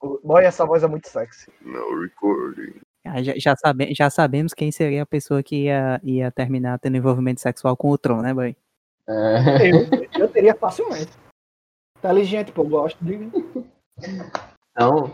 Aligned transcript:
Boy, 0.00 0.44
essa 0.44 0.64
voz 0.64 0.82
é 0.82 0.86
muito 0.86 1.08
sexy. 1.08 1.50
No 1.60 2.00
recording. 2.00 2.80
Ah, 3.04 3.22
já, 3.22 3.32
já, 3.36 3.56
sabe, 3.56 3.94
já 3.94 4.10
sabemos 4.10 4.52
quem 4.54 4.70
seria 4.70 5.02
a 5.02 5.06
pessoa 5.06 5.42
que 5.42 5.64
ia, 5.64 6.00
ia 6.04 6.30
terminar 6.30 6.78
tendo 6.78 6.96
envolvimento 6.96 7.40
sexual 7.40 7.76
com 7.76 7.90
o 7.90 7.98
Tron, 7.98 8.22
né, 8.22 8.34
boy? 8.34 8.56
É, 9.08 9.70
Eu, 9.70 10.20
eu 10.20 10.28
teria 10.28 10.54
facilmente. 10.54 11.10
Inteligente, 11.98 12.52
pô, 12.52 12.62
gosto 12.64 13.02
de. 13.04 13.14
então, 14.70 15.12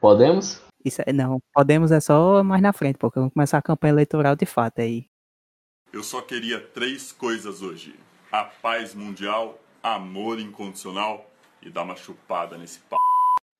podemos? 0.00 0.62
Isso 0.84 1.02
é- 1.06 1.12
não, 1.12 1.40
podemos 1.54 1.92
é 1.92 2.00
só 2.00 2.42
mais 2.42 2.60
na 2.60 2.72
frente, 2.72 2.98
porque 2.98 3.18
vamos 3.18 3.32
começar 3.32 3.58
a 3.58 3.62
campanha 3.62 3.92
eleitoral 3.92 4.34
de 4.36 4.44
fato 4.46 4.80
aí. 4.80 5.06
Eu 5.92 6.02
só 6.02 6.20
queria 6.20 6.60
três 6.60 7.12
coisas 7.12 7.62
hoje: 7.62 7.98
a 8.32 8.44
paz 8.44 8.94
mundial, 8.94 9.58
amor 9.82 10.38
incondicional 10.38 11.30
e 11.62 11.70
dar 11.70 11.82
uma 11.82 11.96
chupada 11.96 12.58
nesse 12.58 12.80
pau. 12.80 12.98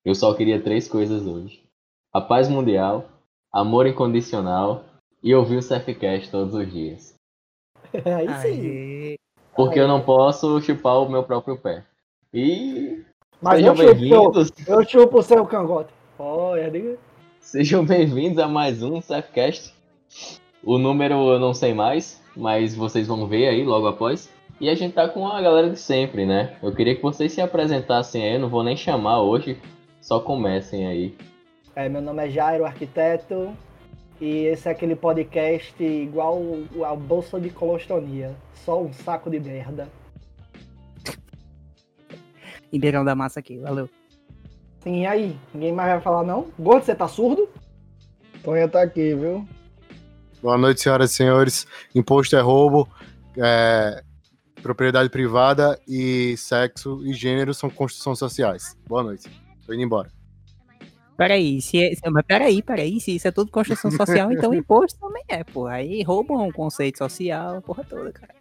Eu 0.03 0.15
só 0.15 0.33
queria 0.33 0.61
três 0.61 0.87
coisas 0.87 1.25
hoje: 1.27 1.61
a 2.11 2.19
paz 2.19 2.49
mundial, 2.49 3.05
amor 3.53 3.85
incondicional 3.85 4.83
e 5.23 5.33
ouvir 5.35 5.57
o 5.57 5.61
Surfcast 5.61 6.31
todos 6.31 6.55
os 6.55 6.71
dias. 6.71 7.13
Aí 7.93 8.27
sim. 8.41 8.67
Aê. 8.67 9.15
Porque 9.55 9.79
eu 9.79 9.87
não 9.87 10.01
posso 10.01 10.59
chupar 10.61 11.01
o 11.01 11.09
meu 11.09 11.23
próprio 11.23 11.57
pé. 11.57 11.83
E 12.33 13.03
Mas 13.41 13.57
sejam 13.57 13.73
eu 13.73 13.75
chupo, 13.75 13.93
bem-vindos. 13.93 14.51
eu 14.67 14.87
chupo 14.87 15.19
o 15.19 15.23
seu 15.23 15.45
cangote. 15.45 15.93
Olha, 16.17 16.71
diga. 16.71 16.97
Sejam 17.39 17.85
bem-vindos 17.85 18.39
a 18.39 18.47
mais 18.47 18.81
um 18.81 19.01
Surfcast. 19.01 19.73
O 20.63 20.79
número 20.79 21.13
eu 21.29 21.39
não 21.39 21.53
sei 21.53 21.73
mais, 21.73 22.21
mas 22.35 22.73
vocês 22.73 23.07
vão 23.07 23.27
ver 23.27 23.49
aí 23.49 23.63
logo 23.63 23.87
após. 23.87 24.31
E 24.59 24.69
a 24.69 24.75
gente 24.75 24.93
tá 24.93 25.07
com 25.07 25.27
a 25.27 25.41
galera 25.41 25.69
de 25.69 25.79
sempre, 25.79 26.25
né? 26.25 26.55
Eu 26.61 26.73
queria 26.73 26.95
que 26.95 27.01
vocês 27.01 27.31
se 27.31 27.41
apresentassem 27.41 28.23
aí, 28.23 28.35
eu 28.35 28.39
não 28.39 28.49
vou 28.49 28.63
nem 28.63 28.77
chamar 28.77 29.21
hoje, 29.21 29.59
só 30.01 30.19
comecem 30.19 30.87
aí. 30.87 31.15
É, 31.75 31.87
meu 31.87 32.01
nome 32.01 32.25
é 32.25 32.29
Jairo, 32.29 32.65
arquiteto. 32.65 33.55
E 34.19 34.45
esse 34.45 34.67
é 34.67 34.71
aquele 34.71 34.95
podcast 34.95 35.81
igual 35.83 36.41
a 36.85 36.95
bolsa 36.95 37.39
de 37.39 37.49
colostonia. 37.49 38.35
Só 38.53 38.81
um 38.81 38.91
saco 38.91 39.29
de 39.29 39.39
merda. 39.39 39.87
Ribeirão 42.71 43.05
da 43.05 43.15
Massa 43.15 43.39
aqui, 43.39 43.57
valeu. 43.57 43.89
Sim, 44.81 45.01
e 45.01 45.05
aí? 45.05 45.37
Ninguém 45.53 45.71
mais 45.71 45.91
vai 45.91 46.01
falar 46.01 46.23
não? 46.23 46.47
Gordo, 46.59 46.83
você 46.83 46.95
tá 46.95 47.07
surdo? 47.07 47.47
Tonha 48.43 48.67
tá 48.67 48.81
aqui, 48.81 49.13
viu? 49.15 49.47
Boa 50.41 50.57
noite, 50.57 50.81
senhoras 50.81 51.11
e 51.11 51.15
senhores. 51.15 51.67
Imposto 51.93 52.35
é 52.35 52.41
roubo, 52.41 52.89
é, 53.37 54.03
propriedade 54.61 55.09
privada 55.09 55.79
e 55.87 56.35
sexo 56.37 56.99
e 57.05 57.13
gênero 57.13 57.53
são 57.53 57.69
construções 57.69 58.17
sociais. 58.17 58.75
Boa 58.87 59.03
noite. 59.03 59.29
Tô 59.71 59.75
indo 59.75 59.83
embora. 59.83 60.09
Peraí, 61.15 61.61
se 61.61 61.81
é, 61.81 61.95
se- 61.95 62.09
mas 62.09 62.25
peraí, 62.25 62.61
peraí, 62.61 62.99
se 62.99 63.15
isso 63.15 63.25
é 63.25 63.31
tudo 63.31 63.49
construção 63.49 63.89
social, 63.89 64.29
então 64.33 64.51
imposto 64.53 64.99
também 64.99 65.23
é, 65.29 65.45
pô. 65.45 65.65
Aí 65.65 66.03
roubam 66.03 66.45
um 66.45 66.51
conceito 66.51 66.97
social, 66.97 67.55
a 67.57 67.61
porra 67.61 67.85
toda, 67.87 68.11
cara. 68.11 68.33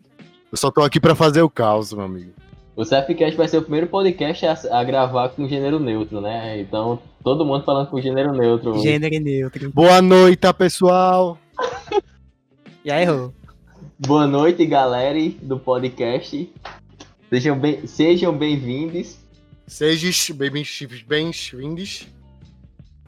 Eu 0.51 0.59
só 0.59 0.73
tô 0.73 0.83
aqui 0.83 0.99
pra 0.99 1.15
fazer 1.15 1.41
o 1.43 1.49
caos, 1.49 1.93
meu 1.93 2.05
amigo. 2.05 2.33
O 2.75 2.85
Surfcast 2.85 3.37
vai 3.37 3.47
ser 3.47 3.59
o 3.59 3.63
primeiro 3.63 3.87
podcast 3.87 4.45
a, 4.45 4.59
a 4.81 4.83
gravar 4.83 5.29
com 5.29 5.47
gênero 5.47 5.79
neutro, 5.79 6.21
né? 6.21 6.59
Então, 6.61 6.99
todo 7.23 7.45
mundo 7.45 7.65
falando 7.65 7.89
com 7.91 8.01
gênero 8.01 8.33
neutro. 8.33 8.77
Gênero 8.81 9.15
e 9.15 9.21
neutro. 9.21 9.71
Boa 9.71 10.03
noite, 10.03 10.53
pessoal. 10.59 11.39
Já 12.85 13.01
errou. 13.01 13.33
Boa 14.01 14.27
noite, 14.27 14.67
galera 14.67 15.17
do 15.43 15.61
podcast. 15.61 16.51
Sejam 17.29 17.57
bem- 17.57 17.87
sejam 17.87 18.37
bem-vindos. 19.79 20.27
Sejam 20.27 20.37
bem-vindos. 20.37 21.07
bem-vindos. 21.07 22.07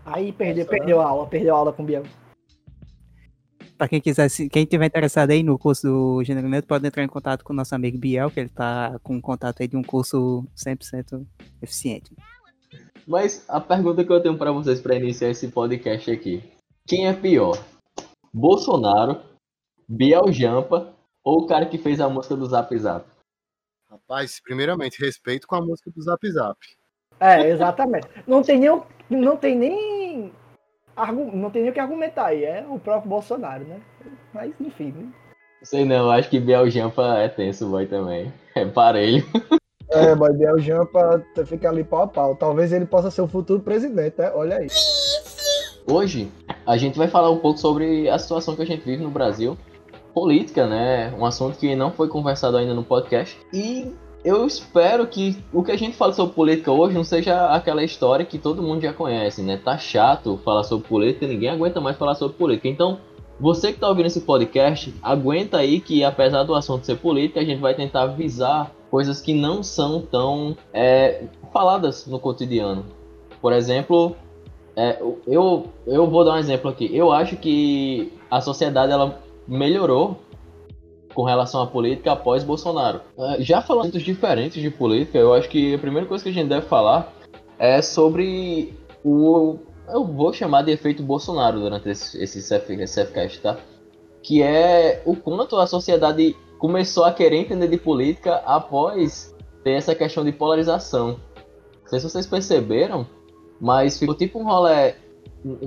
Aí 0.04 0.32
perdeu, 0.32 0.66
perdeu 0.66 1.00
a 1.00 1.06
aula, 1.06 1.26
perdeu 1.26 1.54
a 1.54 1.58
aula 1.58 1.72
com 1.72 1.82
o 1.82 1.86
Biel. 1.86 2.04
Pra 3.78 3.88
quem 3.88 4.00
quiser, 4.00 4.28
se- 4.28 4.48
quem 4.48 4.64
tiver 4.64 4.86
interessado 4.86 5.30
aí 5.30 5.42
no 5.42 5.58
curso 5.58 5.86
do 5.88 6.24
Gênero 6.24 6.48
Neutro, 6.48 6.68
pode 6.68 6.86
entrar 6.86 7.02
em 7.02 7.08
contato 7.08 7.44
com 7.44 7.52
o 7.52 7.56
nosso 7.56 7.74
amigo 7.74 7.98
Biel, 7.98 8.30
que 8.30 8.40
ele 8.40 8.48
tá 8.48 8.98
com 9.02 9.20
contato 9.20 9.60
aí 9.60 9.68
de 9.68 9.76
um 9.76 9.82
curso 9.82 10.44
100% 10.56 11.26
eficiente. 11.60 12.12
Mas 13.06 13.44
a 13.48 13.60
pergunta 13.60 14.04
que 14.04 14.12
eu 14.12 14.22
tenho 14.22 14.38
pra 14.38 14.52
vocês 14.52 14.80
pra 14.80 14.94
iniciar 14.96 15.30
esse 15.30 15.48
podcast 15.48 16.10
aqui: 16.10 16.42
quem 16.86 17.08
é 17.08 17.12
pior? 17.12 17.60
Bolsonaro, 18.32 19.20
Biel 19.88 20.32
Jampa 20.32 20.94
ou 21.24 21.42
o 21.42 21.46
cara 21.46 21.66
que 21.66 21.78
fez 21.78 22.00
a 22.00 22.08
música 22.08 22.36
do 22.36 22.46
Zap 22.46 22.76
Zap? 22.78 23.04
Rapaz, 23.92 24.40
primeiramente, 24.42 25.04
respeito 25.04 25.46
com 25.46 25.54
a 25.54 25.60
música 25.60 25.90
do 25.90 26.00
Zap 26.00 26.26
Zap. 26.30 26.58
É, 27.20 27.46
exatamente. 27.50 28.08
Não 28.26 28.42
tem 28.42 28.58
nem, 28.58 28.82
não 29.10 29.36
tem 29.36 29.54
nem, 29.54 30.32
não 31.34 31.50
tem 31.50 31.60
nem 31.60 31.70
o 31.70 31.74
que 31.74 31.78
argumentar 31.78 32.28
aí. 32.28 32.42
É 32.42 32.64
o 32.66 32.78
próprio 32.78 33.10
Bolsonaro, 33.10 33.64
né? 33.64 33.82
Mas 34.32 34.54
enfim. 34.58 34.92
né? 34.92 35.12
Sei 35.62 35.84
não, 35.84 36.10
acho 36.10 36.30
que 36.30 36.40
Biel 36.40 36.70
Jampa 36.70 37.18
é 37.18 37.28
tenso, 37.28 37.68
boy, 37.68 37.84
também. 37.84 38.32
É 38.54 38.64
parelho. 38.64 39.26
É, 39.90 40.14
mas 40.14 40.38
Biel 40.38 40.58
Jampa 40.58 41.22
fica 41.44 41.68
ali 41.68 41.84
pau 41.84 42.04
a 42.04 42.06
pau. 42.06 42.34
Talvez 42.34 42.72
ele 42.72 42.86
possa 42.86 43.10
ser 43.10 43.20
o 43.20 43.28
futuro 43.28 43.60
presidente, 43.60 44.14
né? 44.18 44.32
Olha 44.34 44.56
aí. 44.56 44.68
Hoje 45.86 46.32
a 46.64 46.78
gente 46.78 46.96
vai 46.96 47.08
falar 47.08 47.30
um 47.30 47.40
pouco 47.40 47.58
sobre 47.58 48.08
a 48.08 48.18
situação 48.18 48.56
que 48.56 48.62
a 48.62 48.66
gente 48.66 48.86
vive 48.86 49.02
no 49.02 49.10
Brasil, 49.10 49.58
política, 50.14 50.66
né? 50.66 51.14
Um 51.18 51.24
assunto 51.24 51.58
que 51.58 51.74
não 51.74 51.90
foi 51.90 52.08
conversado 52.08 52.56
ainda 52.56 52.74
no 52.74 52.84
podcast. 52.84 53.36
E 53.52 53.92
eu 54.24 54.46
espero 54.46 55.06
que 55.06 55.36
o 55.52 55.62
que 55.62 55.72
a 55.72 55.76
gente 55.76 55.96
fala 55.96 56.12
sobre 56.12 56.34
política 56.34 56.70
hoje 56.70 56.94
não 56.94 57.04
seja 57.04 57.46
aquela 57.52 57.82
história 57.82 58.24
que 58.24 58.38
todo 58.38 58.62
mundo 58.62 58.82
já 58.82 58.92
conhece, 58.92 59.42
né? 59.42 59.56
Tá 59.56 59.76
chato 59.76 60.38
falar 60.44 60.64
sobre 60.64 60.86
política, 60.86 61.26
ninguém 61.26 61.48
aguenta 61.48 61.80
mais 61.80 61.96
falar 61.96 62.14
sobre 62.14 62.36
política. 62.36 62.68
Então, 62.68 62.98
você 63.40 63.72
que 63.72 63.80
tá 63.80 63.88
ouvindo 63.88 64.06
esse 64.06 64.20
podcast, 64.20 64.94
aguenta 65.02 65.58
aí 65.58 65.80
que 65.80 66.04
apesar 66.04 66.44
do 66.44 66.54
assunto 66.54 66.86
ser 66.86 66.96
política, 66.96 67.40
a 67.40 67.44
gente 67.44 67.60
vai 67.60 67.74
tentar 67.74 68.06
visar 68.06 68.72
coisas 68.90 69.20
que 69.20 69.34
não 69.34 69.62
são 69.62 70.02
tão 70.02 70.56
é, 70.72 71.24
faladas 71.52 72.06
no 72.06 72.20
cotidiano. 72.20 72.84
Por 73.40 73.52
exemplo, 73.52 74.14
é, 74.76 75.02
eu, 75.26 75.66
eu 75.86 76.06
vou 76.08 76.24
dar 76.24 76.34
um 76.34 76.38
exemplo 76.38 76.70
aqui. 76.70 76.94
Eu 76.96 77.10
acho 77.10 77.36
que 77.36 78.12
a 78.30 78.40
sociedade 78.40 78.92
ela 78.92 79.21
melhorou 79.46 80.18
com 81.14 81.22
relação 81.24 81.62
à 81.62 81.66
política 81.66 82.12
após 82.12 82.42
Bolsonaro. 82.44 83.00
É, 83.18 83.42
Já 83.42 83.60
falando 83.60 83.92
de 83.92 84.02
diferentes 84.02 84.60
de 84.60 84.70
política, 84.70 85.18
eu 85.18 85.34
acho 85.34 85.48
que 85.48 85.74
a 85.74 85.78
primeira 85.78 86.06
coisa 86.06 86.24
que 86.24 86.30
a 86.30 86.32
gente 86.32 86.48
deve 86.48 86.66
falar 86.66 87.12
é 87.58 87.80
sobre 87.82 88.74
o. 89.04 89.58
Eu 89.88 90.04
vou 90.04 90.32
chamar 90.32 90.62
de 90.62 90.72
efeito 90.72 91.02
Bolsonaro 91.02 91.60
durante 91.60 91.88
esse, 91.88 92.22
esse, 92.22 92.40
CF, 92.40 92.72
esse 92.74 93.04
CFcast, 93.04 93.40
tá? 93.40 93.58
Que 94.22 94.42
é 94.42 95.02
o 95.04 95.14
quanto 95.16 95.56
a 95.56 95.66
sociedade 95.66 96.36
começou 96.58 97.04
a 97.04 97.12
querer 97.12 97.36
entender 97.36 97.68
de 97.68 97.76
política 97.76 98.36
após 98.46 99.34
ter 99.64 99.72
essa 99.72 99.94
questão 99.94 100.24
de 100.24 100.32
polarização. 100.32 101.20
Não 101.82 101.88
sei 101.88 101.98
se 101.98 102.08
vocês 102.08 102.26
perceberam, 102.26 103.06
mas 103.60 103.98
ficou 103.98 104.14
tipo 104.14 104.38
um 104.38 104.44
rolê. 104.44 104.94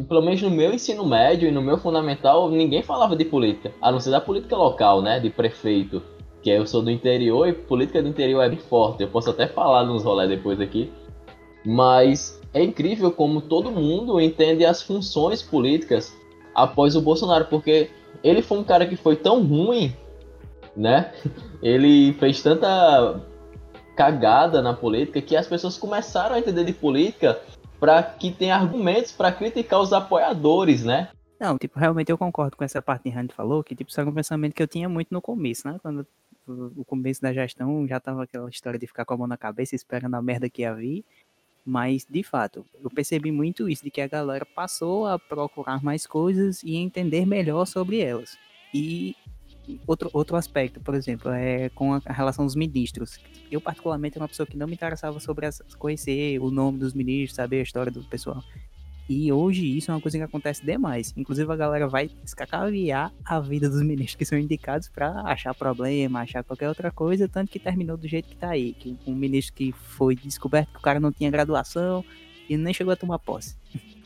Pelo 0.08 0.22
menos 0.22 0.42
no 0.42 0.50
meu 0.50 0.74
ensino 0.74 1.06
médio 1.06 1.50
e 1.50 1.52
no 1.52 1.62
meu 1.62 1.78
fundamental, 1.78 2.50
ninguém 2.50 2.82
falava 2.82 3.16
de 3.16 3.26
política. 3.26 3.74
A 3.82 3.92
não 3.92 4.00
ser 4.00 4.12
da 4.12 4.22
política 4.22 4.56
local, 4.56 5.02
né? 5.02 5.20
De 5.20 5.30
prefeito. 5.30 6.02
Que 6.42 6.50
eu 6.50 6.66
sou 6.66 6.82
do 6.82 6.92
interior 6.92 7.48
e 7.48 7.54
política 7.54 8.02
do 8.02 8.08
interior 8.08 8.42
é 8.42 8.50
bem 8.50 8.60
forte. 8.60 9.04
Eu 9.04 9.10
posso 9.10 9.30
até 9.30 9.48
falar 9.48 9.84
nos 9.84 10.04
rolês 10.04 10.30
depois 10.30 10.62
aqui. 10.62 10.92
Mas 11.66 12.40
é 12.54 12.64
incrível 12.64 13.12
como 13.12 13.42
todo 13.42 13.72
mundo 13.72 14.22
entende 14.22 14.64
as 14.64 14.82
funções 14.82 15.42
políticas 15.42 16.16
após 16.54 16.96
o 16.96 17.02
Bolsonaro, 17.02 17.46
porque 17.46 17.90
ele 18.24 18.42
foi 18.42 18.60
um 18.60 18.64
cara 18.64 18.86
que 18.86 18.96
foi 18.96 19.16
tão 19.16 19.44
ruim, 19.44 19.94
né? 20.76 21.12
Ele 21.62 22.14
fez 22.14 22.42
tanta 22.42 23.22
cagada 23.96 24.62
na 24.62 24.74
política 24.74 25.22
que 25.22 25.36
as 25.36 25.48
pessoas 25.48 25.78
começaram 25.78 26.36
a 26.36 26.40
entender 26.40 26.64
de 26.64 26.74
política 26.74 27.40
para 27.80 28.02
que 28.04 28.32
tenha 28.32 28.56
argumentos 28.56 29.12
para 29.12 29.32
criticar 29.32 29.80
os 29.82 29.94
apoiadores, 29.94 30.84
né? 30.84 31.10
Não, 31.40 31.58
tipo, 31.58 31.78
realmente 31.78 32.12
eu 32.12 32.18
concordo 32.18 32.56
com 32.56 32.64
essa 32.64 32.82
parte 32.82 33.04
que 33.04 33.10
Randy 33.10 33.34
falou, 33.34 33.64
que 33.64 33.76
tipo, 33.76 33.90
isso 33.90 34.00
era 34.00 34.10
um 34.10 34.14
pensamento 34.14 34.54
que 34.54 34.64
eu 34.64 34.68
tinha 34.68 34.88
muito 34.88 35.14
no 35.14 35.22
começo, 35.22 35.68
né? 35.68 35.78
Quando 35.82 36.08
o 36.48 36.86
começo 36.86 37.22
da 37.22 37.34
gestão 37.34 37.88
já 37.88 38.00
tava 38.00 38.24
aquela 38.24 38.50
história 38.50 38.80
de 38.80 38.88
ficar 38.88 39.04
com 39.04 39.14
a 39.14 39.18
mão 39.18 39.28
na 39.28 39.38
cabeça 39.38 39.76
esperando 39.76 40.16
a 40.16 40.22
merda 40.22 40.50
que 40.50 40.62
ia 40.62 40.74
vir. 40.74 41.04
Mas, 41.66 42.06
de 42.08 42.22
fato, 42.22 42.64
eu 42.84 42.92
percebi 42.92 43.32
muito 43.32 43.68
isso, 43.68 43.84
de 43.84 43.90
que 43.90 44.00
a 44.00 44.08
galera 44.08 44.46
passou 44.46 45.08
a 45.08 45.18
procurar 45.18 45.84
mais 45.84 46.06
coisas 46.06 46.62
e 46.62 46.76
entender 46.76 47.26
melhor 47.26 47.66
sobre 47.66 48.00
elas. 48.00 48.38
E 48.72 49.16
outro, 49.86 50.10
outro 50.14 50.36
aspecto, 50.36 50.80
por 50.80 50.96
exemplo, 50.96 51.32
é 51.32 51.70
com 51.70 51.94
a, 51.94 52.02
relação 52.08 52.46
dos 52.46 52.56
ministros. 52.56 53.20
Eu, 53.52 53.62
particularmente, 53.62 54.18
era 54.18 54.24
uma 54.24 54.30
pessoa 54.30 54.48
que 54.48 54.58
não 54.58 54.68
me 54.68 54.74
interessava 54.74 55.20
sobre 55.20 55.46
as, 55.46 55.62
conhecer 55.78 56.40
o 56.40 56.52
nome 56.52 56.80
dos 56.80 56.94
ministros, 56.94 57.36
saber 57.36 57.60
a 57.60 57.64
história 57.64 57.92
do 57.92 58.04
pessoal. 58.04 58.44
E 59.08 59.32
hoje 59.32 59.78
isso 59.78 59.92
é 59.92 59.94
uma 59.94 60.02
coisa 60.02 60.18
que 60.18 60.24
acontece 60.24 60.66
demais. 60.66 61.14
Inclusive 61.16 61.52
a 61.52 61.56
galera 61.56 61.88
vai 61.88 62.10
escacaviar 62.24 63.14
a 63.24 63.40
vida 63.40 63.70
dos 63.70 63.84
ministros 63.84 64.16
que 64.16 64.26
são 64.26 64.38
indicados 64.38 64.90
para 64.90 65.22
achar 65.22 65.54
problema, 65.54 66.22
achar 66.22 66.44
qualquer 66.44 66.70
outra 66.70 66.92
coisa, 66.92 67.28
tanto 67.28 67.52
que 67.52 67.60
terminou 67.60 67.98
do 67.98 68.08
jeito 68.08 68.28
que 68.28 68.36
tá 68.36 68.50
aí. 68.50 68.74
Que 68.74 68.98
um 69.06 69.14
ministro 69.14 69.54
que 69.54 69.72
foi 69.72 70.16
descoberto 70.16 70.72
que 70.72 70.80
o 70.80 70.82
cara 70.82 71.00
não 71.00 71.12
tinha 71.12 71.30
graduação 71.30 72.04
E 72.50 72.58
nem 72.58 72.74
chegou 72.74 72.94
a 72.94 72.96
tomar 72.96 73.20
posse. 73.20 73.56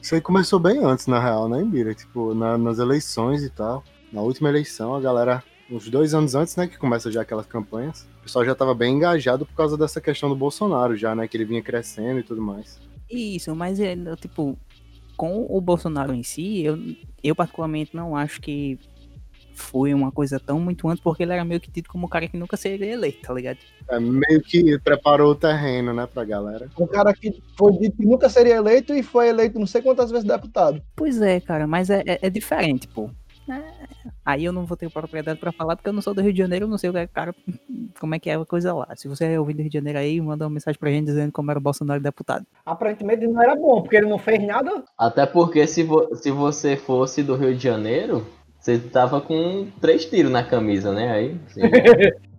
Isso 0.02 0.16
aí 0.16 0.22
começou 0.22 0.60
bem 0.60 0.84
antes, 0.84 1.08
na 1.08 1.20
real, 1.20 1.48
né, 1.48 1.64
Bira? 1.64 1.94
Tipo, 1.94 2.34
na, 2.34 2.58
nas 2.58 2.80
eleições 2.80 3.42
e 3.44 3.50
tal. 3.50 3.84
Na 4.12 4.22
última 4.22 4.50
eleição, 4.50 4.96
a 4.96 5.00
galera, 5.00 5.44
uns 5.70 5.88
dois 5.90 6.14
anos 6.14 6.34
antes, 6.36 6.56
né, 6.56 6.68
que 6.68 6.78
começa 6.78 7.12
já 7.12 7.22
aquelas 7.22 7.46
campanhas, 7.46 8.08
o 8.20 8.24
pessoal 8.24 8.44
já 8.44 8.56
tava 8.56 8.74
bem 8.74 8.96
engajado 8.96 9.46
por 9.46 9.54
causa 9.54 9.78
dessa 9.78 10.02
questão 10.02 10.30
do 10.30 10.36
Bolsonaro 10.36 10.96
já, 10.96 11.16
né, 11.16 11.28
que 11.28 11.38
ele 11.38 11.46
vinha 11.46 11.62
crescendo 11.62 12.20
e 12.20 12.24
tudo 12.24 12.42
mais. 12.42 12.80
Isso, 13.10 13.56
mas 13.56 13.80
é, 13.80 13.96
tipo, 14.16 14.58
com 15.16 15.46
o 15.50 15.62
Bolsonaro 15.62 16.14
em 16.14 16.24
si, 16.24 16.64
eu, 16.64 16.80
eu 17.24 17.36
particularmente 17.36 17.96
não 17.96 18.16
acho 18.16 18.42
que 18.42 18.80
foi 19.60 19.94
uma 19.94 20.12
coisa 20.12 20.40
tão 20.40 20.60
muito 20.60 20.88
antes, 20.88 21.04
porque 21.04 21.22
ele 21.22 21.34
era 21.34 21.44
meio 21.44 21.60
que 21.60 21.70
tido 21.70 21.90
como 21.90 22.06
um 22.06 22.10
cara 22.10 22.28
que 22.28 22.38
nunca 22.38 22.56
seria 22.56 22.94
eleito, 22.94 23.22
tá 23.22 23.34
ligado? 23.34 23.60
É, 23.90 24.00
meio 24.00 24.42
que 24.42 24.80
preparou 24.80 25.32
o 25.32 25.36
terreno, 25.36 25.94
né, 25.94 26.08
pra 26.12 26.24
galera. 26.24 26.70
Um 26.80 26.88
cara 26.88 27.14
que 27.14 27.44
foi 27.58 27.74
dito 27.78 27.98
que 27.98 28.06
nunca 28.06 28.30
seria 28.30 28.56
eleito 28.56 28.94
e 28.94 29.04
foi 29.04 29.28
eleito 29.28 29.60
não 29.60 29.68
sei 29.68 29.82
quantas 29.82 30.10
vezes 30.10 30.26
deputado. 30.26 30.82
Pois 30.96 31.22
é, 31.22 31.40
cara, 31.40 31.68
mas 31.68 31.90
é, 31.90 32.02
é, 32.06 32.20
é 32.22 32.30
diferente, 32.30 32.88
pô. 32.88 33.10
Aí 34.26 34.46
eu 34.46 34.54
não 34.54 34.66
vou 34.66 34.78
ter 34.78 34.90
propriedade 34.90 35.40
para 35.40 35.52
falar 35.52 35.76
porque 35.76 35.90
eu 35.90 35.94
não 35.94 36.02
sou 36.02 36.14
do 36.14 36.22
Rio 36.22 36.34
de 36.34 36.40
Janeiro, 36.40 36.66
eu 36.66 36.70
não 36.70 36.78
sei 36.78 36.90
o 36.90 36.94
que 36.94 37.00
é, 37.00 37.08
cara, 37.08 37.34
como 38.00 38.16
é 38.16 38.20
que 38.20 38.30
é 38.30 38.36
a 38.36 38.46
coisa 38.46 38.74
lá. 38.74 38.88
Se 38.96 39.08
você 39.08 39.34
é 39.34 39.40
ouvir 39.40 39.54
do 39.54 39.62
Rio 39.62 39.70
de 39.70 39.78
Janeiro 39.78 40.00
aí, 40.00 40.22
manda 40.22 40.46
uma 40.46 40.52
mensagem 40.52 40.80
pra 40.80 40.90
gente 40.90 41.06
dizendo 41.06 41.32
como 41.32 41.50
era 41.52 41.60
o 41.60 41.64
Bolsonaro 41.64 42.02
deputado. 42.02 42.46
Aparentemente 42.66 43.28
não 43.28 43.42
era 43.42 43.56
bom, 43.56 43.82
porque 43.82 43.98
ele 43.98 44.08
não 44.08 44.20
fez 44.20 44.46
nada. 44.46 44.84
Até 44.98 45.26
porque 45.26 45.66
se, 45.68 45.84
vo 45.84 46.16
se 46.16 46.32
você 46.32 46.76
fosse 46.76 47.24
do 47.24 47.36
Rio 47.36 47.56
de 47.56 47.64
Janeiro, 47.64 48.26
você 48.60 48.78
tava 48.78 49.22
com 49.22 49.68
três 49.80 50.06
tiros 50.06 50.32
na 50.32 50.44
camisa, 50.44 50.92
né? 50.92 51.12
Aí. 51.12 51.40
Sim. 51.48 51.62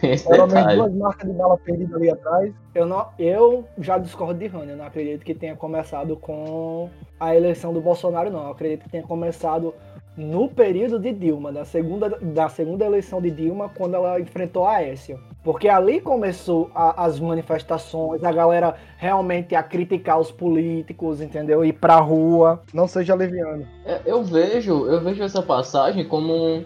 Tem 0.00 0.12
esse 0.12 0.28
detalhe. 0.28 0.76
duas 0.76 0.94
marcas 0.94 1.30
de 1.30 1.36
bala 1.36 1.56
perdida 1.56 1.96
ali 1.96 2.10
atrás. 2.10 2.52
Eu, 2.74 2.86
não, 2.86 3.08
eu 3.18 3.64
já 3.78 3.96
discordo 3.98 4.38
de 4.38 4.46
Rony. 4.46 4.72
Eu 4.72 4.76
não 4.76 4.84
acredito 4.84 5.24
que 5.24 5.34
tenha 5.34 5.56
começado 5.56 6.16
com 6.16 6.90
a 7.18 7.34
eleição 7.34 7.72
do 7.72 7.80
Bolsonaro, 7.80 8.30
não. 8.30 8.44
Eu 8.44 8.50
acredito 8.50 8.84
que 8.84 8.90
tenha 8.90 9.02
começado 9.02 9.74
no 10.20 10.48
período 10.48 10.98
de 10.98 11.12
Dilma, 11.12 11.50
da 11.50 11.64
segunda, 11.64 12.10
da 12.20 12.48
segunda 12.48 12.84
eleição 12.84 13.22
de 13.22 13.30
Dilma, 13.30 13.70
quando 13.70 13.94
ela 13.94 14.20
enfrentou 14.20 14.66
a 14.66 14.76
Aécio. 14.76 15.18
Porque 15.42 15.68
ali 15.68 16.00
começou 16.00 16.70
a, 16.74 17.04
as 17.04 17.18
manifestações, 17.18 18.22
a 18.22 18.30
galera 18.30 18.74
realmente 18.98 19.54
a 19.54 19.62
criticar 19.62 20.20
os 20.20 20.30
políticos, 20.30 21.22
entendeu? 21.22 21.64
Ir 21.64 21.72
pra 21.72 21.96
rua. 21.96 22.62
Não 22.74 22.86
seja 22.86 23.14
leviano. 23.14 23.66
É, 23.86 24.02
eu 24.04 24.22
vejo, 24.22 24.86
eu 24.86 25.00
vejo 25.00 25.22
essa 25.22 25.40
passagem 25.40 26.06
como 26.06 26.64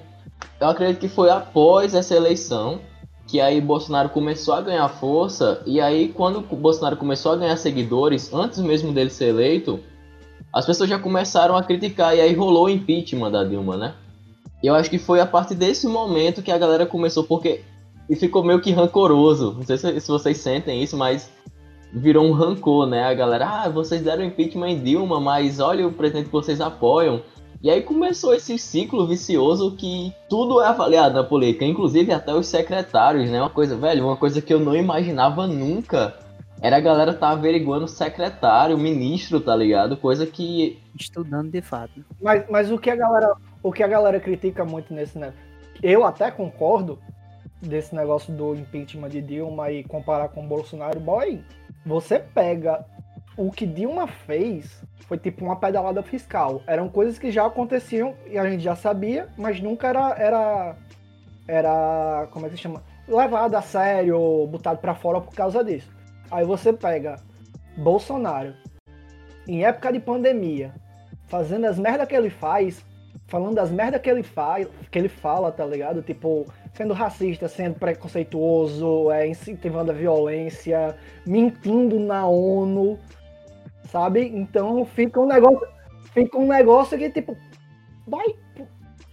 eu 0.61 0.69
acredito 0.69 0.99
que 0.99 1.09
foi 1.09 1.31
após 1.31 1.95
essa 1.95 2.15
eleição 2.15 2.81
que 3.27 3.41
aí 3.41 3.61
Bolsonaro 3.61 4.11
começou 4.11 4.55
a 4.55 4.61
ganhar 4.61 4.89
força 4.89 5.63
e 5.65 5.81
aí 5.81 6.09
quando 6.09 6.41
Bolsonaro 6.41 6.97
começou 6.97 7.33
a 7.33 7.37
ganhar 7.37 7.57
seguidores, 7.57 8.33
antes 8.35 8.59
mesmo 8.59 8.93
dele 8.93 9.11
ser 9.11 9.29
eleito, 9.29 9.81
as 10.55 10.65
pessoas 10.65 10.89
já 10.89 11.01
começaram 11.01 11.57
a 11.57 11.65
criticar 11.65 12.17
e 12.17 12.21
aí 12.21 12.33
rolou 12.33 12.67
o 12.67 12.71
impeachment 12.71 13.33
da 13.33 13.43
Dilma, 13.43 13.77
né? 13.77 13.95
E 14.63 14.69
eu 14.69 14.75
acho 14.77 14.89
que 14.89 14.99
foi 14.99 15.21
a 15.21 15.27
partir 15.27 15.57
desse 15.57 15.89
momento 15.89 16.43
que 16.43 16.53
a 16.53 16.57
galera 16.57 16.87
começou, 16.87 17.25
porque. 17.25 17.63
E 18.09 18.15
ficou 18.15 18.45
meio 18.45 18.61
que 18.61 18.71
rancoroso. 18.71 19.55
Não 19.57 19.65
sei 19.65 19.79
se, 19.79 20.01
se 20.01 20.09
vocês 20.09 20.39
sentem 20.39 20.81
isso, 20.81 20.97
mas 20.97 21.29
virou 21.93 22.25
um 22.25 22.33
rancor, 22.33 22.87
né? 22.87 23.03
A 23.05 23.15
galera, 23.15 23.65
ah, 23.65 23.69
vocês 23.69 24.03
deram 24.03 24.25
impeachment 24.25 24.71
em 24.71 24.83
Dilma, 24.83 25.19
mas 25.19 25.59
olha 25.59 25.89
o 25.89 25.93
presidente 25.93 26.27
que 26.27 26.33
vocês 26.33 26.61
apoiam. 26.61 27.23
E 27.61 27.69
aí 27.69 27.83
começou 27.83 28.33
esse 28.33 28.57
ciclo 28.59 29.07
vicioso 29.07 29.73
que 29.73 30.13
tudo 30.29 30.61
é 30.61 30.67
avaliado 30.67 31.15
na 31.15 31.25
política, 31.25 31.65
inclusive 31.65 32.13
até 32.13 32.33
os 32.33 32.47
secretários, 32.47 33.29
né? 33.29 33.41
Uma 33.41 33.51
coisa, 33.51 33.75
velho, 33.75 34.05
uma 34.05 34.17
coisa 34.17 34.41
que 34.41 34.55
eu 34.55 34.61
não 34.61 34.77
imaginava 34.77 35.47
nunca 35.47 36.15
era 36.61 36.77
a 36.77 36.81
galera 36.81 37.13
tá 37.13 37.31
averiguando 37.31 37.87
secretário, 37.89 38.79
ministro, 38.79 39.41
tá 39.41 39.55
ligado? 39.55 39.97
Coisa 39.97 40.27
que. 40.27 40.83
Estudando 40.99 41.51
de 41.51 41.61
fato. 41.61 42.05
Mas, 42.21 42.45
mas 42.49 42.71
o 42.71 42.79
que 42.79 42.91
a 42.91 42.97
galera. 42.97 43.35
O 43.63 43.73
que 43.73 43.83
a 43.83 43.89
galera 43.89 44.21
critica 44.21 44.65
muito 44.65 44.93
nesse, 44.93 45.19
né? 45.19 45.33
Eu 45.83 46.05
até 46.05 46.31
concordo 46.31 46.99
desse 47.61 47.95
negócio 47.95 48.33
do 48.33 48.55
impeachment 48.55 49.09
de 49.09 49.23
Dilma 49.23 49.71
e 49.71 49.83
comparar 49.85 50.29
com 50.29 50.45
o 50.45 50.47
Bolsonaro, 50.47 51.01
boy, 51.01 51.43
você 51.85 52.19
pega 52.19 52.85
o 53.37 53.51
que 53.51 53.67
Dilma 53.67 54.07
fez 54.07 54.83
foi 55.07 55.19
tipo 55.19 55.45
uma 55.45 55.57
pedalada 55.57 56.03
fiscal. 56.03 56.63
Eram 56.67 56.89
coisas 56.89 57.19
que 57.19 57.31
já 57.31 57.47
aconteciam 57.47 58.15
e 58.27 58.39
a 58.39 58.49
gente 58.49 58.63
já 58.63 58.75
sabia, 58.75 59.29
mas 59.37 59.61
nunca 59.61 59.89
era 59.89 60.15
era 60.17 60.77
era 61.47 62.29
como 62.31 62.47
é 62.47 62.49
que 62.49 62.57
se 62.57 62.63
chama? 62.63 62.83
levado 63.07 63.55
a 63.55 63.63
sério, 63.63 64.47
botado 64.47 64.79
para 64.79 64.95
fora 64.95 65.21
por 65.21 65.35
causa 65.35 65.63
disso. 65.63 65.89
Aí 66.31 66.45
você 66.45 66.73
pega 66.73 67.17
Bolsonaro, 67.77 68.55
em 69.47 69.65
época 69.65 69.93
de 69.93 70.01
pandemia, 70.01 70.75
fazendo 71.27 71.67
as 71.67 71.79
merdas 71.79 72.09
que 72.09 72.15
ele 72.15 72.31
faz, 72.31 72.85
falando 73.27 73.55
das 73.55 73.71
merdas 73.71 74.01
que 74.01 74.11
ele 74.11 74.23
faz, 74.23 74.69
que 74.91 74.99
ele 74.99 75.09
fala, 75.09 75.51
tá 75.51 75.65
ligado? 75.65 76.03
Tipo, 76.03 76.47
sendo 76.73 76.95
racista, 76.95 77.49
sendo 77.49 77.79
preconceituoso, 77.79 79.11
é, 79.11 79.27
incentivando 79.27 79.91
a 79.91 79.95
violência, 79.95 80.97
mentindo 81.27 81.99
na 81.99 82.27
ONU, 82.27 82.99
sabe? 83.91 84.27
Então 84.27 84.85
fica 84.85 85.21
um 85.21 85.27
negócio, 85.27 85.67
fica 86.13 86.39
um 86.39 86.47
negócio 86.47 86.99
que 86.99 87.11
tipo, 87.11 87.37
vai, 88.07 88.27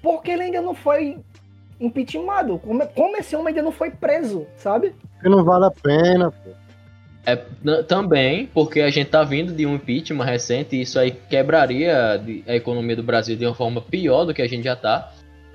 porque 0.02 0.32
ele 0.32 0.44
ainda 0.44 0.62
não 0.62 0.74
foi 0.74 1.20
impeachmentado, 1.80 2.60
como, 2.60 2.86
como 2.90 3.18
esse 3.18 3.36
homem 3.36 3.50
ainda 3.50 3.64
não 3.64 3.72
foi 3.72 3.90
preso, 3.90 4.46
sabe? 4.56 4.96
Porque 5.14 5.30
não 5.30 5.44
vale 5.44 5.66
a 5.66 5.72
pena, 5.72 6.32
pô. 6.32 6.61
É, 7.24 7.36
também, 7.88 8.48
porque 8.48 8.82
a 8.82 8.90
gente 8.90 9.10
tá 9.10 9.24
vindo 9.24 9.54
de 9.54 9.66
um 9.66 9.76
impeachment 9.76 10.26
recente 10.26 10.76
e 10.76 10.82
isso 10.82 10.98
aí 10.98 11.12
quebraria 11.12 12.20
a 12.48 12.56
economia 12.56 12.96
do 12.96 13.04
Brasil 13.04 13.36
de 13.36 13.46
uma 13.46 13.54
forma 13.54 13.80
pior 13.80 14.26
do 14.26 14.34
que 14.34 14.42
a 14.42 14.48
gente 14.48 14.64
já 14.64 14.76
tá. 14.76 15.14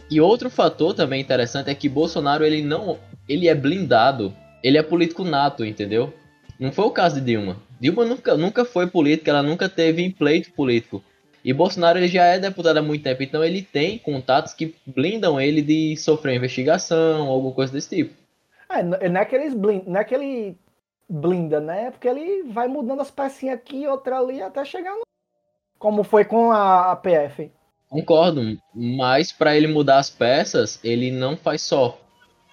E 0.08 0.20
outro 0.20 0.48
fator 0.48 0.94
também 0.94 1.20
interessante 1.20 1.68
é 1.68 1.74
que 1.74 1.88
Bolsonaro, 1.88 2.44
ele 2.44 2.62
não. 2.62 2.98
Ele 3.28 3.48
é 3.48 3.54
blindado. 3.54 4.32
Ele 4.62 4.78
é 4.78 4.82
político 4.82 5.24
nato, 5.24 5.64
entendeu? 5.64 6.12
Não 6.58 6.70
foi 6.70 6.84
o 6.84 6.90
caso 6.90 7.20
de 7.20 7.26
Dilma. 7.26 7.56
Dilma 7.80 8.04
nunca, 8.04 8.36
nunca 8.36 8.64
foi 8.64 8.86
política, 8.86 9.30
ela 9.30 9.42
nunca 9.42 9.68
teve 9.68 10.08
pleito 10.10 10.52
político. 10.52 11.02
E 11.44 11.52
Bolsonaro 11.52 11.98
ele 11.98 12.08
já 12.08 12.24
é 12.24 12.38
deputado 12.38 12.78
há 12.78 12.82
muito 12.82 13.04
tempo, 13.04 13.22
então 13.22 13.44
ele 13.44 13.62
tem 13.62 13.98
contatos 13.98 14.52
que 14.52 14.74
blindam 14.84 15.40
ele 15.40 15.62
de 15.62 15.96
sofrer 15.96 16.34
investigação, 16.34 17.28
alguma 17.28 17.52
coisa 17.52 17.72
desse 17.72 17.96
tipo. 17.96 18.14
É, 18.68 18.82
não 18.82 19.20
é 19.20 19.24
que, 19.24 19.36
eles 19.36 19.54
blind, 19.54 19.84
não 19.86 20.00
é 20.00 20.04
que 20.04 20.14
ele 20.14 20.56
blinda, 21.08 21.60
né? 21.60 21.90
Porque 21.90 22.08
ele 22.08 22.42
vai 22.44 22.68
mudando 22.68 23.00
as 23.00 23.10
pecinhas 23.10 23.56
aqui, 23.56 23.86
outra 23.86 24.18
ali, 24.18 24.42
até 24.42 24.64
chegar 24.64 24.94
no. 24.94 25.02
Como 25.78 26.02
foi 26.02 26.24
com 26.24 26.50
a, 26.50 26.92
a 26.92 26.96
PF. 26.96 27.50
Concordo, 27.88 28.58
mas 28.74 29.30
para 29.30 29.56
ele 29.56 29.68
mudar 29.68 29.98
as 29.98 30.10
peças, 30.10 30.80
ele 30.82 31.10
não 31.10 31.36
faz 31.36 31.62
só, 31.62 32.00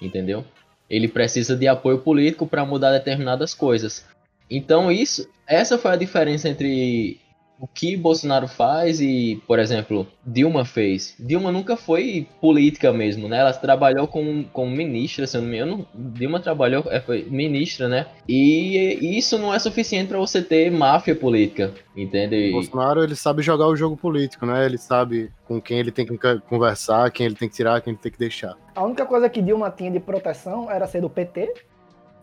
entendeu? 0.01 0.45
Ele 0.89 1.07
precisa 1.07 1.55
de 1.55 1.67
apoio 1.67 2.00
político 2.00 2.45
para 2.45 2.65
mudar 2.65 2.91
determinadas 2.91 3.53
coisas. 3.53 4.05
Então 4.50 4.91
isso, 4.91 5.27
essa 5.48 5.77
foi 5.77 5.91
a 5.91 5.95
diferença 5.95 6.48
entre 6.48 7.19
o 7.60 7.67
que 7.67 7.95
Bolsonaro 7.95 8.48
faz 8.48 9.00
e, 9.00 9.41
por 9.48 9.57
exemplo, 9.60 10.05
Dilma 10.25 10.65
fez. 10.65 11.15
Dilma 11.19 11.51
nunca 11.51 11.77
foi 11.77 12.27
política 12.41 12.91
mesmo, 12.91 13.27
né? 13.29 13.38
Ela 13.39 13.53
trabalhou 13.53 14.07
como, 14.07 14.43
como 14.45 14.69
ministra, 14.69 15.25
se 15.25 15.38
eu 15.38 15.41
não 15.41 15.50
me 15.50 15.57
engano. 15.57 15.88
Dilma 15.93 16.39
trabalhou, 16.39 16.83
é, 16.89 17.00
foi 17.00 17.24
ministra, 17.24 17.88
né? 17.88 18.07
E 18.27 19.17
isso 19.17 19.38
não 19.38 19.53
é 19.53 19.60
suficiente 19.60 20.10
para 20.10 20.19
você 20.19 20.41
ter 20.41 20.72
máfia 20.72 21.15
política, 21.15 21.74
entende? 21.95 22.50
O 22.50 22.53
Bolsonaro, 22.53 23.03
ele 23.03 23.15
sabe 23.15 23.41
jogar 23.41 23.67
o 23.67 23.75
jogo 23.75 23.95
político, 23.95 24.45
né? 24.45 24.65
Ele 24.65 24.77
sabe 24.77 25.31
com 25.45 25.62
quem 25.62 25.79
ele 25.79 25.91
tem 25.91 26.05
que 26.05 26.17
conversar, 26.50 27.12
quem 27.12 27.25
ele 27.27 27.36
tem 27.36 27.48
que 27.48 27.55
tirar, 27.55 27.81
quem 27.81 27.93
ele 27.93 28.01
tem 28.01 28.12
que 28.12 28.19
deixar. 28.19 28.57
A 28.75 28.83
única 28.83 29.05
coisa 29.05 29.29
que 29.29 29.41
Dilma 29.41 29.72
tinha 29.72 29.91
de 29.91 30.00
proteção 30.00 30.69
era 30.69 30.88
ser 30.88 31.01
do 31.01 31.10
PT, 31.10 31.53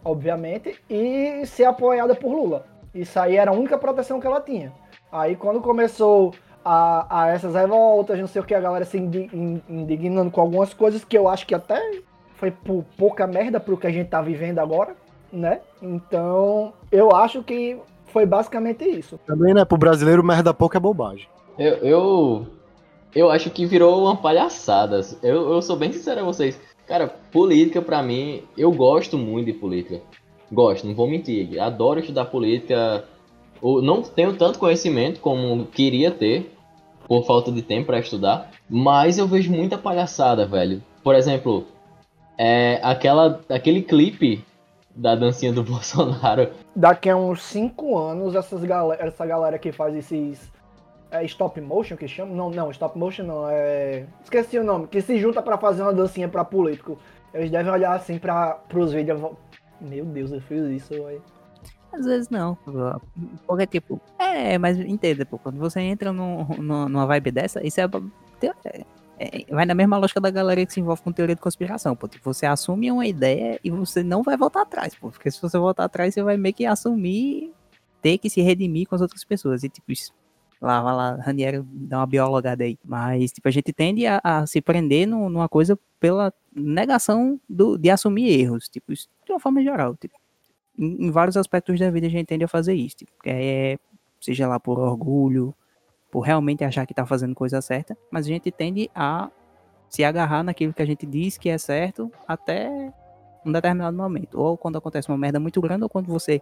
obviamente, 0.04 0.76
e 0.88 1.46
ser 1.46 1.64
apoiada 1.64 2.14
por 2.14 2.30
Lula. 2.30 2.66
Isso 2.94 3.18
aí 3.18 3.36
era 3.36 3.52
a 3.52 3.54
única 3.54 3.78
proteção 3.78 4.20
que 4.20 4.26
ela 4.26 4.40
tinha. 4.40 4.72
Aí 5.12 5.36
quando 5.36 5.60
começou 5.60 6.32
a, 6.64 7.22
a 7.22 7.28
essas 7.28 7.54
revoltas, 7.54 8.18
não 8.18 8.26
sei 8.26 8.40
o 8.40 8.44
que, 8.44 8.54
a 8.54 8.60
galera 8.60 8.84
se 8.84 8.98
indignando 8.98 10.30
com 10.30 10.40
algumas 10.40 10.72
coisas 10.74 11.04
que 11.04 11.16
eu 11.16 11.28
acho 11.28 11.46
que 11.46 11.54
até 11.54 12.00
foi 12.36 12.50
por 12.50 12.84
pouca 12.96 13.26
merda 13.26 13.60
pro 13.60 13.76
que 13.76 13.86
a 13.86 13.90
gente 13.90 14.08
tá 14.08 14.22
vivendo 14.22 14.58
agora, 14.58 14.96
né? 15.32 15.60
Então, 15.82 16.72
eu 16.90 17.14
acho 17.14 17.42
que 17.42 17.78
foi 18.06 18.26
basicamente 18.26 18.84
isso. 18.84 19.18
Também, 19.26 19.54
né, 19.54 19.64
pro 19.64 19.78
brasileiro, 19.78 20.24
merda 20.24 20.54
pouco 20.54 20.76
é 20.76 20.80
bobagem. 20.80 21.28
Eu, 21.58 21.74
eu, 21.76 22.46
eu 23.14 23.30
acho 23.30 23.50
que 23.50 23.66
virou 23.66 24.04
uma 24.04 24.16
palhaçada. 24.16 25.00
Eu, 25.22 25.52
eu 25.52 25.62
sou 25.62 25.76
bem 25.76 25.92
sincero 25.92 26.20
a 26.20 26.24
vocês. 26.24 26.58
Cara, 26.86 27.08
política 27.30 27.80
pra 27.80 28.02
mim, 28.02 28.42
eu 28.56 28.72
gosto 28.72 29.16
muito 29.16 29.46
de 29.46 29.52
política. 29.52 30.00
Gosto, 30.50 30.86
não 30.86 30.94
vou 30.94 31.08
mentir. 31.08 31.60
Adoro 31.60 32.00
estudar 32.00 32.24
política 32.24 33.04
não 33.62 34.02
tenho 34.02 34.36
tanto 34.36 34.58
conhecimento 34.58 35.20
como 35.20 35.66
queria 35.66 36.10
ter, 36.10 36.54
por 37.06 37.26
falta 37.26 37.50
de 37.50 37.62
tempo 37.62 37.86
para 37.86 37.98
estudar, 37.98 38.50
mas 38.68 39.18
eu 39.18 39.26
vejo 39.26 39.50
muita 39.50 39.76
palhaçada, 39.76 40.46
velho. 40.46 40.82
Por 41.02 41.14
exemplo, 41.14 41.66
é, 42.38 42.78
aquela, 42.82 43.40
aquele 43.48 43.82
clipe 43.82 44.44
da 44.94 45.14
dancinha 45.14 45.52
do 45.52 45.62
Bolsonaro. 45.64 46.50
Daqui 46.74 47.10
a 47.10 47.16
uns 47.16 47.42
5 47.42 47.98
anos, 47.98 48.34
essas 48.34 48.62
galera, 48.64 49.06
essa 49.06 49.26
galera 49.26 49.58
que 49.58 49.72
faz 49.72 49.94
esses. 49.94 50.50
É 51.10 51.24
stop 51.24 51.60
motion 51.60 51.96
que 51.96 52.06
chama? 52.06 52.32
Não, 52.32 52.50
não, 52.50 52.70
stop 52.70 52.96
motion 52.96 53.24
não, 53.24 53.48
é. 53.50 54.06
Esqueci 54.22 54.58
o 54.58 54.64
nome, 54.64 54.86
que 54.86 55.00
se 55.00 55.18
junta 55.18 55.42
pra 55.42 55.58
fazer 55.58 55.82
uma 55.82 55.92
dancinha 55.92 56.28
pra 56.28 56.44
político. 56.44 56.96
Eles 57.34 57.50
devem 57.50 57.72
olhar 57.72 57.92
assim 57.92 58.18
pra, 58.18 58.52
pros 58.68 58.92
vídeos. 58.92 59.20
Meu 59.80 60.04
Deus, 60.04 60.30
eu 60.30 60.40
fiz 60.40 60.62
isso, 60.82 60.94
velho. 60.94 61.22
Às 61.92 62.06
vezes 62.06 62.28
não. 62.28 62.56
Porque, 63.46 63.66
tipo, 63.66 64.00
é, 64.18 64.58
mas 64.58 64.78
entenda, 64.78 65.26
pô, 65.26 65.38
quando 65.38 65.58
você 65.58 65.80
entra 65.80 66.12
no, 66.12 66.44
numa 66.58 67.06
vibe 67.06 67.30
dessa, 67.30 67.64
isso 67.66 67.80
é, 67.80 67.84
é, 68.64 68.84
é, 69.18 69.54
vai 69.54 69.66
na 69.66 69.74
mesma 69.74 69.98
lógica 69.98 70.20
da 70.20 70.30
galera 70.30 70.64
que 70.64 70.72
se 70.72 70.80
envolve 70.80 71.02
com 71.02 71.12
teoria 71.12 71.34
de 71.34 71.40
conspiração, 71.40 71.94
pô. 71.94 72.08
Tipo, 72.08 72.32
você 72.32 72.46
assume 72.46 72.90
uma 72.90 73.06
ideia 73.06 73.60
e 73.62 73.70
você 73.70 74.02
não 74.02 74.22
vai 74.22 74.36
voltar 74.36 74.62
atrás, 74.62 74.94
pô. 74.94 75.10
Porque 75.10 75.30
se 75.30 75.42
você 75.42 75.58
voltar 75.58 75.84
atrás, 75.84 76.14
você 76.14 76.22
vai 76.22 76.36
meio 76.36 76.54
que 76.54 76.64
assumir, 76.64 77.52
ter 78.00 78.18
que 78.18 78.30
se 78.30 78.40
redimir 78.40 78.88
com 78.88 78.94
as 78.94 79.00
outras 79.00 79.24
pessoas. 79.24 79.62
E, 79.62 79.68
tipo, 79.68 79.92
isso, 79.92 80.12
lá, 80.60 80.80
vai 80.80 80.94
lá, 80.94 81.14
Raniero 81.16 81.66
dá 81.70 81.98
uma 81.98 82.06
biologada 82.06 82.64
aí. 82.64 82.78
Mas, 82.84 83.32
tipo, 83.32 83.46
a 83.48 83.50
gente 83.50 83.72
tende 83.72 84.06
a, 84.06 84.20
a 84.22 84.46
se 84.46 84.60
prender 84.60 85.06
no, 85.06 85.28
numa 85.28 85.48
coisa 85.48 85.78
pela 85.98 86.32
negação 86.54 87.38
do, 87.48 87.76
de 87.76 87.90
assumir 87.90 88.40
erros, 88.40 88.68
tipo, 88.68 88.92
isso 88.92 89.08
de 89.26 89.32
uma 89.32 89.40
forma 89.40 89.62
geral. 89.62 89.96
Tipo, 89.96 90.14
em, 90.80 91.10
vários 91.10 91.36
aspectos 91.36 91.78
da 91.78 91.90
vida 91.90 92.06
a 92.06 92.10
gente 92.10 92.26
tende 92.26 92.44
a 92.44 92.48
fazer 92.48 92.74
isso. 92.74 92.96
Tipo, 92.96 93.12
é, 93.26 93.78
seja 94.20 94.48
lá 94.48 94.58
por 94.58 94.78
orgulho, 94.78 95.54
por 96.10 96.20
realmente 96.20 96.64
achar 96.64 96.86
que 96.86 96.92
está 96.92 97.04
fazendo 97.04 97.34
coisa 97.34 97.60
certa, 97.60 97.96
mas 98.10 98.26
a 98.26 98.28
gente 98.28 98.50
tende 98.50 98.90
a 98.94 99.30
se 99.88 100.02
agarrar 100.02 100.42
naquilo 100.42 100.72
que 100.72 100.82
a 100.82 100.86
gente 100.86 101.04
diz 101.04 101.36
que 101.36 101.48
é 101.48 101.58
certo 101.58 102.10
até 102.26 102.92
um 103.44 103.52
determinado 103.52 103.96
momento. 103.96 104.40
Ou 104.40 104.56
quando 104.56 104.78
acontece 104.78 105.08
uma 105.08 105.18
merda 105.18 105.38
muito 105.38 105.60
grande, 105.60 105.82
ou 105.82 105.88
quando 105.88 106.06
você 106.06 106.40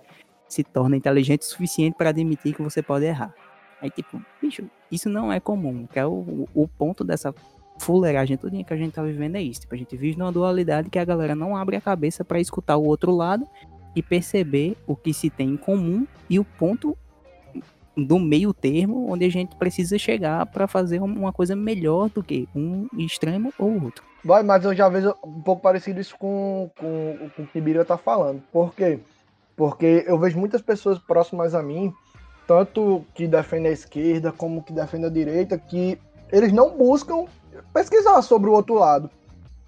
se 0.48 0.62
torna 0.62 0.96
inteligente 0.96 1.42
o 1.42 1.44
suficiente 1.44 1.96
para 1.96 2.10
admitir 2.10 2.54
que 2.54 2.62
você 2.62 2.82
pode 2.82 3.04
errar. 3.04 3.34
Aí, 3.80 3.90
tipo, 3.90 4.20
bicho, 4.40 4.68
isso 4.90 5.08
não 5.08 5.32
é 5.32 5.38
comum, 5.38 5.86
que 5.86 5.98
é 5.98 6.06
o, 6.06 6.48
o 6.54 6.66
ponto 6.66 7.04
dessa 7.04 7.34
fuleiragem 7.78 8.36
toda 8.36 8.62
que 8.64 8.74
a 8.74 8.76
gente 8.76 8.92
tá 8.92 9.02
vivendo 9.02 9.36
é 9.36 9.42
isso. 9.42 9.60
Tipo, 9.60 9.74
a 9.74 9.78
gente 9.78 9.96
vive 9.96 10.18
numa 10.18 10.32
dualidade 10.32 10.90
que 10.90 10.98
a 10.98 11.04
galera 11.04 11.34
não 11.34 11.56
abre 11.56 11.76
a 11.76 11.80
cabeça 11.80 12.24
para 12.24 12.40
escutar 12.40 12.76
o 12.76 12.84
outro 12.84 13.14
lado 13.14 13.46
e 13.98 14.02
perceber 14.02 14.76
o 14.86 14.94
que 14.94 15.12
se 15.12 15.28
tem 15.28 15.50
em 15.50 15.56
comum 15.56 16.06
e 16.30 16.38
o 16.38 16.44
ponto 16.44 16.96
do 17.96 18.16
meio 18.18 18.54
termo 18.54 19.10
onde 19.10 19.24
a 19.24 19.28
gente 19.28 19.56
precisa 19.56 19.98
chegar 19.98 20.46
para 20.46 20.68
fazer 20.68 21.00
uma 21.02 21.32
coisa 21.32 21.56
melhor 21.56 22.08
do 22.08 22.22
que 22.22 22.48
um 22.54 22.86
extremo 22.96 23.52
ou 23.58 23.82
outro. 23.82 24.04
Vai, 24.24 24.44
mas 24.44 24.64
eu 24.64 24.72
já 24.74 24.88
vejo 24.88 25.14
um 25.24 25.42
pouco 25.42 25.62
parecido 25.62 26.00
isso 26.00 26.16
com, 26.16 26.70
com, 26.78 27.30
com 27.34 27.42
o 27.42 27.46
que 27.46 27.60
Bira 27.60 27.84
tá 27.84 27.98
falando. 27.98 28.40
Por 28.52 28.72
quê? 28.72 29.00
Porque 29.56 30.04
eu 30.06 30.16
vejo 30.16 30.38
muitas 30.38 30.62
pessoas 30.62 30.98
próximas 31.00 31.56
a 31.56 31.62
mim, 31.62 31.92
tanto 32.46 33.04
que 33.14 33.26
defendem 33.26 33.70
a 33.70 33.74
esquerda 33.74 34.30
como 34.30 34.62
que 34.62 34.72
defendem 34.72 35.08
a 35.08 35.12
direita, 35.12 35.58
que 35.58 35.98
eles 36.30 36.52
não 36.52 36.76
buscam 36.76 37.24
pesquisar 37.74 38.22
sobre 38.22 38.48
o 38.48 38.52
outro 38.52 38.74
lado. 38.74 39.10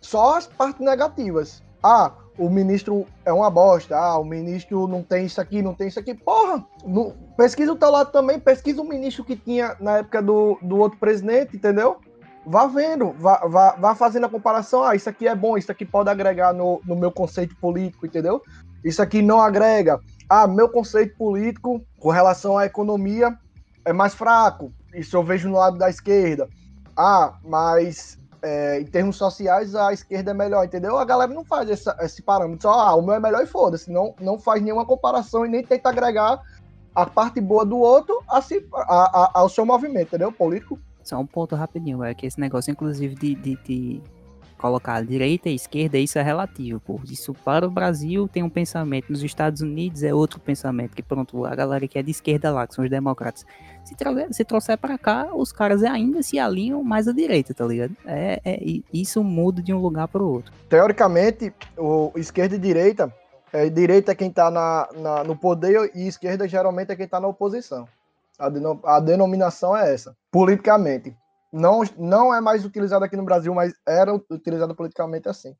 Só 0.00 0.36
as 0.36 0.46
partes 0.46 0.84
negativas. 0.84 1.62
Ah, 1.82 2.12
o 2.40 2.48
ministro 2.48 3.06
é 3.24 3.32
uma 3.32 3.50
bosta. 3.50 3.96
Ah, 3.96 4.18
o 4.18 4.24
ministro 4.24 4.88
não 4.88 5.02
tem 5.02 5.26
isso 5.26 5.40
aqui, 5.40 5.60
não 5.60 5.74
tem 5.74 5.88
isso 5.88 6.00
aqui. 6.00 6.14
Porra, 6.14 6.64
no, 6.84 7.12
pesquisa 7.36 7.72
o 7.72 7.76
teu 7.76 7.90
lado 7.90 8.10
também, 8.10 8.40
pesquisa 8.40 8.80
o 8.80 8.88
ministro 8.88 9.22
que 9.22 9.36
tinha 9.36 9.76
na 9.78 9.98
época 9.98 10.22
do, 10.22 10.58
do 10.62 10.78
outro 10.78 10.98
presidente, 10.98 11.56
entendeu? 11.56 11.98
Vá 12.46 12.66
vendo, 12.66 13.12
vá, 13.12 13.46
vá, 13.46 13.72
vá 13.72 13.94
fazendo 13.94 14.24
a 14.24 14.30
comparação. 14.30 14.82
Ah, 14.82 14.96
isso 14.96 15.08
aqui 15.08 15.28
é 15.28 15.34
bom, 15.34 15.58
isso 15.58 15.70
aqui 15.70 15.84
pode 15.84 16.08
agregar 16.08 16.54
no, 16.54 16.80
no 16.86 16.96
meu 16.96 17.12
conceito 17.12 17.54
político, 17.56 18.06
entendeu? 18.06 18.42
Isso 18.82 19.02
aqui 19.02 19.20
não 19.20 19.40
agrega. 19.40 20.00
Ah, 20.28 20.46
meu 20.46 20.68
conceito 20.68 21.16
político 21.18 21.84
com 21.98 22.08
relação 22.08 22.56
à 22.56 22.64
economia 22.64 23.36
é 23.84 23.92
mais 23.92 24.14
fraco. 24.14 24.72
Isso 24.94 25.14
eu 25.16 25.22
vejo 25.22 25.48
no 25.48 25.56
lado 25.56 25.76
da 25.76 25.90
esquerda 25.90 26.48
ah, 27.00 27.38
mas 27.42 28.18
é, 28.42 28.80
em 28.80 28.84
termos 28.84 29.16
sociais 29.16 29.74
a 29.74 29.92
esquerda 29.92 30.30
é 30.30 30.34
melhor, 30.34 30.64
entendeu? 30.64 30.98
A 30.98 31.04
galera 31.04 31.32
não 31.32 31.44
faz 31.44 31.68
essa, 31.70 31.96
esse 32.00 32.22
parâmetro, 32.22 32.62
só 32.62 32.72
ah, 32.72 32.94
o 32.94 33.02
meu 33.02 33.14
é 33.14 33.20
melhor 33.20 33.42
e 33.42 33.46
foda-se, 33.46 33.90
não, 33.90 34.14
não 34.20 34.38
faz 34.38 34.62
nenhuma 34.62 34.84
comparação 34.84 35.44
e 35.44 35.48
nem 35.48 35.62
tenta 35.62 35.88
agregar 35.88 36.40
a 36.94 37.06
parte 37.06 37.40
boa 37.40 37.64
do 37.64 37.78
outro 37.78 38.22
a 38.28 38.40
si, 38.42 38.66
a, 38.74 39.24
a, 39.24 39.30
ao 39.34 39.48
seu 39.48 39.64
movimento, 39.64 40.08
entendeu? 40.08 40.32
Político. 40.32 40.78
Só 41.02 41.18
um 41.18 41.26
ponto 41.26 41.54
rapidinho, 41.54 42.02
é 42.04 42.14
que 42.14 42.26
esse 42.26 42.38
negócio, 42.38 42.70
inclusive, 42.70 43.14
de, 43.14 43.34
de, 43.34 43.56
de 43.64 44.02
colocar 44.60 45.02
direita 45.02 45.48
e 45.48 45.54
esquerda, 45.54 45.96
isso 45.96 46.18
é 46.18 46.22
relativo, 46.22 46.78
pô. 46.80 47.00
Isso 47.10 47.32
para 47.32 47.66
o 47.66 47.70
Brasil 47.70 48.28
tem 48.28 48.42
um 48.42 48.50
pensamento, 48.50 49.10
nos 49.10 49.22
Estados 49.22 49.62
Unidos 49.62 50.02
é 50.02 50.12
outro 50.12 50.38
pensamento, 50.38 50.94
que 50.94 51.02
pronto, 51.02 51.46
a 51.46 51.54
galera 51.54 51.88
que 51.88 51.98
é 51.98 52.02
de 52.02 52.10
esquerda 52.10 52.52
lá, 52.52 52.66
que 52.66 52.74
são 52.74 52.84
os 52.84 52.90
democratas, 52.90 53.46
se, 53.84 53.94
se 54.32 54.44
trouxer 54.44 54.76
para 54.76 54.98
cá, 54.98 55.30
os 55.34 55.50
caras 55.50 55.82
ainda 55.82 56.22
se 56.22 56.38
alinham 56.38 56.84
mais 56.84 57.08
à 57.08 57.12
direita, 57.12 57.54
tá 57.54 57.64
ligado? 57.64 57.96
É, 58.04 58.40
é 58.44 58.60
isso 58.92 59.24
muda 59.24 59.62
de 59.62 59.72
um 59.72 59.78
lugar 59.78 60.06
para 60.08 60.22
o 60.22 60.30
outro. 60.30 60.52
Teoricamente, 60.68 61.52
o 61.78 62.12
esquerda 62.16 62.56
e 62.56 62.58
direita, 62.58 63.12
é, 63.52 63.68
direita 63.70 64.12
é 64.12 64.14
quem 64.14 64.30
tá 64.30 64.50
na, 64.50 64.88
na, 64.96 65.24
no 65.24 65.34
poder 65.34 65.90
e 65.94 66.06
esquerda 66.06 66.46
geralmente 66.46 66.92
é 66.92 66.96
quem 66.96 67.08
tá 67.08 67.18
na 67.18 67.28
oposição. 67.28 67.88
A, 68.38 68.48
denom 68.48 68.78
a 68.84 69.00
denominação 69.00 69.76
é 69.76 69.92
essa, 69.92 70.14
politicamente 70.30 71.14
não, 71.52 71.82
não 71.98 72.34
é 72.34 72.40
mais 72.40 72.64
utilizado 72.64 73.04
aqui 73.04 73.16
no 73.16 73.24
Brasil, 73.24 73.52
mas 73.54 73.72
era 73.86 74.14
utilizado 74.14 74.74
politicamente 74.74 75.28
assim. 75.28 75.54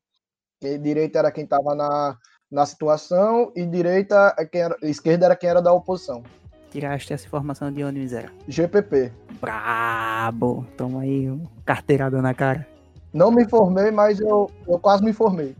Que 0.60 0.78
direita 0.78 1.18
era 1.18 1.32
quem 1.32 1.44
estava 1.44 1.74
na, 1.74 2.16
na 2.50 2.66
situação 2.66 3.52
e 3.56 3.64
direita 3.64 4.34
é 4.38 4.44
quem 4.44 4.60
era, 4.60 4.76
esquerda 4.82 5.26
era 5.26 5.36
quem 5.36 5.50
era 5.50 5.62
da 5.62 5.72
oposição. 5.72 6.22
Tiraste 6.70 7.12
essa 7.12 7.26
informação 7.26 7.72
de 7.72 7.82
onde, 7.82 7.98
miséria? 7.98 8.30
GPP. 8.46 9.12
Brabo! 9.40 10.64
Toma 10.76 11.00
aí, 11.00 11.26
carteirada 11.64 12.22
na 12.22 12.32
cara. 12.32 12.66
Não 13.12 13.32
me 13.32 13.48
formei, 13.48 13.90
mas 13.90 14.20
eu, 14.20 14.48
eu 14.68 14.78
quase 14.78 15.02
me 15.02 15.12
formei. 15.12 15.56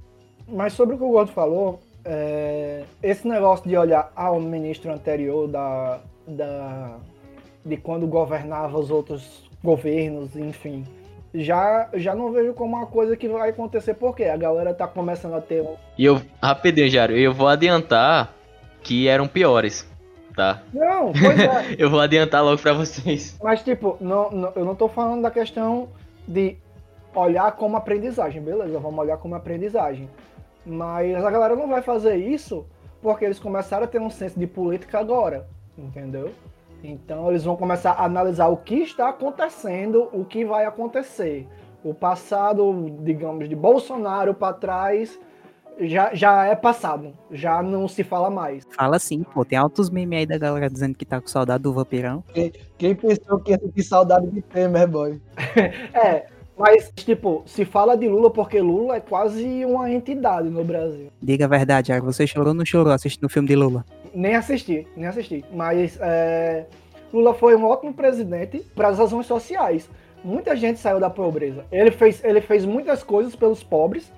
Mas 0.47 0.73
sobre 0.73 0.95
o 0.95 0.99
que 0.99 1.05
o 1.05 1.11
Gordo 1.11 1.33
falou, 1.33 1.81
é, 2.05 2.85
esse 3.03 3.27
negócio 3.27 3.69
de 3.69 3.77
olhar 3.77 4.13
ao 4.15 4.41
ministro 4.41 4.93
anterior 4.93 5.49
da, 5.49 6.01
da, 6.29 6.99
de 7.65 7.77
quando 7.77 8.07
governava 8.07 8.79
os 8.79 8.91
outros 8.91 9.50
governos, 9.63 10.37
enfim. 10.37 10.85
Já, 11.33 11.89
já 11.95 12.15
não 12.15 12.33
vejo 12.33 12.53
como 12.55 12.77
uma 12.77 12.87
coisa 12.87 13.17
que 13.17 13.29
vai 13.29 13.51
acontecer, 13.51 13.95
porque 13.95 14.25
a 14.25 14.37
galera 14.37 14.75
tá 14.75 14.89
começando 14.89 15.35
a 15.35 15.41
ter 15.41 15.63
um. 15.63 15.77
E 15.97 16.05
eu, 16.05 16.21
rapidinho, 16.43 16.91
Jário, 16.91 17.17
eu 17.17 17.33
vou 17.33 17.47
adiantar 17.47 18.35
que 18.83 19.07
eram 19.07 19.29
piores, 19.29 19.89
tá? 20.35 20.63
Não, 20.73 21.13
pois 21.13 21.39
é. 21.39 21.77
eu 21.79 21.89
vou 21.89 22.01
adiantar 22.01 22.43
logo 22.43 22.61
pra 22.61 22.73
vocês. 22.73 23.39
Mas, 23.41 23.63
tipo, 23.63 23.97
não, 24.01 24.31
não, 24.31 24.53
eu 24.57 24.65
não 24.65 24.75
tô 24.75 24.89
falando 24.89 25.23
da 25.23 25.31
questão 25.31 25.89
de 26.27 26.57
olhar 27.15 27.53
como 27.53 27.77
aprendizagem, 27.77 28.43
beleza? 28.43 28.79
Vamos 28.79 28.99
olhar 28.99 29.17
como 29.19 29.35
aprendizagem. 29.37 30.09
Mas 30.67 31.15
a 31.25 31.31
galera 31.31 31.55
não 31.55 31.69
vai 31.69 31.83
fazer 31.83 32.17
isso 32.17 32.67
porque 33.01 33.25
eles 33.25 33.39
começaram 33.39 33.85
a 33.85 33.89
ter 33.89 34.01
um 34.01 34.11
senso 34.11 34.39
de 34.39 34.47
política 34.47 34.99
agora, 34.99 35.47
entendeu? 35.79 36.33
Então 36.83 37.31
eles 37.31 37.45
vão 37.45 37.57
começar 37.57 37.93
a 37.93 38.05
analisar 38.05 38.49
o 38.49 38.57
que 38.57 38.77
está 38.77 39.09
acontecendo, 39.09 40.09
o 40.13 40.25
que 40.25 40.45
vai 40.45 40.65
acontecer. 40.65 41.47
O 41.83 41.95
passado, 41.95 42.99
digamos, 43.03 43.49
de 43.49 43.57
Bolsonaro 43.57 44.35
para 44.35 44.53
trás 44.53 45.19
já, 45.81 46.15
já 46.15 46.45
é 46.45 46.55
passado, 46.55 47.15
já 47.31 47.63
não 47.63 47.89
se 47.89 48.05
fala 48.05 48.31
mais. 48.31 48.65
Fala 48.71 48.99
sim, 48.99 49.23
pô, 49.23 49.45
tem 49.45 49.59
altos 49.59 49.89
memes 49.89 50.19
aí 50.19 50.27
da 50.27 50.37
galera 50.37 50.69
dizendo 50.69 50.95
que 50.95 51.05
tá 51.05 51.21
com 51.21 51.27
saudade 51.27 51.63
do 51.63 51.73
vampirão. 51.73 52.23
Quem, 52.35 52.53
quem 52.77 52.95
pensou 52.95 53.39
que 53.39 53.53
ia 53.53 53.59
ter 53.59 53.83
saudade 53.83 54.27
de 54.29 54.43
Temer, 54.43 54.87
boy? 54.87 55.21
é, 55.95 56.27
mas, 56.61 56.93
tipo, 56.95 57.43
se 57.47 57.65
fala 57.65 57.97
de 57.97 58.07
Lula 58.07 58.31
porque 58.31 58.61
Lula 58.61 58.97
é 58.97 59.01
quase 59.01 59.65
uma 59.65 59.91
entidade 59.91 60.51
no 60.51 60.63
Brasil. 60.63 61.09
Diga 61.23 61.47
a 61.47 61.49
verdade, 61.49 61.99
você 62.01 62.27
chorou 62.27 62.49
ou 62.49 62.55
não 62.55 62.67
chorou 62.67 62.93
assistindo 62.93 63.25
o 63.25 63.31
filme 63.31 63.49
de 63.49 63.57
Lula? 63.57 63.85
Nem 64.15 64.35
assisti, 64.35 64.87
nem 64.97 65.07
assisti. 65.07 65.45
Mas 65.53 65.99
é, 66.01 66.67
Lula 67.13 67.35
foi 67.35 67.57
um 67.57 67.65
ótimo 67.65 67.93
presidente 67.93 68.61
para 68.75 68.89
as 68.89 68.99
razões 68.99 69.27
sociais. 69.27 69.89
Muita 70.23 70.55
gente 70.55 70.79
saiu 70.79 71.01
da 71.01 71.11
pobreza. 71.11 71.65
Ele 71.73 71.91
fez, 71.91 72.23
ele 72.25 72.41
fez 72.41 72.65
muitas 72.65 73.03
coisas 73.03 73.35
pelos 73.35 73.63
pobres, 73.63 74.13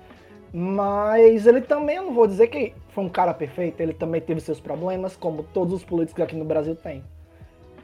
mas 0.51 1.47
ele 1.47 1.61
também, 1.61 1.95
eu 1.95 2.03
não 2.03 2.13
vou 2.13 2.27
dizer 2.27 2.47
que 2.47 2.73
foi 2.89 3.03
um 3.03 3.09
cara 3.09 3.33
perfeito, 3.33 3.81
ele 3.81 3.93
também 3.93 4.21
teve 4.21 4.39
seus 4.39 4.59
problemas, 4.59 5.15
como 5.15 5.43
todos 5.43 5.73
os 5.73 5.83
políticos 5.83 6.23
aqui 6.23 6.35
no 6.35 6.45
Brasil 6.45 6.75
têm. 6.75 7.03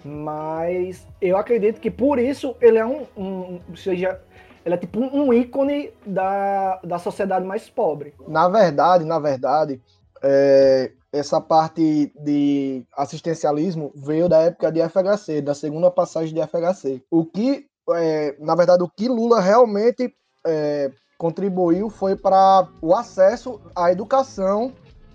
Mas 0.04 1.06
eu 1.20 1.38
acredito 1.38 1.80
que 1.80 1.90
por 1.90 2.20
isso 2.20 2.56
ele 2.62 2.78
é 2.78 2.86
um, 2.86 3.06
um 3.18 3.60
seja, 3.76 4.20
ele 4.66 4.76
é 4.76 4.78
tipo 4.78 5.00
um 5.00 5.34
ícone 5.34 5.92
da, 6.06 6.80
da 6.84 7.00
sociedade 7.00 7.46
mais 7.46 7.70
pobre. 7.70 8.14
Na 8.28 8.48
verdade, 8.48 9.04
na 9.04 9.20
verdade, 9.20 9.82
é, 10.22 10.92
essa 11.12 11.42
parte 11.42 12.12
de 12.24 12.86
assistencialismo 12.96 13.92
veio 13.96 14.30
da 14.30 14.40
época 14.40 14.72
de 14.72 14.80
FHC, 14.88 15.42
da 15.42 15.56
segunda 15.56 15.90
passagem 15.90 16.34
de 16.34 16.42
FHC. 16.42 17.02
O 17.10 17.26
que, 17.26 17.66
é, 17.92 18.36
na 18.40 18.56
verdade, 18.56 18.84
o 18.84 18.90
que 18.90 19.08
Lula 19.08 19.42
realmente 19.42 20.14
é, 20.46 20.92
contribuiu 21.18 21.90
foi 21.90 22.16
para 22.16 22.68
o 22.82 22.94
acesso 22.96 23.60
à 23.76 23.92
educação 23.92 24.74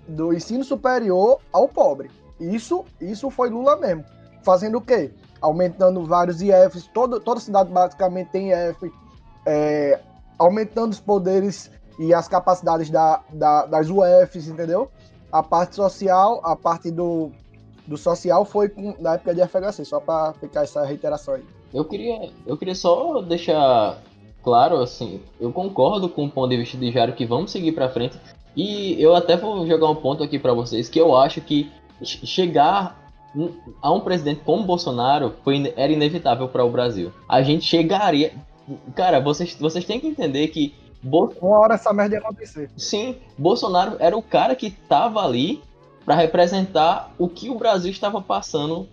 do 0.08 0.32
ensino 0.32 0.64
superior 0.64 1.40
ao 1.52 1.68
pobre. 1.68 2.10
Isso, 2.40 2.84
isso 3.00 3.30
foi 3.30 3.48
Lula 3.48 3.76
mesmo. 3.76 4.04
Fazendo 4.42 4.78
o 4.78 4.80
quê? 4.80 5.12
Aumentando 5.40 6.04
vários 6.04 6.42
IFs, 6.42 6.88
todo, 6.92 7.20
toda 7.20 7.40
cidade 7.40 7.70
basicamente 7.70 8.30
tem 8.30 8.50
IF, 8.50 8.92
é, 9.46 10.00
aumentando 10.38 10.92
os 10.92 11.00
poderes 11.00 11.70
e 11.98 12.12
as 12.12 12.26
capacidades 12.26 12.90
da, 12.90 13.22
da, 13.32 13.66
das 13.66 13.88
UFs, 13.88 14.48
entendeu? 14.48 14.90
A 15.34 15.42
parte 15.42 15.74
social, 15.74 16.40
a 16.44 16.54
parte 16.54 16.92
do, 16.92 17.32
do 17.88 17.96
social 17.96 18.44
foi 18.44 18.68
com, 18.68 18.94
na 19.00 19.14
época 19.14 19.34
de 19.34 19.44
FHC, 19.44 19.84
só 19.84 19.98
para 19.98 20.32
ficar 20.34 20.62
essa 20.62 20.84
reiteração 20.84 21.34
aí. 21.34 21.42
Eu 21.72 21.84
queria, 21.84 22.30
eu 22.46 22.56
queria 22.56 22.76
só 22.76 23.20
deixar 23.20 24.00
claro, 24.44 24.76
assim, 24.76 25.20
eu 25.40 25.52
concordo 25.52 26.08
com 26.08 26.26
o 26.26 26.30
ponto 26.30 26.50
de 26.50 26.58
vista 26.58 26.78
de 26.78 26.92
Jairo 26.92 27.14
que 27.14 27.26
vamos 27.26 27.50
seguir 27.50 27.72
para 27.72 27.88
frente. 27.88 28.16
E 28.54 28.94
eu 29.02 29.12
até 29.12 29.36
vou 29.36 29.66
jogar 29.66 29.90
um 29.90 29.96
ponto 29.96 30.22
aqui 30.22 30.38
para 30.38 30.54
vocês 30.54 30.88
que 30.88 31.00
eu 31.00 31.16
acho 31.16 31.40
que 31.40 31.68
chegar 32.00 33.04
a 33.82 33.92
um 33.92 33.98
presidente 33.98 34.42
como 34.44 34.62
Bolsonaro 34.62 35.34
foi, 35.42 35.72
era 35.74 35.92
inevitável 35.92 36.46
para 36.46 36.64
o 36.64 36.70
Brasil. 36.70 37.12
A 37.28 37.42
gente 37.42 37.64
chegaria. 37.64 38.34
Cara, 38.94 39.18
vocês, 39.18 39.56
vocês 39.58 39.84
têm 39.84 39.98
que 39.98 40.06
entender 40.06 40.46
que. 40.46 40.74
Bo... 41.04 41.32
Uma 41.40 41.58
hora 41.58 41.74
essa 41.74 41.92
merda 41.92 42.16
ia 42.16 42.20
acontecer. 42.20 42.70
Sim, 42.76 43.16
Bolsonaro 43.36 43.96
era 43.98 44.16
o 44.16 44.22
cara 44.22 44.56
que 44.56 44.68
estava 44.68 45.22
ali 45.22 45.62
para 46.04 46.14
representar 46.14 47.12
o 47.18 47.28
que 47.28 47.50
o 47.50 47.58
Brasil 47.58 47.90
estava 47.90 48.20
passando, 48.22 48.88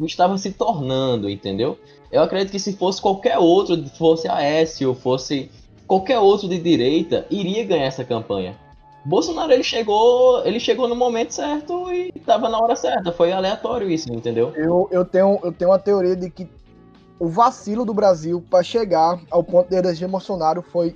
estava 0.00 0.38
se 0.38 0.52
tornando, 0.52 1.28
entendeu? 1.28 1.76
Eu 2.10 2.22
acredito 2.22 2.52
que 2.52 2.60
se 2.60 2.76
fosse 2.76 3.02
qualquer 3.02 3.38
outro, 3.38 3.76
fosse 3.90 4.28
Aécio, 4.28 4.94
fosse 4.94 5.50
qualquer 5.86 6.20
outro 6.20 6.48
de 6.48 6.58
direita, 6.58 7.26
iria 7.28 7.64
ganhar 7.64 7.86
essa 7.86 8.04
campanha. 8.04 8.56
Bolsonaro 9.04 9.52
ele 9.52 9.62
chegou, 9.64 10.44
ele 10.44 10.60
chegou 10.60 10.86
no 10.86 10.94
momento 10.94 11.32
certo 11.32 11.90
e 11.90 12.12
estava 12.14 12.48
na 12.48 12.58
hora 12.58 12.76
certa. 12.76 13.10
Foi 13.10 13.32
aleatório 13.32 13.90
isso, 13.90 14.12
entendeu? 14.12 14.52
Eu, 14.54 14.88
eu, 14.92 15.04
tenho, 15.04 15.38
eu 15.42 15.52
tenho 15.52 15.70
uma 15.70 15.78
teoria 15.78 16.14
de 16.14 16.30
que 16.30 16.48
o 17.18 17.26
vacilo 17.26 17.84
do 17.84 17.94
Brasil 17.94 18.44
para 18.48 18.62
chegar 18.62 19.20
ao 19.30 19.42
ponto 19.42 19.68
de 19.68 19.76
eleger 19.76 20.08
Bolsonaro 20.08 20.62
foi 20.62 20.94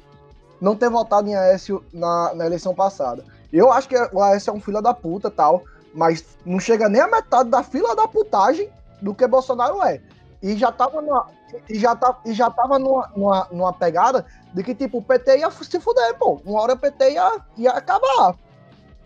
não 0.62 0.76
ter 0.76 0.88
votado 0.88 1.28
em 1.28 1.34
Aécio 1.34 1.84
na, 1.92 2.32
na 2.34 2.46
eleição 2.46 2.72
passada. 2.72 3.24
Eu 3.52 3.72
acho 3.72 3.88
que 3.88 3.96
o 4.12 4.22
Aécio 4.22 4.50
é 4.50 4.54
um 4.54 4.60
filho 4.60 4.80
da 4.80 4.94
puta 4.94 5.28
tal, 5.28 5.64
mas 5.92 6.24
não 6.46 6.60
chega 6.60 6.88
nem 6.88 7.00
a 7.00 7.08
metade 7.08 7.50
da 7.50 7.64
fila 7.64 7.96
da 7.96 8.06
putagem 8.06 8.70
do 9.02 9.12
que 9.12 9.26
Bolsonaro 9.26 9.82
é. 9.82 10.00
E 10.40 10.56
já 10.56 10.70
tava 10.70 11.02
numa, 11.02 11.26
e 11.68 11.76
já 11.76 11.96
tá, 11.96 12.16
e 12.24 12.32
já 12.32 12.48
tava 12.48 12.78
numa, 12.78 13.10
numa, 13.16 13.48
numa, 13.50 13.72
pegada 13.72 14.24
de 14.54 14.62
que, 14.62 14.72
tipo, 14.72 14.98
o 14.98 15.02
PT 15.02 15.38
ia 15.38 15.50
se 15.50 15.80
fuder, 15.80 16.16
pô. 16.16 16.40
Uma 16.46 16.60
hora 16.60 16.74
o 16.74 16.78
PT 16.78 17.10
ia, 17.10 17.40
ia 17.56 17.70
acabar 17.72 18.36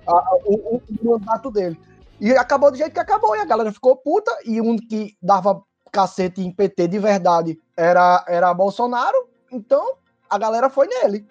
a, 0.07 0.37
o, 0.45 0.77
o, 0.77 0.83
mandato 1.03 1.51
dele. 1.51 1.81
E 2.21 2.33
acabou 2.33 2.71
do 2.71 2.77
jeito 2.77 2.93
que 2.93 3.01
acabou, 3.01 3.35
e 3.35 3.41
a 3.41 3.47
galera 3.47 3.73
ficou 3.73 3.97
puta, 3.97 4.31
e 4.45 4.61
um 4.61 4.77
que 4.77 5.17
dava 5.23 5.63
cacete 5.91 6.43
em 6.43 6.53
PT 6.53 6.89
de 6.89 6.99
verdade 6.99 7.59
era, 7.75 8.23
era 8.29 8.53
Bolsonaro, 8.53 9.27
então 9.51 9.97
a 10.29 10.37
galera 10.37 10.69
foi 10.69 10.87
nele. 10.87 11.27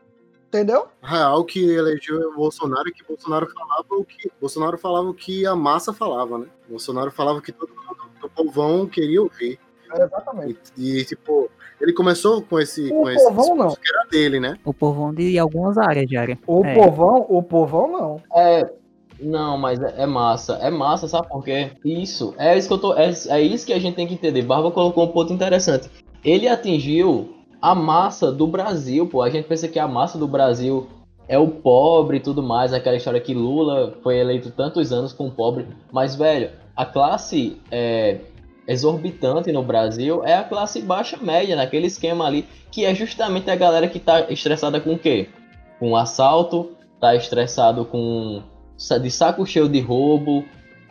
Entendeu? 0.55 0.88
Real 1.03 1.43
que 1.43 1.59
elegeu 1.69 2.29
o 2.29 2.35
Bolsonaro 2.35 2.88
e 2.88 2.93
que 2.93 3.03
Bolsonaro 3.05 3.45
falava 3.45 3.85
o 3.89 4.05
que 4.05 4.31
Bolsonaro 4.39 4.77
falava 4.77 5.09
o 5.09 5.13
que 5.13 5.45
a 5.45 5.53
massa 5.53 5.91
falava, 5.91 6.38
né? 6.38 6.45
Bolsonaro 6.69 7.12
falava 7.12 7.41
que 7.41 7.51
todo 7.51 7.67
mundo, 7.69 8.09
o 8.24 8.29
povão 8.29 8.88
queria 8.88 9.21
ouvir. 9.21 9.59
Exatamente. 9.93 10.59
E, 10.77 11.00
e, 11.00 11.05
tipo, 11.05 11.50
ele 11.81 11.91
começou 11.91 12.41
com 12.41 12.57
esse. 12.57 12.88
O 12.88 13.03
com 13.03 13.13
povão 13.15 13.43
esse 13.43 13.53
não. 13.53 13.69
que 13.75 13.93
era 13.93 14.07
dele, 14.09 14.39
né? 14.39 14.57
O 14.63 14.74
povão 14.74 15.13
de 15.13 15.38
algumas 15.38 15.77
áreas 15.77 16.07
de 16.07 16.15
área. 16.15 16.39
O 16.47 16.65
É. 16.65 16.74
povão, 16.74 17.25
o 17.27 17.43
povão 17.43 17.91
não. 17.91 18.21
É. 18.33 18.74
Não, 19.19 19.57
mas 19.57 19.81
é, 19.81 20.03
é 20.03 20.05
massa. 20.05 20.53
É 20.62 20.69
massa, 20.69 21.07
sabe 21.07 21.27
por 21.27 21.43
quê? 21.43 21.71
Isso. 21.83 22.33
É 22.38 22.57
isso 22.57 22.69
que 22.69 22.74
eu 22.74 22.77
tô. 22.77 22.93
É, 22.95 23.12
é 23.27 23.41
isso 23.41 23.65
que 23.65 23.74
a 23.74 23.79
gente 23.79 23.95
tem 23.95 24.07
que 24.07 24.13
entender. 24.13 24.41
Barba 24.41 24.71
colocou 24.71 25.03
um 25.03 25.12
ponto 25.12 25.33
interessante. 25.33 25.89
Ele 26.24 26.47
atingiu 26.47 27.35
a 27.62 27.74
massa 27.74 28.31
do 28.31 28.47
Brasil, 28.47 29.08
pô. 29.08 29.21
A 29.21 29.30
gente 29.30 29.47
pensa 29.47 29.67
que 29.67 29.80
a 29.80 29.88
massa 29.88 30.17
do 30.17 30.27
Brasil 30.27 30.88
é 31.27 31.38
o 31.38 31.47
pobre 31.47 32.17
e 32.17 32.19
tudo 32.19 32.43
mais. 32.43 32.73
Aquela 32.73 32.95
história 32.95 33.19
que 33.19 33.34
Lula 33.34 33.97
foi 34.03 34.17
eleito 34.17 34.51
tantos 34.51 34.91
anos 34.91 35.13
com 35.13 35.27
o 35.27 35.32
pobre. 35.32 35.67
Mas, 35.91 36.15
velho, 36.15 36.51
a 36.75 36.86
classe 36.86 37.58
é, 37.71 38.19
exorbitante 38.67 39.51
no 39.51 39.63
Brasil 39.63 40.23
é 40.23 40.36
a 40.36 40.43
classe 40.43 40.82
baixa 40.82 41.17
média, 41.17 41.56
naquele 41.56 41.88
esquema 41.88 42.25
ali, 42.25 42.45
que 42.71 42.86
é 42.86 42.93
justamente 42.93 43.49
a 43.49 43.56
galera 43.56 43.88
que 43.88 43.99
tá 43.99 44.32
estressada 44.32 44.80
com 44.80 44.93
o 44.93 44.99
quê? 44.99 45.30
Com 45.80 45.95
assalto, 45.95 46.71
tá 46.99 47.15
estressado 47.15 47.86
com 47.86 48.41
de 49.01 49.10
saco 49.10 49.45
cheio 49.45 49.69
de 49.69 49.80
roubo, 49.80 50.43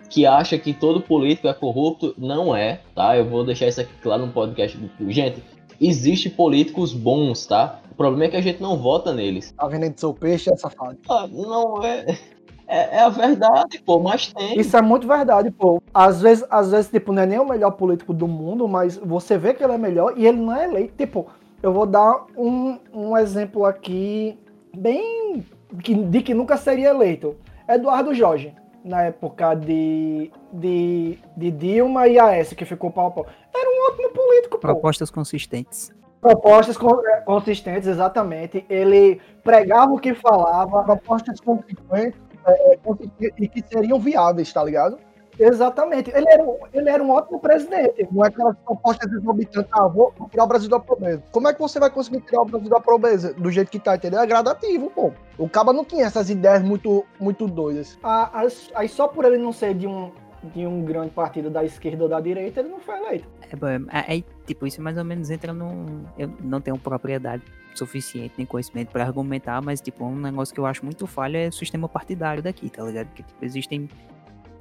que 0.08 0.26
acha 0.26 0.56
que 0.58 0.72
todo 0.72 1.00
político 1.00 1.48
é 1.48 1.54
corrupto, 1.54 2.14
não 2.16 2.54
é, 2.56 2.80
tá? 2.94 3.16
Eu 3.16 3.26
vou 3.26 3.44
deixar 3.44 3.66
isso 3.66 3.80
aqui 3.80 3.92
claro 4.02 4.24
no 4.24 4.32
podcast. 4.32 4.78
Gente, 5.08 5.42
existe 5.80 6.30
políticos 6.30 6.92
bons, 6.92 7.46
tá? 7.46 7.80
O 7.90 7.94
problema 7.94 8.24
é 8.24 8.28
que 8.28 8.36
a 8.36 8.40
gente 8.40 8.60
não 8.60 8.76
vota 8.76 9.12
neles. 9.12 9.52
Tá 9.52 9.66
vendendo 9.66 9.98
seu 9.98 10.12
peixe, 10.12 10.50
é 10.50 10.56
safado. 10.56 10.98
Ah, 11.08 11.28
não 11.30 11.82
é, 11.84 12.18
é. 12.66 12.94
É 12.96 13.00
a 13.00 13.10
verdade, 13.10 13.80
pô, 13.84 13.98
mas 13.98 14.32
tem. 14.32 14.58
Isso 14.58 14.76
é 14.76 14.80
muito 14.80 15.06
verdade, 15.06 15.50
pô. 15.50 15.82
Às 15.92 16.22
vezes, 16.22 16.44
às 16.50 16.70
vezes, 16.70 16.90
tipo, 16.90 17.12
não 17.12 17.22
é 17.22 17.26
nem 17.26 17.38
o 17.38 17.46
melhor 17.46 17.72
político 17.72 18.14
do 18.14 18.26
mundo, 18.26 18.66
mas 18.66 18.96
você 18.96 19.36
vê 19.36 19.52
que 19.52 19.62
ele 19.62 19.74
é 19.74 19.78
melhor 19.78 20.14
e 20.16 20.26
ele 20.26 20.38
não 20.38 20.56
é 20.56 20.64
eleito. 20.64 20.94
Tipo, 20.96 21.26
eu 21.62 21.72
vou 21.72 21.86
dar 21.86 22.24
um, 22.36 22.78
um 22.92 23.16
exemplo 23.16 23.66
aqui 23.66 24.38
bem 24.74 25.44
que, 25.82 25.94
de 25.94 26.22
que 26.22 26.34
nunca 26.34 26.56
seria 26.56 26.88
eleito. 26.88 27.36
Eduardo 27.68 28.14
Jorge, 28.14 28.52
na 28.84 29.02
época 29.04 29.54
de, 29.54 30.30
de, 30.52 31.18
de 31.36 31.50
Dilma 31.50 32.06
e 32.06 32.18
Aécio, 32.18 32.54
que 32.54 32.64
ficou 32.66 32.90
pau 32.90 33.06
a 33.06 33.10
pau. 33.10 33.26
Era 33.54 33.68
um 33.68 33.92
ótimo 33.92 34.10
político, 34.10 34.56
pô. 34.56 34.58
Propostas 34.58 35.10
consistentes. 35.10 35.90
Propostas 36.20 36.76
é, 36.76 37.20
consistentes, 37.22 37.88
exatamente. 37.88 38.64
Ele 38.68 39.20
pregava 39.42 39.92
o 39.92 39.98
que 39.98 40.14
falava, 40.14 40.84
propostas 40.84 41.40
consistentes 41.40 42.20
é, 42.46 42.76
consistentes 42.76 43.38
e 43.38 43.48
que 43.48 43.64
seriam 43.66 43.98
viáveis, 43.98 44.52
tá 44.52 44.62
ligado? 44.62 44.98
Exatamente. 45.38 46.10
Ele 46.14 46.26
era, 46.28 46.42
um, 46.42 46.58
ele 46.72 46.88
era 46.88 47.02
um 47.02 47.10
ótimo 47.10 47.40
presidente. 47.40 48.06
Não 48.10 48.24
é 48.24 48.28
aquelas 48.28 48.56
propostas 48.58 49.10
exorbitantes, 49.12 49.70
ah, 49.72 49.88
vou 49.88 50.12
tirar 50.30 50.44
o 50.44 50.46
Brasil 50.46 50.68
da 50.68 50.78
pobreza. 50.80 51.22
Como 51.32 51.48
é 51.48 51.52
que 51.54 51.60
você 51.60 51.78
vai 51.80 51.90
conseguir 51.90 52.20
tirar 52.20 52.42
o 52.42 52.44
Brasil 52.44 52.68
da 52.70 52.80
pobreza 52.80 53.32
do 53.34 53.50
jeito 53.50 53.70
que 53.70 53.78
tá, 53.78 53.96
entendeu? 53.96 54.20
É 54.20 54.26
gradativo, 54.26 54.90
pô. 54.90 55.12
O 55.38 55.48
Caba 55.48 55.72
não 55.72 55.84
tinha 55.84 56.04
essas 56.06 56.30
ideias 56.30 56.62
muito, 56.62 57.04
muito 57.18 57.46
doidas. 57.46 57.98
Ah, 58.02 58.30
as- 58.42 58.70
aí 58.74 58.88
só 58.88 59.08
por 59.08 59.24
ele 59.24 59.38
não 59.38 59.52
ser 59.52 59.74
de 59.74 59.86
um, 59.86 60.12
de 60.54 60.66
um 60.66 60.84
grande 60.84 61.10
partido 61.10 61.50
da 61.50 61.64
esquerda 61.64 62.04
ou 62.04 62.08
da 62.08 62.20
direita, 62.20 62.60
ele 62.60 62.68
não 62.68 62.78
foi 62.80 62.96
eleito. 62.98 63.28
É, 63.50 63.56
bom, 63.56 63.66
é- 63.66 64.04
aí, 64.08 64.24
tipo, 64.46 64.66
isso 64.66 64.80
mais 64.80 64.96
ou 64.96 65.04
menos 65.04 65.30
entra 65.30 65.52
num. 65.52 66.04
Eu 66.18 66.30
não 66.40 66.60
tenho 66.60 66.78
propriedade 66.78 67.42
suficiente 67.74 68.34
nem 68.38 68.46
conhecimento 68.46 68.90
pra 68.92 69.02
argumentar, 69.04 69.60
mas, 69.60 69.80
tipo, 69.80 70.04
um 70.04 70.14
negócio 70.16 70.54
que 70.54 70.60
eu 70.60 70.66
acho 70.66 70.84
muito 70.84 71.06
falho 71.08 71.36
é 71.36 71.48
o 71.48 71.52
sistema 71.52 71.88
partidário 71.88 72.40
daqui, 72.42 72.70
tá 72.70 72.84
ligado? 72.84 73.08
Que, 73.08 73.24
tipo, 73.24 73.44
existem 73.44 73.88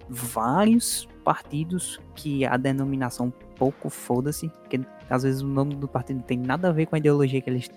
vários 0.10 1.08
partidos 1.24 2.00
que 2.16 2.46
a 2.46 2.58
denominação 2.58 3.32
pouco 3.56 3.90
foda-se, 3.90 4.52
que 4.70 4.82
às 5.10 5.24
vezes 5.24 5.42
o 5.42 5.48
nome 5.48 5.76
do 5.76 5.88
partido 5.88 6.18
não 6.18 6.24
tem 6.24 6.38
nada 6.38 6.70
a 6.70 6.72
ver 6.72 6.86
com 6.86 6.96
a 6.96 7.00
ideologia 7.00 7.42
que 7.42 7.50
eles, 7.50 7.70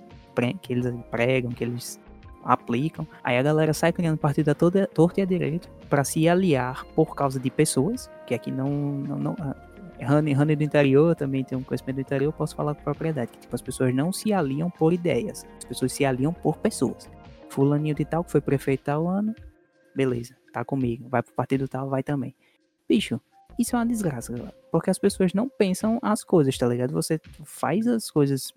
que 0.63 0.73
eles 0.73 0.87
pregam, 1.11 1.51
que 1.53 1.65
eles 1.65 2.01
aplicam. 2.45 3.07
Aí 3.23 3.39
a 3.39 3.43
galera 3.43 3.73
sai 3.73 3.93
criando 3.93 4.19
partido 4.19 4.51
a 4.51 4.55
toda, 4.55 4.87
torta 4.87 5.21
e 5.21 5.23
a 5.23 5.27
direito 5.27 5.69
pra 5.89 6.05
se 6.05 6.29
aliar 6.29 6.85
por 6.95 7.15
causa 7.15 7.39
de 7.39 7.51
pessoas, 7.51 8.11
que 8.27 8.35
aqui 8.35 8.51
não, 8.51 8.71
não, 8.71 9.19
não 9.19 9.37
Honey, 10.01 10.37
Honey 10.37 10.57
do 10.57 10.63
interior, 10.63 11.15
também 11.15 11.43
tem 11.43 11.57
um 11.57 11.63
conhecimento 11.63 11.97
do 11.97 12.01
interior, 12.03 12.33
posso 12.33 12.55
falar 12.55 12.75
com 12.75 12.83
propriedade. 12.83 13.31
Que, 13.33 13.39
tipo, 13.39 13.55
as 13.55 13.63
pessoas 13.63 13.95
não 13.95 14.13
se 14.13 14.33
aliam 14.33 14.69
por 14.69 14.93
ideias, 14.93 15.47
as 15.57 15.65
pessoas 15.65 15.93
se 15.93 16.05
aliam 16.05 16.33
por 16.33 16.59
pessoas. 16.59 17.09
Fulaninho 17.49 17.95
de 17.95 18.05
tal, 18.05 18.23
que 18.23 18.31
foi 18.31 18.41
prefeito 18.41 18.85
tal 18.85 19.09
ano, 19.09 19.35
beleza, 19.97 20.37
tá 20.53 20.65
comigo. 20.65 21.09
Vai 21.09 21.23
pro 21.23 21.33
partido 21.33 21.67
tal, 21.67 21.89
vai 21.89 22.03
também. 22.03 22.35
Bicho, 22.87 23.21
isso 23.59 23.75
é 23.75 23.79
uma 23.79 23.87
desgraça. 23.87 24.33
Porque 24.71 24.91
as 24.91 24.99
pessoas 24.99 25.33
não 25.33 25.49
pensam 25.49 25.99
as 26.03 26.23
coisas, 26.23 26.57
tá 26.57 26.69
ligado? 26.69 26.93
Você 26.93 27.19
faz 27.45 27.87
as 27.87 28.11
coisas, 28.11 28.53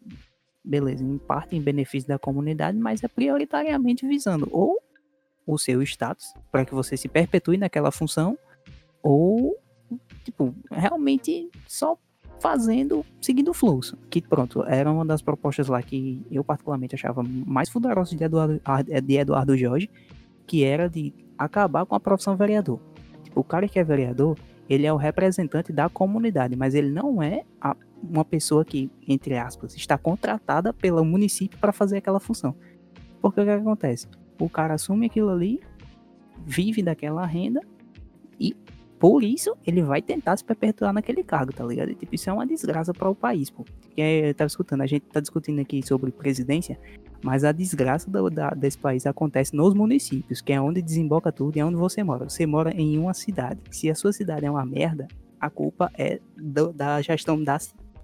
beleza, 0.63 1.03
em 1.03 1.17
parte 1.17 1.55
em 1.55 1.61
benefício 1.61 2.09
da 2.09 2.19
comunidade, 2.19 2.77
mas 2.77 3.03
é 3.03 3.07
prioritariamente 3.07 4.05
visando 4.05 4.47
ou 4.51 4.77
o 5.47 5.57
seu 5.57 5.81
status, 5.81 6.33
para 6.51 6.63
que 6.65 6.75
você 6.75 6.95
se 6.95 7.07
perpetue 7.07 7.57
naquela 7.57 7.91
função, 7.91 8.37
ou 9.01 9.57
tipo, 10.23 10.53
realmente 10.69 11.49
só 11.65 11.97
fazendo, 12.39 13.03
seguindo 13.19 13.49
o 13.49 13.53
fluxo. 13.53 13.97
Que 14.09 14.21
pronto, 14.21 14.63
era 14.63 14.91
uma 14.91 15.05
das 15.05 15.21
propostas 15.21 15.67
lá 15.67 15.81
que 15.81 16.23
eu 16.29 16.43
particularmente 16.43 16.93
achava 16.93 17.23
mais 17.23 17.69
poderosa 17.69 18.15
de 18.15 18.23
Eduardo, 18.23 18.61
de 19.03 19.17
Eduardo 19.17 19.57
Jorge, 19.57 19.89
que 20.45 20.63
era 20.63 20.87
de 20.87 21.13
acabar 21.39 21.85
com 21.85 21.95
a 21.95 21.99
profissão 21.99 22.35
vereador. 22.35 22.79
O 23.33 23.43
cara 23.43 23.67
que 23.67 23.79
é 23.79 23.83
vereador, 23.83 24.37
ele 24.69 24.85
é 24.85 24.93
o 24.93 24.97
representante 24.97 25.71
da 25.71 25.87
comunidade, 25.89 26.55
mas 26.55 26.75
ele 26.75 26.91
não 26.91 27.23
é 27.23 27.43
a- 27.61 27.75
uma 28.03 28.25
pessoa 28.25 28.63
que, 28.63 28.91
entre 29.07 29.37
aspas, 29.37 29.75
está 29.75 29.97
contratada 29.97 30.73
pelo 30.73 31.03
município 31.03 31.57
para 31.57 31.71
fazer 31.71 31.97
aquela 31.97 32.19
função. 32.19 32.55
Porque 33.21 33.41
o 33.41 33.43
que 33.43 33.49
acontece? 33.49 34.07
O 34.39 34.49
cara 34.49 34.73
assume 34.75 35.07
aquilo 35.07 35.29
ali, 35.29 35.59
vive 36.45 36.81
daquela 36.81 37.25
renda 37.25 37.61
e 38.39 38.55
por 38.97 39.23
isso 39.23 39.55
ele 39.65 39.81
vai 39.81 40.01
tentar 40.01 40.35
se 40.37 40.43
perpetuar 40.43 40.93
naquele 40.93 41.23
cargo, 41.23 41.53
tá 41.53 41.63
ligado? 41.65 41.93
Tipo, 41.95 42.15
isso 42.15 42.29
é 42.29 42.33
uma 42.33 42.45
desgraça 42.45 42.93
para 42.93 43.09
o 43.09 43.15
país, 43.15 43.49
pô. 43.49 43.63
Porque 43.81 44.01
eu 44.01 44.33
tava 44.33 44.47
escutando, 44.47 44.81
a 44.81 44.87
gente 44.87 45.03
tá 45.03 45.19
discutindo 45.19 45.59
aqui 45.59 45.85
sobre 45.85 46.11
presidência, 46.11 46.79
mas 47.23 47.43
a 47.43 47.51
desgraça 47.51 48.09
do, 48.09 48.29
da, 48.29 48.51
desse 48.51 48.77
país 48.77 49.05
acontece 49.05 49.55
nos 49.55 49.73
municípios, 49.73 50.41
que 50.41 50.53
é 50.53 50.61
onde 50.61 50.81
desemboca 50.81 51.31
tudo 51.31 51.57
e 51.57 51.59
é 51.59 51.65
onde 51.65 51.75
você 51.75 52.03
mora. 52.03 52.29
Você 52.29 52.45
mora 52.45 52.71
em 52.71 52.97
uma 52.97 53.13
cidade. 53.13 53.59
Se 53.71 53.89
a 53.89 53.95
sua 53.95 54.13
cidade 54.13 54.45
é 54.45 54.51
uma 54.51 54.65
merda, 54.65 55.07
a 55.39 55.49
culpa 55.49 55.91
é 55.97 56.19
do, 56.37 56.71
da 56.71 57.01
gestão 57.01 57.41
da, 57.41 57.57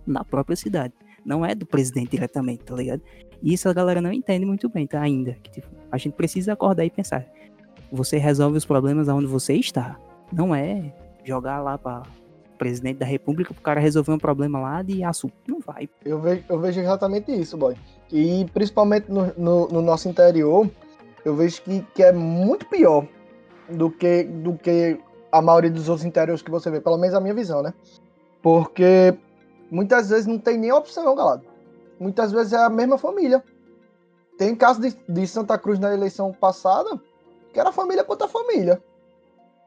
na 0.06 0.24
própria 0.24 0.56
cidade. 0.56 0.94
Não 1.26 1.46
é 1.46 1.56
do 1.56 1.66
presidente 1.66 2.12
diretamente, 2.12 2.64
tá 2.64 2.76
ligado? 2.76 3.02
E 3.42 3.54
isso 3.54 3.68
a 3.68 3.74
galera 3.74 4.02
não 4.02 4.12
entende 4.12 4.46
muito 4.46 4.70
bem, 4.70 4.86
tá? 4.86 5.02
Ainda. 5.02 5.34
Que, 5.44 5.52
tipo, 5.52 5.68
a 5.92 5.98
gente 5.98 6.14
precisa 6.14 6.54
acordar 6.54 6.86
e 6.86 6.90
pensar. 6.90 7.26
Você 7.92 8.18
resolve 8.18 8.58
os 8.58 8.66
problemas 8.66 9.08
onde 9.08 9.28
você 9.28 9.54
está. 9.54 9.98
Não 10.32 10.54
é 10.54 10.94
jogar 11.24 11.62
lá 11.62 11.78
para 11.78 12.04
presidente 12.58 12.98
da 12.98 13.06
república 13.06 13.54
pro 13.54 13.62
cara 13.62 13.80
resolver 13.80 14.12
um 14.12 14.18
problema 14.18 14.60
lá 14.60 14.82
de 14.82 15.04
assunto. 15.04 15.34
Não 15.48 15.60
vai. 15.60 15.90
Eu 16.04 16.20
vejo, 16.22 16.44
eu 16.48 16.60
vejo 16.60 16.80
exatamente 16.80 17.32
isso, 17.32 17.58
boy. 17.58 17.76
E 18.12 18.46
principalmente 18.54 19.12
no, 19.12 19.34
no, 19.38 19.68
no, 19.68 19.82
nosso 19.82 20.08
interior, 20.08 20.70
eu 21.24 21.36
vejo 21.36 21.62
que, 21.64 21.82
que 21.94 22.04
é 22.04 22.12
muito 22.12 22.66
pior 22.68 23.08
do 23.70 23.90
que, 23.90 24.24
do 24.24 24.54
que 24.58 25.00
a 25.32 25.42
maioria 25.42 25.72
dos 25.72 25.90
outros 25.90 26.06
interiores 26.06 26.42
que 26.42 26.52
você 26.52 26.70
vê, 26.70 26.80
pelo 26.80 26.98
menos 26.98 27.16
a 27.16 27.20
minha 27.20 27.34
visão, 27.34 27.62
né? 27.62 27.74
Porque 28.42 29.18
muitas 29.72 30.10
vezes 30.10 30.28
não 30.28 30.38
tem 30.38 30.58
nem 30.58 30.72
opção, 30.72 31.16
galera. 31.16 31.42
Muitas 32.00 32.32
vezes 32.32 32.54
é 32.54 32.58
a 32.58 32.70
mesma 32.70 32.98
família. 32.98 33.44
Tem 34.38 34.56
caso 34.56 34.82
de, 34.82 34.96
de 35.10 35.28
Santa 35.28 35.58
Cruz 35.58 35.80
na 35.80 35.94
eleição 35.94 36.32
passada, 36.32 37.00
que 37.52 37.60
era 37.60 37.72
família 37.72 38.04
contra 38.04 38.28
família. 38.28 38.82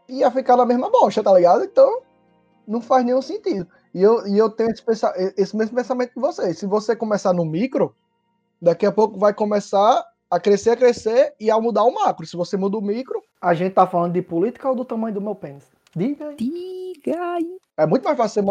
Ia 0.09 0.31
ficar 0.31 0.57
na 0.57 0.65
mesma 0.65 0.91
bocha, 0.91 1.23
tá 1.23 1.33
ligado? 1.33 1.65
Então, 1.65 2.03
não 2.67 2.81
faz 2.81 3.05
nenhum 3.05 3.23
sentido. 3.23 3.67
E 3.95 4.03
eu, 4.03 4.27
e 4.27 4.37
eu 4.39 4.51
tenho 4.51 4.71
esse, 4.71 4.85
esse 5.37 5.57
mesmo 5.57 5.75
pensamento 5.75 6.13
que 6.13 6.21
você. 6.21 6.53
Se 6.53 6.67
você 6.67 6.95
começar 6.95 7.33
no 7.33 7.45
micro, 7.45 7.95
daqui 8.61 8.87
a 8.87 8.93
pouco 8.93 9.19
vai 9.19 9.33
começar 9.33 10.05
a 10.31 10.39
crescer, 10.39 10.71
a 10.71 10.77
crescer 10.77 11.35
e 11.41 11.51
a 11.51 11.61
mudar 11.61 11.85
o 11.85 11.95
macro. 11.95 12.27
Se 12.27 12.37
você 12.37 12.57
muda 12.57 12.77
o 12.77 12.83
micro. 12.83 13.23
A 13.41 13.55
gente 13.55 13.73
tá 13.73 13.87
falando 13.87 14.13
de 14.13 14.23
política 14.23 14.69
ou 14.69 14.75
do 14.75 14.85
tamanho 14.85 15.15
do 15.15 15.21
meu 15.21 15.35
pênis? 15.35 15.65
Diga 15.95 16.29
aí. 16.29 16.37
Diga 16.37 17.33
aí. 17.35 17.57
É 17.77 17.87
muito 17.87 18.05
mais 18.05 18.17
fácil 18.17 18.45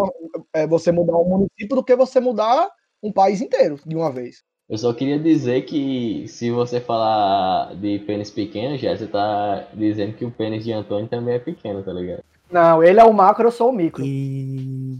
você 0.69 0.91
mudar 0.91 1.17
um 1.17 1.25
município 1.25 1.75
do 1.75 1.83
que 1.83 1.95
você 1.95 2.19
mudar 2.19 2.69
um 3.03 3.11
país 3.11 3.41
inteiro 3.41 3.79
de 3.85 3.95
uma 3.95 4.11
vez. 4.11 4.43
Eu 4.69 4.77
só 4.77 4.93
queria 4.93 5.19
dizer 5.19 5.61
que 5.63 6.25
se 6.27 6.51
você 6.51 6.81
falar 6.81 7.73
de 7.75 7.99
pênis 7.99 8.29
pequeno, 8.29 8.77
já 8.77 8.95
você 8.95 9.07
tá 9.07 9.67
dizendo 9.73 10.13
que 10.13 10.25
o 10.25 10.31
pênis 10.31 10.63
de 10.63 10.73
Antônio 10.73 11.07
também 11.07 11.35
é 11.35 11.39
pequeno, 11.39 11.83
tá 11.83 11.93
ligado? 11.93 12.23
Não, 12.51 12.83
ele 12.83 12.99
é 12.99 13.03
o 13.03 13.13
macro, 13.13 13.47
eu 13.47 13.51
sou 13.51 13.69
o 13.69 13.73
micro. 13.73 14.03
E... 14.05 14.99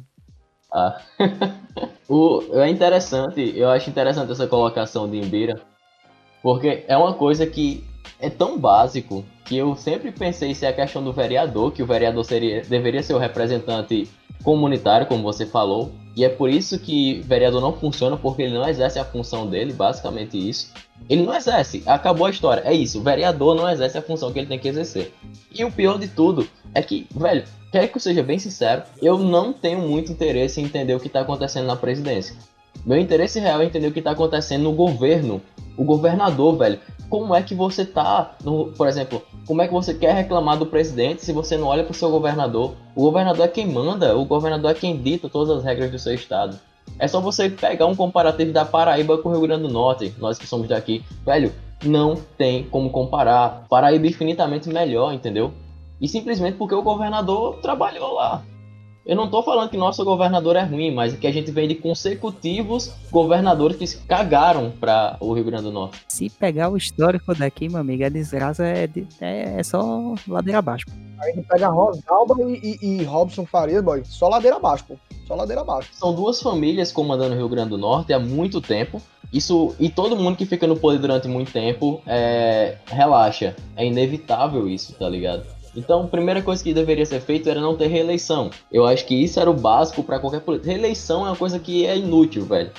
Ah. 0.78 1.02
o, 2.08 2.44
é 2.54 2.70
interessante, 2.70 3.52
eu 3.56 3.68
acho 3.70 3.90
interessante 3.90 4.32
essa 4.32 4.46
colocação 4.46 5.10
de 5.10 5.18
Imbira, 5.18 5.60
porque 6.44 6.86
é 6.88 6.96
uma 6.96 7.14
coisa 7.14 7.48
que 7.48 7.84
é 8.20 8.30
tão 8.30 8.60
básico 8.60 9.26
que 9.44 9.58
eu 9.58 9.76
sempre 9.76 10.12
pensei 10.12 10.54
se 10.54 10.66
é 10.66 10.70
a 10.70 10.74
questão 10.74 11.04
do 11.04 11.12
vereador, 11.12 11.72
que 11.72 11.82
o 11.82 11.86
vereador 11.88 12.24
seria, 12.24 12.62
deveria 12.62 13.02
ser 13.02 13.16
o 13.16 13.18
representante 13.18 14.08
comunitário, 14.44 15.08
como 15.08 15.24
você 15.24 15.48
falou, 15.48 15.92
e 16.16 16.24
é 16.24 16.30
por 16.30 16.50
isso 16.50 16.78
que 16.78 17.22
vereador 17.22 17.60
não 17.60 17.74
funciona, 17.74 18.16
porque 18.16 18.44
ele 18.44 18.54
não 18.54 18.68
exerce 18.68 19.00
a 19.00 19.06
função 19.06 19.48
dele, 19.48 19.74
basicamente 19.74 20.38
isso. 20.38 20.72
Ele 21.10 21.24
não 21.24 21.34
exerce, 21.36 21.82
acabou 21.88 22.28
a 22.28 22.30
história, 22.30 22.62
é 22.66 22.74
isso, 22.74 23.00
o 23.00 23.04
vereador 23.04 23.56
não 23.56 23.68
exerce 23.68 23.98
a 23.98 24.02
função 24.02 24.32
que 24.32 24.38
ele 24.38 24.48
tem 24.48 24.60
que 24.60 24.68
exercer. 24.68 25.12
E 25.52 25.64
o 25.64 25.72
pior 25.72 25.98
de 25.98 26.08
tudo 26.08 26.48
é 26.74 26.82
que, 26.84 27.08
velho, 27.16 27.44
quer 27.72 27.88
que 27.88 27.98
eu 27.98 28.02
seja 28.02 28.24
bem 28.24 28.40
sincero, 28.40 28.84
eu 29.02 29.18
não 29.18 29.54
tenho 29.54 29.80
muito 29.80 30.12
interesse 30.12 30.62
em 30.62 30.66
entender 30.66 30.96
o 30.96 31.00
que 31.00 31.08
está 31.08 31.22
acontecendo 31.22 31.66
na 31.66 31.76
presidência. 31.76 32.36
Meu 32.86 32.98
interesse 32.98 33.40
real 33.40 33.62
é 33.62 33.66
entender 33.66 33.88
o 33.88 33.92
que 33.92 34.00
está 34.00 34.12
acontecendo 34.12 34.64
no 34.64 34.72
governo. 34.72 35.42
O 35.78 35.84
governador, 35.84 36.58
velho. 36.58 36.80
Como 37.10 37.34
é 37.34 37.42
que 37.42 37.56
você 37.56 37.86
tá, 37.86 38.36
no, 38.44 38.68
por 38.74 38.88
exemplo, 38.88 39.22
como 39.46 39.62
é 39.62 39.68
que 39.68 39.74
você 39.74 39.94
quer 39.94 40.14
reclamar 40.14 40.58
do 40.58 40.66
presidente 40.66 41.24
se 41.24 41.32
você 41.32 41.58
não 41.58 41.68
olha 41.68 41.84
para 41.84 41.92
o 41.92 41.96
seu 41.96 42.10
governador? 42.10 42.76
O 42.96 43.04
governador 43.04 43.46
é 43.46 43.48
quem 43.48 43.66
manda, 43.66 44.18
o 44.18 44.26
governador 44.26 44.72
é 44.72 44.74
quem 44.74 44.98
dita 44.98 45.30
todas 45.30 45.58
as 45.58 45.64
regras 45.64 45.90
do 45.90 45.98
seu 45.98 46.14
estado. 46.14 46.60
É 47.00 47.08
só 47.08 47.22
você 47.22 47.50
pegar 47.50 47.86
um 47.86 47.96
comparativo 47.96 48.52
da 48.52 48.66
Paraíba 48.66 49.18
com 49.18 49.30
o 49.30 49.32
Rio 49.32 49.42
Grande 49.42 49.64
do 49.64 49.70
Norte, 49.70 50.14
nós 50.18 50.38
que 50.38 50.48
somos 50.48 50.68
daqui. 50.68 51.04
Velho, 51.26 51.54
não 51.84 52.16
tem 52.38 52.64
como 52.64 52.90
comparar. 52.90 53.66
Paraíba 53.70 54.06
é 54.06 54.10
infinitamente 54.10 54.68
melhor, 54.68 55.14
entendeu? 55.14 55.54
E 56.00 56.08
simplesmente 56.08 56.58
porque 56.58 56.76
o 56.76 56.82
governador 56.82 57.58
trabalhou 57.62 58.14
lá. 58.14 58.44
Eu 59.08 59.16
não 59.16 59.24
estou 59.24 59.42
falando 59.42 59.70
que 59.70 59.78
nosso 59.78 60.04
governador 60.04 60.58
é 60.58 60.64
ruim, 60.64 60.94
mas 60.94 61.16
que 61.16 61.26
a 61.26 61.32
gente 61.32 61.50
vem 61.50 61.66
de 61.66 61.76
consecutivos 61.76 62.92
governadores 63.10 63.78
que 63.78 63.88
se 63.88 64.00
cagaram 64.00 64.70
para 64.70 65.16
o 65.22 65.32
Rio 65.32 65.46
Grande 65.46 65.64
do 65.64 65.72
Norte. 65.72 66.02
Se 66.10 66.30
pegar 66.30 66.68
o 66.68 66.76
histórico 66.76 67.34
daqui, 67.34 67.70
meu 67.70 67.80
amigo, 67.80 68.04
a 68.04 68.10
desgraça 68.10 68.66
é, 68.66 68.86
de, 68.86 69.08
é, 69.22 69.62
é 69.62 69.64
só 69.64 70.14
ladeira 70.28 70.60
abaixo. 70.60 70.86
Aí 71.20 71.32
ele 71.32 71.44
pega 71.44 71.70
Rosalba 71.70 72.36
e, 72.44 72.78
e, 72.82 73.00
e, 73.00 73.04
Robson 73.06 73.46
Farias, 73.46 73.82
boy, 73.82 74.04
só 74.04 74.28
ladeira 74.28 74.58
abaixo, 74.58 74.84
pô. 74.86 74.98
Só 75.26 75.36
ladeira 75.36 75.62
abaixo. 75.62 75.90
São 75.94 76.14
duas 76.14 76.42
famílias 76.42 76.92
comandando 76.92 77.34
o 77.34 77.38
Rio 77.38 77.48
Grande 77.48 77.70
do 77.70 77.78
Norte 77.78 78.12
há 78.12 78.20
muito 78.20 78.60
tempo. 78.60 79.02
Isso 79.32 79.74
e 79.80 79.90
todo 79.90 80.18
mundo 80.18 80.36
que 80.36 80.46
fica 80.46 80.68
no 80.68 80.78
poder 80.78 81.00
durante 81.00 81.30
muito 81.30 81.52
tempo 81.52 82.02
é, 82.06 82.76
relaxa. 82.88 83.56
É 83.76 83.86
inevitável 83.86 84.68
isso, 84.68 84.94
tá 84.96 85.08
ligado? 85.08 85.46
Então, 85.78 86.02
a 86.02 86.08
primeira 86.08 86.42
coisa 86.42 86.64
que 86.64 86.74
deveria 86.74 87.06
ser 87.06 87.22
feito 87.22 87.48
era 87.48 87.62
não 87.62 87.78
ter 87.78 87.86
reeleição. 87.86 88.50
Eu 88.72 88.88
acho 88.88 89.06
que 89.06 89.14
isso 89.14 89.40
era 89.40 89.50
o 89.50 89.54
básico 89.54 90.02
para 90.02 90.20
qualquer 90.20 90.42
político. 90.42 90.72
Reeleição 90.72 91.26
é 91.26 91.30
uma 91.30 91.36
coisa 91.36 91.60
que 91.60 91.86
é 91.86 91.96
inútil, 91.96 92.46
velho. 92.46 92.72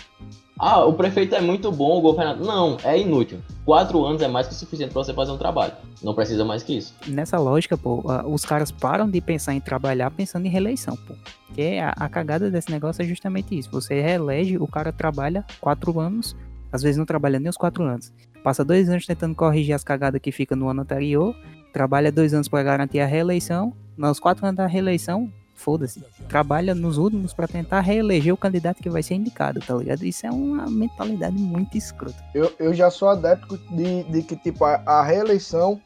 Ah, 0.59 0.85
o 0.85 0.93
prefeito 0.93 1.37
é 1.37 1.41
muito 1.41 1.71
bom, 1.71 1.99
o 1.99 2.01
governador. 2.01 2.45
Não, 2.45 2.77
é 2.83 2.99
inútil. 2.99 3.39
Quatro 3.65 4.05
anos 4.05 4.21
é 4.21 4.27
mais 4.27 4.49
que 4.49 4.55
o 4.55 4.57
suficiente 4.57 4.93
para 4.93 5.05
você 5.05 5.15
fazer 5.15 5.31
um 5.31 5.39
trabalho. 5.39 5.75
Não 6.03 6.13
precisa 6.13 6.45
mais 6.45 6.65
que 6.65 6.77
isso. 6.77 6.93
Nessa 7.07 7.39
lógica, 7.39 7.79
pô, 7.79 8.03
os 8.27 8.45
caras 8.45 8.73
param 8.73 9.09
de 9.09 9.21
pensar 9.21 9.55
em 9.55 9.61
trabalhar 9.61 10.11
pensando 10.11 10.47
em 10.47 10.49
reeleição, 10.49 10.97
pô. 11.07 11.15
Porque 11.47 11.79
a, 11.81 11.91
a 11.91 12.09
cagada 12.09 12.51
desse 12.51 12.69
negócio 12.69 13.01
é 13.01 13.05
justamente 13.05 13.57
isso. 13.57 13.71
Você 13.71 14.01
reelege, 14.01 14.59
o 14.59 14.67
cara 14.67 14.91
trabalha 14.93 15.45
quatro 15.61 16.01
anos, 16.01 16.35
às 16.73 16.83
vezes 16.83 16.97
não 16.97 17.07
trabalha 17.07 17.39
nem 17.39 17.49
os 17.49 17.57
quatro 17.57 17.85
anos. 17.85 18.13
Passa 18.43 18.65
dois 18.65 18.89
anos 18.89 19.07
tentando 19.07 19.37
corrigir 19.37 19.75
as 19.75 19.85
cagadas 19.85 20.21
que 20.21 20.33
fica 20.33 20.57
no 20.57 20.69
ano 20.69 20.83
anterior 20.83 21.37
trabalha 21.73 22.11
dois 22.13 22.35
anos 22.35 22.49
para 22.49 22.63
garantir 22.63 23.01
a 23.01 23.07
reeleição, 23.07 23.73
nos 23.97 24.21
quatro 24.21 24.45
anos 24.47 24.57
da 24.57 24.67
reeleição, 24.67 25.33
foda-se, 25.59 26.03
trabalha 26.29 26.75
nos 26.75 26.99
últimos 26.99 27.35
para 27.35 27.49
tentar 27.49 27.81
reeleger 27.81 28.33
o 28.33 28.37
candidato 28.37 28.81
que 28.81 28.89
vai 28.89 29.03
ser 29.03 29.15
indicado, 29.15 29.61
tá 29.61 29.75
ligado? 29.75 30.05
Isso 30.05 30.27
é 30.27 30.31
uma 30.31 30.71
mentalidade 30.71 31.37
muito 31.37 31.77
escrota. 31.77 32.17
Eu, 32.33 32.53
eu 32.59 32.73
já 32.73 32.91
sou 32.91 33.09
adepto 33.09 33.59
de, 33.71 34.05
de 34.05 34.23
que, 34.23 34.37
tipo, 34.37 34.65
a, 34.65 34.81
a 34.87 35.03
reeleição, 35.03 35.81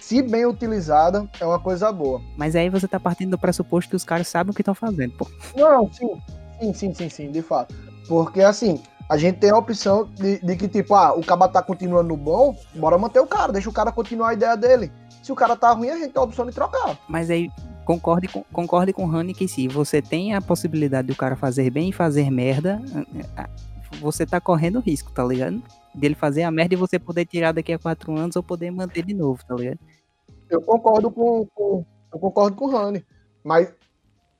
se 0.00 0.20
bem 0.22 0.44
utilizada, 0.44 1.28
é 1.40 1.46
uma 1.46 1.58
coisa 1.58 1.90
boa. 1.90 2.20
Mas 2.36 2.54
aí 2.54 2.68
você 2.68 2.86
tá 2.86 3.00
partindo 3.00 3.30
do 3.30 3.38
pressuposto 3.38 3.88
que 3.88 3.96
os 3.96 4.04
caras 4.04 4.28
sabem 4.28 4.50
o 4.50 4.54
que 4.54 4.60
estão 4.60 4.74
fazendo, 4.74 5.14
pô. 5.16 5.26
Não, 5.56 5.90
sim, 5.90 6.22
sim, 6.60 6.74
sim, 6.74 6.94
sim, 6.94 7.08
sim, 7.08 7.30
de 7.30 7.40
fato. 7.40 7.74
Porque 8.06 8.42
assim, 8.42 8.82
a 9.08 9.16
gente 9.16 9.38
tem 9.38 9.50
a 9.50 9.58
opção 9.58 10.04
de, 10.04 10.38
de 10.38 10.56
que, 10.56 10.68
tipo, 10.68 10.94
ah, 10.94 11.14
o 11.14 11.24
cara 11.24 11.48
tá 11.48 11.62
continuando 11.62 12.08
no 12.08 12.16
bom, 12.16 12.56
bora 12.74 12.96
manter 12.96 13.20
o 13.20 13.26
cara, 13.26 13.52
deixa 13.52 13.68
o 13.68 13.72
cara 13.72 13.92
continuar 13.92 14.30
a 14.30 14.34
ideia 14.34 14.56
dele. 14.56 14.90
Se 15.22 15.30
o 15.30 15.34
cara 15.34 15.56
tá 15.56 15.70
ruim, 15.72 15.90
a 15.90 15.96
gente 15.96 16.12
tem 16.12 16.20
a 16.20 16.24
opção 16.24 16.46
de 16.46 16.52
trocar. 16.52 16.98
Mas 17.08 17.30
aí, 17.30 17.50
concorde 17.84 18.28
com, 18.28 18.42
concorde 18.44 18.92
com 18.92 19.04
o 19.04 19.08
Rani 19.08 19.34
que 19.34 19.46
se 19.46 19.68
você 19.68 20.00
tem 20.00 20.34
a 20.34 20.40
possibilidade 20.40 21.08
do 21.08 21.16
cara 21.16 21.36
fazer 21.36 21.70
bem 21.70 21.90
e 21.90 21.92
fazer 21.92 22.30
merda, 22.30 22.80
você 24.00 24.26
tá 24.26 24.40
correndo 24.40 24.80
risco, 24.80 25.12
tá 25.12 25.24
ligado? 25.24 25.62
Dele 25.94 26.14
fazer 26.14 26.42
a 26.42 26.50
merda 26.50 26.74
e 26.74 26.78
você 26.78 26.98
poder 26.98 27.26
tirar 27.26 27.52
daqui 27.52 27.72
a 27.72 27.78
quatro 27.78 28.16
anos 28.16 28.36
ou 28.36 28.42
poder 28.42 28.70
manter 28.70 29.04
de 29.04 29.14
novo, 29.14 29.44
tá 29.46 29.54
ligado? 29.54 29.78
Eu 30.50 30.60
concordo 30.62 31.10
com, 31.10 31.46
com 31.54 31.84
eu 32.12 32.18
concordo 32.18 32.56
com 32.56 32.66
o 32.66 32.70
Rani, 32.70 33.04
mas 33.42 33.72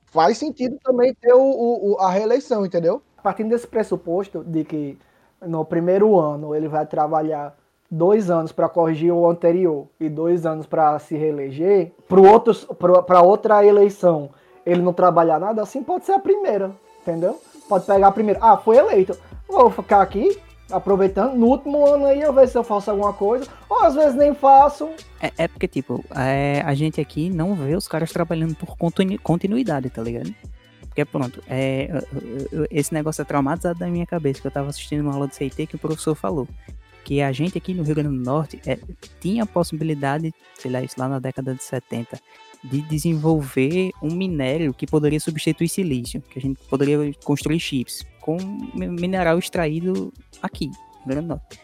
faz 0.05 0.37
sentido 0.37 0.77
também 0.83 1.13
ter 1.13 1.33
o, 1.33 1.41
o, 1.41 1.97
a 1.99 2.09
reeleição, 2.09 2.65
entendeu? 2.65 3.01
Partindo 3.25 3.49
desse 3.49 3.65
pressuposto 3.65 4.43
de 4.43 4.63
que 4.63 4.99
no 5.41 5.65
primeiro 5.65 6.19
ano 6.19 6.53
ele 6.53 6.67
vai 6.67 6.85
trabalhar 6.85 7.57
dois 7.89 8.29
anos 8.29 8.51
para 8.51 8.69
corrigir 8.69 9.11
o 9.11 9.27
anterior 9.27 9.87
e 9.99 10.07
dois 10.07 10.45
anos 10.45 10.67
para 10.67 10.99
se 10.99 11.17
reeleger, 11.17 11.91
para 13.07 13.21
outra 13.23 13.65
eleição 13.65 14.29
ele 14.63 14.79
não 14.79 14.93
trabalhar 14.93 15.39
nada, 15.39 15.63
assim 15.63 15.81
pode 15.81 16.05
ser 16.05 16.11
a 16.11 16.19
primeira, 16.19 16.69
entendeu? 17.01 17.41
Pode 17.67 17.87
pegar 17.87 18.09
a 18.09 18.11
primeira. 18.11 18.39
Ah, 18.43 18.57
foi 18.57 18.77
eleito. 18.77 19.17
Vou 19.47 19.71
ficar 19.71 20.03
aqui 20.03 20.39
aproveitando. 20.71 21.33
No 21.33 21.47
último 21.47 21.83
ano 21.87 22.05
aí 22.05 22.21
eu 22.21 22.31
ver 22.31 22.47
se 22.47 22.55
eu 22.55 22.63
faço 22.63 22.91
alguma 22.91 23.13
coisa. 23.13 23.47
Ou 23.67 23.83
às 23.83 23.95
vezes 23.95 24.13
nem 24.15 24.35
faço. 24.35 24.87
É, 25.19 25.31
é 25.35 25.47
porque, 25.47 25.67
tipo, 25.67 26.05
é, 26.15 26.61
a 26.63 26.75
gente 26.75 27.01
aqui 27.01 27.27
não 27.27 27.55
vê 27.55 27.75
os 27.75 27.87
caras 27.87 28.11
trabalhando 28.11 28.55
por 28.55 28.77
continuidade, 29.23 29.89
tá 29.89 30.03
ligado? 30.03 30.31
Porque 30.95 31.03
pronto, 31.03 31.43
é, 31.49 31.89
esse 32.71 32.93
negócio 32.93 33.21
é 33.21 33.25
traumatizado 33.25 33.77
da 33.77 33.87
minha 33.87 34.05
cabeça, 34.05 34.39
que 34.39 34.47
eu 34.47 34.51
tava 34.51 34.69
assistindo 34.69 35.01
uma 35.01 35.13
aula 35.13 35.27
de 35.27 35.35
CIT 35.35 35.67
que 35.67 35.75
o 35.75 35.79
professor 35.79 36.15
falou. 36.15 36.47
que 37.03 37.21
a 37.21 37.33
gente 37.33 37.57
aqui 37.57 37.73
no 37.73 37.83
Rio 37.83 37.95
Grande 37.95 38.17
do 38.17 38.23
Norte 38.23 38.61
é, 38.65 38.79
tinha 39.19 39.43
a 39.43 39.45
possibilidade, 39.45 40.33
sei 40.57 40.71
lá, 40.71 40.81
isso 40.81 40.95
lá 40.97 41.09
na 41.09 41.19
década 41.19 41.53
de 41.53 41.61
70, 41.61 42.17
de 42.63 42.81
desenvolver 42.83 43.91
um 44.01 44.15
minério 44.15 44.73
que 44.73 44.87
poderia 44.87 45.19
substituir 45.19 45.67
silício, 45.67 46.21
que 46.21 46.39
a 46.39 46.41
gente 46.41 46.61
poderia 46.69 47.13
construir 47.25 47.59
chips 47.59 48.01
com 48.21 48.37
mineral 48.73 49.37
extraído 49.37 50.13
aqui, 50.41 50.67
no 51.01 51.07
Grande 51.07 51.27
do 51.27 51.27
Norte. 51.27 51.59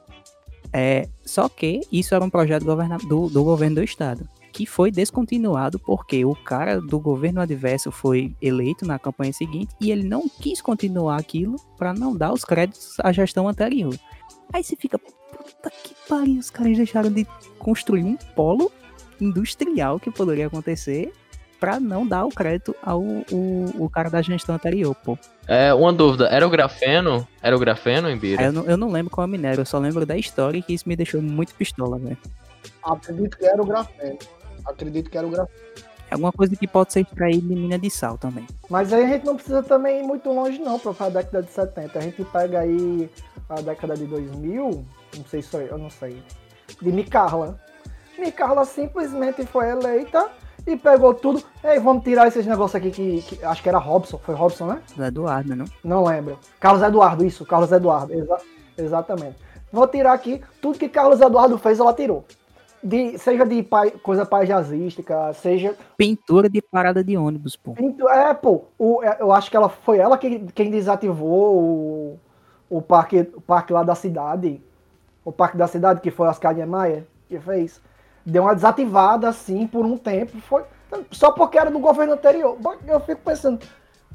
É, 0.74 1.08
só 1.26 1.48
que 1.48 1.80
isso 1.90 2.14
era 2.14 2.24
um 2.24 2.30
projeto 2.30 2.66
do, 2.66 3.30
do 3.30 3.44
governo 3.46 3.78
do 3.78 3.84
estado, 3.84 4.28
que 4.52 4.66
foi 4.66 4.92
descontinuado 4.92 5.80
porque 5.80 6.24
o 6.26 6.36
cara 6.36 6.80
do 6.82 7.00
governo 7.00 7.42
adverso 7.42 7.92
foi 7.92 8.36
eleito 8.42 8.86
na 8.86 9.00
campanha 9.00 9.34
seguinte 9.34 9.74
e 9.80 9.92
ele 9.92 10.04
não 10.04 10.28
quis 10.28 10.62
continuar 10.62 11.18
aquilo 11.18 11.56
para 11.78 11.94
não 11.94 12.16
dar 12.16 12.34
os 12.34 12.44
créditos 12.44 12.98
à 13.00 13.12
gestão 13.12 13.48
anterior. 13.48 13.96
Aí 14.54 14.64
você 14.64 14.76
fica, 14.76 15.00
puta 15.00 15.72
que 15.84 15.96
pariu, 16.08 16.40
os 16.40 16.50
caras 16.50 16.76
deixaram 16.76 17.12
de 17.12 17.26
construir 17.58 18.04
um 18.04 18.18
polo 18.36 18.72
industrial 19.20 20.00
que 20.00 20.12
poderia 20.12 20.48
acontecer 20.48 21.14
para 21.60 21.80
não 21.80 22.08
dar 22.08 22.26
o 22.26 22.30
crédito 22.30 22.76
ao 22.82 23.00
o, 23.02 23.66
o 23.78 23.88
cara 23.88 24.10
da 24.10 24.20
gestão 24.22 24.56
anterior, 24.56 24.96
pô. 24.96 25.16
É, 25.48 25.72
uma 25.72 25.94
dúvida, 25.94 26.28
era 26.28 26.46
o 26.46 26.50
grafeno? 26.50 27.28
Era 27.40 27.56
o 27.56 27.60
grafeno, 27.60 28.10
Embira? 28.10 28.42
Eu 28.42 28.52
não, 28.52 28.64
eu 28.66 28.78
não 28.78 28.90
lembro 28.90 29.12
qual 29.12 29.26
é 29.26 29.28
o 29.28 29.32
minério, 29.32 29.62
eu 29.62 29.66
só 29.66 29.78
lembro 29.78 30.04
da 30.04 30.18
história 30.18 30.58
e 30.58 30.62
que 30.64 30.74
isso 30.74 30.90
me 30.90 30.96
deixou 30.96 31.22
muito 31.22 31.54
pistola, 31.54 32.00
velho. 32.00 32.18
Acredito 32.84 33.38
que 33.38 33.46
era 33.46 33.62
o 33.62 33.66
grafeno. 33.66 34.18
Acredito 34.66 35.10
que 35.10 35.18
era 35.18 35.26
o 35.28 35.30
grafeno. 35.30 35.60
É 36.12 36.14
alguma 36.14 36.34
coisa 36.34 36.54
que 36.58 36.68
pode 36.68 36.92
ser 36.92 37.02
extraída 37.02 37.48
de 37.48 37.56
mina 37.56 37.80
de 37.80 37.90
sal 37.90 38.18
também. 38.18 38.46
Mas 38.70 38.92
aí 38.92 39.06
a 39.06 39.08
gente 39.08 39.26
não 39.26 39.36
precisa 39.36 39.64
também 39.64 40.02
ir 40.02 40.04
muito 40.04 40.30
longe 40.30 40.60
não 40.60 40.78
para 40.78 40.94
falar 40.94 41.10
da 41.10 41.22
década 41.22 41.44
de 41.44 41.52
70. 41.52 41.98
A 41.98 42.02
gente 42.02 42.26
pega 42.26 42.60
aí 42.60 43.10
a 43.48 43.62
década 43.62 43.96
de 43.96 44.06
2000, 44.06 44.86
não 45.16 45.26
sei 45.26 45.42
se 45.42 45.56
eu 45.56 45.78
não 45.78 45.90
sei, 45.90 46.22
de 46.82 46.92
Micarla. 46.92 47.58
Micarla 48.20 48.66
simplesmente 48.66 49.46
foi 49.46 49.70
eleita 49.70 50.30
e 50.68 50.76
pegou 50.76 51.14
tudo. 51.14 51.42
Ei, 51.64 51.80
vamos 51.80 52.04
tirar 52.04 52.28
esses 52.28 52.46
negócios 52.46 52.76
aqui 52.76 52.92
que, 52.92 53.22
que, 53.22 53.46
acho 53.46 53.64
que 53.64 53.70
era 53.70 53.78
Robson, 53.78 54.18
foi 54.18 54.36
Robson, 54.36 54.68
né? 54.68 54.82
Eduardo, 55.00 55.56
não? 55.56 55.66
Não 55.82 56.04
lembro. 56.04 56.38
Carlos 56.60 56.84
Eduardo, 56.84 57.24
isso, 57.24 57.46
Carlos 57.46 57.72
Eduardo, 57.72 58.14
exa 58.14 58.38
exatamente. 58.78 59.38
Vou 59.72 59.88
tirar 59.88 60.12
aqui 60.12 60.42
tudo 60.62 60.78
que 60.78 60.90
Carlos 60.90 61.22
Eduardo 61.22 61.58
fez, 61.58 61.80
ela 61.80 61.94
tirou 61.94 62.26
de, 62.84 63.18
seja 63.18 63.46
de 63.46 63.62
pai, 63.64 63.92
coisa 63.92 64.26
paisagística, 64.26 65.34
seja. 65.34 65.76
Pintura 65.98 66.50
de 66.50 66.62
parada 66.62 67.04
de 67.04 67.16
ônibus, 67.16 67.56
pô. 67.56 67.74
Pintu, 67.74 68.10
é, 68.10 68.34
pô. 68.34 68.66
O, 68.78 69.04
é, 69.04 69.18
eu 69.20 69.32
acho 69.32 69.50
que 69.50 69.58
ela 69.58 69.70
foi 69.70 70.00
ela 70.00 70.18
que, 70.18 70.40
quem 70.54 70.72
desativou 70.72 71.56
o, 71.58 72.20
o, 72.70 72.82
parque, 72.82 73.30
o 73.36 73.42
parque 73.42 73.72
lá 73.72 73.84
da 73.84 73.96
cidade. 73.96 74.62
O 75.24 75.32
parque 75.32 75.58
da 75.58 75.68
cidade, 75.68 76.02
que 76.02 76.10
foi 76.10 76.28
Oscar 76.28 76.56
Niemeyer, 76.56 77.06
que 77.28 77.40
fez. 77.40 77.80
Deu 78.26 78.44
uma 78.44 78.56
desativada 78.56 79.30
assim 79.30 79.68
por 79.68 79.86
um 79.86 79.98
tempo. 79.98 80.40
Foi, 80.42 80.64
só 81.12 81.32
porque 81.32 81.58
era 81.58 81.70
do 81.70 81.80
governo 81.80 82.14
anterior. 82.14 82.58
Eu 82.88 83.00
fico 83.00 83.22
pensando, 83.24 83.60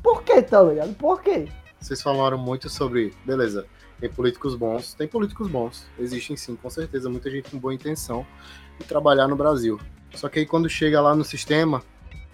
por 0.03 0.23
que, 0.23 0.43
tá 0.43 0.63
ligado? 0.63 0.95
Por 0.95 1.23
quê? 1.23 1.49
Vocês 1.81 2.03
falaram 2.03 2.39
muito 2.39 2.69
sobre. 2.69 3.15
Beleza 3.25 3.67
tem 4.01 4.11
políticos 4.11 4.55
bons, 4.55 4.95
tem 4.95 5.09
políticos 5.09 5.49
bons, 5.49 5.87
existem 5.99 6.37
sim, 6.37 6.57
com 6.57 6.69
certeza, 6.69 7.09
muita 7.09 7.31
gente 7.31 7.51
com 7.51 7.59
boa 7.59 7.75
intenção 7.75 8.27
de 8.79 8.85
trabalhar 8.87 9.27
no 9.27 9.37
Brasil. 9.37 9.81
Só 10.15 10.29
que 10.29 10.41
aí 10.41 10.47
quando 10.47 10.69
chega 10.69 11.01
lá 11.01 11.15
no 11.15 11.25
sistema, 11.25 11.83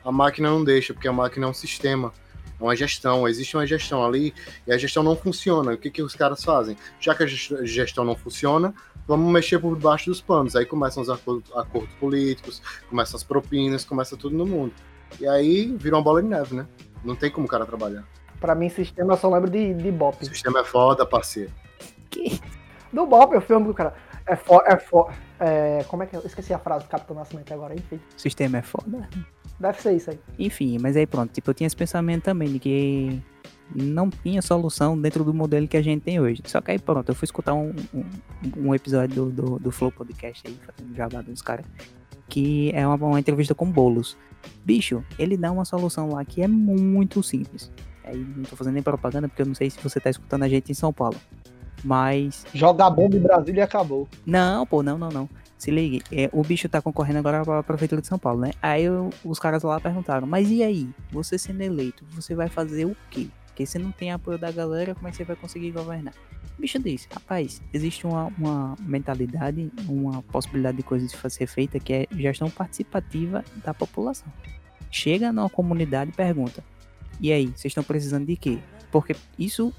a 0.05 0.11
máquina 0.11 0.51
não 0.51 0.65
deixa, 0.65 0.93
porque 0.93 1.09
a 1.09 1.13
máquina 1.13 1.47
é 1.47 1.49
um 1.49 1.55
sistema, 1.55 2.13
é 2.61 2.63
uma 2.63 2.77
gestão, 2.77 3.29
existe 3.29 3.57
uma 3.57 3.67
gestão 3.67 4.05
ali 4.05 4.35
e 4.67 4.73
a 4.73 4.79
gestão 4.79 5.03
não 5.03 5.17
funciona. 5.17 5.73
O 5.73 5.79
que, 5.79 5.91
que 5.91 6.03
os 6.03 6.15
caras 6.15 6.43
fazem? 6.43 6.77
Já 7.01 7.15
que 7.15 7.23
a 7.23 7.27
gestão 7.27 8.05
não 8.05 8.17
funciona, 8.17 8.75
vamos 9.07 9.33
mexer 9.33 9.59
por 9.59 9.77
baixo 9.77 10.11
dos 10.11 10.21
panos. 10.21 10.57
Aí 10.57 10.65
começam 10.65 11.03
os 11.03 11.11
acordos, 11.11 11.51
acordos 11.57 11.95
políticos, 11.95 12.63
começam 12.89 13.17
as 13.17 13.25
propinas, 13.25 13.85
começa 13.85 14.17
tudo 14.17 14.37
no 14.37 14.47
mundo. 14.47 14.73
E 15.21 15.27
aí 15.27 15.75
vira 15.77 15.97
uma 15.97 16.03
bola 16.03 16.23
de 16.23 16.29
neve, 16.29 16.55
né? 16.55 16.67
Não 17.05 17.17
tem 17.17 17.31
como 17.31 17.47
o 17.47 17.51
cara 17.51 17.67
trabalhar. 17.67 18.05
Pra 18.43 18.57
mim, 18.57 18.69
sistema 18.69 19.13
eu 19.13 19.17
só 19.17 19.33
lembro 19.33 19.49
de, 19.49 19.73
de 19.73 19.93
Bop. 19.93 20.17
Sistema 20.27 20.59
é 20.59 20.65
foda, 20.65 21.07
parceiro. 21.07 21.53
Que? 22.11 22.41
Do 22.93 23.07
Bop, 23.07 23.37
o 23.37 23.41
filme 23.41 23.69
do 23.69 23.73
cara. 23.73 23.95
É 24.27 24.35
foda. 24.35 24.65
É 24.67 24.77
foda. 24.77 25.15
É, 25.39 25.85
como 25.85 26.03
é 26.03 26.07
que 26.07 26.17
é? 26.17 26.19
Eu 26.19 26.27
esqueci 26.27 26.53
a 26.53 26.59
frase 26.59 26.85
do 26.85 26.89
Capitão 26.89 27.15
Nascimento 27.15 27.55
agora, 27.55 27.73
enfim. 27.73 28.01
Sistema 28.17 28.59
é 28.59 28.63
foda. 28.63 29.09
Deve 29.61 29.81
ser 29.81 29.93
isso 29.93 30.11
aí. 30.11 30.19
Enfim, 30.41 30.77
mas 30.81 30.97
aí 30.97 31.07
pronto. 31.07 31.33
Tipo, 31.33 31.51
eu 31.51 31.55
tinha 31.55 31.69
esse 31.69 31.77
pensamento 31.77 32.25
também 32.25 32.53
de 32.53 32.59
que 32.59 33.23
não 33.73 34.11
tinha 34.11 34.43
solução 34.43 35.01
dentro 35.01 35.23
do 35.23 35.33
modelo 35.33 35.69
que 35.69 35.77
a 35.77 35.83
gente 35.83 36.03
tem 36.03 36.19
hoje. 36.19 36.43
Só 36.45 36.61
que 36.61 36.73
aí 36.73 36.81
pronto, 36.81 37.09
eu 37.09 37.15
fui 37.15 37.27
escutar 37.27 37.55
um, 37.55 37.73
um, 37.95 38.05
um 38.57 38.75
episódio 38.75 39.15
do, 39.15 39.31
do, 39.31 39.59
do, 39.61 39.71
Flow 39.71 39.93
Podcast 39.93 40.43
aí, 40.49 40.59
fazendo 40.67 40.97
jabá 40.97 41.23
dos 41.23 41.41
caras, 41.41 41.65
que 42.29 42.73
é 42.75 42.85
uma, 42.85 42.97
uma 42.97 43.21
entrevista 43.21 43.55
com 43.55 43.71
bolos. 43.71 44.19
Bicho, 44.65 45.05
ele 45.17 45.37
dá 45.37 45.53
uma 45.53 45.65
solução 45.65 46.11
lá 46.11 46.25
que 46.25 46.43
é 46.43 46.49
muito 46.49 47.23
simples. 47.23 47.71
Aí 48.05 48.17
não 48.37 48.45
tô 48.45 48.57
fazendo 48.57 48.75
nem 48.75 48.83
propaganda 48.83 49.29
porque 49.29 49.43
eu 49.43 49.47
não 49.47 49.55
sei 49.55 49.71
se 49.71 49.79
você 49.83 50.01
tá 50.01 50.11
escutando 50.11 50.43
a 50.43 50.49
gente 50.49 50.71
em 50.71 50.75
São 50.75 50.93
Paulo. 50.93 51.17
Mas. 51.85 52.45
Joga 52.55 52.89
bomba 52.89 53.17
em 53.17 53.21
Brasília 53.21 53.61
e 53.61 53.65
acabou. 53.65 54.09
Não, 54.25 54.67
pô, 54.67 54.83
não, 54.83 54.99
não, 54.99 55.09
não. 55.09 55.29
Se 55.59 55.71
ligue, 55.71 56.03
é, 56.11 56.29
o 56.33 56.43
bicho 56.43 56.69
tá 56.69 56.83
concorrendo 56.83 57.21
agora 57.21 57.45
pra 57.45 57.63
Prefeitura 57.63 58.01
de 58.01 58.09
São 58.09 58.19
Paulo, 58.19 58.41
né? 58.41 58.51
Aí 58.61 58.83
eu, 58.83 59.11
os 59.25 59.39
caras 59.39 59.63
lá 59.63 59.79
perguntaram, 59.81 60.27
mas 60.27 60.51
e 60.51 60.61
aí? 60.63 60.89
Você 61.13 61.39
sendo 61.39 61.61
eleito, 61.61 62.05
você 62.11 62.35
vai 62.35 62.49
fazer 62.49 62.85
o 62.85 62.97
quê? 63.11 63.29
Porque 63.47 63.65
se 63.65 63.79
não 63.79 63.93
tem 63.93 64.11
apoio 64.11 64.37
da 64.37 64.51
galera, 64.51 64.95
como 64.95 65.07
é 65.07 65.13
que 65.13 65.19
você 65.19 65.25
vai 65.25 65.37
conseguir 65.37 65.71
governar? 65.71 66.15
O 66.59 66.61
bicho 66.61 66.79
disse, 66.81 67.07
rapaz, 67.13 67.63
existe 67.73 68.07
uma, 68.07 68.27
uma 68.39 68.77
mentalidade, 68.81 69.71
uma 69.89 70.23
possibilidade 70.23 70.79
de 70.79 70.83
coisas 70.83 71.13
de 71.13 71.31
ser 71.31 71.47
feita 71.47 71.79
que 71.79 71.93
é 71.93 72.07
gestão 72.11 72.51
participativa 72.51 73.45
da 73.65 73.73
população. 73.73 74.33
Chega 74.91 75.33
numa 75.33 75.49
comunidade 75.49 76.11
e 76.11 76.15
pergunta: 76.15 76.65
e 77.21 77.33
aí, 77.33 77.47
vocês 77.47 77.67
estão 77.67 77.85
precisando 77.85 78.27
de 78.27 78.37
quê? 78.37 78.59
Porque 78.91 79.17
isso 79.39 79.73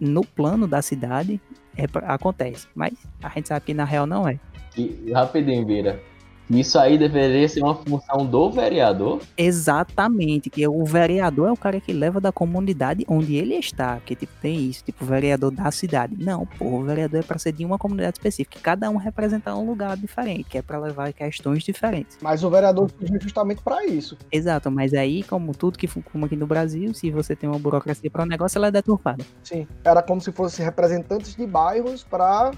no 0.00 0.24
plano 0.24 0.66
da 0.66 0.82
cidade 0.82 1.40
é, 1.76 1.84
acontece, 2.06 2.66
mas 2.74 2.94
a 3.22 3.28
gente 3.28 3.48
sabe 3.48 3.66
que 3.66 3.74
na 3.74 3.84
real 3.84 4.06
não 4.06 4.26
é. 4.28 4.38
E, 4.76 5.10
rapidinho, 5.12 5.64
Beira. 5.64 6.02
Isso 6.50 6.78
aí 6.78 6.98
deveria 6.98 7.48
ser 7.48 7.62
uma 7.62 7.74
função 7.74 8.26
do 8.26 8.50
vereador? 8.50 9.20
Exatamente, 9.36 10.50
que 10.50 10.66
o 10.66 10.84
vereador 10.84 11.48
é 11.48 11.52
o 11.52 11.56
cara 11.56 11.80
que 11.80 11.92
leva 11.92 12.20
da 12.20 12.30
comunidade 12.30 13.04
onde 13.08 13.34
ele 13.34 13.54
está, 13.54 13.98
que 14.00 14.14
tipo, 14.14 14.32
tem 14.40 14.68
isso, 14.68 14.84
tipo, 14.84 15.04
o 15.04 15.06
vereador 15.06 15.50
da 15.50 15.70
cidade. 15.70 16.16
Não, 16.18 16.46
pô, 16.46 16.66
o 16.66 16.84
vereador 16.84 17.20
é 17.20 17.22
para 17.22 17.38
ser 17.38 17.52
de 17.52 17.64
uma 17.64 17.78
comunidade 17.78 18.18
específica, 18.18 18.58
cada 18.62 18.90
um 18.90 18.96
representar 18.96 19.56
um 19.56 19.66
lugar 19.66 19.96
diferente, 19.96 20.44
que 20.44 20.58
é 20.58 20.62
para 20.62 20.78
levar 20.78 21.12
questões 21.12 21.62
diferentes. 21.62 22.18
Mas 22.20 22.44
o 22.44 22.50
vereador 22.50 22.90
surgiu 22.90 23.20
justamente 23.20 23.62
para 23.62 23.84
isso. 23.86 24.16
Exato, 24.30 24.70
mas 24.70 24.92
aí, 24.92 25.22
como 25.22 25.54
tudo 25.54 25.78
que 25.78 25.88
como 26.12 26.26
aqui 26.26 26.36
no 26.36 26.46
Brasil, 26.46 26.92
se 26.92 27.10
você 27.10 27.34
tem 27.34 27.48
uma 27.48 27.58
burocracia 27.58 28.10
para 28.10 28.22
um 28.22 28.26
negócio, 28.26 28.58
ela 28.58 28.68
é 28.68 28.70
deturpada. 28.70 29.24
Sim, 29.42 29.66
era 29.84 30.02
como 30.02 30.20
se 30.20 30.32
fosse 30.32 30.62
representantes 30.62 31.34
de 31.34 31.46
bairros 31.46 32.02
para 32.02 32.52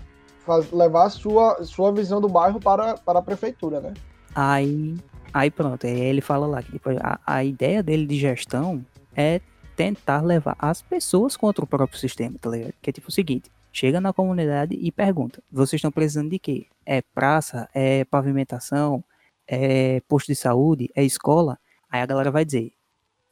levar 0.72 1.10
sua, 1.10 1.62
sua 1.64 1.92
visão 1.92 2.20
do 2.20 2.28
bairro 2.28 2.60
para, 2.60 2.96
para 2.96 3.18
a 3.18 3.22
prefeitura, 3.22 3.80
né? 3.80 3.94
Aí, 4.34 4.96
aí 5.32 5.50
pronto, 5.50 5.86
aí 5.86 5.98
ele 5.98 6.20
fala 6.20 6.46
lá 6.46 6.62
que 6.62 6.72
tipo, 6.72 6.90
a, 6.90 7.18
a 7.26 7.44
ideia 7.44 7.82
dele 7.82 8.06
de 8.06 8.18
gestão 8.18 8.84
é 9.14 9.40
tentar 9.74 10.22
levar 10.22 10.56
as 10.58 10.82
pessoas 10.82 11.36
contra 11.36 11.64
o 11.64 11.66
próprio 11.66 11.98
sistema, 11.98 12.36
tá 12.40 12.50
ligado? 12.50 12.74
Que 12.80 12.90
é 12.90 12.92
tipo 12.92 13.08
o 13.08 13.12
seguinte, 13.12 13.50
chega 13.72 14.00
na 14.00 14.12
comunidade 14.12 14.74
e 14.74 14.90
pergunta, 14.92 15.42
vocês 15.50 15.78
estão 15.78 15.90
precisando 15.90 16.30
de 16.30 16.38
quê? 16.38 16.66
É 16.84 17.02
praça? 17.02 17.68
É 17.74 18.04
pavimentação? 18.04 19.04
É 19.46 20.00
posto 20.08 20.28
de 20.28 20.36
saúde? 20.36 20.90
É 20.94 21.04
escola? 21.04 21.58
Aí 21.90 22.00
a 22.00 22.06
galera 22.06 22.30
vai 22.30 22.44
dizer, 22.44 22.72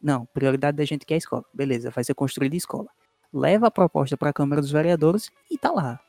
não, 0.02 0.26
prioridade 0.26 0.76
da 0.76 0.84
gente 0.84 1.06
quer 1.06 1.14
é 1.14 1.18
escola. 1.18 1.44
Beleza, 1.52 1.90
vai 1.90 2.04
ser 2.04 2.14
construída 2.14 2.54
escola. 2.56 2.88
Leva 3.32 3.66
a 3.66 3.70
proposta 3.70 4.16
para 4.16 4.30
a 4.30 4.32
Câmara 4.32 4.60
dos 4.60 4.70
Vereadores 4.70 5.30
e 5.50 5.58
tá 5.58 5.70
lá 5.70 6.00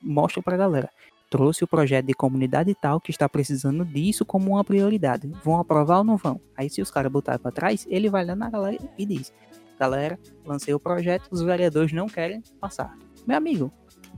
mostra 0.00 0.42
pra 0.42 0.56
galera. 0.56 0.90
Trouxe 1.28 1.64
o 1.64 1.66
projeto 1.66 2.06
de 2.06 2.14
comunidade 2.14 2.74
tal 2.74 3.00
que 3.00 3.10
está 3.10 3.28
precisando 3.28 3.84
disso 3.84 4.24
como 4.24 4.52
uma 4.52 4.64
prioridade. 4.64 5.30
Vão 5.42 5.58
aprovar 5.58 5.98
ou 5.98 6.04
não 6.04 6.16
vão? 6.16 6.40
Aí 6.56 6.70
se 6.70 6.80
os 6.80 6.90
caras 6.90 7.10
botarem 7.10 7.40
pra 7.40 7.50
trás, 7.50 7.86
ele 7.90 8.08
vai 8.08 8.24
lá 8.24 8.36
na 8.36 8.48
galera 8.48 8.78
e 8.96 9.04
diz: 9.04 9.32
Galera, 9.78 10.18
lancei 10.44 10.72
o 10.72 10.80
projeto, 10.80 11.28
os 11.30 11.42
vereadores 11.42 11.92
não 11.92 12.06
querem 12.06 12.42
passar. 12.60 12.96
Meu 13.26 13.36
amigo, 13.36 13.72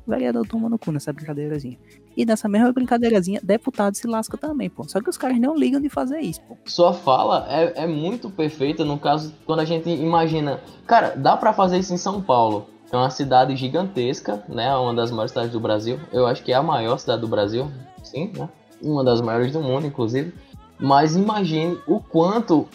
vereador 0.09 0.47
toma 0.47 0.69
no 0.69 0.79
cu 0.79 0.91
nessa 0.91 1.13
brincadeirazinha. 1.13 1.79
E 2.17 2.25
nessa 2.25 2.49
mesma 2.49 2.73
brincadeirazinha, 2.73 3.41
deputado 3.43 3.95
se 3.95 4.07
lasca 4.07 4.37
também, 4.37 4.69
pô. 4.69 4.83
Só 4.89 5.01
que 5.01 5.09
os 5.09 5.17
caras 5.17 5.39
não 5.39 5.55
ligam 5.55 5.81
de 5.81 5.89
fazer 5.89 6.21
isso, 6.21 6.41
pô. 6.43 6.57
Sua 6.65 6.93
fala 6.93 7.47
é, 7.49 7.85
é 7.85 7.87
muito 7.87 8.31
perfeita 8.31 8.85
no 8.85 8.99
caso 8.99 9.35
quando 9.45 9.61
a 9.61 9.65
gente 9.65 9.89
imagina. 9.89 10.61
Cara, 10.87 11.15
dá 11.15 11.37
para 11.37 11.53
fazer 11.53 11.79
isso 11.79 11.93
em 11.93 11.99
São 11.99 12.21
Paulo. 12.21 12.67
É 12.91 12.97
uma 12.97 13.11
cidade 13.11 13.55
gigantesca, 13.57 14.43
né? 14.49 14.75
Uma 14.77 14.95
das 14.95 15.11
maiores 15.11 15.33
cidades 15.33 15.53
do 15.53 15.61
Brasil. 15.61 15.99
Eu 16.13 16.27
acho 16.27 16.43
que 16.43 16.53
é 16.53 16.55
a 16.55 16.63
maior 16.63 16.99
cidade 16.99 17.21
do 17.21 17.29
Brasil, 17.29 17.71
sim, 18.03 18.33
né? 18.37 18.49
Uma 18.81 19.05
das 19.05 19.21
maiores 19.21 19.53
do 19.53 19.61
mundo, 19.61 19.87
inclusive. 19.87 20.33
Mas 20.79 21.17
imagine 21.17 21.79
o 21.87 22.01
quanto 22.01 22.67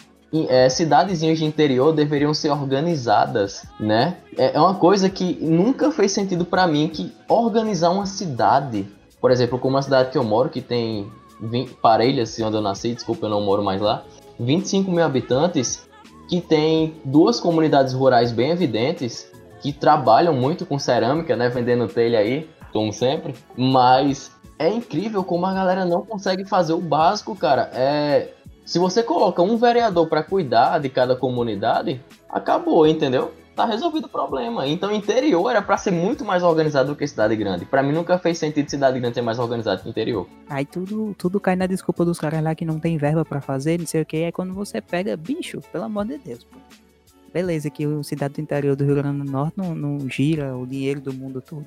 é, 0.48 0.68
cidadezinhas 0.68 1.38
de 1.38 1.44
interior 1.44 1.92
deveriam 1.92 2.34
ser 2.34 2.50
organizadas, 2.50 3.64
né? 3.78 4.16
É, 4.36 4.56
é 4.56 4.60
uma 4.60 4.74
coisa 4.74 5.08
que 5.08 5.38
nunca 5.40 5.90
fez 5.90 6.12
sentido 6.12 6.44
para 6.44 6.66
mim 6.66 6.88
que 6.88 7.12
organizar 7.28 7.90
uma 7.90 8.06
cidade, 8.06 8.86
por 9.20 9.30
exemplo, 9.30 9.58
como 9.58 9.76
a 9.76 9.82
cidade 9.82 10.10
que 10.10 10.18
eu 10.18 10.24
moro, 10.24 10.48
que 10.48 10.60
tem 10.60 11.10
20, 11.40 11.74
Parelhas, 11.74 12.38
onde 12.40 12.56
eu 12.56 12.60
nasci, 12.60 12.94
desculpa, 12.94 13.26
eu 13.26 13.30
não 13.30 13.40
moro 13.40 13.62
mais 13.62 13.80
lá, 13.80 14.04
25 14.38 14.90
mil 14.90 15.04
habitantes, 15.04 15.86
que 16.28 16.40
tem 16.40 16.94
duas 17.04 17.38
comunidades 17.38 17.92
rurais 17.92 18.32
bem 18.32 18.50
evidentes, 18.50 19.30
que 19.64 19.72
trabalham 19.72 20.34
muito 20.34 20.66
com 20.66 20.78
cerâmica, 20.78 21.34
né? 21.34 21.48
Vendendo 21.48 21.88
telha 21.88 22.18
aí, 22.18 22.46
como 22.70 22.92
sempre, 22.92 23.34
mas 23.56 24.30
é 24.58 24.68
incrível 24.68 25.24
como 25.24 25.46
a 25.46 25.54
galera 25.54 25.86
não 25.86 26.04
consegue 26.04 26.44
fazer 26.44 26.74
o 26.74 26.80
básico, 26.82 27.34
cara. 27.34 27.70
É 27.72 28.28
se 28.62 28.78
você 28.78 29.02
coloca 29.02 29.42
um 29.42 29.56
vereador 29.56 30.06
para 30.06 30.22
cuidar 30.22 30.78
de 30.78 30.90
cada 30.90 31.16
comunidade, 31.16 32.00
acabou, 32.28 32.86
entendeu? 32.86 33.32
Tá 33.56 33.64
resolvido 33.64 34.06
o 34.06 34.08
problema. 34.08 34.66
Então, 34.66 34.90
interior 34.90 35.48
era 35.48 35.62
para 35.62 35.76
ser 35.76 35.92
muito 35.92 36.24
mais 36.24 36.42
organizado 36.42 36.88
do 36.88 36.96
que 36.96 37.06
cidade 37.06 37.36
grande. 37.36 37.64
Para 37.64 37.82
mim, 37.82 37.92
nunca 37.92 38.18
fez 38.18 38.38
sentido 38.38 38.68
cidade 38.68 38.98
grande 38.98 39.14
ser 39.14 39.22
mais 39.22 39.38
organizado 39.38 39.82
que 39.82 39.88
interior. 39.88 40.26
Aí 40.48 40.64
tudo, 40.64 41.14
tudo 41.16 41.38
cai 41.38 41.56
na 41.56 41.66
desculpa 41.66 42.04
dos 42.04 42.18
caras 42.18 42.42
lá 42.42 42.54
que 42.54 42.64
não 42.64 42.78
tem 42.78 42.96
verba 42.96 43.24
para 43.24 43.40
fazer, 43.40 43.78
não 43.78 43.86
sei 43.86 44.02
o 44.02 44.06
que. 44.06 44.16
É 44.16 44.32
quando 44.32 44.52
você 44.52 44.80
pega, 44.80 45.16
bicho, 45.16 45.60
pelo 45.70 45.84
amor 45.84 46.06
de 46.06 46.18
Deus, 46.18 46.42
pô. 46.44 46.58
Beleza, 47.34 47.68
que 47.68 47.84
o 47.84 48.04
cidade 48.04 48.34
do 48.34 48.40
interior 48.40 48.76
do 48.76 48.84
Rio 48.84 48.94
Grande 48.94 49.24
do 49.24 49.30
Norte 49.30 49.58
não, 49.58 49.74
não 49.74 50.08
gira 50.08 50.56
o 50.56 50.64
dinheiro 50.64 51.00
do 51.00 51.12
mundo 51.12 51.42
todo 51.42 51.66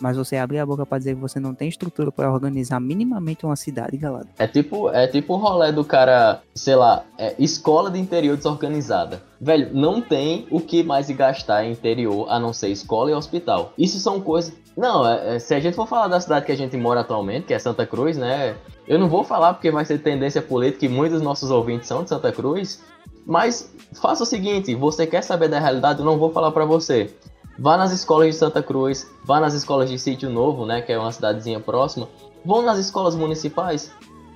mas 0.00 0.16
você 0.16 0.36
abrir 0.36 0.58
a 0.58 0.66
boca 0.66 0.84
para 0.84 0.98
dizer 0.98 1.14
que 1.14 1.20
você 1.20 1.38
não 1.38 1.54
tem 1.54 1.68
estrutura 1.68 2.10
para 2.10 2.30
organizar 2.30 2.80
minimamente 2.80 3.46
uma 3.46 3.56
cidade, 3.56 3.96
galera. 3.96 4.26
É 4.38 4.46
tipo, 4.46 4.90
é 4.90 5.06
tipo 5.06 5.34
o 5.34 5.36
rolê 5.36 5.72
do 5.72 5.84
cara, 5.84 6.42
sei 6.54 6.74
lá, 6.74 7.04
é, 7.18 7.34
escola 7.38 7.90
de 7.90 7.98
interior 7.98 8.36
desorganizada. 8.36 9.22
Velho, 9.40 9.70
não 9.72 10.00
tem 10.00 10.46
o 10.50 10.60
que 10.60 10.82
mais 10.82 11.10
gastar 11.10 11.64
em 11.64 11.72
interior 11.72 12.26
a 12.28 12.38
não 12.38 12.52
ser 12.52 12.68
escola 12.68 13.10
e 13.10 13.14
hospital. 13.14 13.72
Isso 13.78 13.98
são 13.98 14.20
coisas. 14.20 14.52
Não, 14.76 15.06
é, 15.06 15.36
é, 15.36 15.38
se 15.38 15.54
a 15.54 15.60
gente 15.60 15.74
for 15.74 15.86
falar 15.86 16.08
da 16.08 16.20
cidade 16.20 16.46
que 16.46 16.52
a 16.52 16.56
gente 16.56 16.76
mora 16.76 17.00
atualmente, 17.00 17.46
que 17.46 17.54
é 17.54 17.58
Santa 17.58 17.86
Cruz, 17.86 18.16
né? 18.16 18.56
Eu 18.86 18.98
não 18.98 19.08
vou 19.08 19.22
falar 19.22 19.54
porque 19.54 19.70
vai 19.70 19.84
ser 19.84 19.98
tendência 19.98 20.42
política 20.42 20.86
e 20.86 20.88
muitos 20.88 21.18
dos 21.18 21.24
nossos 21.24 21.50
ouvintes 21.50 21.86
são 21.86 22.02
de 22.02 22.08
Santa 22.08 22.32
Cruz. 22.32 22.82
Mas 23.26 23.72
faça 24.00 24.22
o 24.22 24.26
seguinte: 24.26 24.74
você 24.74 25.06
quer 25.06 25.22
saber 25.22 25.48
da 25.48 25.58
realidade? 25.58 26.00
Eu 26.00 26.04
não 26.04 26.18
vou 26.18 26.30
falar 26.30 26.52
para 26.52 26.64
você. 26.64 27.14
Vá 27.58 27.76
nas 27.76 27.92
escolas 27.92 28.28
de 28.28 28.34
Santa 28.34 28.62
Cruz, 28.62 29.08
vá 29.24 29.38
nas 29.38 29.54
escolas 29.54 29.88
de 29.88 29.98
Sítio 29.98 30.28
Novo, 30.28 30.66
né, 30.66 30.82
que 30.82 30.92
é 30.92 30.98
uma 30.98 31.12
cidadezinha 31.12 31.60
próxima. 31.60 32.08
Vão 32.44 32.62
nas 32.62 32.78
escolas 32.78 33.14
municipais. 33.14 33.92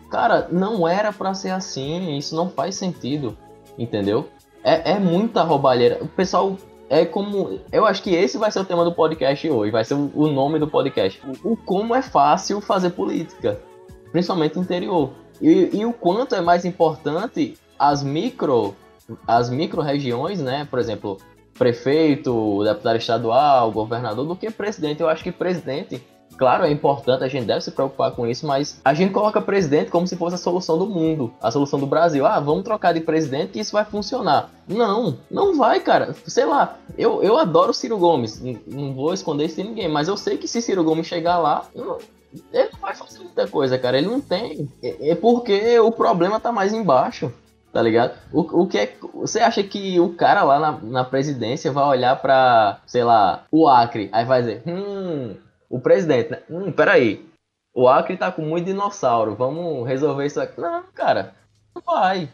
Cara, 0.09 0.49
não 0.51 0.87
era 0.87 1.13
para 1.13 1.35
ser 1.35 1.51
assim, 1.51 2.17
isso 2.17 2.35
não 2.35 2.49
faz 2.49 2.77
sentido, 2.77 3.37
entendeu? 3.77 4.29
É, 4.63 4.93
é 4.93 4.99
muita 4.99 5.43
roubalheira. 5.43 5.99
O 6.01 6.07
pessoal 6.07 6.57
é 6.89 7.05
como. 7.05 7.61
Eu 7.71 7.85
acho 7.85 8.03
que 8.03 8.15
esse 8.15 8.39
vai 8.39 8.51
ser 8.51 8.61
o 8.61 8.65
tema 8.65 8.85
do 8.85 8.93
podcast 8.93 9.51
hoje, 9.51 9.71
vai 9.71 9.85
ser 9.85 9.95
o 9.95 10.29
nome 10.29 10.59
do 10.59 10.69
podcast. 10.69 11.21
O, 11.45 11.53
o 11.53 11.57
como 11.57 11.95
é 11.95 12.03
fácil 12.03 12.61
fazer 12.61 12.91
política, 12.91 13.61
principalmente 14.13 14.59
interior. 14.59 15.11
E, 15.43 15.71
e 15.73 15.85
o 15.85 15.93
quanto 15.93 16.35
é 16.35 16.41
mais 16.41 16.65
importante 16.65 17.59
as 17.79 18.03
micro 18.03 18.75
as 19.27 19.49
micro-regiões, 19.49 20.41
né? 20.41 20.67
Por 20.71 20.79
exemplo, 20.79 21.19
prefeito, 21.59 22.63
deputado 22.65 22.97
estadual, 22.97 23.71
governador, 23.73 24.27
do 24.27 24.37
que 24.37 24.51
presidente. 24.51 25.01
Eu 25.01 25.09
acho 25.09 25.25
que 25.25 25.33
presidente, 25.33 26.03
claro, 26.37 26.65
é 26.65 26.71
importante, 26.71 27.25
a 27.25 27.29
gente 27.29 27.47
deve 27.47 27.63
se 27.63 27.71
preocupar 27.71 28.13
com 28.13 28.27
isso, 28.27 28.47
mas 28.47 28.81
a 28.85 28.95
gente 28.95 29.13
coloca 29.13 29.41
presidente 29.41 29.91
como 29.91 30.07
se 30.07 30.17
fosse 30.17 30.37
a 30.37 30.39
solução 30.39 30.79
do 30.79 30.87
mundo, 30.87 31.33
a 31.43 31.51
solução 31.51 31.81
do 31.81 31.87
Brasil. 31.87 32.27
Ah, 32.27 32.39
vamos 32.39 32.65
trocar 32.65 32.93
de 32.93 33.01
presidente 33.01 33.53
que 33.53 33.61
isso 33.61 33.73
vai 33.73 33.85
funcionar. 33.85 34.51
Não, 34.69 35.19
não 35.31 35.57
vai, 35.57 35.81
cara. 35.81 36.15
Sei 36.27 36.45
lá, 36.45 36.77
eu, 36.97 37.23
eu 37.23 37.37
adoro 37.39 37.75
Ciro 37.75 37.99
Gomes, 37.99 38.41
não 38.67 38.95
vou 38.95 39.13
esconder 39.13 39.47
isso 39.47 39.57
de 39.57 39.65
ninguém, 39.65 39.89
mas 39.89 40.07
eu 40.09 40.17
sei 40.17 40.37
que 40.37 40.47
se 40.47 40.63
Ciro 40.63 40.85
Gomes 40.85 41.07
chegar 41.07 41.39
lá, 41.39 41.65
ele 41.75 42.69
não 42.73 42.81
vai 42.81 42.95
fazer 42.95 43.19
muita 43.21 43.49
coisa, 43.49 43.79
cara. 43.79 43.99
Ele 43.99 44.07
não 44.07 44.21
tem. 44.21 44.69
É, 44.83 45.11
é 45.11 45.15
porque 45.15 45.79
o 45.81 45.91
problema 45.91 46.39
tá 46.39 46.53
mais 46.53 46.75
embaixo 46.75 47.33
tá 47.79 47.83
ligado? 47.83 48.19
O, 48.33 48.63
o 48.63 48.67
que 48.67 48.77
é. 48.77 48.93
Você 49.15 49.39
acha 49.39 49.63
que 49.63 50.01
o 50.01 50.13
cara 50.13 50.43
lá 50.43 50.59
na, 50.59 50.73
na 50.83 51.05
presidência 51.05 51.71
vai 51.71 51.85
olhar 51.85 52.21
pra, 52.21 52.81
sei 52.85 53.05
lá, 53.05 53.45
o 53.53 53.69
Acre, 53.69 54.09
aí 54.11 54.25
vai 54.25 54.41
dizer, 54.41 54.63
hum, 54.67 55.37
o 55.71 55.79
presidente, 55.79 56.33
né? 56.33 56.39
Hum, 56.51 56.73
peraí. 56.73 57.25
O 57.73 57.89
Acre 57.89 58.17
tá 58.17 58.33
com 58.33 58.43
muito 58.43 58.65
dinossauro, 58.65 59.37
vamos 59.37 59.87
resolver 59.87 60.27
isso 60.27 60.41
aqui. 60.41 60.61
Não, 60.61 60.83
cara, 60.93 61.35
não 61.73 61.81
vai. 61.87 62.29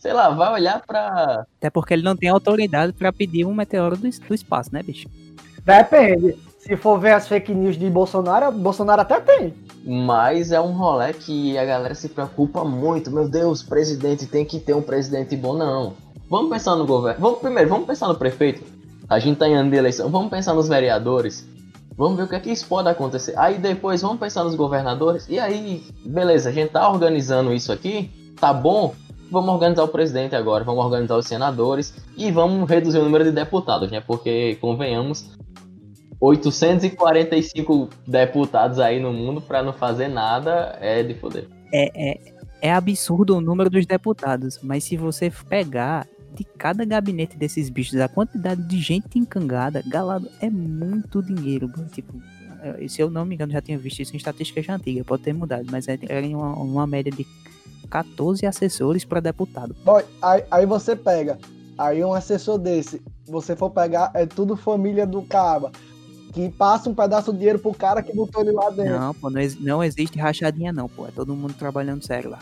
Sei 0.00 0.12
lá, 0.12 0.30
vai 0.30 0.52
olhar 0.52 0.82
pra. 0.84 1.46
Até 1.58 1.70
porque 1.70 1.94
ele 1.94 2.02
não 2.02 2.16
tem 2.16 2.28
autoridade 2.28 2.92
para 2.92 3.12
pedir 3.12 3.44
um 3.44 3.54
meteoro 3.54 3.96
do, 3.96 4.10
do 4.10 4.34
espaço, 4.34 4.70
né, 4.72 4.82
bicho? 4.82 5.08
Depende. 5.64 6.36
Se 6.58 6.76
for 6.76 6.98
ver 6.98 7.12
as 7.12 7.28
fake 7.28 7.54
news 7.54 7.78
de 7.78 7.88
Bolsonaro, 7.88 8.50
Bolsonaro 8.50 9.02
até 9.02 9.20
tem. 9.20 9.54
Mas 9.90 10.52
é 10.52 10.60
um 10.60 10.72
rolê 10.72 11.14
que 11.14 11.56
a 11.56 11.64
galera 11.64 11.94
se 11.94 12.10
preocupa 12.10 12.62
muito. 12.62 13.10
Meu 13.10 13.26
Deus, 13.26 13.62
presidente 13.62 14.26
tem 14.26 14.44
que 14.44 14.60
ter 14.60 14.74
um 14.74 14.82
presidente 14.82 15.34
bom. 15.34 15.56
Não. 15.56 15.94
Vamos 16.28 16.50
pensar 16.50 16.76
no 16.76 16.84
governo. 16.84 17.18
Vamos, 17.18 17.38
primeiro, 17.38 17.70
vamos 17.70 17.86
pensar 17.86 18.06
no 18.06 18.14
prefeito. 18.14 18.62
A 19.08 19.18
gente 19.18 19.38
tá 19.38 19.48
em 19.48 19.54
ano 19.54 19.70
de 19.70 19.76
eleição. 19.76 20.10
Vamos 20.10 20.28
pensar 20.28 20.52
nos 20.52 20.68
vereadores. 20.68 21.48
Vamos 21.96 22.18
ver 22.18 22.24
o 22.24 22.28
que 22.28 22.34
é 22.34 22.40
que 22.40 22.50
isso 22.50 22.66
pode 22.66 22.86
acontecer. 22.86 23.32
Aí 23.38 23.56
depois 23.56 24.02
vamos 24.02 24.18
pensar 24.18 24.44
nos 24.44 24.54
governadores. 24.54 25.26
E 25.26 25.38
aí, 25.38 25.82
beleza, 26.04 26.50
a 26.50 26.52
gente 26.52 26.68
tá 26.68 26.86
organizando 26.86 27.50
isso 27.54 27.72
aqui. 27.72 28.10
Tá 28.38 28.52
bom? 28.52 28.94
Vamos 29.30 29.48
organizar 29.54 29.84
o 29.84 29.88
presidente 29.88 30.36
agora, 30.36 30.64
vamos 30.64 30.84
organizar 30.84 31.16
os 31.16 31.26
senadores 31.26 31.94
e 32.16 32.30
vamos 32.30 32.68
reduzir 32.68 32.98
o 32.98 33.04
número 33.04 33.24
de 33.24 33.32
deputados, 33.32 33.90
né? 33.90 34.00
Porque, 34.00 34.56
convenhamos, 34.60 35.30
845 36.20 37.88
deputados 38.06 38.78
aí 38.78 39.00
no 39.00 39.12
mundo 39.12 39.40
para 39.40 39.62
não 39.62 39.72
fazer 39.72 40.08
nada 40.08 40.76
é 40.80 41.02
de 41.02 41.14
poder. 41.14 41.48
É, 41.72 42.10
é, 42.10 42.20
é 42.60 42.72
absurdo 42.72 43.36
o 43.36 43.40
número 43.40 43.70
dos 43.70 43.86
deputados, 43.86 44.58
mas 44.62 44.84
se 44.84 44.96
você 44.96 45.30
pegar 45.48 46.06
de 46.34 46.44
cada 46.44 46.84
gabinete 46.84 47.36
desses 47.36 47.68
bichos, 47.68 47.98
a 48.00 48.08
quantidade 48.08 48.62
de 48.62 48.80
gente 48.80 49.18
encangada, 49.18 49.82
galado, 49.86 50.28
é 50.40 50.50
muito 50.50 51.22
dinheiro, 51.22 51.70
Tipo, 51.92 52.14
se 52.88 53.00
eu 53.00 53.10
não 53.10 53.24
me 53.24 53.34
engano, 53.34 53.52
já 53.52 53.60
tinha 53.60 53.78
visto 53.78 54.00
isso 54.00 54.14
em 54.14 54.16
estatística 54.16 54.62
já 54.62 54.74
antiga, 54.74 55.04
pode 55.04 55.22
ter 55.22 55.32
mudado, 55.32 55.66
mas 55.70 55.86
é, 55.88 55.98
era 56.08 56.26
uma, 56.26 56.52
uma 56.54 56.86
média 56.86 57.12
de 57.12 57.26
14 57.88 58.44
assessores 58.44 59.04
para 59.04 59.20
deputado. 59.20 59.74
Boy, 59.84 60.04
aí, 60.20 60.44
aí 60.50 60.66
você 60.66 60.96
pega, 60.96 61.38
aí 61.76 62.04
um 62.04 62.12
assessor 62.12 62.58
desse, 62.58 63.00
você 63.26 63.54
for 63.54 63.70
pegar, 63.70 64.10
é 64.14 64.26
tudo 64.26 64.56
família 64.56 65.06
do 65.06 65.22
Caba 65.22 65.70
que 66.38 66.48
passa 66.50 66.88
um 66.88 66.94
pedaço 66.94 67.32
de 67.32 67.38
dinheiro 67.38 67.58
pro 67.58 67.74
cara 67.74 68.00
que 68.00 68.14
botou 68.14 68.42
ele 68.42 68.52
lá 68.52 68.70
dentro. 68.70 68.96
Não, 68.96 69.12
pô, 69.12 69.28
não, 69.28 69.40
não 69.58 69.82
existe 69.82 70.20
rachadinha 70.20 70.72
não, 70.72 70.88
pô. 70.88 71.08
É 71.08 71.10
todo 71.10 71.34
mundo 71.34 71.52
trabalhando 71.54 72.06
sério 72.06 72.30
lá. 72.30 72.38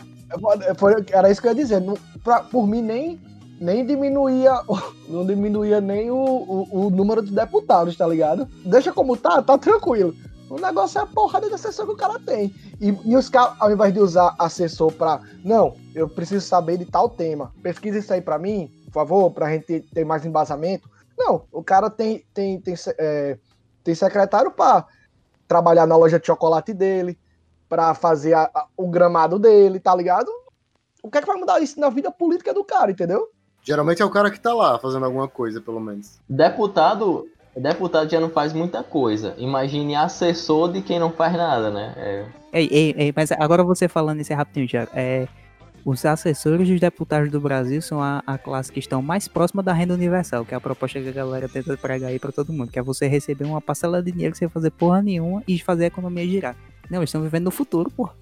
Era 1.11 1.31
isso 1.31 1.41
que 1.41 1.47
eu 1.47 1.51
ia 1.51 1.55
dizer. 1.55 1.81
Não, 1.81 1.97
pra, 2.23 2.41
por 2.41 2.67
mim, 2.67 2.83
nem, 2.83 3.19
nem 3.59 3.83
diminuía, 3.83 4.61
não 5.09 5.25
diminuía 5.25 5.81
nem 5.81 6.11
o, 6.11 6.15
o, 6.15 6.85
o, 6.85 6.89
número 6.91 7.23
de 7.23 7.31
deputados, 7.33 7.97
tá 7.97 8.05
ligado? 8.05 8.47
Deixa 8.63 8.93
como 8.93 9.17
tá, 9.17 9.41
tá 9.41 9.57
tranquilo. 9.57 10.13
O 10.47 10.59
negócio 10.59 10.99
é 10.99 11.01
a 11.01 11.07
porrada 11.07 11.47
de 11.47 11.55
assessor 11.55 11.87
que 11.87 11.93
o 11.93 11.97
cara 11.97 12.19
tem. 12.19 12.53
E, 12.79 12.95
e 13.03 13.15
os 13.15 13.29
caras, 13.29 13.55
ao 13.59 13.71
invés 13.71 13.91
de 13.91 13.99
usar 13.99 14.35
assessor 14.37 14.91
pra. 14.91 15.21
Não, 15.43 15.75
eu 15.95 16.07
preciso 16.07 16.45
saber 16.45 16.77
de 16.77 16.85
tal 16.85 17.09
tema. 17.09 17.51
Pesquisa 17.63 17.97
isso 17.97 18.13
aí 18.13 18.21
pra 18.21 18.37
mim, 18.37 18.71
por 18.85 18.93
favor, 18.93 19.31
pra 19.31 19.51
gente 19.51 19.81
ter 19.91 20.05
mais 20.05 20.23
embasamento. 20.23 20.87
Não, 21.17 21.41
o 21.51 21.63
cara 21.63 21.89
tem, 21.89 22.23
tem, 22.31 22.61
tem 22.61 22.75
é, 22.99 23.37
tem 23.87 23.95
secretário 23.95 24.51
para 24.51 24.85
trabalhar 25.47 25.87
na 25.87 25.95
loja 25.95 26.19
de 26.19 26.27
chocolate 26.27 26.73
dele, 26.73 27.17
para 27.69 27.93
fazer 27.93 28.33
a, 28.33 28.49
a, 28.53 28.67
o 28.75 28.89
gramado 28.89 29.39
dele, 29.39 29.79
tá 29.79 29.95
ligado? 29.95 30.29
O 31.01 31.09
que 31.09 31.17
é 31.17 31.21
que 31.21 31.27
vai 31.27 31.37
mudar 31.37 31.61
isso 31.61 31.79
na 31.79 31.89
vida 31.89 32.11
política 32.11 32.53
do 32.53 32.65
cara, 32.65 32.91
entendeu? 32.91 33.29
Geralmente 33.63 34.01
é 34.01 34.05
o 34.05 34.09
cara 34.09 34.29
que 34.29 34.39
tá 34.39 34.53
lá 34.53 34.77
fazendo 34.77 35.05
alguma 35.05 35.29
coisa, 35.29 35.61
pelo 35.61 35.79
menos. 35.79 36.19
Deputado, 36.27 37.29
deputado 37.55 38.09
já 38.09 38.19
não 38.19 38.29
faz 38.29 38.51
muita 38.51 38.83
coisa. 38.83 39.33
Imagine 39.37 39.95
assessor 39.95 40.69
de 40.73 40.81
quem 40.81 40.99
não 40.99 41.11
faz 41.11 41.33
nada, 41.33 41.69
né? 41.69 41.93
É... 41.95 42.25
Ei, 42.51 42.67
ei, 42.69 42.95
ei, 42.97 43.13
mas 43.15 43.31
agora 43.31 43.63
você 43.63 43.87
falando 43.87 44.19
isso 44.19 44.33
é 44.33 44.35
rapidinho 44.35 44.67
já. 44.67 44.85
É, 44.93 45.29
os 45.87 46.03
assessores 46.03 46.67
dos 46.67 46.81
deputados 46.81 47.31
do 47.31 47.39
Brasil 47.39 47.81
são 47.81 48.03
a, 48.03 48.21
a, 48.27 48.37
classe 48.37 48.69
que 48.69 48.77
estão 48.77 49.01
mais 49.01 49.29
próxima 49.29 49.63
da 49.63 49.71
renda 49.71 49.93
universal, 49.93 50.43
que 50.43 50.53
é 50.53 50.57
a 50.57 50.59
proposta 50.59 50.99
que 50.99 51.07
a 51.07 51.13
galera 51.13 51.47
tenta 51.47 51.77
pregar 51.77 52.09
aí 52.09 52.19
para 52.19 52.29
todo 52.29 52.51
mundo, 52.51 52.69
que 52.69 52.77
é 52.77 52.81
você 52.81 53.07
receber 53.07 53.45
uma 53.45 53.61
parcela 53.61 54.03
de 54.03 54.11
dinheiro 54.11 54.35
sem 54.35 54.49
fazer 54.49 54.69
porra 54.71 55.01
nenhuma 55.01 55.41
e 55.47 55.57
fazer 55.57 55.85
a 55.85 55.87
economia 55.87 56.27
girar. 56.27 56.57
Não, 56.89 56.99
eles 56.99 57.07
estão 57.07 57.21
vivendo 57.21 57.45
no 57.45 57.51
futuro, 57.51 57.89
porra. 57.89 58.13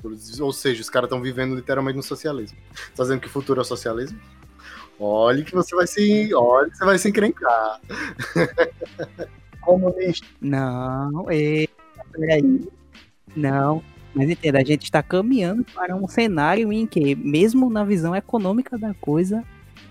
Ou 0.42 0.54
seja, 0.54 0.80
os 0.80 0.92
caras 0.92 1.08
estão 1.08 1.20
vivendo 1.20 1.56
literalmente 1.56 1.98
no 1.98 2.04
socialismo. 2.04 2.56
Tá 2.96 3.02
dizendo 3.02 3.20
que 3.20 3.28
o 3.28 3.32
futuro 3.32 3.60
é 3.60 3.64
o 3.64 3.66
socialismo? 3.66 4.20
Olhe 5.00 5.44
que 5.44 5.56
você 5.56 5.76
vai 5.76 5.88
se. 5.88 6.36
Olha 6.36 6.70
que 6.70 6.78
você 6.78 6.86
vai 6.86 7.00
se 7.00 7.10
encrencar. 7.10 7.82
Comunista. 9.62 10.28
Não, 10.40 11.32
e... 11.32 11.68
peraí. 12.12 12.68
Não, 13.36 13.84
mas 14.16 14.30
entenda, 14.30 14.60
a 14.60 14.64
gente 14.64 14.84
está 14.84 15.04
caminhando 15.04 15.64
para 15.74 15.96
um 15.96 16.08
cenário 16.08 16.72
em 16.72 16.88
que, 16.88 17.16
mesmo 17.16 17.70
na 17.70 17.84
visão 17.84 18.16
econômica 18.16 18.78
da 18.78 18.94
coisa, 18.96 19.44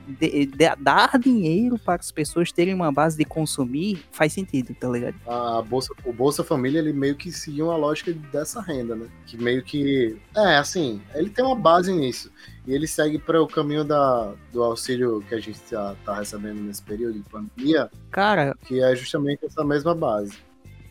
de- 0.06 0.46
de- 0.46 0.76
dar 0.78 1.18
dinheiro 1.18 1.78
para 1.78 2.00
as 2.00 2.10
pessoas 2.10 2.52
terem 2.52 2.74
uma 2.74 2.92
base 2.92 3.16
de 3.16 3.24
consumir 3.24 4.04
faz 4.12 4.32
sentido, 4.34 4.74
tá 4.78 4.88
ligado? 4.88 5.14
A 5.26 5.62
Bolsa, 5.62 5.94
o 6.04 6.12
Bolsa 6.12 6.44
Família, 6.44 6.78
ele 6.78 6.92
meio 6.92 7.16
que 7.16 7.32
seguiu 7.32 7.66
uma 7.68 7.76
lógica 7.76 8.12
dessa 8.30 8.60
renda, 8.60 8.94
né? 8.94 9.06
Que 9.26 9.36
meio 9.42 9.62
que. 9.62 10.16
É, 10.36 10.56
assim, 10.56 11.00
ele 11.14 11.30
tem 11.30 11.42
uma 11.44 11.56
base 11.56 11.92
nisso. 11.92 12.30
E 12.66 12.74
ele 12.74 12.86
segue 12.86 13.18
para 13.18 13.42
o 13.42 13.46
caminho 13.46 13.84
da, 13.84 14.32
do 14.52 14.62
auxílio 14.62 15.22
que 15.28 15.34
a 15.34 15.40
gente 15.40 15.58
tá, 15.70 15.94
tá 16.04 16.14
recebendo 16.18 16.60
nesse 16.60 16.82
período 16.82 17.18
de 17.18 17.28
pandemia, 17.28 17.90
Cara, 18.10 18.54
que 18.66 18.82
é 18.82 18.94
justamente 18.96 19.44
essa 19.44 19.64
mesma 19.64 19.94
base. 19.94 20.32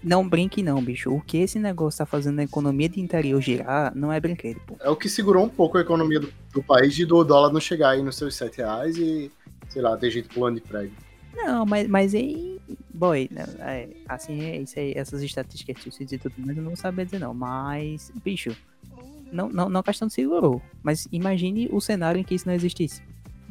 Não 0.03 0.27
brinque 0.27 0.61
não, 0.61 0.83
bicho. 0.83 1.13
O 1.13 1.21
que 1.21 1.37
esse 1.37 1.57
negócio 1.57 1.99
tá 1.99 2.05
fazendo 2.05 2.35
na 2.35 2.43
economia 2.43 2.89
de 2.89 2.99
interior 2.99 3.41
girar 3.41 3.95
não 3.95 4.11
é 4.11 4.19
brinquedo, 4.19 4.59
pô. 4.65 4.75
É 4.79 4.89
o 4.89 4.95
que 4.95 5.07
segurou 5.07 5.45
um 5.45 5.49
pouco 5.49 5.77
a 5.77 5.81
economia 5.81 6.19
do, 6.19 6.31
do 6.53 6.61
país 6.61 6.93
de 6.93 7.05
do 7.05 7.23
dólar 7.23 7.51
não 7.51 7.59
chegar 7.59 7.91
aí 7.91 8.03
nos 8.03 8.17
seus 8.17 8.35
7 8.35 8.57
reais 8.57 8.97
e, 8.97 9.31
sei 9.69 9.81
lá, 9.81 9.95
ter 9.97 10.11
gente 10.11 10.27
pulando 10.29 10.55
de 10.55 10.61
prédio. 10.61 10.93
Não, 11.35 11.65
mas, 11.65 11.87
mas 11.87 12.13
aí. 12.13 12.59
Boy, 12.93 13.27
né, 13.31 13.43
é, 13.59 13.89
assim, 14.07 14.41
é 14.41 14.61
isso 14.61 14.77
aí, 14.77 14.93
essas 14.95 15.21
estatísticas 15.23 15.99
e 15.99 16.17
tudo 16.17 16.33
mais, 16.37 16.55
eu 16.55 16.63
não 16.63 16.69
vou 16.69 16.77
saber 16.77 17.05
dizer 17.05 17.19
não. 17.19 17.33
Mas, 17.33 18.11
bicho, 18.23 18.55
não, 19.31 19.49
não, 19.49 19.67
não 19.67 19.79
a 19.79 19.83
questão 19.83 20.07
de 20.07 20.13
segurou. 20.13 20.61
Mas 20.83 21.07
imagine 21.11 21.67
o 21.71 21.81
cenário 21.81 22.19
em 22.19 22.23
que 22.23 22.35
isso 22.35 22.47
não 22.47 22.53
existisse. 22.53 23.01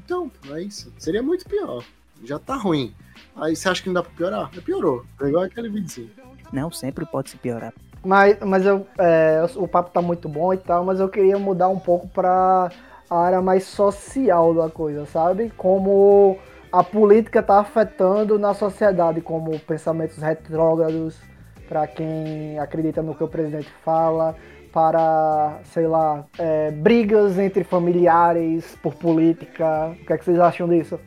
Então, 0.04 0.30
é 0.50 0.62
isso. 0.62 0.92
Seria 0.98 1.22
muito 1.22 1.44
pior. 1.44 1.84
Já 2.22 2.38
tá 2.38 2.56
ruim. 2.56 2.94
Aí 3.36 3.56
você 3.56 3.68
acha 3.68 3.82
que 3.82 3.88
não 3.88 3.94
dá 3.94 4.02
pra 4.02 4.12
piorar? 4.12 4.50
Já 4.52 4.62
piorou. 4.62 5.04
É 5.20 5.28
igual 5.28 5.44
aquele 5.44 5.68
vídeo. 5.68 6.10
Não, 6.52 6.70
sempre 6.70 7.06
pode 7.06 7.30
se 7.30 7.36
piorar. 7.36 7.72
Mas, 8.04 8.38
mas 8.40 8.66
eu, 8.66 8.86
é, 8.98 9.44
o 9.56 9.66
papo 9.66 9.90
tá 9.90 10.02
muito 10.02 10.28
bom 10.28 10.52
e 10.52 10.58
tal, 10.58 10.84
mas 10.84 11.00
eu 11.00 11.08
queria 11.08 11.38
mudar 11.38 11.68
um 11.68 11.78
pouco 11.78 12.08
pra 12.08 12.70
a 13.08 13.16
área 13.16 13.42
mais 13.42 13.64
social 13.64 14.54
da 14.54 14.70
coisa, 14.70 15.04
sabe? 15.06 15.50
Como 15.56 16.38
a 16.72 16.82
política 16.82 17.42
tá 17.42 17.60
afetando 17.60 18.38
na 18.38 18.54
sociedade, 18.54 19.20
como 19.20 19.58
pensamentos 19.60 20.16
retrógrados, 20.16 21.20
para 21.68 21.86
quem 21.86 22.58
acredita 22.58 23.02
no 23.02 23.14
que 23.14 23.22
o 23.22 23.28
presidente 23.28 23.70
fala, 23.84 24.34
para, 24.72 25.60
sei 25.64 25.86
lá, 25.86 26.24
é, 26.38 26.70
brigas 26.70 27.38
entre 27.38 27.62
familiares 27.62 28.76
por 28.82 28.94
política. 28.94 29.90
O 30.00 30.06
que, 30.06 30.12
é 30.12 30.18
que 30.18 30.24
vocês 30.24 30.40
acham 30.40 30.66
disso? 30.66 30.98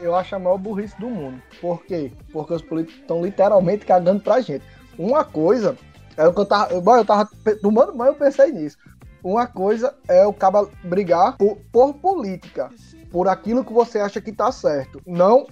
Eu 0.00 0.14
acho 0.14 0.34
a 0.34 0.38
maior 0.38 0.58
burrice 0.58 0.98
do 0.98 1.08
mundo. 1.08 1.42
Por 1.60 1.82
quê? 1.84 2.12
Porque 2.32 2.54
os 2.54 2.62
políticos 2.62 3.00
estão 3.00 3.22
literalmente 3.22 3.84
cagando 3.84 4.20
pra 4.22 4.40
gente. 4.40 4.64
Uma 4.98 5.24
coisa 5.24 5.76
é 6.16 6.26
o 6.26 6.32
que 6.32 6.40
eu 6.40 6.46
tava. 6.46 6.80
Boy, 6.80 7.00
eu 7.00 7.04
tava 7.04 7.28
tomando 7.60 7.92
banho, 7.92 8.12
eu 8.12 8.14
pensei 8.16 8.50
nisso. 8.50 8.76
Uma 9.22 9.46
coisa 9.46 9.94
é 10.08 10.26
o 10.26 10.32
cara 10.32 10.66
brigar 10.84 11.36
por, 11.36 11.58
por 11.72 11.92
política, 11.94 12.70
por 13.10 13.28
aquilo 13.28 13.64
que 13.64 13.72
você 13.72 13.98
acha 13.98 14.20
que 14.20 14.32
tá 14.32 14.50
certo. 14.50 15.00
Não 15.06 15.46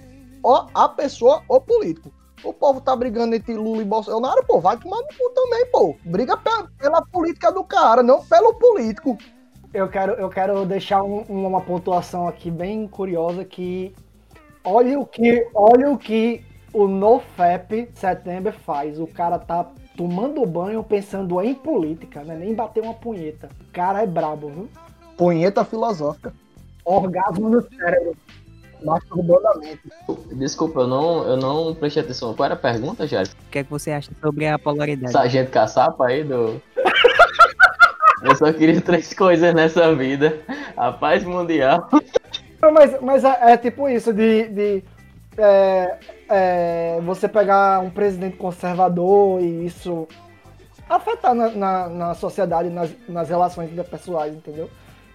a 0.73 0.87
pessoa 0.87 1.43
ou 1.47 1.59
político. 1.59 2.11
O 2.43 2.53
povo 2.53 2.79
tá 2.79 2.95
brigando 2.95 3.35
entre 3.35 3.53
Lula 3.55 3.81
e 3.81 3.85
Bolsonaro, 3.85 4.45
pô, 4.45 4.59
vai 4.61 4.77
tomar 4.77 4.97
no 4.97 5.07
cu 5.07 5.29
também, 5.33 5.65
pô. 5.71 5.95
Briga 6.05 6.37
pe- 6.37 6.67
pela 6.77 7.01
política 7.01 7.51
do 7.51 7.63
cara, 7.63 8.01
não 8.01 8.23
pelo 8.23 8.53
político. 8.53 9.17
Eu 9.73 9.89
quero, 9.89 10.13
eu 10.13 10.29
quero 10.29 10.65
deixar 10.65 11.03
um- 11.03 11.23
uma 11.27 11.59
pontuação 11.61 12.27
aqui 12.27 12.49
bem 12.49 12.87
curiosa 12.87 13.43
que 13.43 13.93
olha 14.67 14.99
o 14.99 15.05
que, 15.05 15.47
olha 15.55 15.89
o 15.89 15.97
que 15.97 16.43
o 16.73 16.87
NoFap 16.87 17.89
Setembro 17.95 18.51
faz. 18.51 18.99
O 18.99 19.07
cara 19.07 19.39
tá 19.39 19.65
tomando 19.95 20.45
banho 20.45 20.83
pensando 20.83 21.41
em 21.41 21.55
política, 21.55 22.23
né? 22.23 22.35
Nem 22.35 22.53
bater 22.53 22.83
uma 22.83 22.93
punheta. 22.93 23.49
O 23.61 23.71
cara 23.71 24.03
é 24.03 24.05
brabo, 24.05 24.49
viu? 24.49 24.69
Punheta 25.15 25.63
filosófica. 25.63 26.33
Orgasmo 26.83 27.49
no 27.49 27.61
cérebro. 27.61 28.15
Masturbando 28.83 29.47
a 29.47 29.55
mente. 29.57 29.81
Desculpa, 30.33 30.81
eu 30.81 30.87
não, 30.87 31.27
eu 31.27 31.37
não 31.37 31.73
prestei 31.73 32.03
atenção. 32.03 32.35
Qual 32.35 32.45
era 32.45 32.53
a 32.53 32.57
pergunta, 32.57 33.07
Jair? 33.07 33.27
O 33.27 33.49
que 33.49 33.59
é 33.59 33.63
que 33.63 33.69
você 33.71 33.89
acha 33.89 34.11
sobre 34.21 34.45
a 34.45 34.59
polaridade? 34.59 35.11
Sargento 35.11 35.49
Caçapa 35.49 36.05
aí 36.05 36.23
do. 36.23 36.61
eu 38.21 38.35
só 38.35 38.53
queria 38.53 38.79
três 38.79 39.15
coisas 39.15 39.55
nessa 39.55 39.95
vida: 39.95 40.37
a 40.75 40.91
paz 40.91 41.23
mundial. 41.23 41.89
Não, 42.61 42.71
Mas, 42.71 43.01
mas 43.01 43.23
é, 43.23 43.53
é 43.53 43.57
tipo 43.57 43.87
isso 43.87 44.13
de, 44.13 44.47
de, 44.49 44.83
é, 45.37 45.97
é, 46.27 46.99
você 47.03 47.27
pegar 47.27 47.79
um 47.79 47.89
presidente 47.89 48.37
conservador 48.37 49.41
e 49.41 49.65
isso 49.65 50.07
afetar 50.89 51.35
na, 51.35 51.49
na, 51.49 51.89
na 51.89 52.13
sociedade, 52.13 52.69
nas, 52.69 52.89
nas 53.07 53.29
relações 53.29 53.71
interpessoais, 53.71 54.33
entendeu? 54.33 54.69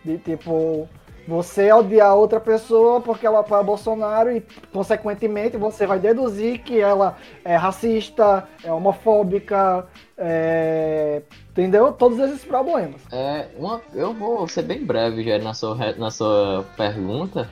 De 0.05 0.19
tipo, 0.19 0.89
você 1.27 1.73
odiar 1.73 2.15
outra 2.15 2.41
pessoa 2.41 3.01
porque 3.01 3.27
ela 3.27 3.41
apoia 3.41 3.63
Bolsonaro 3.63 4.31
e, 4.31 4.45
consequentemente, 4.73 5.57
você 5.57 5.87
vai 5.87 5.99
deduzir 5.99 6.59
que 6.63 6.79
ela 6.81 7.17
é 7.45 7.57
racista, 7.57 8.47
é 8.63 8.73
homofóbica, 8.73 9.87
é, 10.19 11.23
entendeu? 11.53 11.93
Todos 11.93 12.19
esses 12.19 12.45
problemas. 12.45 13.01
É, 13.13 13.47
uma, 13.57 13.81
eu 13.95 14.13
vou 14.13 14.49
ser 14.49 14.63
bem 14.63 14.85
breve, 14.85 15.23
Jair, 15.23 15.43
na 15.43 15.55
sua, 15.55 15.77
na 15.97 16.11
sua 16.11 16.65
pergunta. 16.77 17.49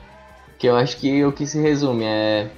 Que 0.57 0.67
eu 0.67 0.75
acho 0.75 0.97
que 0.97 1.23
o 1.23 1.31
que 1.31 1.47
se 1.47 1.59
resume 1.59 2.03
é. 2.05 2.49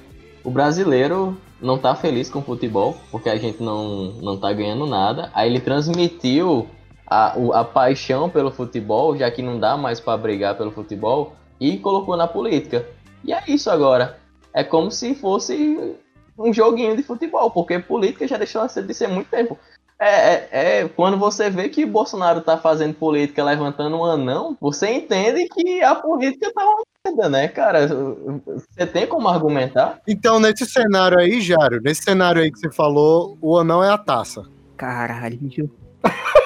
O 0.42 0.50
brasileiro 0.50 1.38
não 1.60 1.78
tá 1.78 1.94
feliz 1.94 2.28
com 2.28 2.40
o 2.40 2.42
futebol, 2.42 2.96
porque 3.10 3.30
a 3.30 3.36
gente 3.36 3.62
não, 3.62 4.12
não 4.20 4.36
tá 4.36 4.52
ganhando 4.52 4.86
nada. 4.86 5.30
Aí 5.32 5.48
ele 5.48 5.60
transmitiu 5.60 6.68
a, 7.06 7.34
a 7.60 7.64
paixão 7.64 8.28
pelo 8.28 8.50
futebol, 8.50 9.16
já 9.16 9.30
que 9.30 9.40
não 9.40 9.58
dá 9.58 9.76
mais 9.76 10.00
pra 10.00 10.16
brigar 10.16 10.56
pelo 10.56 10.70
futebol, 10.70 11.34
e 11.58 11.78
colocou 11.78 12.16
na 12.16 12.26
política. 12.26 12.86
E 13.24 13.32
é 13.32 13.42
isso 13.48 13.70
agora. 13.70 14.18
É 14.52 14.62
como 14.62 14.90
se 14.90 15.14
fosse 15.14 15.96
um 16.38 16.52
joguinho 16.52 16.96
de 16.96 17.02
futebol, 17.02 17.50
porque 17.50 17.78
política 17.78 18.28
já 18.28 18.36
deixou 18.36 18.66
de 18.66 18.94
ser 18.94 19.08
muito 19.08 19.30
tempo. 19.30 19.58
É, 19.98 20.08
é, 20.08 20.48
é, 20.50 20.88
quando 20.88 21.16
você 21.16 21.48
vê 21.48 21.68
que 21.68 21.86
Bolsonaro 21.86 22.40
tá 22.40 22.58
fazendo 22.58 22.94
política 22.94 23.44
levantando 23.44 23.96
um 23.96 24.04
anão, 24.04 24.56
você 24.60 24.90
entende 24.90 25.48
que 25.48 25.82
a 25.82 25.94
política 25.94 26.52
tá 26.52 26.62
uma 26.62 26.82
merda, 27.06 27.28
né, 27.28 27.48
cara? 27.48 27.86
Você 27.86 28.86
tem 28.86 29.06
como 29.06 29.28
argumentar? 29.28 30.00
Então, 30.06 30.40
nesse 30.40 30.66
cenário 30.66 31.18
aí, 31.18 31.40
Jário, 31.40 31.80
nesse 31.82 32.02
cenário 32.02 32.42
aí 32.42 32.50
que 32.50 32.58
você 32.58 32.70
falou, 32.72 33.38
o 33.40 33.56
anão 33.56 33.82
é 33.82 33.90
a 33.90 33.98
taça. 33.98 34.44
Caralho, 34.76 35.38
bicho. 35.38 35.70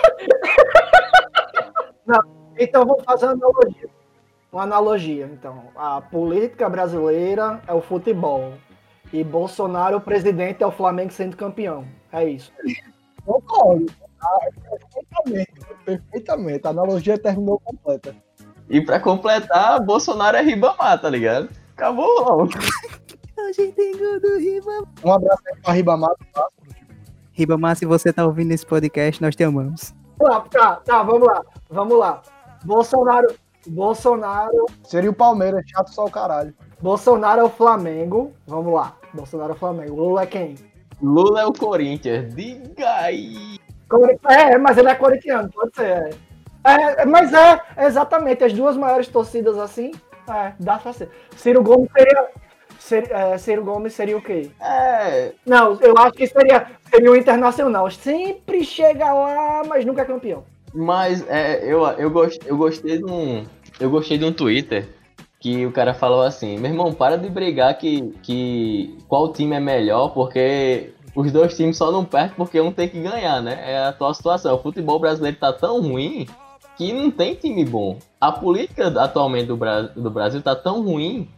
Então 2.59 2.85
vamos 2.85 3.05
fazer 3.05 3.27
uma 3.27 3.35
analogia. 3.35 3.89
Uma 4.53 4.63
analogia, 4.63 5.31
então. 5.33 5.65
A 5.77 6.01
política 6.01 6.69
brasileira 6.69 7.63
é 7.67 7.73
o 7.73 7.81
futebol. 7.81 8.55
E 9.13 9.23
Bolsonaro, 9.23 9.99
o 9.99 10.01
presidente, 10.01 10.63
é 10.63 10.67
o 10.67 10.73
Flamengo 10.73 11.13
sendo 11.13 11.37
campeão. 11.37 11.87
É 12.13 12.29
isso. 12.29 12.53
Concordo. 13.29 13.87
Ah, 14.23 14.39
Perfeitamente. 14.71 15.53
Perfeitamente. 15.85 16.67
A 16.67 16.71
analogia 16.71 17.19
terminou 17.19 17.61
completa. 17.61 18.17
E 18.71 18.81
pra 18.81 18.99
completar, 18.99 19.81
Bolsonaro 19.85 20.37
é 20.37 20.43
Ribamar, 20.43 21.01
tá 21.01 21.09
ligado? 21.11 21.49
Acabou 21.77 22.07
logo. 22.25 22.51
Hoje 23.39 23.73
tem 23.73 23.93
do 23.97 24.39
Ribamar. 24.39 24.89
Um 25.05 25.13
abraço 25.13 25.43
aí 25.47 25.61
pra 25.63 25.73
Ribamar. 25.73 26.11
Ribamar, 27.33 27.77
se 27.77 27.85
você 27.87 28.13
tá 28.13 28.27
ouvindo 28.27 28.53
esse 28.53 28.67
podcast, 28.67 29.23
nós 29.23 29.37
te 29.37 29.45
amamos. 29.45 29.95
Vamos 30.19 30.35
lá, 30.35 30.41
tá, 30.51 30.77
tá, 30.77 31.03
vamos 31.03 31.29
lá. 31.29 31.45
Vamos 31.71 31.99
lá. 31.99 32.23
Bolsonaro, 32.65 33.29
Bolsonaro, 33.69 34.67
Seria 34.83 35.11
o 35.11 35.15
Palmeiras, 35.15 35.63
chato 35.69 35.95
só 35.95 36.07
o 36.07 36.11
caralho. 36.11 36.53
Bolsonaro 36.81 37.41
é 37.41 37.45
o 37.45 37.49
Flamengo. 37.51 38.33
Vamos 38.47 38.73
lá. 38.75 38.97
Bolsonaro 39.15 39.53
é 39.53 39.55
o 39.55 39.59
Flamengo. 39.59 39.95
Lula 39.97 40.23
é 40.23 40.27
quem? 40.27 40.57
Lula 41.03 41.43
é 41.43 41.47
o 41.47 41.53
Corinthians. 41.53 42.35
Diga 42.35 42.91
aí. 42.97 43.59
É, 44.29 44.59
mas 44.59 44.77
ele 44.77 44.89
é 44.89 44.95
corintiano, 44.95 45.49
pode 45.51 45.75
ser. 45.75 46.15
É, 46.65 47.01
É, 47.03 47.05
mas 47.07 47.33
é, 47.33 47.61
exatamente, 47.87 48.45
as 48.45 48.53
duas 48.53 48.77
maiores 48.77 49.09
torcidas 49.09 49.57
assim, 49.59 49.93
é, 50.29 50.53
dá 50.61 50.77
pra 50.79 50.93
ser. 50.93 51.09
Ciro 51.37 51.63
Gomes 51.63 51.89
seria. 51.97 52.27
ser- 52.79 53.11
é, 53.11 53.39
Ciro 53.39 53.65
Gomes 53.65 53.95
seria 53.95 54.17
o 54.17 54.23
quê? 54.23 54.51
É. 54.61 55.33
Não, 55.47 55.79
eu 55.81 55.97
acho 55.97 56.13
que 56.13 56.27
seria, 56.27 56.67
seria 56.91 57.11
o 57.13 57.17
Internacional. 57.17 57.91
Sempre 57.91 58.65
chega 58.65 59.13
lá, 59.13 59.63
mas 59.67 59.85
nunca 59.85 60.03
é 60.03 60.05
campeão. 60.05 60.45
Mas 60.75 61.27
é, 61.29 61.65
eu, 61.65 61.83
eu, 61.93 62.11
gost, 62.11 62.39
eu 62.45 62.57
gostei 62.57 62.99
de 62.99 63.05
um. 63.05 63.47
Eu 63.81 63.89
gostei 63.89 64.19
de 64.19 64.25
um 64.25 64.33
Twitter 64.33 64.87
que 65.41 65.65
o 65.65 65.73
cara 65.73 65.95
falou 65.95 66.23
assim, 66.23 66.59
meu 66.59 66.71
irmão, 66.71 66.93
para 66.93 67.17
de 67.17 67.29
brigar 67.29 67.79
que, 67.79 68.13
que 68.23 68.99
qual 69.07 69.33
time 69.33 69.55
é 69.55 69.61
melhor, 69.61 70.09
porque 70.09 70.93
os 71.15 71.31
dois 71.31 71.57
times 71.57 71.77
só 71.77 71.93
não 71.93 72.05
perdem 72.05 72.35
porque 72.37 72.61
um 72.61 72.73
tem 72.73 72.89
que 72.89 73.01
ganhar, 73.01 73.41
né? 73.41 73.61
É 73.65 73.79
a 73.79 73.89
atual 73.89 74.13
situação. 74.15 74.55
O 74.57 74.63
futebol 74.63 74.99
brasileiro 74.99 75.37
tá 75.37 75.53
tão 75.53 75.81
ruim 75.81 76.27
que 76.77 76.93
não 76.93 77.11
tem 77.11 77.35
time 77.35 77.65
bom. 77.65 77.99
A 78.21 78.33
política 78.33 78.87
atualmente 79.01 79.47
do, 79.47 79.57
Bra 79.57 79.83
do 79.83 80.11
Brasil 80.11 80.43
tá 80.43 80.55
tão 80.55 80.83
ruim 80.83 81.29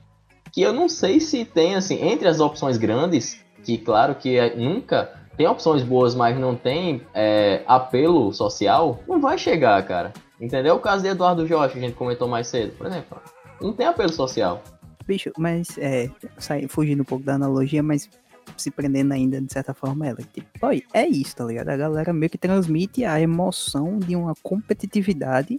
que 0.53 0.63
eu 0.63 0.73
não 0.73 0.89
sei 0.89 1.21
se 1.21 1.45
tem, 1.45 1.75
assim, 1.75 2.03
entre 2.07 2.27
as 2.27 2.41
opções 2.41 2.77
grandes, 2.77 3.41
que 3.65 3.79
claro 3.79 4.15
que 4.15 4.37
é- 4.37 4.55
nunca 4.57 5.13
tem 5.37 5.47
opções 5.47 5.83
boas, 5.83 6.15
mas 6.15 6.39
não 6.39 6.55
tem 6.55 7.03
é, 7.15 7.63
apelo 7.67 8.33
social, 8.33 8.99
não 9.07 9.21
vai 9.21 9.39
chegar, 9.39 9.83
cara. 9.87 10.13
Entendeu? 10.41 10.77
O 10.77 10.81
caso 10.81 11.03
de 11.03 11.09
Eduardo 11.09 11.47
Jorge, 11.47 11.75
que 11.75 11.79
a 11.79 11.83
gente 11.83 11.97
comentou 11.97 12.27
mais 12.27 12.47
cedo, 12.47 12.73
por 12.77 12.87
exemplo. 12.87 13.19
Não 13.61 13.73
tem 13.73 13.87
apelo 13.87 14.13
social. 14.13 14.63
bicho, 15.07 15.31
mas 15.37 15.77
é, 15.79 16.11
sai, 16.39 16.67
fugindo 16.69 17.03
um 17.03 17.05
pouco 17.05 17.25
da 17.25 17.35
analogia, 17.35 17.83
mas 17.83 18.09
se 18.57 18.71
prendendo 18.71 19.13
ainda 19.13 19.41
de 19.41 19.53
certa 19.53 19.75
forma 19.75 20.07
ela. 20.07 20.19
Tipo, 20.33 20.67
oi, 20.67 20.83
é 20.93 21.07
isso, 21.07 21.37
tá 21.37 21.45
ligado? 21.45 21.69
A 21.69 21.77
galera 21.77 22.13
meio 22.13 22.31
que 22.31 22.39
transmite 22.39 23.05
a 23.05 23.21
emoção 23.21 23.99
de 23.99 24.17
uma 24.17 24.35
competitividade 24.43 25.59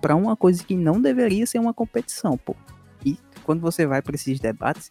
para 0.00 0.14
uma 0.16 0.36
coisa 0.36 0.64
que 0.64 0.74
não 0.74 1.00
deveria 1.00 1.46
ser 1.46 1.58
uma 1.58 1.74
competição, 1.74 2.36
pô. 2.36 2.56
E 3.04 3.18
quando 3.44 3.60
você 3.60 3.86
vai 3.86 4.00
para 4.02 4.14
esses 4.14 4.40
debates, 4.40 4.90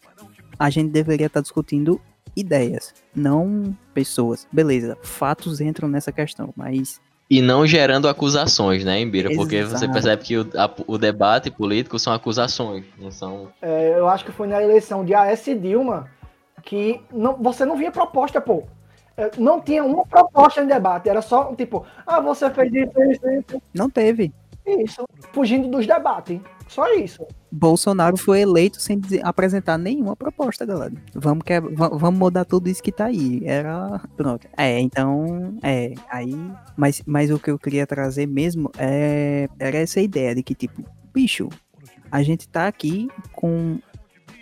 a 0.58 0.70
gente 0.70 0.92
deveria 0.92 1.28
estar 1.28 1.40
tá 1.40 1.44
discutindo 1.44 2.00
ideias, 2.36 2.94
não 3.16 3.76
pessoas. 3.94 4.48
Beleza, 4.52 4.98
fatos 5.02 5.62
entram 5.62 5.88
nessa 5.88 6.12
questão, 6.12 6.54
mas 6.56 7.02
e 7.30 7.42
não 7.42 7.66
gerando 7.66 8.08
acusações, 8.08 8.84
né, 8.84 9.00
Embira? 9.00 9.30
Porque 9.36 9.58
Exato. 9.58 9.80
você 9.80 9.88
percebe 9.88 10.24
que 10.24 10.38
o, 10.38 10.50
a, 10.56 10.70
o 10.88 10.98
debate 10.98 11.52
político 11.52 12.00
são 12.00 12.12
acusações, 12.12 12.86
não 12.98 13.12
são. 13.12 13.50
É, 13.62 13.94
eu 13.98 14.08
acho 14.08 14.26
que 14.26 14.32
foi 14.32 14.48
na 14.48 14.62
eleição 14.62 15.06
de 15.06 15.14
AS 15.14 15.46
Dilma 15.46 16.10
que 16.64 17.00
não, 17.12 17.36
você 17.36 17.66
não 17.66 17.78
via 17.78 17.92
proposta, 17.92 18.42
pô. 18.42 18.64
É, 19.16 19.32
não 19.38 19.62
tinha 19.62 19.84
uma 19.84 20.06
proposta 20.06 20.62
em 20.62 20.68
debate, 20.68 21.10
era 21.10 21.22
só 21.22 21.54
tipo, 21.56 21.86
ah, 22.08 22.20
você 22.20 22.50
fez 22.50 22.74
isso, 22.74 23.04
isso, 23.04 23.30
isso. 23.30 23.62
Não 23.74 23.90
teve. 23.90 24.34
Isso, 24.66 25.04
fugindo 25.34 25.68
dos 25.68 25.86
debates. 25.86 26.40
Só 26.70 26.94
isso. 26.94 27.26
Bolsonaro 27.52 28.16
foi 28.16 28.42
eleito 28.42 28.80
sem 28.80 29.02
apresentar 29.24 29.76
nenhuma 29.78 30.16
proposta, 30.16 30.66
galera. 30.68 30.94
Vamos, 31.16 31.44
que, 31.44 31.60
vamos 31.60 32.20
mudar 32.20 32.46
tudo 32.46 32.70
isso 32.70 32.84
que 32.84 32.92
tá 32.92 33.06
aí. 33.06 33.42
Era. 33.44 34.00
Pronto. 34.16 34.48
É, 34.56 34.80
então. 34.80 35.58
É. 35.64 35.96
Aí. 36.10 36.36
Mas, 36.78 37.02
mas 37.08 37.32
o 37.32 37.40
que 37.40 37.50
eu 37.50 37.58
queria 37.58 37.88
trazer 37.88 38.28
mesmo 38.28 38.72
é, 38.78 39.50
era 39.58 39.78
essa 39.80 40.00
ideia 40.00 40.36
de 40.36 40.44
que, 40.44 40.54
tipo, 40.54 40.86
bicho, 41.12 41.50
a 42.12 42.22
gente 42.22 42.48
tá 42.48 42.68
aqui 42.68 43.10
com 43.34 43.80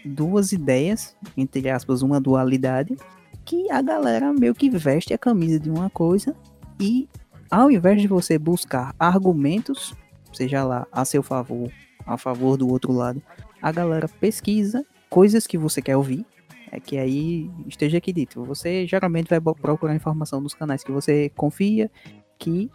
duas 0.04 0.52
ideias, 0.52 1.16
entre 1.38 1.70
aspas, 1.70 2.02
uma 2.02 2.20
dualidade, 2.20 2.98
que 3.46 3.72
a 3.72 3.82
galera 3.82 4.34
meio 4.34 4.54
que 4.54 4.70
veste 4.70 5.14
a 5.14 5.18
camisa 5.18 5.58
de 5.58 5.70
uma 5.70 5.90
coisa 5.90 6.36
e 6.78 7.08
ao 7.50 7.72
invés 7.72 8.02
de 8.02 8.08
você 8.08 8.38
buscar 8.38 8.94
argumentos, 9.00 9.96
seja 10.34 10.66
lá 10.66 10.86
a 10.92 11.06
seu 11.06 11.24
favor 11.24 11.72
a 12.08 12.18
favor 12.18 12.58
do 12.58 12.68
outro 12.68 12.92
lado. 12.92 13.22
A 13.62 13.72
galera 13.72 14.08
pesquisa 14.08 14.86
coisas 15.10 15.46
que 15.46 15.58
você 15.58 15.82
quer 15.82 15.98
ouvir. 15.98 16.26
É 16.72 16.80
que 16.80 16.98
aí 16.98 17.50
esteja 17.66 17.98
aqui 17.98 18.12
dito. 18.12 18.44
Você 18.44 18.86
geralmente 18.86 19.30
vai 19.30 19.40
procurar 19.40 19.96
informação 19.96 20.42
nos 20.42 20.54
canais 20.54 20.84
que 20.84 20.92
você 20.92 21.30
confia, 21.30 21.90
que 22.38 22.70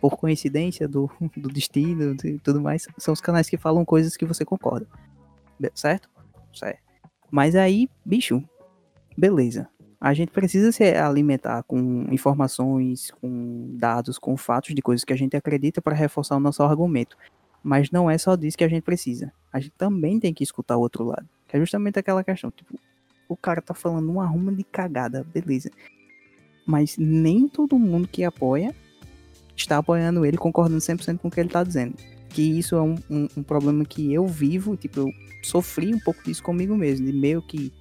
por 0.00 0.16
coincidência 0.16 0.88
do, 0.88 1.10
do 1.36 1.48
destino 1.48 2.16
e 2.24 2.38
tudo 2.40 2.60
mais, 2.60 2.86
são 2.98 3.14
os 3.14 3.20
canais 3.20 3.48
que 3.48 3.56
falam 3.56 3.84
coisas 3.84 4.16
que 4.16 4.26
você 4.26 4.44
concorda. 4.44 4.86
Certo? 5.74 6.10
Certo. 6.52 6.82
Mas 7.30 7.54
aí, 7.54 7.88
bicho, 8.04 8.42
beleza. 9.16 9.68
A 10.00 10.12
gente 10.12 10.32
precisa 10.32 10.72
se 10.72 10.82
alimentar 10.82 11.62
com 11.62 12.06
informações, 12.10 13.12
com 13.20 13.76
dados, 13.78 14.18
com 14.18 14.36
fatos 14.36 14.74
de 14.74 14.82
coisas 14.82 15.04
que 15.04 15.12
a 15.12 15.16
gente 15.16 15.36
acredita 15.36 15.80
para 15.80 15.94
reforçar 15.94 16.36
o 16.36 16.40
nosso 16.40 16.62
argumento. 16.62 17.16
Mas 17.62 17.90
não 17.90 18.10
é 18.10 18.18
só 18.18 18.34
disso 18.34 18.58
que 18.58 18.64
a 18.64 18.68
gente 18.68 18.82
precisa. 18.82 19.32
A 19.52 19.60
gente 19.60 19.74
também 19.76 20.18
tem 20.18 20.34
que 20.34 20.42
escutar 20.42 20.76
o 20.76 20.80
outro 20.80 21.04
lado. 21.04 21.28
Que 21.46 21.56
é 21.56 21.60
justamente 21.60 21.98
aquela 21.98 22.24
questão, 22.24 22.50
tipo, 22.50 22.78
o 23.28 23.36
cara 23.36 23.62
tá 23.62 23.74
falando 23.74 24.10
uma 24.10 24.26
ruma 24.26 24.52
de 24.52 24.64
cagada, 24.64 25.24
beleza. 25.32 25.70
Mas 26.66 26.96
nem 26.98 27.48
todo 27.48 27.78
mundo 27.78 28.08
que 28.08 28.24
apoia 28.24 28.74
está 29.56 29.78
apoiando 29.78 30.24
ele, 30.24 30.36
concordando 30.36 30.80
100% 30.80 31.18
com 31.18 31.28
o 31.28 31.30
que 31.30 31.40
ele 31.40 31.48
tá 31.48 31.62
dizendo. 31.62 31.94
Que 32.30 32.58
isso 32.58 32.74
é 32.76 32.82
um, 32.82 32.96
um, 33.10 33.28
um, 33.36 33.42
problema 33.42 33.84
que 33.84 34.12
eu 34.12 34.26
vivo, 34.26 34.76
tipo, 34.76 35.00
eu 35.00 35.08
sofri 35.42 35.94
um 35.94 35.98
pouco 35.98 36.22
disso 36.24 36.42
comigo 36.42 36.74
mesmo, 36.74 37.06
de 37.06 37.12
meio 37.12 37.42
que 37.42 37.72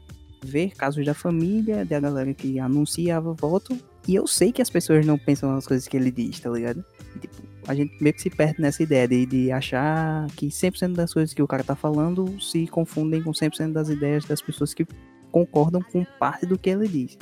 ver 0.44 0.76
casos 0.76 1.06
da 1.06 1.14
família, 1.14 1.86
da 1.86 2.00
galera 2.00 2.34
que 2.34 2.60
anunciava 2.60 3.34
voto, 3.34 3.78
e 4.08 4.16
eu 4.16 4.26
sei 4.28 4.52
que 4.52 4.62
as 4.62 4.70
pessoas 4.70 5.06
não 5.06 5.18
pensam 5.18 5.54
nas 5.54 5.68
coisas 5.68 5.88
que 5.88 5.96
ele 5.96 6.12
diz, 6.12 6.40
tá 6.40 6.50
ligado? 6.50 6.84
Tipo, 7.20 7.36
a 7.68 7.74
gente 7.74 8.02
meio 8.02 8.14
que 8.14 8.22
se 8.22 8.30
perde 8.30 8.62
nessa 8.62 8.82
ideia 8.84 9.08
de, 9.08 9.26
de 9.26 9.52
achar 9.52 10.28
que 10.36 10.48
100% 10.48 10.94
das 10.94 11.14
coisas 11.14 11.34
que 11.34 11.42
o 11.42 11.48
cara 11.48 11.64
tá 11.64 11.76
falando 11.76 12.40
se 12.42 12.68
confundem 12.68 13.22
com 13.22 13.32
100% 13.32 13.72
das 13.72 13.90
ideias 13.90 14.26
das 14.26 14.42
pessoas 14.42 14.74
que 14.74 14.86
concordam 15.32 15.82
com 15.82 16.06
parte 16.20 16.46
do 16.46 16.58
que 16.58 16.70
ele 16.70 16.88
diz. 16.88 17.18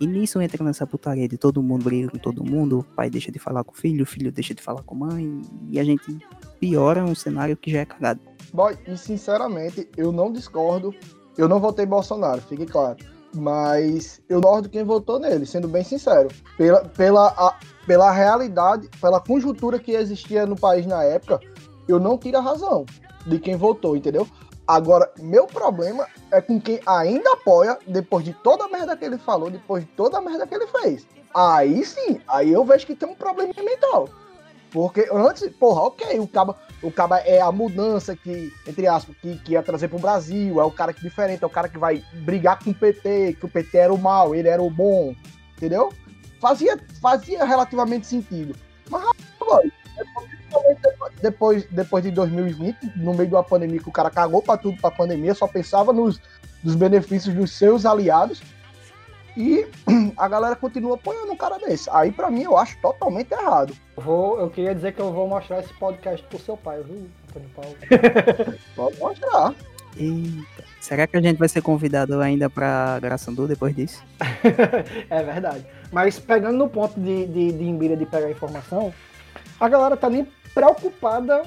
E 0.00 0.06
nisso 0.06 0.40
entra 0.40 0.64
nessa 0.64 0.84
putaria 0.84 1.28
de 1.28 1.38
todo 1.38 1.62
mundo 1.62 1.84
briga 1.84 2.10
com 2.10 2.18
todo 2.18 2.44
mundo, 2.44 2.80
o 2.80 2.82
pai 2.82 3.08
deixa 3.08 3.30
de 3.30 3.38
falar 3.38 3.62
com 3.62 3.72
o 3.72 3.76
filho, 3.76 4.02
o 4.02 4.06
filho 4.06 4.32
deixa 4.32 4.52
de 4.52 4.60
falar 4.60 4.82
com 4.82 4.96
a 4.96 4.98
mãe, 4.98 5.42
e 5.70 5.78
a 5.78 5.84
gente 5.84 6.18
piora 6.58 7.04
um 7.04 7.14
cenário 7.14 7.56
que 7.56 7.70
já 7.70 7.80
é 7.80 7.84
cagado. 7.84 8.20
Boy, 8.52 8.76
e 8.86 8.96
sinceramente, 8.96 9.88
eu 9.96 10.10
não 10.10 10.32
discordo, 10.32 10.92
eu 11.38 11.48
não 11.48 11.60
votei 11.60 11.86
Bolsonaro, 11.86 12.42
fique 12.42 12.66
claro. 12.66 13.11
Mas 13.34 14.20
eu 14.28 14.40
discordo 14.40 14.68
quem 14.68 14.84
votou 14.84 15.18
nele, 15.18 15.46
sendo 15.46 15.66
bem 15.66 15.82
sincero. 15.82 16.28
Pela, 16.56 16.84
pela, 16.84 17.28
a, 17.28 17.54
pela 17.86 18.10
realidade, 18.10 18.88
pela 19.00 19.20
conjuntura 19.20 19.78
que 19.78 19.92
existia 19.92 20.44
no 20.46 20.56
país 20.56 20.86
na 20.86 21.02
época, 21.02 21.40
eu 21.88 21.98
não 21.98 22.18
tiro 22.18 22.38
a 22.38 22.40
razão 22.40 22.84
de 23.26 23.38
quem 23.38 23.56
votou, 23.56 23.96
entendeu? 23.96 24.26
Agora, 24.66 25.10
meu 25.18 25.46
problema 25.46 26.06
é 26.30 26.40
com 26.40 26.60
quem 26.60 26.80
ainda 26.86 27.32
apoia, 27.32 27.78
depois 27.86 28.24
de 28.24 28.32
toda 28.32 28.64
a 28.64 28.68
merda 28.68 28.96
que 28.96 29.04
ele 29.04 29.18
falou, 29.18 29.50
depois 29.50 29.84
de 29.84 29.90
toda 29.90 30.18
a 30.18 30.20
merda 30.20 30.46
que 30.46 30.54
ele 30.54 30.66
fez. 30.66 31.06
Aí 31.34 31.84
sim, 31.84 32.20
aí 32.28 32.52
eu 32.52 32.64
vejo 32.64 32.86
que 32.86 32.94
tem 32.94 33.08
um 33.08 33.14
problema 33.14 33.52
mental. 33.56 34.08
Porque 34.72 35.08
antes, 35.12 35.48
porra, 35.50 35.82
ok, 35.82 36.18
o 36.18 36.26
caba, 36.26 36.56
o 36.82 36.90
caba 36.90 37.18
é 37.18 37.40
a 37.40 37.52
mudança 37.52 38.16
que, 38.16 38.52
entre 38.66 38.86
aspas, 38.86 39.14
que, 39.20 39.36
que 39.38 39.52
ia 39.52 39.62
trazer 39.62 39.88
pro 39.88 39.98
Brasil, 39.98 40.60
é 40.60 40.64
o 40.64 40.70
cara 40.70 40.92
que 40.92 41.00
é 41.00 41.08
diferente, 41.08 41.44
é 41.44 41.46
o 41.46 41.50
cara 41.50 41.68
que 41.68 41.78
vai 41.78 42.02
brigar 42.24 42.58
com 42.58 42.70
o 42.70 42.74
PT, 42.74 43.36
que 43.38 43.44
o 43.44 43.48
PT 43.48 43.76
era 43.76 43.92
o 43.92 43.98
mal, 43.98 44.34
ele 44.34 44.48
era 44.48 44.62
o 44.62 44.70
bom, 44.70 45.14
entendeu? 45.56 45.92
fazia, 46.42 46.76
fazia 47.00 47.44
relativamente 47.44 48.08
sentido. 48.08 48.56
Mas, 48.90 49.04
rapaz, 49.38 49.70
depois, 51.22 51.64
depois 51.70 52.02
de 52.02 52.10
2020, 52.10 52.92
no 52.96 53.14
meio 53.14 53.28
de 53.28 53.34
uma 53.34 53.44
pandemia 53.44 53.78
que 53.78 53.88
o 53.88 53.92
cara 53.92 54.10
cagou 54.10 54.42
para 54.42 54.58
tudo 54.58 54.76
para 54.78 54.90
a 54.90 54.96
pandemia, 54.96 55.34
só 55.34 55.46
pensava 55.46 55.92
nos, 55.92 56.20
nos 56.64 56.74
benefícios 56.74 57.32
dos 57.32 57.52
seus 57.52 57.86
aliados. 57.86 58.42
E 59.36 59.66
a 60.16 60.28
galera 60.28 60.56
continua 60.56 60.94
apoiando 60.94 61.32
um 61.32 61.36
cara 61.36 61.58
desse. 61.58 61.88
Aí, 61.90 62.12
para 62.12 62.30
mim, 62.30 62.42
eu 62.42 62.56
acho 62.56 62.78
totalmente 62.80 63.32
errado. 63.32 63.74
Vou, 63.96 64.38
eu 64.38 64.50
queria 64.50 64.74
dizer 64.74 64.92
que 64.92 65.00
eu 65.00 65.12
vou 65.12 65.28
mostrar 65.28 65.60
esse 65.60 65.72
podcast 65.74 66.26
pro 66.26 66.38
seu 66.38 66.56
pai, 66.56 66.82
viu, 66.82 67.08
Antônio 67.28 67.48
Paulo? 67.54 67.76
Pode 68.76 68.98
mostrar. 68.98 69.54
Eita. 69.96 70.64
Será 70.80 71.06
que 71.06 71.16
a 71.16 71.20
gente 71.20 71.38
vai 71.38 71.48
ser 71.48 71.62
convidado 71.62 72.20
ainda 72.20 72.50
para 72.50 72.98
Graçandu 73.00 73.46
depois 73.46 73.74
disso? 73.74 74.02
é 75.08 75.22
verdade. 75.22 75.64
Mas 75.92 76.18
pegando 76.18 76.58
no 76.58 76.68
ponto 76.68 76.98
de, 76.98 77.26
de, 77.26 77.52
de 77.52 77.64
Imbira 77.64 77.96
de 77.96 78.04
pegar 78.04 78.30
informação, 78.30 78.92
a 79.60 79.68
galera 79.68 79.96
tá 79.96 80.10
nem 80.10 80.26
preocupada, 80.52 81.42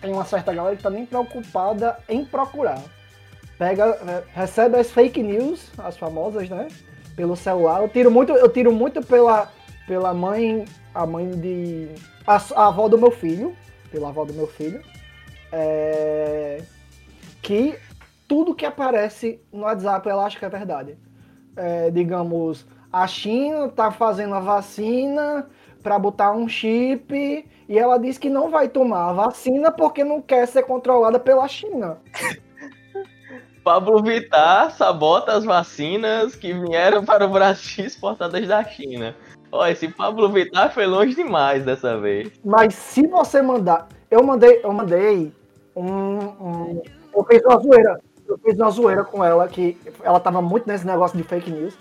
tem 0.00 0.12
uma 0.12 0.24
certa 0.24 0.54
galera 0.54 0.76
que 0.76 0.82
tá 0.82 0.90
nem 0.90 1.04
preocupada 1.04 1.98
em 2.08 2.24
procurar. 2.24 2.80
Pega, 3.58 3.86
é, 3.86 4.22
recebe 4.34 4.78
as 4.78 4.90
fake 4.90 5.22
news, 5.22 5.70
as 5.78 5.96
famosas, 5.96 6.48
né? 6.48 6.68
Pelo 7.16 7.34
celular. 7.34 7.82
Eu 7.82 7.88
tiro 7.88 8.10
muito, 8.10 8.32
eu 8.32 8.48
tiro 8.48 8.72
muito 8.72 9.00
pela, 9.02 9.50
pela 9.86 10.12
mãe, 10.12 10.64
a 10.94 11.06
mãe 11.06 11.30
de. 11.30 11.88
A, 12.26 12.36
a 12.54 12.68
avó 12.68 12.88
do 12.88 12.98
meu 12.98 13.10
filho. 13.10 13.56
Pela 13.90 14.10
avó 14.10 14.24
do 14.24 14.34
meu 14.34 14.46
filho. 14.46 14.82
É, 15.50 16.62
que 17.40 17.78
tudo 18.28 18.54
que 18.54 18.66
aparece 18.66 19.40
no 19.52 19.62
WhatsApp 19.62 20.08
ela 20.08 20.26
acha 20.26 20.38
que 20.38 20.44
é 20.44 20.48
verdade. 20.48 20.98
É, 21.56 21.90
digamos, 21.90 22.66
a 22.92 23.06
China 23.06 23.66
está 23.66 23.90
fazendo 23.90 24.34
a 24.34 24.40
vacina 24.40 25.48
para 25.82 25.98
botar 25.98 26.32
um 26.32 26.48
chip 26.48 27.48
e 27.68 27.78
ela 27.78 27.98
diz 27.98 28.18
que 28.18 28.28
não 28.28 28.50
vai 28.50 28.68
tomar 28.68 29.10
a 29.10 29.12
vacina 29.12 29.70
porque 29.70 30.02
não 30.02 30.20
quer 30.20 30.46
ser 30.48 30.64
controlada 30.64 31.18
pela 31.18 31.46
China. 31.46 31.98
Pablo 33.66 34.00
Vittar 34.00 34.70
sabota 34.70 35.32
as 35.32 35.44
vacinas 35.44 36.36
que 36.36 36.54
vieram 36.54 37.04
para 37.04 37.26
o 37.26 37.28
Brasil 37.28 37.84
exportadas 37.84 38.46
da 38.46 38.62
China. 38.62 39.12
Ó, 39.50 39.66
esse 39.66 39.88
Pablo 39.88 40.28
Vittar 40.28 40.72
foi 40.72 40.86
longe 40.86 41.16
demais 41.16 41.64
dessa 41.64 41.98
vez. 41.98 42.30
Mas 42.44 42.76
se 42.76 43.04
você 43.08 43.42
mandar, 43.42 43.88
eu 44.08 44.22
mandei, 44.22 44.60
eu 44.62 44.72
mandei 44.72 45.32
um, 45.74 45.82
um 45.84 46.82
eu 47.12 47.24
fiz 47.24 47.42
uma 47.42 47.58
zoeira 47.58 48.00
eu 48.28 48.38
fiz 48.38 48.56
uma 48.56 48.70
zoeira 48.70 49.02
com 49.02 49.24
ela, 49.24 49.48
que 49.48 49.76
ela 50.04 50.20
tava 50.20 50.40
muito 50.40 50.68
nesse 50.68 50.86
negócio 50.86 51.18
de 51.18 51.24
fake 51.24 51.50
news. 51.50 51.76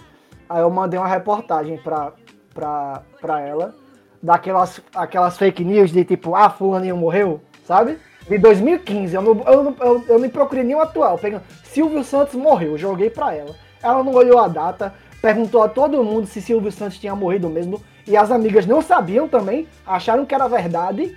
Aí 0.50 0.62
eu 0.62 0.72
mandei 0.72 1.00
uma 1.00 1.08
reportagem 1.08 1.78
pra, 1.78 2.14
pra, 2.52 3.04
pra 3.22 3.42
ela, 3.42 3.76
daquelas 4.24 4.82
aquelas 4.96 5.38
fake 5.38 5.64
news 5.64 5.92
de 5.92 6.04
tipo, 6.04 6.34
ah, 6.34 6.50
fulaninho 6.50 6.98
morreu, 6.98 7.42
sabe? 7.64 8.00
De 8.28 8.38
2015, 8.40 9.16
eu 9.16 9.22
não, 9.22 9.44
eu 9.46 9.64
não, 9.64 9.76
eu, 9.80 10.06
eu 10.08 10.20
nem 10.20 10.30
procurei 10.30 10.64
nenhum 10.64 10.82
atual. 10.82 11.18
Pegando, 11.18 11.44
Silvio 11.64 12.04
Santos 12.04 12.34
morreu, 12.34 12.78
joguei 12.78 13.10
pra 13.10 13.36
ela. 13.36 13.56
Ela 13.82 14.04
não 14.04 14.14
olhou 14.14 14.40
a 14.40 14.48
data, 14.48 14.94
perguntou 15.22 15.62
a 15.62 15.70
todo 15.70 16.04
mundo 16.04 16.26
se 16.26 16.42
Silvio 16.42 16.72
Santos 16.72 16.98
tinha 16.98 17.16
morrido 17.16 17.50
mesmo. 17.50 17.82
E 18.08 18.18
as 18.18 18.32
amigas 18.32 18.66
não 18.66 18.82
sabiam 18.82 19.28
também, 19.28 19.68
acharam 19.86 20.26
que 20.26 20.34
era 20.34 20.48
verdade. 20.48 21.16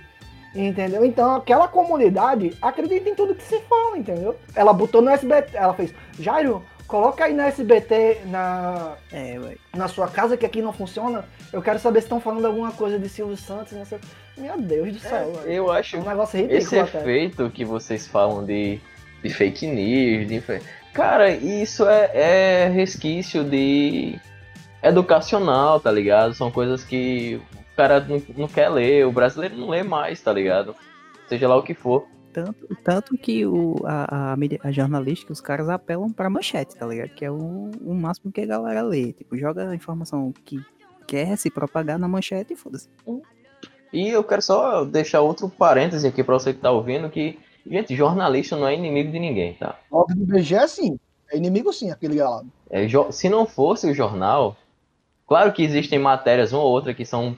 Entendeu? 0.55 1.05
Então 1.05 1.35
aquela 1.35 1.67
comunidade 1.67 2.57
acredita 2.61 3.09
em 3.09 3.15
tudo 3.15 3.35
que 3.35 3.43
se 3.43 3.59
fala, 3.61 3.97
entendeu? 3.97 4.35
Ela 4.55 4.73
botou 4.73 5.01
no 5.01 5.09
SBT, 5.09 5.55
ela 5.55 5.73
fez, 5.73 5.93
Jairo, 6.19 6.63
coloca 6.89 7.23
aí 7.23 7.33
na 7.33 7.47
SBT 7.47 8.23
na, 8.25 8.97
É, 9.13 9.55
na 9.75 9.87
sua 9.87 10.07
casa 10.07 10.35
que 10.35 10.45
aqui 10.45 10.61
não 10.61 10.73
funciona. 10.73 11.23
Eu 11.53 11.61
quero 11.61 11.79
saber 11.79 12.01
se 12.01 12.05
estão 12.05 12.19
falando 12.19 12.45
alguma 12.45 12.71
coisa 12.71 12.99
de 12.99 13.07
Silvio 13.07 13.37
Santos, 13.37 13.73
não 13.73 13.85
sei. 13.85 13.99
Meu 14.35 14.59
Deus 14.59 14.93
do 14.93 14.99
céu, 14.99 15.31
velho. 15.33 15.49
Eu 15.49 15.71
acho 15.71 15.95
É 15.95 15.99
um 15.99 16.03
negócio 16.03 16.37
ridículo 16.37 16.57
esse 16.57 16.79
até. 16.79 16.99
efeito 16.99 17.49
que 17.51 17.63
vocês 17.63 18.07
falam 18.07 18.43
de, 18.43 18.79
de 19.23 19.29
fake 19.29 19.67
news, 19.67 20.27
de... 20.27 20.43
cara, 20.93 21.29
isso 21.29 21.87
é, 21.87 22.09
é 22.13 22.69
resquício 22.69 23.43
de 23.43 24.19
educacional, 24.81 25.79
tá 25.79 25.91
ligado? 25.91 26.33
São 26.33 26.49
coisas 26.49 26.83
que 26.83 27.39
o 27.53 27.75
cara 27.75 27.99
não, 27.99 28.21
não 28.35 28.47
quer 28.47 28.69
ler, 28.69 29.05
o 29.05 29.11
brasileiro 29.11 29.55
não 29.55 29.69
lê 29.69 29.83
mais, 29.83 30.21
tá 30.21 30.33
ligado? 30.33 30.75
Seja 31.27 31.47
lá 31.47 31.55
o 31.55 31.63
que 31.63 31.73
for. 31.75 32.07
Tanto, 32.45 32.75
tanto 32.83 33.17
que 33.17 33.45
o, 33.45 33.75
a, 33.85 34.33
a, 34.33 34.35
mídia- 34.37 34.59
a 34.63 34.71
jornalística, 34.71 35.31
os 35.33 35.41
caras 35.41 35.69
apelam 35.69 36.11
pra 36.11 36.29
manchete, 36.29 36.75
tá 36.75 36.85
ligado? 36.85 37.09
Que 37.09 37.25
é 37.25 37.31
o, 37.31 37.71
o 37.85 37.93
máximo 37.93 38.31
que 38.31 38.41
a 38.41 38.45
galera 38.45 38.81
lê. 38.81 39.13
Tipo, 39.13 39.37
joga 39.37 39.69
a 39.69 39.75
informação 39.75 40.33
que 40.45 40.59
quer 41.07 41.37
se 41.37 41.49
propagar 41.49 41.97
na 41.97 42.07
manchete 42.07 42.53
e 42.53 42.55
foda-se. 42.55 42.87
E 43.91 44.09
eu 44.09 44.23
quero 44.23 44.41
só 44.41 44.85
deixar 44.85 45.21
outro 45.21 45.49
parêntese 45.49 46.07
aqui 46.07 46.23
pra 46.23 46.35
você 46.37 46.53
que 46.53 46.59
tá 46.59 46.69
ouvindo, 46.71 47.09
que, 47.09 47.39
gente, 47.65 47.95
jornalista 47.95 48.55
não 48.55 48.67
é 48.67 48.75
inimigo 48.75 49.11
de 49.11 49.19
ninguém, 49.19 49.55
tá? 49.55 49.79
Óbvio 49.91 50.15
do 50.17 50.25
BG 50.25 50.55
é 50.55 50.67
sim. 50.67 50.99
É 51.31 51.37
inimigo 51.37 51.73
sim, 51.73 51.89
aquele 51.91 52.15
galado. 52.15 52.47
É, 52.69 52.87
se 53.11 53.29
não 53.29 53.45
fosse 53.47 53.89
o 53.89 53.93
jornal, 53.93 54.55
claro 55.27 55.51
que 55.51 55.63
existem 55.63 55.97
matérias, 55.99 56.53
uma 56.53 56.61
ou 56.61 56.69
outra, 56.71 56.93
que 56.93 57.05
são 57.05 57.35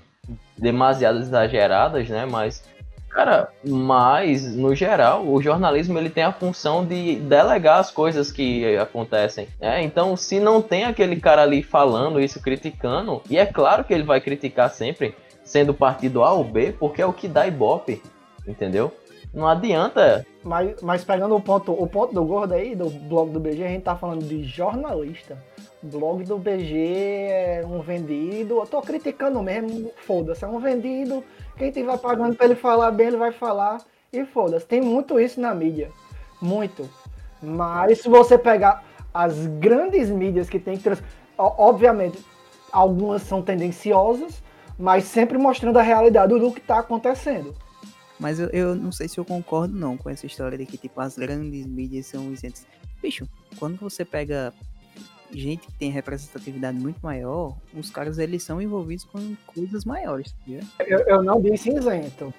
demasiado 0.58 1.20
exageradas, 1.20 2.08
né? 2.10 2.26
Mas, 2.26 2.64
cara, 3.14 3.50
mas, 3.64 4.56
no 4.56 4.74
geral, 4.74 5.28
o 5.28 5.42
jornalismo 5.42 5.98
ele 5.98 6.10
tem 6.10 6.24
a 6.24 6.32
função 6.32 6.86
de 6.86 7.16
delegar 7.18 7.80
as 7.80 7.92
coisas 7.92 8.32
que 8.32 8.78
acontecem. 8.78 9.48
né? 9.60 9.84
Então, 9.84 10.16
se 10.16 10.40
não 10.40 10.62
tem 10.62 10.86
aquele 10.86 11.18
cara 11.18 11.44
ali 11.44 11.62
falando 11.62 12.20
isso, 12.20 12.42
criticando, 12.42 13.22
e 13.30 13.38
é 13.38 13.46
claro 13.46 13.84
que 13.84 13.94
ele 13.94 14.04
vai 14.04 14.22
criticar 14.22 14.70
sempre, 14.70 15.16
sendo 15.44 15.74
partido 15.74 16.24
A 16.24 16.32
ou 16.34 16.44
B, 16.44 16.74
porque 16.78 17.02
é 17.02 17.06
o 17.06 17.14
que 17.14 17.28
dá 17.28 17.46
ibope, 17.46 18.02
entendeu? 18.48 18.92
Não 19.34 19.48
adianta 19.48 20.26
Mas, 20.44 20.82
mas 20.82 21.06
pegando 21.06 21.36
o 21.36 21.42
ponto, 21.42 21.72
o 21.72 21.88
ponto 21.88 22.14
do 22.14 22.24
gordo 22.26 22.54
aí, 22.54 22.76
do 22.76 22.90
blog 22.90 23.32
do 23.32 23.40
BG, 23.40 23.64
a 23.64 23.68
gente 23.70 23.84
tá 23.84 23.96
falando 23.96 24.26
de 24.26 24.44
jornalista. 24.44 25.38
Blog 25.82 26.24
do 26.26 26.38
BG 26.38 27.28
é 27.30 27.64
um 27.66 27.80
vendido. 27.80 28.58
Eu 28.58 28.68
tô 28.68 28.82
criticando 28.82 29.42
mesmo, 29.42 29.92
foda-se, 30.06 30.44
é 30.44 30.48
um 30.48 30.60
vendido. 30.60 31.24
Quem 31.62 31.70
tiver 31.72 31.96
pagando 32.00 32.36
pra 32.36 32.48
ele 32.48 32.56
falar 32.56 32.90
bem, 32.90 33.06
ele 33.06 33.18
vai 33.18 33.32
falar. 33.32 33.78
E 34.12 34.26
foda-se. 34.26 34.66
Tem 34.66 34.82
muito 34.82 35.20
isso 35.20 35.40
na 35.40 35.54
mídia. 35.54 35.92
Muito. 36.42 36.90
Mas 37.40 38.02
se 38.02 38.10
você 38.10 38.36
pegar 38.36 38.84
as 39.14 39.46
grandes 39.46 40.10
mídias 40.10 40.50
que 40.50 40.60
tem 40.60 40.76
que 40.76 40.84
trans... 40.84 41.04
Obviamente, 41.38 42.18
algumas 42.72 43.22
são 43.22 43.44
tendenciosas, 43.44 44.42
mas 44.78 45.04
sempre 45.04 45.38
mostrando 45.38 45.78
a 45.78 45.84
realidade 45.84 46.34
do 46.34 46.52
que 46.52 46.62
tá 46.62 46.80
acontecendo. 46.80 47.56
Mas 48.20 48.40
eu, 48.40 48.50
eu 48.50 48.74
não 48.74 48.92
sei 48.92 49.08
se 49.08 49.20
eu 49.20 49.26
concordo 49.26 49.78
não 49.78 49.96
com 49.96 50.10
essa 50.10 50.26
história 50.26 50.58
de 50.58 50.66
que, 50.66 50.80
tipo, 50.80 51.00
as 51.00 51.16
grandes 51.16 51.68
mídias 51.68 52.08
são 52.08 52.34
isentas. 52.34 52.66
Bicho, 53.04 53.28
quando 53.60 53.78
você 53.78 54.04
pega 54.04 54.52
gente 55.32 55.68
que 55.68 55.74
tem 55.74 55.90
representatividade 55.92 56.78
muito 56.78 57.00
maior, 57.02 57.56
os 57.74 57.90
caras, 57.90 58.18
eles 58.18 58.44
são 58.44 58.62
envolvidos 58.62 59.06
com 59.06 59.36
coisas 59.46 59.86
maiores? 59.86 60.36
Eu, 60.80 61.00
eu 61.08 61.24
não 61.24 61.42
disse 61.42 61.70
isento. 61.72 62.34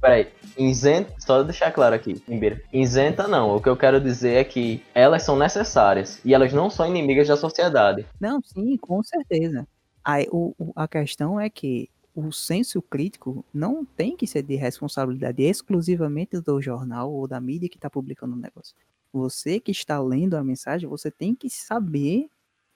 Peraí, 0.00 0.28
isenta, 0.58 1.14
só 1.18 1.42
deixar 1.42 1.72
claro 1.72 1.94
aqui, 1.94 2.22
Ribeiro. 2.28 2.60
Isenta 2.72 3.26
não, 3.26 3.56
o 3.56 3.62
que 3.62 3.68
eu 3.68 3.76
quero 3.76 3.98
dizer 4.00 4.34
é 4.34 4.44
que 4.44 4.82
elas 4.94 5.22
são 5.22 5.38
necessárias 5.38 6.20
e 6.24 6.34
elas 6.34 6.52
não 6.52 6.68
são 6.68 6.86
inimigas 6.86 7.26
da 7.28 7.36
sociedade. 7.36 8.04
Não, 8.20 8.40
sim, 8.42 8.76
com 8.76 9.02
certeza. 9.02 9.66
Aí, 10.04 10.28
o, 10.30 10.54
o- 10.58 10.72
a 10.76 10.86
questão 10.86 11.40
é 11.40 11.48
que 11.48 11.88
o 12.14 12.30
senso 12.30 12.80
crítico 12.82 13.44
não 13.52 13.84
tem 13.84 14.16
que 14.16 14.26
ser 14.26 14.42
de 14.42 14.54
responsabilidade 14.54 15.42
exclusivamente 15.42 16.40
do 16.40 16.60
jornal 16.60 17.10
ou 17.12 17.26
da 17.26 17.40
mídia 17.40 17.68
que 17.68 17.76
está 17.76 17.88
publicando 17.90 18.34
o 18.34 18.38
negócio. 18.38 18.74
Você 19.16 19.58
que 19.58 19.70
está 19.70 19.98
lendo 19.98 20.36
a 20.36 20.44
mensagem, 20.44 20.86
você 20.86 21.10
tem 21.10 21.34
que 21.34 21.48
saber, 21.48 22.28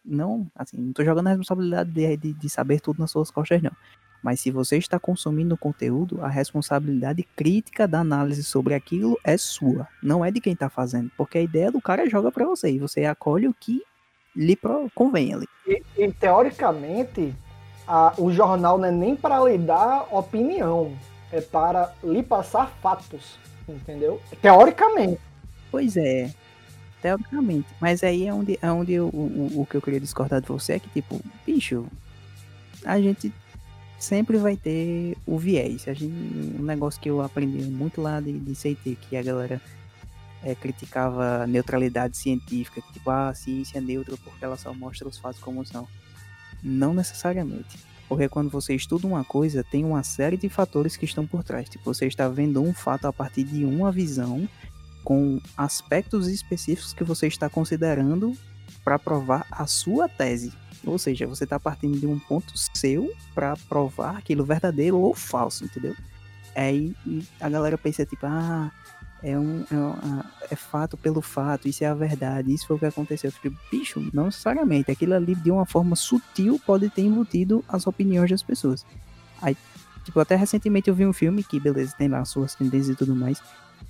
não, 0.03 0.47
assim, 0.55 0.79
não 0.79 0.89
estou 0.89 1.05
jogando 1.05 1.27
a 1.27 1.31
responsabilidade 1.31 1.91
de, 1.93 2.17
de, 2.17 2.33
de 2.33 2.49
saber 2.49 2.81
tudo 2.81 2.99
nas 2.99 3.11
suas 3.11 3.31
costas, 3.31 3.63
não. 3.63 3.73
Mas 4.23 4.41
se 4.41 4.51
você 4.51 4.79
está 4.79 4.99
consumindo 4.99 5.55
o 5.55 5.59
conteúdo, 5.59 6.23
a 6.23 6.29
responsabilidade 6.29 7.23
crítica 7.37 7.87
da 7.87 8.01
análise 8.01 8.43
sobre 8.43 8.73
aquilo 8.73 9.19
é 9.23 9.37
sua, 9.37 9.87
não 10.03 10.25
é 10.25 10.31
de 10.31 10.41
quem 10.41 10.55
está 10.55 10.71
fazendo, 10.71 11.11
porque 11.15 11.37
a 11.37 11.43
ideia 11.43 11.71
do 11.71 11.81
cara 11.81 12.09
joga 12.09 12.33
para 12.33 12.47
você 12.47 12.71
e 12.71 12.79
você 12.79 13.05
acolhe 13.05 13.47
o 13.47 13.53
que 13.53 13.83
lhe 14.35 14.59
convém 14.95 15.35
ali. 15.35 15.47
E, 15.67 15.83
e, 15.99 16.11
teoricamente, 16.11 17.35
a- 17.87 18.15
o 18.17 18.33
jornal 18.33 18.79
não 18.79 18.87
é 18.87 18.91
nem 18.91 19.15
para 19.15 19.45
lhe 19.45 19.59
dar 19.59 20.07
opinião, 20.11 20.97
é 21.31 21.43
para 21.43 21.93
lhe 22.03 22.23
passar 22.23 22.71
fatos, 22.81 23.39
entendeu? 23.69 24.21
Teoricamente. 24.41 25.30
Pois 25.71 25.97
é, 25.97 26.33
teoricamente. 27.03 27.69
Mas 27.81 28.03
aí 28.05 28.27
é 28.27 28.35
onde, 28.35 28.59
é 28.63 28.73
onde 28.73 28.93
eu- 28.95 29.09
o, 29.09 29.63
o, 29.63 29.67
que 29.67 29.77
eu 29.77 29.83
queria 29.83 30.01
discordar 30.01 30.41
de 30.41 30.49
você 30.49 30.75
é 30.75 30.81
que, 30.81 30.91
tipo, 30.91 31.21
bicho, 31.47 31.87
a 32.85 33.01
gente 33.01 33.33
sempre 33.99 34.39
vai 34.39 34.57
ter 34.57 35.17
o 35.27 35.39
viés. 35.39 35.89
A 35.89 35.95
gente, 35.95 36.13
um 36.59 36.63
negócio 36.65 37.01
que 37.01 37.11
eu 37.11 37.23
aprendi 37.23 37.65
muito 37.65 38.01
lá 38.03 38.21
de, 38.21 38.33
de 38.39 38.55
CT, 38.55 38.97
que 38.97 39.17
a 39.17 39.23
galera 39.23 39.61
é, 40.43 40.55
criticava 40.55 41.47
neutralidade 41.47 42.17
científica, 42.17 42.81
que, 42.83 42.93
tipo, 42.95 43.11
ah, 43.11 43.31
a 43.31 43.35
ciência 43.35 43.79
é 43.79 43.81
neutra 43.81 44.17
porque 44.25 44.45
ela 44.45 44.57
só 44.57 44.73
mostra 44.75 45.09
os 45.09 45.19
fatos 45.19 45.41
como 45.41 45.65
são. 45.67 45.87
Não 46.63 46.93
necessariamente. 46.95 47.79
Porque 48.09 48.29
quando 48.29 48.51
você 48.51 48.75
estuda 48.75 49.07
uma 49.07 49.25
coisa, 49.25 49.65
tem 49.65 49.85
uma 49.85 50.03
série 50.03 50.37
de 50.37 50.49
fatores 50.49 50.97
que 50.97 51.05
estão 51.05 51.27
por 51.27 51.45
trás. 51.45 51.69
Tipo, 51.69 51.85
você 51.95 52.07
está 52.07 52.29
vendo 52.29 52.61
um 52.63 52.75
fato 52.75 53.07
a 53.07 53.13
partir 53.13 53.45
de 53.45 53.65
uma 53.65 53.93
visão 53.93 54.49
com 55.05 55.41
aspectos 55.57 56.29
específicos 56.29 56.93
que 56.93 57.05
você 57.05 57.27
está 57.27 57.49
considerando 57.49 58.37
para 58.85 58.99
provar 58.99 59.47
a 59.51 59.67
sua 59.67 60.09
tese. 60.09 60.53
Ou 60.85 60.99
seja, 60.99 61.27
você 61.27 61.45
está 61.45 61.61
partindo 61.61 61.99
de 61.99 62.07
um 62.07 62.19
ponto 62.19 62.53
seu 62.75 63.13
para 63.35 63.57
provar 63.69 64.17
aquilo 64.17 64.45
verdadeiro 64.45 64.99
ou 64.99 65.15
falso, 65.15 65.65
entendeu? 65.65 65.95
Aí 66.57 66.95
e 67.07 67.23
a 67.39 67.49
galera 67.49 67.77
pensa 67.77 68.05
tipo, 68.07 68.25
ah, 68.27 68.71
é 69.23 69.39
um, 69.39 69.65
é, 69.71 69.75
um- 69.75 69.93
ah, 69.93 70.25
é 70.51 70.57
fato 70.57 70.97
pelo 70.97 71.21
fato, 71.21 71.69
isso 71.69 71.85
é 71.85 71.87
a 71.87 71.95
verdade, 71.95 72.53
isso 72.53 72.67
foi 72.67 72.77
o 72.77 72.79
que 72.79 72.87
aconteceu. 72.87 73.29
Eu 73.29 73.33
fico, 73.33 73.55
bicho, 73.71 74.09
não 74.15 74.25
necessariamente. 74.27 74.91
Aquilo 74.91 75.15
ali 75.15 75.35
de 75.35 75.51
uma 75.51 75.67
forma 75.67 75.95
sutil 75.95 76.59
pode 76.67 76.89
ter 76.89 77.03
embutido 77.03 77.63
as 77.69 77.87
opiniões 77.87 78.31
das 78.31 78.43
pessoas. 78.43 78.85
Aí, 79.43 79.57
tipo, 80.05 80.19
até 80.19 80.35
recentemente 80.37 80.89
eu 80.89 80.95
vi 80.95 81.07
um 81.07 81.13
filme 81.13 81.45
que, 81.45 81.61
beleza, 81.61 81.95
tem 81.97 82.09
lá 82.09 82.25
suas 82.25 82.55
tendências 82.55 82.95
e 82.95 82.97
tudo 82.97 83.15
mais, 83.15 83.43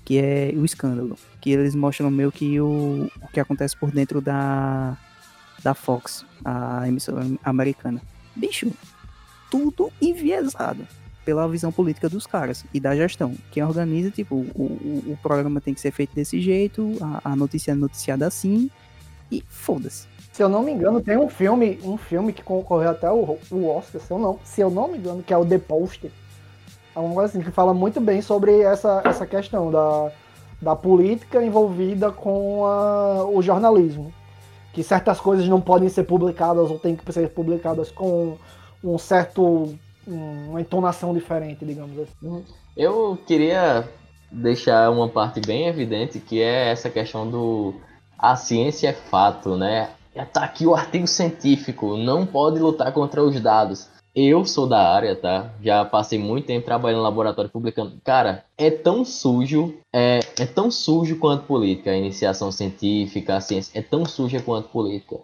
que 0.05 0.19
é 0.19 0.53
o 0.57 0.65
escândalo. 0.65 1.17
Que 1.41 1.51
eles 1.51 1.75
mostram 1.75 2.11
meio 2.11 2.33
que 2.33 2.61
o, 2.61 3.11
o 3.23 3.29
que 3.29 3.41
acontece 3.41 3.77
por 3.77 3.91
dentro 3.91 4.21
da, 4.21 4.97
da 5.63 5.75
Fox, 5.75 6.25
a 6.45 6.87
emissora 6.89 7.27
americana. 7.45 8.01
Bicho, 8.35 8.71
tudo 9.51 9.93
enviesado 10.01 10.87
pela 11.25 11.47
visão 11.49 11.71
política 11.71 12.09
dos 12.09 12.27
caras 12.27 12.65
e 12.73 12.81
da 12.81 12.97
gestão. 12.97 13.35
Quem 13.51 13.63
organiza, 13.63 14.11
tipo, 14.11 14.37
o, 14.37 14.63
o, 14.63 15.13
o 15.13 15.19
programa 15.23 15.61
tem 15.61 15.75
que 15.75 15.81
ser 15.81 15.91
feito 15.91 16.15
desse 16.15 16.41
jeito, 16.41 16.97
a, 17.01 17.33
a 17.33 17.37
notícia 17.37 17.73
é 17.73 17.75
noticiada 17.75 18.27
assim, 18.27 18.71
e 19.31 19.45
foda-se. 19.49 20.09
Se 20.33 20.43
eu 20.43 20.49
não 20.49 20.63
me 20.63 20.73
engano, 20.73 21.01
tem 21.01 21.19
um 21.19 21.29
filme, 21.29 21.79
um 21.85 21.97
filme 21.97 22.33
que 22.33 22.43
concorreu 22.43 22.91
até 22.91 23.11
o, 23.11 23.39
o 23.51 23.69
Oscar, 23.69 24.01
se 24.01 24.11
eu, 24.11 24.19
não, 24.19 24.41
se 24.43 24.61
eu 24.61 24.71
não 24.71 24.89
me 24.89 24.99
engano, 24.99 25.23
que 25.23 25.33
é 25.33 25.37
o 25.37 25.45
The 25.45 25.59
Post. 25.59 26.11
É 27.01 27.03
um 27.03 27.19
assim, 27.19 27.41
que 27.41 27.51
fala 27.51 27.73
muito 27.73 28.01
bem 28.01 28.21
sobre 28.21 28.61
essa, 28.61 29.01
essa 29.05 29.27
questão 29.27 29.71
da, 29.71 30.13
da 30.61 30.77
política 30.77 31.43
envolvida 31.43 32.13
com 32.13 32.67
a- 32.67 33.25
o 33.25 33.41
jornalismo. 33.41 34.13
Que 34.75 34.83
certas 34.83 35.19
coisas 35.19 35.49
não 35.49 35.61
podem 35.61 35.89
ser 35.89 36.05
publicadas 36.05 36.71
ou 36.71 36.79
têm 36.79 36.95
que 36.95 37.13
ser 37.13 37.31
publicadas 37.31 37.91
com 37.91 38.37
um 38.85 38.99
certo. 38.99 39.75
uma 40.07 40.61
entonação 40.61 41.13
diferente, 41.15 41.65
digamos 41.65 41.99
assim. 41.99 42.45
Eu 42.77 43.19
queria 43.27 43.89
deixar 44.31 44.91
uma 44.91 45.09
parte 45.09 45.41
bem 45.41 45.67
evidente 45.67 46.21
que 46.21 46.41
é 46.41 46.71
essa 46.71 46.89
questão 46.89 47.29
do 47.29 47.75
a 48.19 48.37
ciência 48.37 48.89
é 48.89 48.93
fato, 48.93 49.57
né? 49.57 49.89
Tá 50.33 50.45
aqui 50.45 50.67
o 50.67 50.75
artigo 50.75 51.07
científico, 51.07 51.97
não 51.97 52.27
pode 52.27 52.59
lutar 52.59 52.93
contra 52.93 53.23
os 53.23 53.41
dados. 53.41 53.89
Eu 54.15 54.45
sou 54.45 54.67
da 54.67 54.93
área, 54.93 55.15
tá? 55.15 55.53
Já 55.63 55.85
passei 55.85 56.19
muito 56.19 56.47
tempo 56.47 56.67
trabalhando 56.67 56.99
no 56.99 57.05
laboratório 57.05 57.51
publicando. 57.51 58.01
Cara, 58.03 58.45
é 58.59 58.69
tão 58.69 59.05
sujo, 59.05 59.75
é, 59.93 60.19
é 60.39 60.47
tão 60.47 60.71
sujo 60.71 61.19
quanto 61.19 61.45
política. 61.45 61.91
A 61.91 61.97
iniciação 61.97 62.51
científica, 62.51 63.37
a 63.37 63.41
ciência, 63.41 63.79
é 63.79 63.83
tão 63.83 64.05
suja 64.05 64.43
quanto 64.43 64.69
política. 64.69 65.21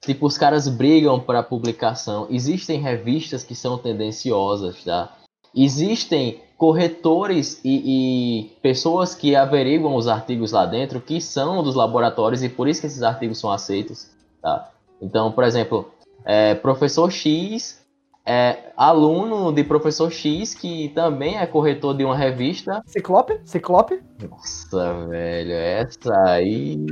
Tipo, 0.00 0.26
os 0.26 0.38
caras 0.38 0.68
brigam 0.68 1.18
para 1.18 1.42
publicação. 1.42 2.28
Existem 2.30 2.80
revistas 2.80 3.42
que 3.42 3.54
são 3.54 3.76
tendenciosas, 3.76 4.84
tá? 4.84 5.16
Existem 5.54 6.40
corretores 6.56 7.60
e, 7.64 7.82
e, 7.84 8.44
pessoas 8.62 9.14
que 9.14 9.34
averiguam 9.34 9.96
os 9.96 10.06
artigos 10.06 10.52
lá 10.52 10.66
dentro, 10.66 11.00
que 11.00 11.20
são 11.20 11.62
dos 11.62 11.74
laboratórios 11.74 12.42
e 12.42 12.48
por 12.48 12.68
isso 12.68 12.80
que 12.80 12.86
esses 12.86 13.02
artigos 13.02 13.38
são 13.38 13.50
aceitos, 13.50 14.10
tá? 14.40 14.70
Então, 15.02 15.32
por 15.32 15.42
exemplo, 15.42 15.90
é, 16.24 16.54
professor 16.54 17.10
X 17.10 17.80
é 18.24 18.72
aluno 18.76 19.52
de 19.52 19.64
professor 19.64 20.10
X 20.10 20.54
que 20.54 20.90
também 20.90 21.38
é 21.38 21.46
corretor 21.46 21.96
de 21.96 22.04
uma 22.04 22.16
revista. 22.16 22.82
Ciclope? 22.86 23.40
Ciclope? 23.44 24.00
Nossa, 24.28 25.06
velho, 25.06 25.52
essa 25.52 26.14
aí. 26.26 26.86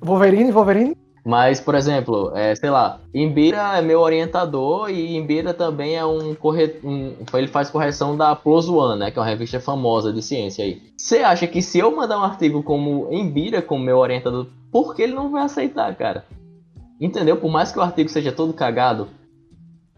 Wolverine, 0.00 0.52
Wolverine? 0.52 0.96
Mas, 1.24 1.60
por 1.60 1.74
exemplo, 1.74 2.32
é, 2.34 2.54
sei 2.54 2.70
lá, 2.70 2.98
Imbira 3.14 3.76
é 3.76 3.82
meu 3.82 4.00
orientador 4.00 4.88
e 4.90 5.16
Imbira 5.16 5.52
também 5.52 5.94
é 5.96 6.04
um 6.04 6.34
corretor. 6.34 6.88
Um, 6.88 7.14
ele 7.34 7.46
faz 7.46 7.70
correção 7.70 8.16
da 8.16 8.34
Plus 8.34 8.68
One, 8.68 8.98
né? 8.98 9.10
Que 9.10 9.18
é 9.18 9.22
uma 9.22 9.28
revista 9.28 9.60
famosa 9.60 10.12
de 10.12 10.22
ciência 10.22 10.64
aí. 10.64 10.80
Você 10.96 11.18
acha 11.18 11.46
que 11.46 11.60
se 11.60 11.78
eu 11.78 11.94
mandar 11.94 12.18
um 12.18 12.24
artigo 12.24 12.62
como 12.62 13.08
Imbira 13.12 13.60
como 13.60 13.84
meu 13.84 13.98
orientador, 13.98 14.46
por 14.72 14.94
que 14.94 15.02
ele 15.02 15.12
não 15.12 15.30
vai 15.30 15.42
aceitar, 15.42 15.94
cara? 15.94 16.24
Entendeu? 16.98 17.36
Por 17.36 17.50
mais 17.50 17.70
que 17.70 17.78
o 17.78 17.82
artigo 17.82 18.08
seja 18.08 18.32
todo 18.32 18.52
cagado, 18.52 19.08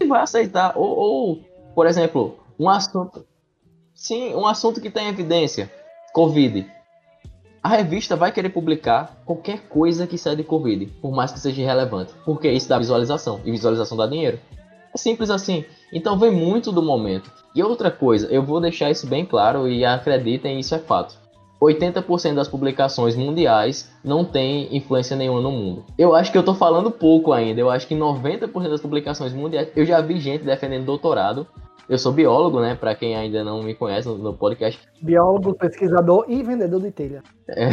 vai 0.06 0.22
aceitar. 0.22 0.76
Ou, 0.76 0.96
ou 0.96 1.40
por 1.74 1.86
exemplo, 1.86 2.36
um 2.58 2.68
assunto. 2.68 3.26
Sim, 3.94 4.34
um 4.34 4.46
assunto 4.46 4.80
que 4.80 4.90
tem 4.90 5.08
evidência. 5.08 5.70
Covid 6.12 6.66
a 7.62 7.68
revista 7.68 8.16
vai 8.16 8.32
querer 8.32 8.48
publicar 8.48 9.22
qualquer 9.24 9.68
coisa 9.68 10.04
que 10.04 10.18
saia 10.18 10.34
de 10.34 10.42
Covid, 10.42 10.86
por 11.00 11.12
mais 11.12 11.30
que 11.30 11.38
seja 11.38 11.62
irrelevante, 11.62 12.12
porque 12.24 12.50
isso 12.50 12.68
dá 12.68 12.76
visualização, 12.76 13.40
e 13.44 13.52
visualização 13.52 13.96
dá 13.96 14.04
dinheiro. 14.04 14.40
É 14.92 14.98
simples 14.98 15.30
assim. 15.30 15.64
Então 15.92 16.18
vem 16.18 16.32
muito 16.32 16.72
do 16.72 16.82
momento. 16.82 17.30
E 17.54 17.62
outra 17.62 17.88
coisa, 17.88 18.26
eu 18.32 18.42
vou 18.42 18.60
deixar 18.60 18.90
isso 18.90 19.06
bem 19.06 19.24
claro 19.24 19.68
e 19.68 19.84
acreditem, 19.84 20.58
isso 20.58 20.74
é 20.74 20.78
fato. 20.80 21.16
80% 21.62 22.34
das 22.34 22.48
publicações 22.48 23.14
mundiais 23.14 23.90
não 24.02 24.24
tem 24.24 24.74
influência 24.76 25.16
nenhuma 25.16 25.40
no 25.40 25.52
mundo. 25.52 25.84
Eu 25.96 26.14
acho 26.14 26.32
que 26.32 26.38
eu 26.38 26.42
tô 26.42 26.54
falando 26.54 26.90
pouco 26.90 27.32
ainda. 27.32 27.60
Eu 27.60 27.70
acho 27.70 27.86
que 27.86 27.94
90% 27.94 28.68
das 28.68 28.80
publicações 28.80 29.32
mundiais. 29.32 29.68
Eu 29.76 29.86
já 29.86 30.00
vi 30.00 30.18
gente 30.18 30.44
defendendo 30.44 30.84
doutorado 30.84 31.46
eu 31.88 31.98
sou 31.98 32.12
biólogo, 32.12 32.60
né? 32.60 32.74
Para 32.74 32.94
quem 32.94 33.16
ainda 33.16 33.42
não 33.44 33.62
me 33.62 33.74
conhece 33.74 34.08
no 34.08 34.32
podcast. 34.32 34.80
Biólogo, 35.00 35.52
pesquisador 35.54 36.24
e 36.28 36.42
vendedor 36.42 36.80
de 36.80 36.90
telha. 36.90 37.22
É. 37.48 37.68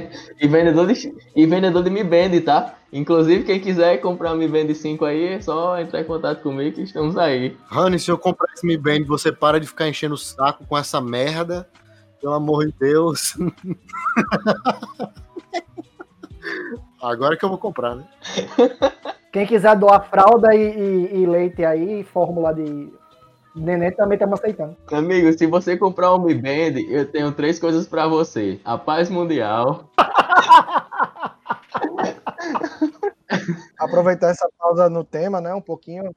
e, 0.40 0.48
vendedor 0.48 0.86
de, 0.86 1.14
e 1.36 1.46
vendedor 1.46 1.82
de 1.82 1.90
Mi 1.90 2.02
Band, 2.02 2.40
tá? 2.44 2.74
Inclusive, 2.92 3.44
quem 3.44 3.60
quiser 3.60 3.98
comprar 3.98 4.34
Mi 4.34 4.48
Band 4.48 4.74
5 4.74 5.04
aí, 5.04 5.34
é 5.34 5.40
só 5.40 5.78
entrar 5.78 6.00
em 6.00 6.04
contato 6.04 6.42
comigo 6.42 6.74
que 6.74 6.82
estamos 6.82 7.16
aí. 7.16 7.56
Rani, 7.66 7.98
se 7.98 8.10
eu 8.10 8.18
comprar 8.18 8.52
esse 8.54 8.66
Mi 8.66 8.76
Band, 8.76 9.04
você 9.06 9.30
para 9.30 9.60
de 9.60 9.66
ficar 9.66 9.88
enchendo 9.88 10.14
o 10.14 10.18
saco 10.18 10.64
com 10.66 10.76
essa 10.76 11.00
merda. 11.00 11.68
Pelo 12.20 12.34
amor 12.34 12.66
de 12.66 12.74
Deus. 12.78 13.34
Agora 17.02 17.36
que 17.36 17.44
eu 17.44 17.48
vou 17.48 17.58
comprar, 17.58 17.96
né? 17.96 18.04
Quem 19.32 19.46
quiser 19.46 19.76
doar 19.76 20.08
fralda 20.08 20.54
e, 20.54 20.60
e, 20.60 21.22
e 21.22 21.26
leite 21.26 21.64
aí, 21.64 22.04
fórmula 22.04 22.52
de 22.52 22.92
Nenê 23.54 23.90
também 23.90 24.18
tá 24.18 24.26
me 24.26 24.34
aceitando. 24.34 24.76
Amigo, 24.92 25.32
se 25.36 25.46
você 25.46 25.76
comprar 25.76 26.14
um 26.14 26.24
Mi 26.24 26.34
Band, 26.34 26.80
eu 26.88 27.10
tenho 27.10 27.32
três 27.32 27.58
coisas 27.58 27.86
para 27.86 28.06
você: 28.06 28.60
a 28.64 28.78
paz 28.78 29.10
mundial. 29.10 29.90
Aproveitar 33.78 34.30
essa 34.30 34.48
pausa 34.58 34.88
no 34.88 35.04
tema, 35.04 35.40
né? 35.40 35.54
Um 35.54 35.60
pouquinho, 35.60 36.14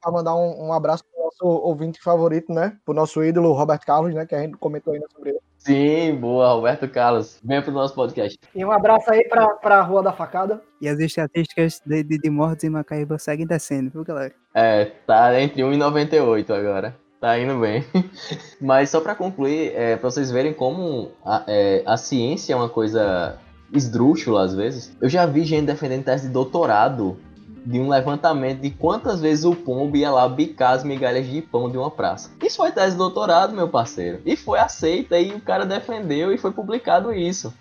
para 0.00 0.12
mandar 0.12 0.34
um, 0.34 0.68
um 0.68 0.72
abraço 0.72 1.04
pro 1.04 1.24
nosso 1.24 1.46
ouvinte 1.46 2.00
favorito, 2.00 2.52
né? 2.52 2.76
Pro 2.84 2.94
nosso 2.94 3.22
ídolo 3.22 3.52
Roberto 3.52 3.84
Carlos, 3.84 4.14
né? 4.14 4.26
Que 4.26 4.34
a 4.34 4.40
gente 4.40 4.56
comentou 4.56 4.94
ainda 4.94 5.06
sobre 5.12 5.30
ele. 5.30 5.40
Sim, 5.58 6.16
boa, 6.16 6.54
Roberto 6.54 6.88
Carlos. 6.88 7.38
Venha 7.44 7.62
pro 7.62 7.70
nosso 7.70 7.94
podcast. 7.94 8.36
E 8.52 8.64
um 8.64 8.72
abraço 8.72 9.12
aí 9.12 9.28
pra, 9.28 9.46
pra 9.54 9.80
Rua 9.82 10.02
da 10.02 10.12
Facada. 10.12 10.60
E 10.80 10.88
as 10.88 10.98
estatísticas 10.98 11.80
de, 11.86 12.02
de, 12.02 12.18
de 12.18 12.30
mortes 12.30 12.64
em 12.64 12.70
Macaíba 12.70 13.16
seguem 13.16 13.46
descendo, 13.46 13.90
viu, 13.90 14.04
galera? 14.04 14.34
É, 14.54 14.86
tá 15.06 15.40
entre 15.40 15.62
1 15.62 15.72
e 15.72 15.76
98 15.76 16.52
agora. 16.52 16.96
Tá 17.20 17.38
indo 17.38 17.60
bem. 17.60 17.84
Mas 18.60 18.90
só 18.90 19.00
para 19.00 19.14
concluir, 19.14 19.72
é, 19.76 19.96
pra 19.96 20.10
vocês 20.10 20.32
verem 20.32 20.52
como 20.52 21.12
a, 21.24 21.44
é, 21.46 21.84
a 21.86 21.96
ciência 21.96 22.52
é 22.52 22.56
uma 22.56 22.68
coisa 22.68 23.38
esdrúxula 23.72 24.44
às 24.44 24.54
vezes. 24.54 24.96
Eu 25.00 25.08
já 25.08 25.26
vi 25.26 25.44
gente 25.44 25.66
defendendo 25.66 26.04
tese 26.04 26.26
de 26.26 26.32
doutorado 26.32 27.16
de 27.64 27.78
um 27.78 27.88
levantamento 27.88 28.60
de 28.60 28.70
quantas 28.70 29.20
vezes 29.20 29.44
o 29.44 29.54
pombo 29.54 29.96
ia 29.96 30.10
lá 30.10 30.28
bicar 30.28 30.72
as 30.72 30.84
migalhas 30.84 31.26
de 31.26 31.40
pão 31.40 31.70
de 31.70 31.78
uma 31.78 31.90
praça. 31.90 32.30
Isso 32.42 32.56
foi 32.56 32.72
tese 32.72 32.92
de 32.92 32.98
doutorado, 32.98 33.54
meu 33.54 33.68
parceiro. 33.68 34.20
E 34.26 34.36
foi 34.36 34.58
aceita 34.58 35.18
e 35.18 35.32
o 35.32 35.40
cara 35.40 35.64
defendeu 35.64 36.32
e 36.32 36.38
foi 36.38 36.50
publicado 36.50 37.12
isso. 37.12 37.52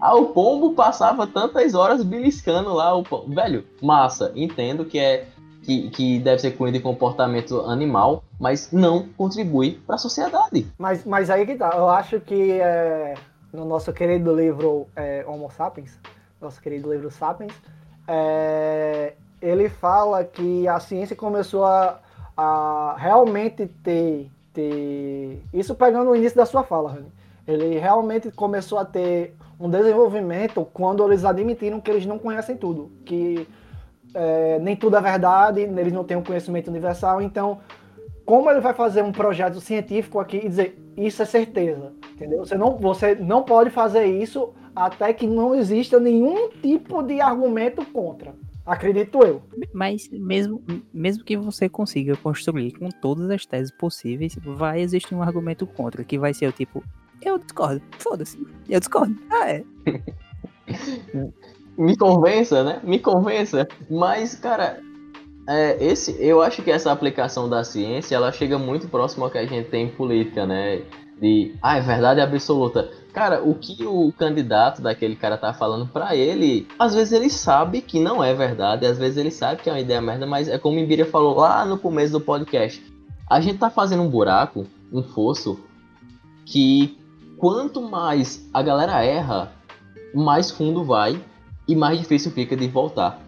Ah, 0.00 0.14
o 0.14 0.26
pombo 0.26 0.72
passava 0.72 1.26
tantas 1.26 1.74
horas 1.74 2.02
beliscando 2.02 2.72
lá 2.72 2.94
o 2.94 3.02
pão. 3.02 3.26
Velho, 3.28 3.66
massa, 3.82 4.32
entendo 4.34 4.86
que 4.86 4.98
é 4.98 5.26
que, 5.62 5.90
que 5.90 6.18
deve 6.18 6.40
ser 6.40 6.52
cunho 6.52 6.72
de 6.72 6.80
comportamento 6.80 7.60
animal, 7.60 8.24
mas 8.38 8.72
não 8.72 9.08
contribui 9.16 9.78
para 9.86 9.96
a 9.96 9.98
sociedade. 9.98 10.66
Mas, 10.78 11.04
mas 11.04 11.28
aí 11.28 11.44
que 11.44 11.54
tá, 11.54 11.72
eu 11.76 11.88
acho 11.88 12.18
que 12.20 12.52
é, 12.52 13.14
no 13.52 13.64
nosso 13.64 13.92
querido 13.92 14.34
livro 14.34 14.86
é, 14.94 15.24
Homo 15.26 15.50
Sapiens, 15.50 15.98
nosso 16.40 16.60
querido 16.60 16.92
livro 16.92 17.10
Sapiens, 17.10 17.52
é, 18.06 19.14
ele 19.40 19.68
fala 19.68 20.24
que 20.24 20.66
a 20.68 20.78
ciência 20.80 21.16
começou 21.16 21.64
a, 21.64 22.00
a 22.36 22.94
realmente 22.98 23.66
ter, 23.82 24.30
ter. 24.52 25.42
Isso 25.52 25.74
pegando 25.74 26.10
o 26.10 26.16
início 26.16 26.36
da 26.36 26.46
sua 26.46 26.62
fala, 26.62 26.92
Rani. 26.92 27.12
Ele 27.46 27.78
realmente 27.78 28.30
começou 28.30 28.78
a 28.78 28.84
ter 28.84 29.34
um 29.58 29.68
desenvolvimento 29.68 30.64
quando 30.72 31.04
eles 31.06 31.24
admitiram 31.24 31.80
que 31.80 31.90
eles 31.90 32.06
não 32.06 32.18
conhecem 32.18 32.56
tudo. 32.56 32.90
Que 33.04 33.48
é, 34.14 34.58
nem 34.60 34.76
tudo 34.76 34.96
é 34.96 35.00
verdade, 35.00 35.60
eles 35.60 35.92
não 35.92 36.04
têm 36.04 36.16
um 36.16 36.22
conhecimento 36.22 36.68
universal. 36.68 37.20
Então, 37.20 37.60
como 38.24 38.50
ele 38.50 38.60
vai 38.60 38.74
fazer 38.74 39.02
um 39.02 39.12
projeto 39.12 39.60
científico 39.60 40.20
aqui 40.20 40.36
e 40.38 40.48
dizer 40.48 40.92
isso 40.96 41.22
é 41.22 41.24
certeza, 41.24 41.92
entendeu? 42.20 42.44
Você 42.44 42.56
não, 42.56 42.76
você 42.76 43.14
não 43.14 43.42
pode 43.42 43.70
fazer 43.70 44.04
isso 44.04 44.52
até 44.76 45.12
que 45.12 45.26
não 45.26 45.54
exista 45.54 45.98
nenhum 45.98 46.50
tipo 46.50 47.02
de 47.02 47.20
argumento 47.20 47.84
contra. 47.86 48.34
Acredito 48.64 49.18
eu. 49.24 49.42
Mas 49.72 50.08
mesmo, 50.10 50.62
mesmo 50.92 51.24
que 51.24 51.36
você 51.36 51.68
consiga 51.68 52.14
construir 52.16 52.72
com 52.72 52.90
todas 52.90 53.30
as 53.30 53.46
teses 53.46 53.72
possíveis, 53.72 54.38
vai 54.42 54.80
existir 54.80 55.14
um 55.14 55.22
argumento 55.22 55.66
contra, 55.66 56.04
que 56.04 56.18
vai 56.18 56.34
ser 56.34 56.46
o 56.46 56.52
tipo, 56.52 56.84
eu 57.22 57.38
discordo, 57.38 57.82
foda-se, 57.98 58.38
eu 58.68 58.78
discordo. 58.78 59.16
Ah, 59.30 59.50
é. 59.50 59.64
Me 61.76 61.96
convença, 61.96 62.62
né? 62.62 62.80
Me 62.84 62.98
convença. 62.98 63.66
Mas, 63.88 64.34
cara, 64.34 64.80
é, 65.48 65.82
esse, 65.82 66.14
eu 66.22 66.42
acho 66.42 66.62
que 66.62 66.70
essa 66.70 66.92
aplicação 66.92 67.48
da 67.48 67.64
ciência, 67.64 68.14
ela 68.14 68.30
chega 68.30 68.58
muito 68.58 68.86
próximo 68.88 69.24
ao 69.24 69.30
que 69.30 69.38
a 69.38 69.46
gente 69.46 69.70
tem 69.70 69.86
em 69.86 69.90
política, 69.90 70.44
né? 70.44 70.82
De, 71.20 71.54
ah, 71.62 71.76
é 71.76 71.80
verdade 71.80 72.20
absoluta. 72.20 72.90
Cara, 73.12 73.42
o 73.42 73.54
que 73.54 73.84
o 73.84 74.12
candidato 74.16 74.80
daquele 74.80 75.16
cara 75.16 75.36
tá 75.36 75.52
falando 75.52 75.86
para 75.86 76.16
ele, 76.16 76.66
às 76.78 76.94
vezes 76.94 77.12
ele 77.12 77.28
sabe 77.28 77.82
que 77.82 78.00
não 78.00 78.22
é 78.22 78.32
verdade, 78.32 78.86
às 78.86 78.96
vezes 78.96 79.18
ele 79.18 79.30
sabe 79.30 79.60
que 79.60 79.68
é 79.68 79.72
uma 79.72 79.80
ideia 79.80 80.00
merda, 80.00 80.26
mas 80.26 80.48
é 80.48 80.58
como 80.58 80.76
o 80.76 80.80
Ibiria 80.80 81.04
falou 81.04 81.36
lá 81.36 81.64
no 81.64 81.76
começo 81.76 82.12
do 82.12 82.20
podcast. 82.20 82.82
A 83.28 83.40
gente 83.40 83.58
tá 83.58 83.68
fazendo 83.68 84.02
um 84.02 84.08
buraco, 84.08 84.66
um 84.92 85.02
fosso, 85.02 85.60
que 86.46 86.98
quanto 87.36 87.82
mais 87.82 88.48
a 88.54 88.62
galera 88.62 89.04
erra, 89.04 89.52
mais 90.14 90.50
fundo 90.50 90.84
vai 90.84 91.20
e 91.66 91.76
mais 91.76 91.98
difícil 91.98 92.30
fica 92.30 92.56
de 92.56 92.66
voltar. 92.68 93.20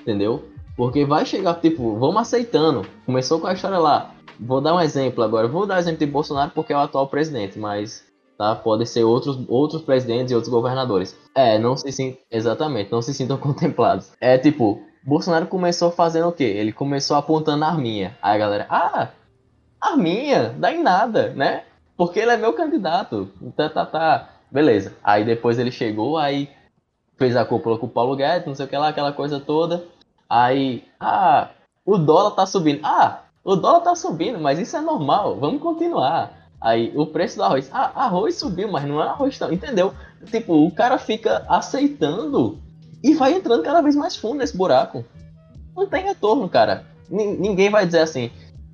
Entendeu? 0.00 0.44
Porque 0.76 1.04
vai 1.04 1.26
chegar, 1.26 1.54
tipo, 1.54 1.96
vamos 1.98 2.22
aceitando. 2.22 2.86
Começou 3.04 3.38
com 3.38 3.46
a 3.46 3.52
história 3.52 3.78
lá. 3.78 4.14
Vou 4.44 4.60
dar 4.60 4.74
um 4.74 4.80
exemplo 4.80 5.22
agora. 5.22 5.46
Vou 5.46 5.66
dar 5.66 5.78
exemplo 5.78 5.98
de 5.98 6.06
Bolsonaro 6.06 6.50
porque 6.54 6.72
é 6.72 6.76
o 6.76 6.80
atual 6.80 7.06
presidente, 7.08 7.58
mas 7.58 8.04
tá? 8.36 8.56
Podem 8.56 8.84
ser 8.84 9.04
outros, 9.04 9.38
outros 9.48 9.82
presidentes 9.82 10.32
e 10.32 10.34
outros 10.34 10.52
governadores. 10.52 11.16
É, 11.34 11.58
não 11.58 11.76
se 11.76 11.92
sintam, 11.92 12.18
exatamente, 12.30 12.90
não 12.90 13.00
se 13.00 13.14
sintam 13.14 13.36
contemplados. 13.38 14.12
É 14.20 14.36
tipo, 14.36 14.82
Bolsonaro 15.04 15.46
começou 15.46 15.90
fazendo 15.90 16.28
o 16.28 16.32
quê? 16.32 16.44
Ele 16.44 16.72
começou 16.72 17.16
apontando 17.16 17.64
a 17.64 17.68
arminha. 17.68 18.16
Aí 18.20 18.34
a 18.34 18.38
galera, 18.38 18.66
ah, 18.68 19.08
arminha, 19.80 20.54
dá 20.58 20.72
em 20.72 20.82
nada, 20.82 21.32
né? 21.34 21.64
Porque 21.96 22.18
ele 22.18 22.32
é 22.32 22.36
meu 22.36 22.52
candidato. 22.52 23.28
Tá, 23.56 23.68
tá, 23.68 23.86
tá. 23.86 24.28
Beleza. 24.50 24.94
Aí 25.04 25.24
depois 25.24 25.58
ele 25.58 25.70
chegou, 25.70 26.18
aí 26.18 26.50
fez 27.16 27.36
a 27.36 27.44
cúpula 27.44 27.78
com 27.78 27.86
o 27.86 27.90
Paulo 27.90 28.16
Guedes, 28.16 28.46
não 28.46 28.54
sei 28.54 28.66
o 28.66 28.68
que 28.68 28.76
lá, 28.76 28.88
aquela 28.88 29.12
coisa 29.12 29.38
toda. 29.38 29.84
Aí, 30.28 30.84
ah, 30.98 31.50
o 31.84 31.96
dólar 31.96 32.32
tá 32.32 32.44
subindo. 32.44 32.80
Ah, 32.82 33.21
o 33.44 33.56
dólar 33.56 33.80
tá 33.80 33.94
subindo, 33.94 34.38
mas 34.38 34.58
isso 34.58 34.76
é 34.76 34.80
normal, 34.80 35.36
vamos 35.38 35.60
continuar. 35.60 36.42
Aí 36.60 36.92
o 36.94 37.06
preço 37.06 37.36
do 37.36 37.42
arroz. 37.42 37.68
Ah, 37.72 38.04
arroz 38.04 38.36
subiu, 38.36 38.70
mas 38.70 38.84
não 38.84 39.02
é 39.02 39.06
arroz 39.08 39.38
não, 39.40 39.52
entendeu? 39.52 39.92
Tipo, 40.26 40.64
o 40.64 40.70
cara 40.70 40.96
fica 40.96 41.44
aceitando 41.48 42.60
e 43.02 43.14
vai 43.14 43.34
entrando 43.34 43.64
cada 43.64 43.80
vez 43.80 43.96
mais 43.96 44.14
fundo 44.14 44.36
nesse 44.36 44.56
buraco. 44.56 45.04
Não 45.76 45.88
tem 45.88 46.04
retorno, 46.04 46.48
cara. 46.48 46.84
N 47.10 47.36
ninguém 47.36 47.68
vai 47.68 47.84
dizer 47.84 48.00
assim. 48.00 48.30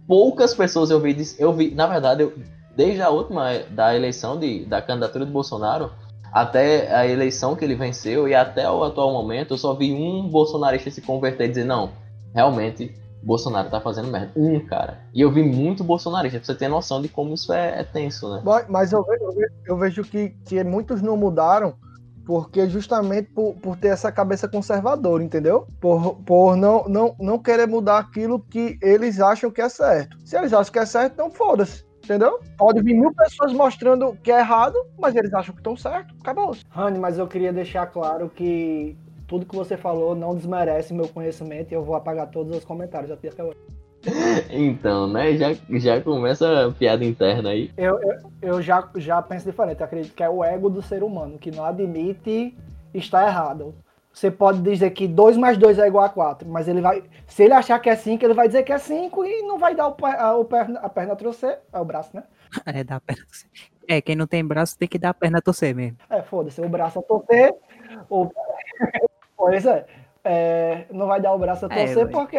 poucas 0.07 0.55
pessoas 0.55 0.91
eu 0.91 1.01
vi, 1.01 1.17
eu 1.39 1.53
vi, 1.55 1.75
na 1.75 1.87
verdade, 1.87 2.23
eu, 2.23 2.35
desde 2.77 3.01
a 3.01 3.09
última 3.09 3.61
da 3.71 3.97
eleição 3.97 4.39
de, 4.39 4.67
da 4.67 4.83
candidatura 4.83 5.25
de 5.25 5.33
Bolsonaro 5.33 5.91
até 6.31 6.95
a 6.95 7.07
eleição 7.07 7.57
que 7.57 7.65
ele 7.65 7.75
venceu 7.75 8.29
e 8.29 8.35
até 8.35 8.71
o 8.71 8.85
atual 8.85 9.13
momento, 9.13 9.55
eu 9.55 9.59
só 9.59 9.73
vi 9.73 9.95
um 9.95 10.29
bolsonarista 10.29 10.91
se 10.91 11.01
converter 11.01 11.47
e 11.47 11.49
dizer 11.49 11.65
não, 11.65 11.91
realmente 12.35 12.95
Bolsonaro 13.23 13.71
tá 13.71 13.81
fazendo 13.81 14.09
merda. 14.09 14.33
Um, 14.37 14.61
cara. 14.61 15.01
E 15.13 15.21
eu 15.21 15.31
vi 15.31 15.43
muito 15.43 15.85
bolsonarista, 15.85 16.39
pra 16.39 16.47
você 16.47 16.55
ter 16.55 16.69
noção 16.69 17.03
de 17.03 17.09
como 17.09 17.35
isso 17.35 17.53
é, 17.53 17.81
é 17.81 17.85
tenso, 17.85 18.33
né? 18.33 18.43
Mas 18.69 18.93
eu 18.93 19.05
vejo, 19.05 19.25
eu 19.67 19.77
vejo 19.77 20.03
que, 20.05 20.31
que 20.45 20.63
muitos 20.65 21.03
não 21.03 21.17
mudaram 21.17 21.75
porque 22.29 22.69
justamente 22.69 23.31
por, 23.33 23.55
por 23.55 23.75
ter 23.75 23.89
essa 23.89 24.13
cabeça 24.13 24.47
conservadora, 24.47 25.25
entendeu? 25.25 25.67
Por, 25.81 26.17
por 26.17 26.57
não, 26.57 26.85
não, 26.87 27.17
não 27.19 27.39
querer 27.39 27.67
mudar 27.67 27.97
aquilo 27.97 28.39
que 28.39 28.79
eles 28.83 29.19
acham 29.19 29.51
que 29.51 29.63
é 29.63 29.69
certo. 29.71 30.15
Se 30.27 30.37
eles 30.37 30.53
acham 30.53 30.71
que 30.71 30.79
é 30.79 30.85
certo, 30.85 31.15
então 31.15 31.31
foda-se. 31.31 31.89
Entendeu? 32.05 32.39
Pode 32.59 32.83
vir 32.83 32.95
mil 32.95 33.15
pessoas 33.15 33.53
mostrando 33.55 34.15
que 34.23 34.31
é 34.31 34.41
errado, 34.41 34.77
mas 34.99 35.17
eles 35.17 35.33
acham 35.33 35.55
que 35.55 35.61
estão 35.61 35.75
certo. 35.75 36.15
Acabou. 36.21 36.55
Rani, 36.69 36.99
mas 36.99 37.19
eu 37.19 37.27
queria 37.27 37.53
deixar 37.53 37.87
claro 37.87 38.29
que 38.29 38.95
tudo 39.29 39.47
que 39.47 39.55
você 39.55 39.77
falou 39.77 40.17
não 40.17 40.35
desmerece 40.35 40.93
meu 40.93 41.07
conhecimento 41.07 41.71
e 41.71 41.75
eu 41.75 41.85
vou 41.85 41.95
apagar 41.95 42.31
todos 42.31 42.57
os 42.57 42.65
comentários 42.65 43.13
até 43.13 43.29
hoje. 43.45 43.59
Então, 44.51 45.07
né? 45.07 45.37
Já, 45.37 45.49
já 45.71 46.01
começa 46.01 46.67
a 46.67 46.73
piada 46.73 47.05
interna 47.05 47.51
aí. 47.51 47.71
Eu, 47.77 48.01
eu, 48.01 48.19
eu, 48.41 48.63
já, 48.63 48.89
já 48.97 49.21
penso 49.21 49.45
diferente. 49.45 49.81
Eu 49.81 49.87
acredito 49.87 50.15
que 50.15 50.23
é 50.23 50.31
o 50.31 50.43
ego 50.43 50.71
do 50.71 50.81
ser 50.81 51.03
humano, 51.03 51.39
que 51.39 51.51
não 51.51 51.65
admite 51.65 52.57
estar 52.95 53.27
errado. 53.27 53.75
Você 54.13 54.31
pode 54.31 54.61
dizer 54.63 54.91
que 54.91 55.07
2 55.07 55.37
mais 55.37 55.57
2 55.59 55.79
é 55.79 55.87
igual 55.87 56.05
a 56.05 56.09
4, 56.09 56.49
mas 56.49 56.67
ele 56.67 56.81
vai. 56.81 57.05
Se 57.27 57.45
ele 57.45 57.53
achar 57.53 57.79
que 57.79 57.91
é 57.91 57.95
5, 57.95 58.25
ele 58.25 58.35
vai 58.35 58.49
dizer 58.49 58.63
que 58.63 58.73
é 58.73 58.79
5 58.79 59.25
e 59.25 59.43
não 59.43 59.59
vai 59.59 59.75
dar 59.75 59.89
o, 59.89 59.97
a, 60.05 60.37
o 60.37 60.45
perna, 60.45 60.81
a 60.81 60.89
perna 60.89 61.13
a 61.13 61.17
torcer. 61.17 61.61
É 61.73 61.79
o 61.79 61.85
braço, 61.85 62.11
né? 62.15 62.25
É, 62.67 62.83
dá 62.83 62.97
a 62.97 63.01
perna 63.01 63.23
É, 63.87 64.01
quem 64.01 64.17
não 64.17 64.27
tem 64.27 64.45
braço 64.45 64.79
tem 64.79 64.89
que 64.89 64.99
dar 64.99 65.11
a 65.11 65.15
perna 65.15 65.39
a 65.39 65.43
torcer 65.43 65.75
mesmo. 65.75 65.99
É, 66.09 66.23
foda-se, 66.23 66.61
o 66.61 66.69
braço 66.69 66.99
a 66.99 67.03
torcer. 67.03 67.55
O... 68.09 68.29
pois 69.39 69.65
é, 69.65 69.87
é, 70.25 70.85
Não 70.93 71.07
vai 71.07 71.21
dar 71.21 71.33
o 71.33 71.39
braço 71.39 71.65
a 71.65 71.69
é, 71.73 71.87
torcer 71.87 72.07
é, 72.07 72.11
porque 72.11 72.39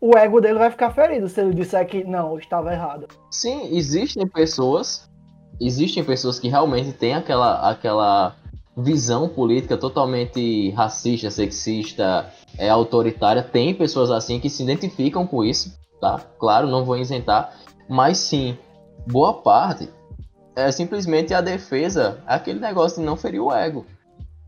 o 0.00 0.18
ego 0.18 0.40
dele 0.40 0.58
vai 0.58 0.70
ficar 0.70 0.90
ferido 0.90 1.28
se 1.28 1.40
ele 1.40 1.54
disser 1.54 1.86
que 1.86 2.04
não, 2.04 2.38
estava 2.38 2.72
errado. 2.72 3.08
Sim, 3.30 3.74
existem 3.74 4.26
pessoas, 4.26 5.08
existem 5.58 6.04
pessoas 6.04 6.38
que 6.38 6.48
realmente 6.48 6.92
têm 6.92 7.14
aquela, 7.14 7.70
aquela 7.70 8.36
visão 8.76 9.28
política 9.28 9.78
totalmente 9.78 10.70
racista, 10.72 11.30
sexista, 11.30 12.30
é, 12.58 12.68
autoritária. 12.68 13.42
Tem 13.42 13.74
pessoas 13.74 14.10
assim 14.10 14.40
que 14.40 14.50
se 14.50 14.62
identificam 14.62 15.26
com 15.26 15.42
isso, 15.42 15.74
tá? 16.00 16.20
Claro, 16.38 16.66
não 16.66 16.84
vou 16.84 16.98
isentar, 16.98 17.54
mas 17.88 18.18
sim, 18.18 18.58
boa 19.06 19.32
parte 19.32 19.88
é 20.56 20.70
simplesmente 20.70 21.32
a 21.32 21.40
defesa, 21.40 22.22
aquele 22.26 22.60
negócio 22.60 23.00
de 23.00 23.06
não 23.06 23.16
ferir 23.16 23.40
o 23.40 23.52
ego. 23.52 23.86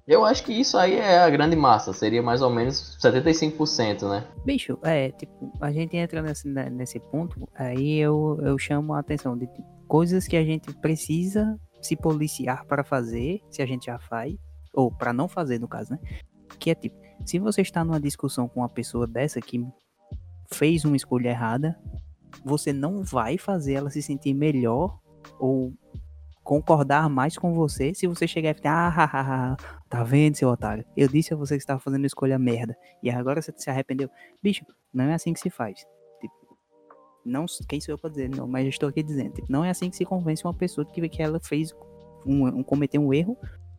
Eu 0.07 0.24
acho 0.24 0.44
que 0.44 0.52
isso 0.52 0.78
aí 0.78 0.94
é 0.94 1.18
a 1.18 1.28
grande 1.28 1.57
massa, 1.57 1.92
seria 1.92 2.22
mais 2.22 2.40
ou 2.40 2.48
menos 2.48 2.96
75%, 3.02 4.09
né? 4.09 4.24
Bicho, 4.44 4.78
é, 4.82 5.11
tipo, 5.11 5.52
a 5.61 5.72
gente 5.72 5.96
entra 5.96 6.22
nesse, 6.22 6.46
né, 6.46 6.70
nesse 6.70 7.00
ponto, 7.00 7.48
aí 7.57 7.98
eu, 7.98 8.38
eu 8.40 8.57
chamo 8.57 8.94
a 8.94 9.00
atenção 9.00 9.36
de 9.36 9.48
coisas 9.88 10.28
que 10.28 10.36
a 10.36 10.44
gente 10.44 10.72
precisa 10.74 11.59
se 11.82 11.96
policiar 11.96 12.64
para 12.66 12.84
fazer, 12.84 13.40
se 13.50 13.61
a 13.62 13.66
gente 13.66 13.86
já 13.86 13.98
faz, 13.98 14.36
ou 14.72 14.92
para 14.92 15.12
não 15.12 15.26
fazer 15.26 15.59
no 15.59 15.66
caso, 15.66 15.92
né? 15.92 15.98
Que 16.61 16.70
é 16.70 16.74
tipo, 16.76 16.96
se 17.24 17.40
você 17.40 17.62
está 17.62 17.84
numa 17.84 18.00
discussão 18.00 18.46
com 18.46 18.61
uma 18.61 18.68
pessoa 18.68 19.09
dessa 19.09 19.40
que 19.40 19.66
fez 20.52 20.84
uma 20.84 20.96
escolha 20.96 21.30
errada, 21.30 21.76
você 22.44 22.72
não 22.72 23.02
vai 23.02 23.38
fazer 23.38 23.74
ela 23.74 23.90
se 23.90 24.00
sentir 24.00 24.34
melhor 24.34 25.00
ou 25.40 25.72
concordar 26.44 27.09
mais 27.11 27.36
com 27.36 27.52
você 27.52 27.92
se 27.92 28.07
você 28.07 28.28
chegar 28.28 28.52
e 28.52 28.62
falar, 28.62 28.94
ah, 28.96 29.57
tá 29.89 30.03
vendo, 30.03 30.37
seu 30.37 30.49
otário? 30.49 30.84
Eu 30.97 31.09
disse 31.09 31.32
a 31.32 31.37
você 31.37 31.55
que 31.55 31.62
estava 31.62 31.80
fazendo 31.80 32.07
escolha 32.07 32.39
merda 32.39 32.76
e 33.03 33.11
agora 33.11 33.41
você 33.41 33.53
se 33.57 33.70
arrependeu. 33.70 34.11
Bicho, 34.43 34.64
não 34.93 35.05
é 35.05 35.14
assim 35.14 35.32
que 35.32 35.41
se 35.41 35.51
faz. 35.51 35.78
Tipo, 36.20 36.59
não, 37.24 37.47
quem 37.68 37.80
sou 37.80 37.95
eu 37.95 37.99
pra 37.99 38.11
dizer? 38.11 38.28
Não, 38.28 38.47
mas 38.47 38.64
eu 38.64 38.70
estou 38.70 38.89
aqui 38.89 39.03
dizendo. 39.03 39.34
Tipo, 39.34 39.51
não 39.51 39.64
é 39.64 39.70
assim 39.70 39.91
que 39.91 39.97
se 39.97 40.05
convence 40.05 40.45
uma 40.45 40.55
pessoa 40.55 40.87
que, 40.87 41.09
que 41.09 41.22
ela 41.22 41.41
fez 41.41 41.74
um, 42.24 42.47
um 42.47 42.62
cometeu 42.62 43.01
um 43.01 43.14
erro 43.14 43.37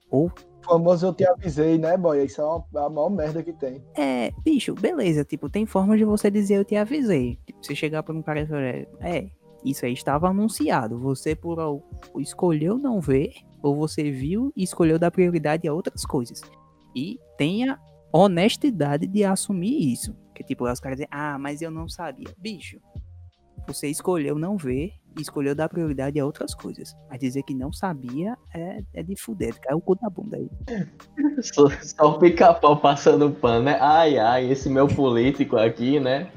ou 0.10 0.28
o 0.28 0.70
famoso 0.70 1.08
eu 1.08 1.14
te 1.14 1.26
avisei, 1.26 1.78
né, 1.78 1.95
boy? 1.95 2.26
Isso 2.26 2.41
é 2.41 2.43
uma, 2.43 2.66
a 2.76 2.89
maior 2.89 3.10
merda 3.10 3.41
que 3.41 3.53
tem. 3.53 3.82
É, 3.97 4.32
bicho, 4.43 4.74
beleza. 4.74 5.24
Tipo, 5.24 5.49
tem 5.49 5.66
forma 5.66 5.97
de 5.97 6.03
você 6.03 6.30
dizer 6.30 6.55
eu 6.55 6.66
te 6.66 6.76
avisei. 6.76 7.39
Tipo, 7.45 7.66
você 7.66 7.74
chegar 7.74 8.03
pra 8.03 8.14
um 8.14 8.22
cara 8.22 8.41
e 8.41 8.47
falar, 8.47 8.62
é, 8.62 9.32
isso 9.64 9.86
aí 9.86 9.93
estava 9.93 10.30
anunciado. 10.30 10.99
Você 10.99 11.36
por 11.36 11.84
escolheu 12.20 12.78
não 12.78 12.99
ver, 12.99 13.34
ou 13.62 13.76
você 13.76 14.12
viu 14.12 14.51
e 14.55 14.64
escolheu 14.64 14.99
dar 14.99 15.12
prioridade 15.12 15.68
a 15.68 15.74
outras 15.74 16.05
coisas. 16.05 16.41
E 16.95 17.20
tenha 17.38 17.80
honestidade 18.12 19.08
de 19.08 19.24
assumir 19.24 19.91
isso. 19.91 20.16
Que 20.34 20.43
tipo, 20.43 20.70
os 20.70 20.80
caras 20.80 20.97
dizem, 20.97 21.10
ah, 21.12 21.38
mas 21.38 21.62
eu 21.62 21.72
não 21.72 21.88
sabia. 21.89 22.28
Bicho, 22.38 22.80
você 23.68 23.88
escolheu 23.88 24.38
não 24.38 24.55
ver 24.55 24.93
e 25.18 25.22
escolheu 25.22 25.53
dar 25.53 25.68
prioridade 25.68 26.20
a 26.20 26.26
outras 26.26 26.53
coisas. 26.53 26.95
Mas 27.10 27.20
dizer 27.20 27.43
que 27.43 27.53
não 27.53 27.74
sabia 27.74 28.38
é, 28.53 28.82
é 28.93 29.03
de 29.03 29.16
fuder, 29.16 29.60
caiu 29.60 29.78
o 29.78 29.82
cu 29.82 29.95
da 29.95 30.10
bunda 30.10 30.38
aí. 30.38 30.49
Só, 31.41 31.70
só 31.70 32.12
o 32.12 32.20
pica-pau 32.20 32.80
passando 32.80 33.30
pano, 33.30 33.66
né? 33.66 33.78
Ai, 33.80 34.18
ai, 34.18 34.51
esse 34.51 34.70
meu 34.70 34.88
político 34.88 35.55
aqui, 35.55 35.99
né? 35.99 36.32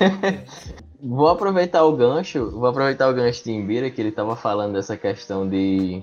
Vou 1.02 1.28
aproveitar 1.28 1.84
o 1.84 1.96
gancho, 1.96 2.50
vou 2.50 2.66
aproveitar 2.66 3.08
o 3.08 3.14
gancho 3.14 3.44
de 3.44 3.52
Imbira, 3.52 3.90
que 3.90 4.00
ele 4.00 4.10
estava 4.10 4.36
falando 4.36 4.74
dessa 4.74 4.96
questão 4.96 5.48
de 5.48 6.02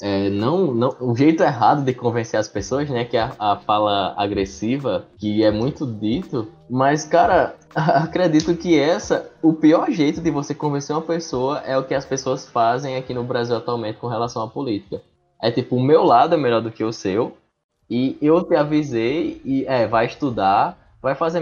é, 0.00 0.30
não, 0.30 0.72
não, 0.72 0.96
o 1.00 1.16
jeito 1.16 1.42
errado 1.42 1.84
de 1.84 1.92
convencer 1.92 2.38
as 2.38 2.48
pessoas, 2.48 2.88
né, 2.88 3.04
que 3.04 3.16
é 3.16 3.22
a, 3.22 3.34
a 3.38 3.56
fala 3.56 4.14
agressiva, 4.16 5.06
que 5.18 5.42
é 5.42 5.50
muito 5.50 5.84
dito, 5.84 6.48
mas 6.70 7.04
cara, 7.04 7.56
acredito 7.74 8.54
que 8.56 8.78
essa, 8.78 9.30
o 9.42 9.52
pior 9.52 9.90
jeito 9.90 10.20
de 10.20 10.30
você 10.30 10.54
convencer 10.54 10.94
uma 10.94 11.02
pessoa 11.02 11.58
é 11.66 11.76
o 11.76 11.84
que 11.84 11.94
as 11.94 12.04
pessoas 12.04 12.48
fazem 12.48 12.96
aqui 12.96 13.12
no 13.12 13.24
Brasil 13.24 13.56
atualmente 13.56 13.98
com 13.98 14.06
relação 14.06 14.42
à 14.42 14.48
política. 14.48 15.02
É 15.42 15.50
tipo, 15.50 15.76
o 15.76 15.82
meu 15.82 16.04
lado 16.04 16.34
é 16.34 16.38
melhor 16.38 16.60
do 16.60 16.70
que 16.70 16.84
o 16.84 16.92
seu, 16.92 17.36
e 17.90 18.16
eu 18.20 18.42
te 18.44 18.54
avisei 18.54 19.40
e 19.44 19.64
é, 19.66 19.86
vai 19.86 20.06
estudar, 20.06 20.78
vai 21.02 21.14
fazer 21.14 21.40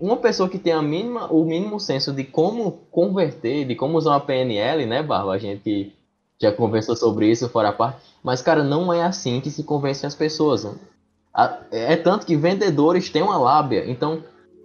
uma 0.00 0.16
pessoa 0.16 0.48
que 0.48 0.58
tem 0.58 0.72
a 0.72 0.82
mínima, 0.82 1.32
o 1.32 1.44
mínimo 1.44 1.80
senso 1.80 2.12
de 2.12 2.24
como 2.24 2.72
converter, 2.90 3.66
de 3.66 3.74
como 3.74 3.96
usar 3.96 4.10
uma 4.10 4.20
PNL, 4.20 4.86
né, 4.86 5.02
Barba? 5.02 5.32
A 5.32 5.38
gente 5.38 5.92
já 6.40 6.52
conversou 6.52 6.94
sobre 6.96 7.30
isso 7.30 7.48
fora 7.48 7.70
a 7.70 7.72
parte. 7.72 8.00
Mas, 8.22 8.42
cara, 8.42 8.62
não 8.62 8.92
é 8.92 9.02
assim 9.02 9.40
que 9.40 9.50
se 9.50 9.64
convence 9.64 10.04
as 10.04 10.14
pessoas. 10.14 10.66
É 11.70 11.96
tanto 11.96 12.26
que 12.26 12.36
vendedores 12.36 13.08
têm 13.08 13.22
uma 13.22 13.38
lábia. 13.38 13.88
Então, 13.90 14.22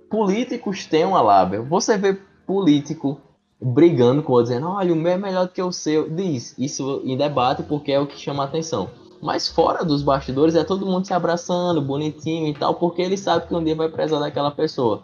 políticos 0.09 0.85
têm 0.85 1.05
uma 1.05 1.21
lábia. 1.21 1.61
Você 1.61 1.97
vê 1.97 2.17
político 2.45 3.21
brigando 3.61 4.21
com 4.21 4.33
o 4.33 4.35
outro, 4.35 4.51
dizendo, 4.51 4.69
olha, 4.69 4.93
o 4.93 4.95
meu 4.95 5.13
é 5.13 5.17
melhor 5.17 5.45
do 5.47 5.51
que 5.53 5.61
o 5.61 5.71
seu. 5.71 6.09
Diz 6.09 6.53
isso 6.57 7.01
em 7.05 7.17
debate 7.17 7.63
porque 7.63 7.91
é 7.91 7.99
o 7.99 8.07
que 8.07 8.19
chama 8.19 8.43
a 8.43 8.45
atenção. 8.45 8.89
Mas 9.21 9.47
fora 9.47 9.83
dos 9.83 10.03
bastidores 10.03 10.55
é 10.55 10.63
todo 10.63 10.85
mundo 10.85 11.05
se 11.05 11.13
abraçando, 11.13 11.81
bonitinho 11.81 12.47
e 12.47 12.53
tal, 12.53 12.75
porque 12.75 13.01
ele 13.01 13.17
sabe 13.17 13.47
que 13.47 13.55
um 13.55 13.63
dia 13.63 13.75
vai 13.75 13.89
precisar 13.89 14.19
daquela 14.19 14.51
pessoa. 14.51 15.03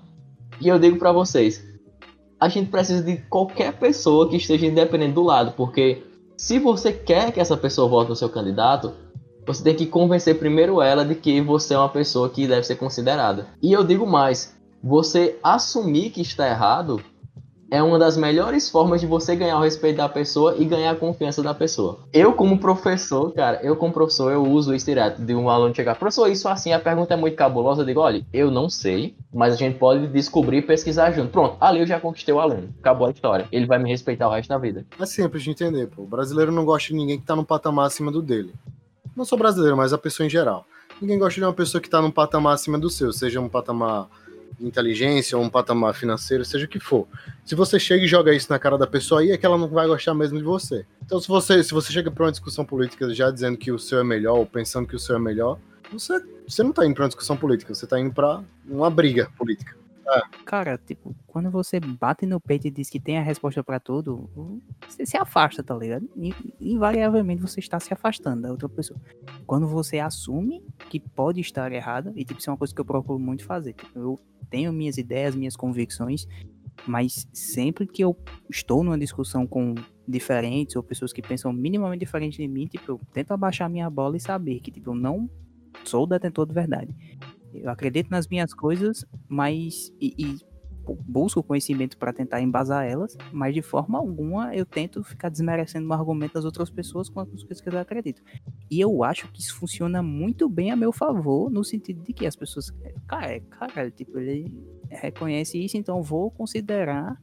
E 0.62 0.68
eu 0.68 0.78
digo 0.78 0.98
para 0.98 1.12
vocês, 1.12 1.64
a 2.40 2.48
gente 2.48 2.70
precisa 2.70 3.04
de 3.04 3.18
qualquer 3.30 3.74
pessoa 3.74 4.30
que 4.30 4.36
esteja 4.36 4.66
independente 4.66 5.14
do 5.14 5.24
lado, 5.24 5.54
porque 5.58 6.04
se 6.38 6.60
você 6.60 6.92
quer 6.92 7.32
que 7.32 7.40
essa 7.40 7.58
pessoa 7.58 7.88
vote 7.88 8.10
no 8.10 8.16
seu 8.16 8.30
candidato, 8.30 8.94
você 9.46 9.64
tem 9.64 9.76
que 9.76 9.86
convencer 9.86 10.38
primeiro 10.38 10.82
ela 10.82 11.04
de 11.06 11.16
que 11.16 11.42
você 11.42 11.74
é 11.74 11.78
uma 11.78 11.90
pessoa 11.90 12.30
que 12.30 12.48
deve 12.48 12.64
ser 12.64 12.76
considerada. 12.76 13.48
E 13.62 13.74
eu 13.74 13.84
digo 13.84 14.06
mais, 14.06 14.56
você 14.82 15.38
assumir 15.44 16.10
que 16.10 16.22
está 16.22 16.48
errado 16.48 17.02
é 17.72 17.82
uma 17.82 17.98
das 17.98 18.16
melhores 18.18 18.70
formas 18.70 19.02
de 19.02 19.08
você 19.08 19.36
ganhar 19.36 19.58
o 19.58 19.62
respeito 19.62 19.98
da 19.98 20.08
pessoa 20.08 20.56
e 20.58 20.66
ganhar 20.66 20.92
a 20.92 20.96
confiança 20.96 21.42
da 21.42 21.54
pessoa. 21.54 22.00
Eu, 22.14 22.34
como 22.34 22.60
professor, 22.60 23.32
cara, 23.34 23.60
eu 23.64 23.76
como 23.76 23.94
professor, 23.94 24.32
eu 24.32 24.44
uso 24.44 24.74
isso 24.74 24.86
direto 24.86 25.22
de 25.22 25.34
um 25.34 25.50
aluno 25.50 25.74
chegar, 25.74 25.96
professor, 25.96 26.28
isso 26.30 26.48
assim, 26.48 26.72
a 26.72 26.80
pergunta 26.80 27.14
é 27.14 27.18
muito 27.18 27.36
cabulosa, 27.36 27.82
eu 27.82 27.86
digo, 27.86 28.00
olha, 28.00 28.26
eu 28.32 28.52
não 28.52 28.70
sei, 28.70 29.16
mas 29.34 29.54
a 29.54 29.58
gente 29.58 29.78
pode 29.78 30.08
descobrir 30.08 30.58
e 30.58 30.62
pesquisar 30.62 31.12
junto. 31.12 31.32
Pronto, 31.32 31.58
ali 31.60 31.80
eu 31.80 31.88
já 31.88 32.00
conquistei 32.00 32.34
o 32.34 32.40
aluno, 32.40 32.70
acabou 32.80 33.08
a 33.08 33.12
história. 33.12 33.48
Ele 33.52 33.66
vai 33.66 33.80
me 33.80 33.90
respeitar 33.90 34.28
o 34.28 34.32
resto 34.32 34.50
da 34.50 34.58
vida. 34.58 34.86
É 35.00 35.06
simples 35.06 35.44
de 35.44 35.50
entender, 35.50 35.88
pô. 35.88 36.04
O 36.04 36.08
brasileiro 36.08 36.52
não 36.52 36.66
gosta 36.66 36.90
de 36.90 36.96
ninguém 36.96 37.20
que 37.20 37.26
tá 37.26 37.36
num 37.36 37.44
patamar 37.44 37.88
acima 37.88 38.12
do 38.12 38.22
dele. 38.22 38.54
Não 39.16 39.26
só 39.26 39.36
brasileiro, 39.38 39.78
mas 39.78 39.94
a 39.94 39.98
pessoa 39.98 40.26
em 40.26 40.30
geral. 40.30 40.66
Ninguém 41.02 41.20
gosta 41.20 41.40
de 41.40 41.46
uma 41.46 41.54
pessoa 41.54 41.82
que 41.82 41.90
tá 41.90 42.02
num 42.02 42.12
patamar 42.12 42.54
acima 42.54 42.78
do 42.78 42.90
seu, 42.90 43.12
seja 43.12 43.42
um 43.42 43.50
patamar 43.50 44.08
inteligência 44.60 45.38
ou 45.38 45.44
um 45.44 45.50
patamar 45.50 45.94
financeiro, 45.94 46.46
seja 46.46 46.66
o 46.66 46.68
que 46.68 46.80
for. 46.80 47.08
Se 47.46 47.56
você 47.56 47.80
chega 47.80 48.04
e 48.04 48.08
joga 48.08 48.34
isso 48.34 48.48
na 48.50 48.60
cara 48.60 48.78
da 48.78 48.88
pessoa 48.88 49.22
aí, 49.22 49.32
é 49.32 49.38
que 49.38 49.46
ela 49.46 49.58
não 49.58 49.68
vai 49.68 49.88
gostar 49.88 50.14
mesmo 50.14 50.38
de 50.38 50.44
você. 50.44 50.86
Então, 51.06 51.20
se 51.20 51.28
você, 51.28 51.64
se 51.64 51.74
você 51.74 51.92
chega 51.92 52.10
para 52.10 52.26
uma 52.26 52.32
discussão 52.32 52.66
política 52.66 53.14
já 53.14 53.30
dizendo 53.30 53.58
que 53.58 53.72
o 53.72 53.80
seu 53.80 54.00
é 54.00 54.04
melhor 54.04 54.38
ou 54.38 54.46
pensando 54.46 54.88
que 54.88 54.96
o 54.96 55.00
seu 55.00 55.16
é 55.16 55.20
melhor, 55.20 55.58
você, 55.92 56.22
você 56.48 56.64
não 56.64 56.72
está 56.72 56.86
indo 56.86 56.96
para 56.96 57.04
uma 57.04 57.10
discussão 57.10 57.38
política, 57.38 57.74
você 57.74 57.86
está 57.86 58.00
indo 58.00 58.14
para 58.14 58.42
uma 58.68 58.90
briga 58.90 59.30
política. 59.38 59.83
Cara, 60.46 60.78
tipo, 60.78 61.16
quando 61.26 61.50
você 61.50 61.80
bate 61.80 62.26
no 62.26 62.40
peito 62.40 62.68
e 62.68 62.72
diz 62.72 62.90
que 62.90 63.00
tem 63.00 63.18
a 63.18 63.22
resposta 63.22 63.64
pra 63.64 63.80
tudo, 63.80 64.30
você 64.88 65.06
se 65.06 65.18
afasta, 65.18 65.64
tá 65.64 65.76
ligado? 65.76 66.10
In- 66.16 66.34
Invariavelmente 66.60 67.42
você 67.42 67.60
está 67.60 67.80
se 67.80 67.94
afastando 67.94 68.42
da 68.44 68.52
outra 68.52 68.68
pessoa. 68.70 69.00
Quando 69.48 69.68
você 69.68 70.00
assume 70.00 70.62
que 70.90 71.00
pode 71.00 71.40
estar 71.42 71.72
errado, 71.72 72.12
e 72.16 72.26
tipo, 72.26 72.40
isso 72.40 72.50
é 72.50 72.54
uma 72.54 72.58
coisa 72.58 72.74
que 72.74 72.82
eu 72.82 72.86
procuro 72.86 73.18
muito 73.20 73.46
fazer. 73.46 73.74
Tipo, 73.74 73.98
eu 74.00 74.20
tenho 74.50 74.72
minhas 74.74 74.98
ideias, 74.98 75.36
minhas 75.36 75.56
convicções, 75.56 76.28
mas 76.86 77.28
sempre 77.34 77.88
que 77.88 78.04
eu 78.04 78.18
estou 78.50 78.84
numa 78.84 78.98
discussão 78.98 79.48
com 79.48 79.74
diferentes 80.08 80.76
ou 80.76 80.84
pessoas 80.84 81.14
que 81.14 81.22
pensam 81.22 81.54
minimamente 81.54 82.00
diferente 82.02 82.38
de 82.38 82.48
mim, 82.48 82.68
tipo, 82.68 82.92
eu 82.92 83.02
tento 83.14 83.32
abaixar 83.32 83.70
minha 83.70 83.90
bola 83.90 84.18
e 84.18 84.20
saber 84.20 84.60
que, 84.60 84.70
tipo, 84.70 84.90
eu 84.92 84.96
não 84.96 85.30
sou 85.86 86.04
o 86.04 86.08
detentor 86.08 86.46
de 86.46 86.54
verdade. 86.54 86.94
Eu 87.54 87.70
acredito 87.70 88.10
nas 88.10 88.28
minhas 88.28 88.54
coisas, 88.54 89.06
mas 89.28 89.92
e, 90.00 90.14
e 90.18 90.38
bu- 90.86 90.98
busco 91.08 91.42
conhecimento 91.44 91.98
para 91.98 92.12
tentar 92.14 92.42
embasar 92.42 92.86
elas, 92.86 93.16
mas 93.32 93.54
de 93.54 93.62
forma 93.62 93.98
alguma 93.98 94.56
eu 94.56 94.66
tento 94.66 95.04
ficar 95.04 95.30
desmerecendo 95.30 95.88
o 95.88 95.94
argumento 95.94 96.34
das 96.34 96.46
outras 96.46 96.70
pessoas 96.70 97.10
com 97.10 97.20
as 97.22 97.30
coisas 97.30 97.62
que 97.62 97.70
eu 97.70 97.78
acredito. 97.80 98.22
E 98.70 98.80
eu 98.82 99.04
acho 99.04 99.28
que 99.32 99.40
isso 99.42 99.56
funciona 99.56 100.02
muito 100.02 100.50
bem 100.50 100.72
a 100.72 100.76
meu 100.76 100.92
favor, 100.92 101.50
no 101.52 101.64
sentido 101.64 102.04
de 102.04 102.14
que 102.14 102.26
as 102.26 102.36
pessoas, 102.36 102.70
cara, 103.08 103.40
cara, 103.40 103.92
tipo, 103.92 104.18
ele 104.20 104.52
reconhece 104.90 105.58
isso, 105.64 105.78
então 105.78 106.02
vou 106.02 106.30
considerar 106.32 107.18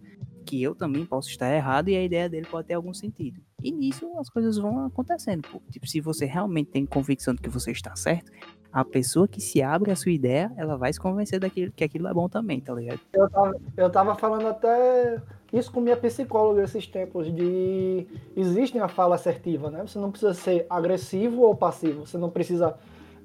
que 0.47 0.61
eu 0.62 0.74
também 0.74 1.05
posso 1.07 1.28
estar 1.28 1.55
errado 1.55 1.89
e 1.91 1.97
a 1.97 2.03
ideia 2.03 2.28
dele 2.28 2.47
pode 2.47 2.66
ter 2.68 2.74
algum 2.74 2.93
sentido. 2.95 3.41
E 3.62 3.70
nisso 3.70 4.11
as 4.18 4.28
coisas 4.31 4.57
vão 4.57 4.87
acontecendo, 4.87 5.43
pô. 5.49 5.61
Tipo, 5.70 5.87
se 5.87 6.01
você 6.01 6.24
realmente 6.24 6.70
tem 6.70 6.87
convicção 6.87 7.35
de 7.35 7.41
que 7.41 7.49
você 7.49 7.70
está 7.70 7.95
certo, 7.95 8.33
a 8.72 8.84
pessoa 8.84 9.26
que 9.26 9.40
se 9.40 9.62
abre 9.62 9.90
a 9.90 9.96
sua 9.96 10.12
ideia, 10.12 10.52
ela 10.56 10.76
vai 10.76 10.92
se 10.92 11.00
convencer 11.00 11.40
daquilo, 11.40 11.72
que 11.72 11.82
aquilo 11.82 12.06
é 12.08 12.14
bom 12.14 12.28
também, 12.28 12.60
tá 12.60 12.72
ligado? 12.72 13.00
Eu 13.12 13.28
tava, 13.28 13.56
eu 13.76 13.90
tava 13.90 14.14
falando 14.14 14.46
até 14.46 15.20
isso 15.52 15.72
com 15.72 15.80
minha 15.80 15.96
psicóloga 15.96 16.62
esses 16.62 16.86
tempos, 16.86 17.32
de 17.34 18.06
existe 18.36 18.78
a 18.78 18.86
fala 18.86 19.16
assertiva, 19.16 19.70
né? 19.70 19.82
Você 19.86 19.98
não 19.98 20.10
precisa 20.10 20.34
ser 20.34 20.66
agressivo 20.70 21.42
ou 21.42 21.54
passivo, 21.54 22.06
você 22.06 22.16
não 22.16 22.30
precisa 22.30 22.76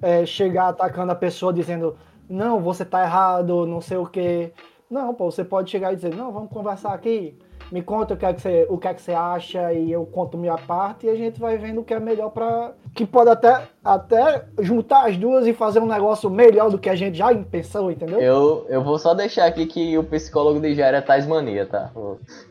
é, 0.01 0.25
chegar 0.25 0.69
atacando 0.69 1.11
a 1.11 1.15
pessoa 1.15 1.53
dizendo, 1.53 1.95
não, 2.27 2.59
você 2.59 2.83
tá 2.83 3.03
errado, 3.03 3.67
não 3.67 3.81
sei 3.81 3.97
o 3.97 4.05
quê. 4.05 4.51
Não, 4.89 5.13
pô, 5.13 5.29
você 5.29 5.43
pode 5.43 5.69
chegar 5.69 5.93
e 5.93 5.95
dizer, 5.95 6.15
não, 6.15 6.31
vamos 6.31 6.49
conversar 6.49 6.93
aqui, 6.93 7.37
me 7.71 7.81
conta 7.81 8.13
o 8.13 8.17
que 8.17 8.25
é 8.25 8.33
que 8.33 8.41
você, 8.41 8.67
o 8.69 8.77
que 8.77 8.87
é 8.87 8.93
que 8.93 9.01
você 9.01 9.13
acha 9.13 9.73
e 9.73 9.91
eu 9.91 10.05
conto 10.05 10.37
minha 10.37 10.57
parte 10.57 11.07
e 11.07 11.09
a 11.09 11.15
gente 11.15 11.39
vai 11.39 11.57
vendo 11.57 11.81
o 11.81 11.83
que 11.83 11.93
é 11.93 11.99
melhor 11.99 12.29
para 12.29 12.73
que 12.93 13.05
pode 13.05 13.29
até 13.29 13.67
até 13.83 14.45
juntar 14.59 15.07
as 15.07 15.15
duas 15.15 15.45
e 15.45 15.53
fazer 15.53 15.79
um 15.79 15.85
negócio 15.85 16.27
melhor 16.27 16.71
do 16.71 16.79
que 16.79 16.89
a 16.89 16.95
gente 16.95 17.17
já 17.17 17.33
pensou, 17.35 17.91
entendeu? 17.91 18.19
Eu, 18.19 18.65
eu 18.67 18.83
vou 18.83 18.97
só 18.97 19.13
deixar 19.13 19.45
aqui 19.45 19.67
que 19.67 19.95
o 19.95 20.03
psicólogo 20.03 20.59
de 20.59 20.73
Jair 20.73 20.95
é 20.95 21.01
Tasmania, 21.01 21.67
tá? 21.67 21.91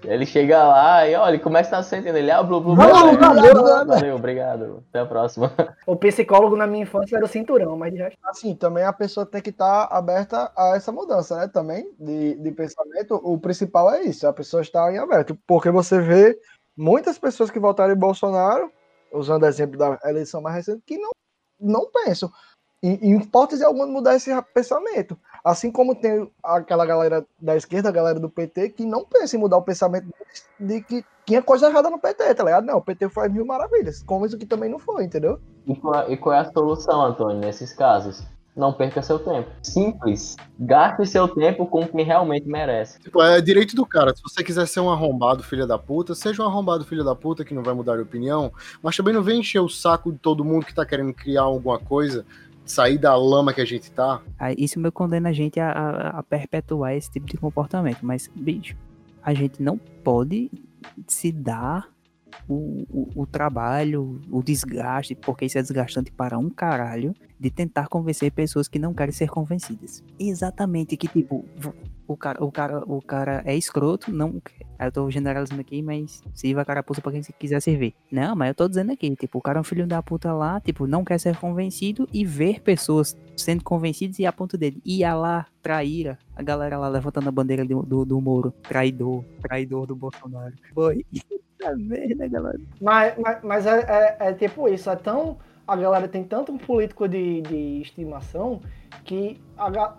Ele 0.05 0.25
chega 0.27 0.63
lá 0.63 1.09
e 1.09 1.15
olha, 1.17 1.39
como 1.41 1.57
é 1.57 1.63
que 1.65 1.71
tá 1.71 1.83
se 1.83 1.91
sentindo? 1.91 2.17
Ele, 2.17 2.31
ah, 2.31 2.43
blu, 2.43 2.61
blu, 2.61 2.77
blu, 2.77 2.85
Valeu, 2.87 3.19
valeu, 3.19 3.87
valeu, 3.87 4.17
obrigado. 4.17 4.85
Até 4.91 5.01
a 5.01 5.07
próxima. 5.07 5.53
O 5.87 5.97
psicólogo 5.97 6.57
na 6.57 6.67
minha 6.67 6.85
infância 6.85 7.17
era 7.17 7.25
o 7.25 7.29
cinturão, 7.29 7.77
mas 7.77 7.93
de 7.93 7.99
resto. 7.99 8.19
Assim, 8.25 8.55
também 8.55 8.85
a 8.85 8.93
pessoa 8.93 9.27
tem 9.27 9.43
que 9.43 9.51
estar 9.51 9.85
aberta 9.91 10.51
a 10.57 10.77
essa 10.77 10.91
mudança, 10.91 11.37
né? 11.37 11.49
Também 11.49 11.91
de, 11.99 12.37
de 12.37 12.51
pensamento. 12.53 13.21
O 13.23 13.39
principal 13.39 13.93
é 13.93 14.03
isso, 14.03 14.27
a 14.27 14.33
pessoa 14.33 14.63
está 14.63 14.85
em 14.95 14.99
aberto. 14.99 15.39
Porque 15.47 15.71
você 15.71 16.01
vê 16.01 16.39
muitas 16.77 17.19
pessoas 17.19 17.51
que 17.51 17.59
votaram 17.59 17.95
em 17.95 17.99
Bolsonaro, 17.99 18.71
usando 19.13 19.47
exemplo 19.47 19.79
da 19.79 19.99
eleição 20.05 20.41
mais 20.41 20.57
recente, 20.57 20.83
que 20.87 20.99
não, 20.99 21.11
não 21.61 21.91
pensam 21.91 22.31
em, 22.85 22.99
em 23.01 23.17
hipótese 23.17 23.65
alguma 23.65 23.87
mudar 23.87 24.15
esse 24.15 24.31
pensamento. 24.53 25.19
Assim 25.43 25.71
como 25.71 25.95
tem 25.95 26.31
aquela 26.43 26.85
galera 26.85 27.27
da 27.41 27.57
esquerda, 27.57 27.89
a 27.89 27.93
galera 27.93 28.21
do 28.21 28.29
PT, 28.29 28.71
que 28.71 28.85
não 28.85 29.07
pensa 29.07 29.37
em 29.37 29.39
mudar 29.39 29.57
o 29.57 29.63
pensamento 29.63 30.07
de 30.61 30.83
que 30.83 31.05
tinha 31.25 31.43
coisa 31.43 31.69
errada 31.69 31.89
no 31.89 31.99
PT, 31.99 32.35
tá 32.35 32.45
ligado? 32.45 32.67
Não, 32.67 32.77
o 32.77 32.83
PT 32.83 33.09
foi 33.09 33.31
mil 33.31 33.47
maravilhas. 33.47 34.03
Como 34.03 34.27
isso 34.27 34.37
que 34.37 34.45
também 34.45 34.69
não 34.69 34.79
foi, 34.79 35.05
entendeu? 35.05 35.41
E 35.67 35.75
qual, 35.75 36.11
e 36.11 36.17
qual 36.19 36.35
é 36.35 36.41
a 36.41 36.53
solução, 36.53 37.03
Antônio, 37.03 37.41
nesses 37.41 37.73
casos? 37.73 38.23
Não 38.57 38.73
perca 38.73 39.03
seu 39.03 39.19
tempo. 39.19 39.51
Simples. 39.63 40.37
Gaste 40.61 41.05
seu 41.07 41.27
tempo 41.27 41.67
com 41.67 41.87
quem 41.89 42.05
realmente 42.05 42.47
merece. 42.47 43.01
Tipo, 43.01 43.21
é 43.21 43.41
direito 43.41 43.75
do 43.75 43.85
cara. 43.85 44.15
Se 44.15 44.23
você 44.23 44.45
quiser 44.45 44.67
ser 44.69 44.79
um 44.81 44.89
arrombado 44.91 45.43
filho 45.43 45.67
da 45.67 45.77
puta, 45.77 46.15
seja 46.15 46.41
um 46.43 46.47
arrombado 46.47 46.85
filho 46.85 47.03
da 47.03 47.17
puta 47.17 47.45
que 47.45 47.53
não 47.53 47.65
vai 47.65 47.75
mudar 47.75 47.97
de 47.97 48.03
opinião, 48.03 48.53
mas 48.81 48.97
também 48.97 49.13
não 49.13 49.23
vem 49.23 49.41
encher 49.41 49.59
o 49.61 49.69
saco 49.69 50.13
de 50.13 50.19
todo 50.19 50.45
mundo 50.45 50.65
que 50.67 50.75
tá 50.75 50.87
querendo 50.87 51.13
criar 51.13 51.43
alguma 51.43 51.81
coisa, 51.81 52.25
sair 52.65 52.97
da 52.97 53.17
lama 53.17 53.53
que 53.53 53.61
a 53.61 53.65
gente 53.65 53.91
tá. 53.91 54.23
Aí 54.39 54.55
Isso 54.57 54.79
me 54.79 54.91
condena 54.91 55.31
a 55.31 55.33
gente 55.33 55.59
a, 55.59 55.71
a- 55.73 56.09
a 56.21 56.23
perpetuar 56.23 56.95
esse 56.95 57.11
tipo 57.11 57.27
de 57.27 57.37
comportamento. 57.37 57.99
Mas, 58.03 58.31
bicho, 58.35 58.77
a 59.21 59.35
gente 59.35 59.61
não 59.61 59.77
pode 59.77 60.49
se 61.09 61.33
dar 61.33 61.89
o, 62.49 62.85
o, 62.91 63.23
o 63.23 63.27
trabalho, 63.27 64.21
o 64.31 64.43
desgaste, 64.43 65.15
porque 65.15 65.47
isso 65.47 65.59
é 65.59 65.63
desgastante 65.63 66.11
para 66.13 66.39
um 66.39 66.51
caralho, 66.51 67.15
de 67.39 67.51
tentar 67.51 67.89
convencer 67.89 68.31
pessoas 68.33 68.69
que 68.69 68.79
não 68.79 68.95
querem 68.95 69.13
ser 69.13 69.29
convencidas. 69.29 70.03
Exatamente, 70.19 70.97
que 70.97 71.09
tipo, 71.09 71.45
o 72.07 72.17
cara, 72.17 72.45
o 72.45 72.53
cara, 72.53 72.79
o 72.87 73.03
cara 73.03 73.43
é 73.45 73.57
escroto, 73.57 74.13
não. 74.13 74.41
Eu 74.79 74.93
tô 74.93 75.11
generalizando 75.11 75.61
aqui, 75.61 75.83
mas 75.83 76.23
sirva 76.35 76.63
a 76.63 76.65
carapuça 76.65 77.01
pra 77.01 77.13
quem 77.13 77.23
quiser 77.39 77.61
servir. 77.61 77.95
Não, 78.11 78.37
mas 78.37 78.49
eu 78.49 78.55
tô 78.55 78.69
dizendo 78.69 78.93
aqui, 78.93 79.15
tipo, 79.17 79.39
o 79.39 79.41
cara 79.41 79.59
é 79.59 79.61
um 79.61 79.65
filho 79.65 79.87
da 79.87 80.03
puta 80.03 80.33
lá, 80.33 80.61
tipo, 80.61 80.87
não 80.87 81.05
quer 81.05 81.19
ser 81.19 81.37
convencido 81.37 82.09
e 82.13 82.25
ver 82.25 82.61
pessoas 82.61 83.17
sendo 83.37 83.65
convencidas 83.65 84.19
e 84.19 84.27
a 84.27 84.33
ponto 84.33 84.59
dele. 84.59 84.81
Ia 84.85 85.15
lá, 85.15 85.47
traíra, 85.63 86.19
a 86.37 86.43
galera 86.43 86.79
lá 86.79 86.89
levantando 86.89 87.29
a 87.29 87.33
bandeira 87.33 87.65
do, 87.65 87.83
do, 87.83 88.05
do 88.05 88.21
Moro. 88.21 88.53
Traidor, 88.63 89.25
traidor 89.41 89.87
do 89.87 89.97
Bolsonaro. 89.97 90.55
Merda, 91.73 92.29
galera. 92.29 92.61
Mas, 92.81 93.15
mas, 93.19 93.39
mas 93.43 93.67
é, 93.67 93.81
é- 93.81 94.29
é 94.29 94.33
tipo 94.33 94.69
isso, 94.69 94.91
é 94.91 94.97
tão. 94.97 95.39
A 95.67 95.77
galera 95.77 96.07
tem 96.07 96.23
tanto 96.25 96.53
um 96.53 96.59
político 96.59 97.09
de, 97.09 97.41
de 97.43 97.81
estimação 97.81 98.61
que 99.05 99.41
a 99.57 99.95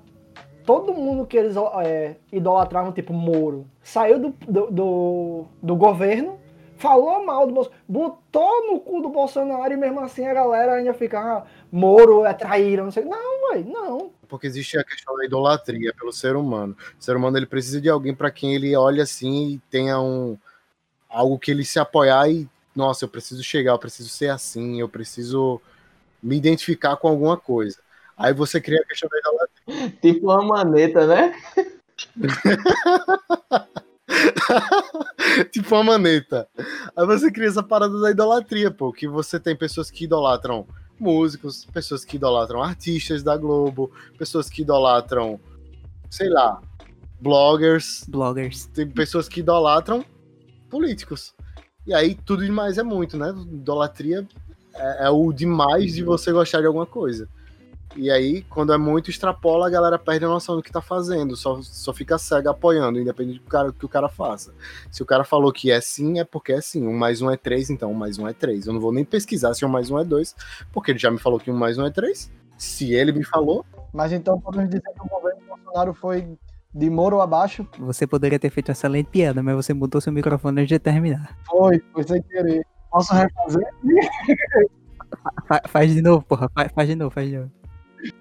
todo 0.65 0.93
mundo 0.93 1.25
que 1.25 1.37
eles 1.37 1.55
é, 1.83 2.15
idolatravam, 2.31 2.91
tipo 2.91 3.13
Moro, 3.13 3.67
saiu 3.81 4.19
do, 4.19 4.29
do, 4.47 4.71
do, 4.71 5.45
do 5.61 5.75
governo, 5.75 6.39
falou 6.77 7.23
mal 7.25 7.47
do 7.47 7.53
Bolsonaro, 7.53 7.81
botou 7.87 8.71
no 8.71 8.79
cu 8.79 9.01
do 9.01 9.09
Bolsonaro 9.09 9.73
e 9.73 9.77
mesmo 9.77 9.99
assim 9.99 10.25
a 10.25 10.33
galera 10.33 10.73
ainda 10.73 10.93
fica, 10.93 11.19
ah, 11.19 11.43
Moro 11.71 12.25
é 12.25 12.33
traíra, 12.33 12.83
não 12.83 12.91
sei. 12.91 13.05
Não, 13.05 13.51
ué, 13.51 13.63
não. 13.63 14.11
Porque 14.27 14.47
existe 14.47 14.77
a 14.77 14.83
questão 14.83 15.15
da 15.15 15.25
idolatria 15.25 15.93
pelo 15.97 16.11
ser 16.11 16.35
humano. 16.35 16.75
O 16.99 17.03
ser 17.03 17.15
humano 17.15 17.37
ele 17.37 17.45
precisa 17.45 17.79
de 17.79 17.89
alguém 17.89 18.13
para 18.13 18.31
quem 18.31 18.55
ele 18.55 18.75
olhe 18.75 19.01
assim 19.01 19.53
e 19.53 19.59
tenha 19.69 19.99
um 19.99 20.37
algo 21.15 21.39
que 21.39 21.49
ele 21.49 21.63
se 21.63 21.79
apoiar 21.79 22.29
e 22.29 22.47
nossa, 22.75 23.05
eu 23.05 23.09
preciso 23.09 23.41
chegar, 23.41 23.71
eu 23.71 23.79
preciso 23.79 24.09
ser 24.09 24.29
assim, 24.29 24.81
eu 24.81 24.89
preciso 24.89 25.61
me 26.21 26.35
identificar 26.35 26.97
com 26.97 27.07
alguma 27.07 27.37
coisa. 27.37 27.77
Aí 28.17 28.33
você 28.33 28.59
cria 28.59 28.81
a 28.81 28.85
questão 28.85 29.09
da 29.09 29.17
idolatria. 29.17 29.95
Tipo 30.01 30.31
uma 30.31 30.43
maneta, 30.43 31.07
né? 31.07 31.33
tipo 35.51 35.75
uma 35.75 35.83
maneta. 35.83 36.47
Aí 36.95 37.05
você 37.05 37.31
cria 37.31 37.47
essa 37.47 37.63
parada 37.63 37.99
da 38.01 38.11
idolatria, 38.11 38.69
pô, 38.69 38.91
que 38.91 39.07
você 39.07 39.39
tem 39.39 39.55
pessoas 39.55 39.89
que 39.89 40.03
idolatram 40.03 40.67
músicos, 40.99 41.63
pessoas 41.65 42.03
que 42.03 42.17
idolatram 42.17 42.61
artistas 42.61 43.23
da 43.23 43.37
Globo, 43.37 43.89
pessoas 44.17 44.49
que 44.49 44.61
idolatram, 44.61 45.39
sei 46.09 46.29
lá, 46.29 46.61
bloggers, 47.19 48.03
Bloggers. 48.07 48.65
tem 48.67 48.89
pessoas 48.89 49.29
que 49.29 49.39
idolatram 49.39 50.05
políticos. 50.75 51.33
E 51.87 51.93
aí 51.93 52.15
tudo 52.15 52.43
demais 52.43 52.77
é 52.77 52.83
muito, 52.83 53.15
né? 53.17 53.29
Idolatria 53.29 54.27
é, 54.73 55.05
é 55.05 55.09
o 55.09 55.31
demais 55.31 55.93
de 55.93 56.03
você 56.03 56.33
gostar 56.33 56.59
de 56.59 56.67
alguma 56.67 56.85
coisa. 56.85 57.29
E 57.95 58.11
aí, 58.11 58.41
quando 58.49 58.73
é 58.73 58.77
muito, 58.77 59.09
extrapola, 59.09 59.67
a 59.67 59.69
galera 59.69 59.97
perde 59.97 60.25
a 60.25 60.27
noção 60.27 60.57
do 60.57 60.61
que 60.61 60.69
tá 60.69 60.81
fazendo, 60.81 61.33
só, 61.37 61.61
só 61.61 61.93
fica 61.93 62.17
cega 62.17 62.51
apoiando, 62.51 62.99
independente 62.99 63.39
do 63.39 63.45
cara, 63.45 63.71
que 63.71 63.85
o 63.85 63.87
cara 63.87 64.09
faça. 64.09 64.53
Se 64.91 65.01
o 65.01 65.05
cara 65.05 65.23
falou 65.23 65.49
que 65.53 65.71
é 65.71 65.79
sim, 65.79 66.19
é 66.19 66.25
porque 66.25 66.51
é 66.51 66.59
sim. 66.59 66.85
Um 66.85 66.97
mais 66.97 67.21
um 67.21 67.31
é 67.31 67.37
três, 67.37 67.69
então 67.69 67.89
um 67.89 67.93
mais 67.93 68.19
um 68.19 68.27
é 68.27 68.33
três. 68.33 68.67
Eu 68.67 68.73
não 68.73 68.81
vou 68.81 68.91
nem 68.91 69.05
pesquisar 69.05 69.53
se 69.53 69.63
um 69.63 69.69
mais 69.69 69.89
um 69.89 69.97
é 69.97 70.03
dois, 70.03 70.35
porque 70.73 70.91
ele 70.91 70.99
já 70.99 71.09
me 71.09 71.19
falou 71.19 71.39
que 71.39 71.49
um 71.49 71.55
mais 71.55 71.77
um 71.77 71.85
é 71.85 71.89
três. 71.89 72.29
Se 72.57 72.93
ele 72.93 73.13
me 73.13 73.23
falou, 73.23 73.65
Mas 73.93 74.11
então 74.11 74.41
podemos 74.41 74.69
dizer 74.69 74.81
que 74.81 75.01
o 75.01 75.07
governo 75.07 75.39
Bolsonaro 75.47 75.93
foi 75.93 76.37
de 76.75 76.89
Moro 76.89 77.21
abaixo? 77.21 77.65
Você 77.79 78.05
poderia 78.05 78.37
ter 78.37 78.49
feito 78.49 78.71
excelente 78.71 79.07
piada, 79.07 79.41
mas 79.41 79.55
você 79.55 79.73
mudou 79.73 80.01
seu 80.01 80.11
microfone 80.11 80.61
antes 80.61 80.69
de 80.69 80.79
terminar. 80.79 81.35
Foi, 81.45 81.81
foi 81.93 82.03
sem 82.03 82.21
querer. 82.21 82.65
Posso 82.91 83.13
refazer? 83.13 83.65
Fa- 85.47 85.61
faz 85.67 85.93
de 85.93 86.01
novo, 86.01 86.23
porra. 86.25 86.49
Fa- 86.53 86.69
faz 86.69 86.89
de 86.89 86.95
novo, 86.95 87.11
faz 87.11 87.29
de 87.29 87.37
novo. 87.37 87.51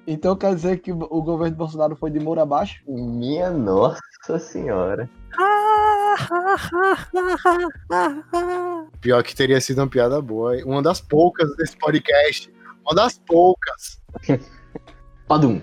Então 0.07 0.37
quer 0.37 0.55
dizer 0.55 0.79
que 0.79 0.93
o 0.93 1.23
governo 1.23 1.57
Bolsonaro 1.57 1.97
foi 1.97 2.11
de 2.11 2.21
Moro 2.21 2.41
abaixo? 2.41 2.81
Minha 2.87 3.51
nossa 3.51 4.39
senhora. 4.39 5.11
pior 9.01 9.23
que 9.23 9.35
teria 9.35 9.61
sido 9.61 9.79
uma 9.81 9.89
piada 9.89 10.23
boa. 10.23 10.57
Uma 10.65 10.81
das 10.81 11.01
poucas 11.01 11.55
desse 11.57 11.77
podcast. 11.77 12.53
Uma 12.87 12.95
das 12.95 13.19
poucas. 13.19 14.01
Padum. 15.27 15.61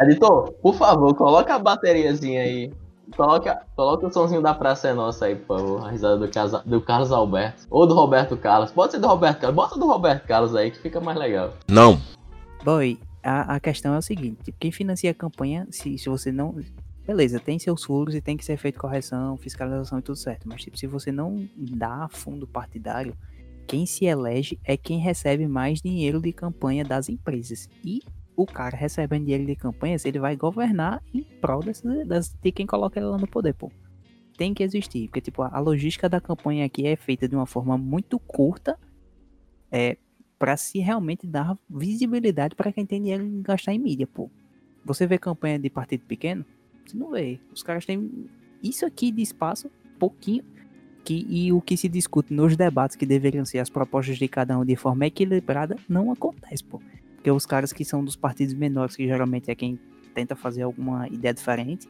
Editor, 0.00 0.52
por 0.62 0.74
favor, 0.74 1.14
coloca 1.14 1.54
a 1.54 1.58
bateriazinha 1.58 2.42
aí. 2.42 2.72
Coloca, 3.16 3.66
coloca 3.76 4.06
o 4.06 4.12
somzinho 4.12 4.40
da 4.40 4.54
Praça 4.54 4.88
é 4.88 4.94
Nossa 4.94 5.26
aí, 5.26 5.36
por 5.36 5.58
favor. 5.58 5.86
A 5.86 5.90
risada 5.90 6.16
do, 6.16 6.28
casa, 6.28 6.62
do 6.64 6.80
Carlos 6.80 7.12
Alberto. 7.12 7.66
Ou 7.70 7.86
do 7.86 7.94
Roberto 7.94 8.36
Carlos. 8.36 8.70
Pode 8.70 8.92
ser 8.92 8.98
do 8.98 9.06
Roberto 9.06 9.40
Carlos. 9.40 9.56
Bota 9.56 9.78
do 9.78 9.86
Roberto 9.86 10.26
Carlos 10.26 10.54
aí, 10.56 10.70
que 10.70 10.78
fica 10.78 11.00
mais 11.00 11.18
legal. 11.18 11.52
Não. 11.68 12.00
Boy, 12.64 12.98
a, 13.22 13.56
a 13.56 13.60
questão 13.60 13.94
é 13.94 13.98
o 13.98 14.02
seguinte: 14.02 14.44
tipo, 14.44 14.58
quem 14.58 14.72
financia 14.72 15.10
a 15.10 15.14
campanha, 15.14 15.66
se, 15.70 15.98
se 15.98 16.08
você 16.08 16.32
não. 16.32 16.56
Beleza, 17.06 17.40
tem 17.40 17.58
seus 17.58 17.82
furos 17.84 18.14
e 18.14 18.20
tem 18.20 18.36
que 18.36 18.44
ser 18.44 18.56
feito 18.56 18.78
correção, 18.78 19.36
fiscalização 19.36 19.98
e 19.98 20.02
tudo 20.02 20.16
certo. 20.16 20.48
Mas 20.48 20.62
tipo, 20.62 20.78
se 20.78 20.86
você 20.86 21.10
não 21.10 21.46
dá 21.56 22.08
fundo 22.10 22.46
partidário, 22.46 23.14
quem 23.66 23.84
se 23.86 24.04
elege 24.04 24.58
é 24.64 24.76
quem 24.76 24.98
recebe 24.98 25.48
mais 25.48 25.82
dinheiro 25.82 26.20
de 26.20 26.32
campanha 26.32 26.84
das 26.84 27.08
empresas. 27.08 27.68
E 27.84 28.00
o 28.36 28.46
cara 28.46 28.76
recebendo 28.76 29.24
dinheiro 29.24 29.46
de 29.46 29.56
campanhas, 29.56 30.04
ele 30.04 30.18
vai 30.18 30.36
governar 30.36 31.02
em 31.12 31.22
prol 31.22 31.60
dessas, 31.60 32.06
das, 32.06 32.28
de 32.28 32.52
quem 32.52 32.66
coloca 32.66 32.98
ele 32.98 33.06
lá 33.06 33.18
no 33.18 33.26
poder, 33.26 33.54
pô. 33.54 33.70
Tem 34.36 34.54
que 34.54 34.62
existir, 34.62 35.08
porque 35.08 35.20
tipo, 35.20 35.42
a 35.42 35.58
logística 35.58 36.08
da 36.08 36.20
campanha 36.20 36.64
aqui 36.64 36.86
é 36.86 36.96
feita 36.96 37.28
de 37.28 37.36
uma 37.36 37.46
forma 37.46 37.76
muito 37.76 38.18
curta, 38.18 38.78
é, 39.70 39.96
para 40.38 40.56
se 40.56 40.80
realmente 40.80 41.26
dar 41.26 41.56
visibilidade 41.70 42.56
para 42.56 42.72
quem 42.72 42.84
tem 42.84 43.00
dinheiro 43.00 43.24
em 43.24 43.42
gastar 43.42 43.72
em 43.72 43.78
mídia, 43.78 44.06
pô. 44.06 44.30
Você 44.84 45.06
vê 45.06 45.16
campanha 45.16 45.58
de 45.58 45.70
partido 45.70 46.04
pequeno? 46.04 46.44
Você 46.84 46.96
não 46.96 47.10
vê. 47.10 47.38
Os 47.52 47.62
caras 47.62 47.86
têm 47.86 48.28
isso 48.62 48.84
aqui 48.84 49.12
de 49.12 49.22
espaço, 49.22 49.70
pouquinho, 49.98 50.42
que, 51.04 51.26
e 51.28 51.52
o 51.52 51.60
que 51.60 51.76
se 51.76 51.88
discute 51.88 52.32
nos 52.32 52.56
debates 52.56 52.96
que 52.96 53.06
deveriam 53.06 53.44
ser 53.44 53.58
as 53.58 53.70
propostas 53.70 54.18
de 54.18 54.26
cada 54.26 54.58
um 54.58 54.64
de 54.64 54.74
forma 54.74 55.06
equilibrada, 55.06 55.76
não 55.88 56.10
acontece, 56.10 56.64
pô. 56.64 56.80
Porque 57.22 57.30
os 57.30 57.46
caras 57.46 57.72
que 57.72 57.84
são 57.84 58.04
dos 58.04 58.16
partidos 58.16 58.52
menores, 58.52 58.96
que 58.96 59.06
geralmente 59.06 59.48
é 59.48 59.54
quem 59.54 59.78
tenta 60.12 60.34
fazer 60.34 60.62
alguma 60.62 61.06
ideia 61.06 61.32
diferente, 61.32 61.88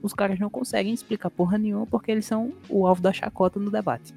os 0.00 0.14
caras 0.14 0.38
não 0.38 0.48
conseguem 0.48 0.94
explicar 0.94 1.30
porra 1.30 1.58
nenhuma 1.58 1.84
porque 1.84 2.12
eles 2.12 2.24
são 2.24 2.52
o 2.68 2.86
alvo 2.86 3.02
da 3.02 3.12
chacota 3.12 3.58
no 3.58 3.72
debate. 3.72 4.14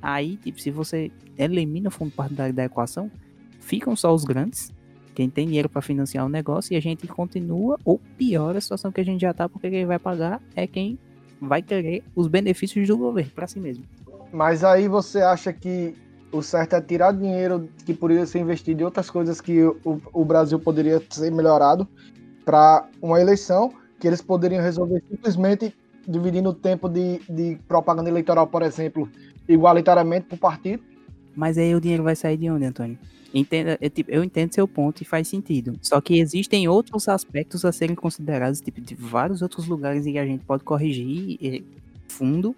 Aí, 0.00 0.38
tipo, 0.38 0.58
se 0.58 0.70
você 0.70 1.12
elimina 1.36 1.88
o 1.88 1.90
fundo 1.90 2.10
partidário 2.12 2.54
da 2.54 2.64
equação, 2.64 3.10
ficam 3.60 3.94
só 3.94 4.14
os 4.14 4.24
grandes, 4.24 4.72
quem 5.14 5.28
tem 5.28 5.48
dinheiro 5.48 5.68
para 5.68 5.82
financiar 5.82 6.24
o 6.24 6.30
negócio, 6.30 6.72
e 6.72 6.76
a 6.78 6.80
gente 6.80 7.06
continua, 7.06 7.78
ou 7.84 8.00
pior, 8.16 8.56
a 8.56 8.62
situação 8.62 8.90
que 8.90 9.02
a 9.02 9.04
gente 9.04 9.20
já 9.20 9.34
tá, 9.34 9.50
porque 9.50 9.68
quem 9.68 9.84
vai 9.84 9.98
pagar 9.98 10.40
é 10.56 10.66
quem 10.66 10.98
vai 11.38 11.60
querer 11.60 12.02
os 12.16 12.26
benefícios 12.26 12.88
do 12.88 12.96
governo 12.96 13.32
para 13.32 13.46
si 13.46 13.60
mesmo. 13.60 13.84
Mas 14.32 14.64
aí 14.64 14.88
você 14.88 15.20
acha 15.20 15.52
que 15.52 15.94
o 16.34 16.42
certo 16.42 16.74
é 16.74 16.80
tirar 16.80 17.12
dinheiro 17.12 17.68
que 17.86 17.94
poderia 17.94 18.26
ser 18.26 18.40
investido 18.40 18.82
em 18.82 18.84
outras 18.84 19.08
coisas 19.08 19.40
que 19.40 19.62
o, 19.62 19.78
o 20.12 20.24
Brasil 20.24 20.58
poderia 20.58 21.00
ser 21.08 21.30
melhorado 21.30 21.86
para 22.44 22.88
uma 23.00 23.20
eleição 23.20 23.72
que 24.00 24.06
eles 24.06 24.20
poderiam 24.20 24.62
resolver 24.62 25.02
simplesmente 25.08 25.74
dividindo 26.06 26.50
o 26.50 26.54
tempo 26.54 26.88
de, 26.88 27.20
de 27.28 27.56
propaganda 27.68 28.10
eleitoral, 28.10 28.46
por 28.46 28.62
exemplo, 28.62 29.08
igualitariamente 29.48 30.26
o 30.32 30.36
partido. 30.36 30.82
Mas 31.34 31.56
aí 31.56 31.74
o 31.74 31.80
dinheiro 31.80 32.02
vai 32.02 32.16
sair 32.16 32.36
de 32.36 32.50
onde, 32.50 32.64
Antônio? 32.64 32.98
Entenda, 33.32 33.78
eu, 33.80 33.90
tipo, 33.90 34.10
eu 34.10 34.22
entendo 34.22 34.52
seu 34.52 34.68
ponto 34.68 35.00
e 35.00 35.04
faz 35.04 35.26
sentido. 35.28 35.78
Só 35.80 36.00
que 36.00 36.18
existem 36.18 36.68
outros 36.68 37.08
aspectos 37.08 37.64
a 37.64 37.72
serem 37.72 37.96
considerados, 37.96 38.60
tipo, 38.60 38.80
de 38.80 38.94
vários 38.94 39.40
outros 39.40 39.66
lugares 39.66 40.06
em 40.06 40.12
que 40.12 40.18
a 40.18 40.26
gente 40.26 40.44
pode 40.44 40.62
corrigir 40.64 41.64
fundo 42.08 42.54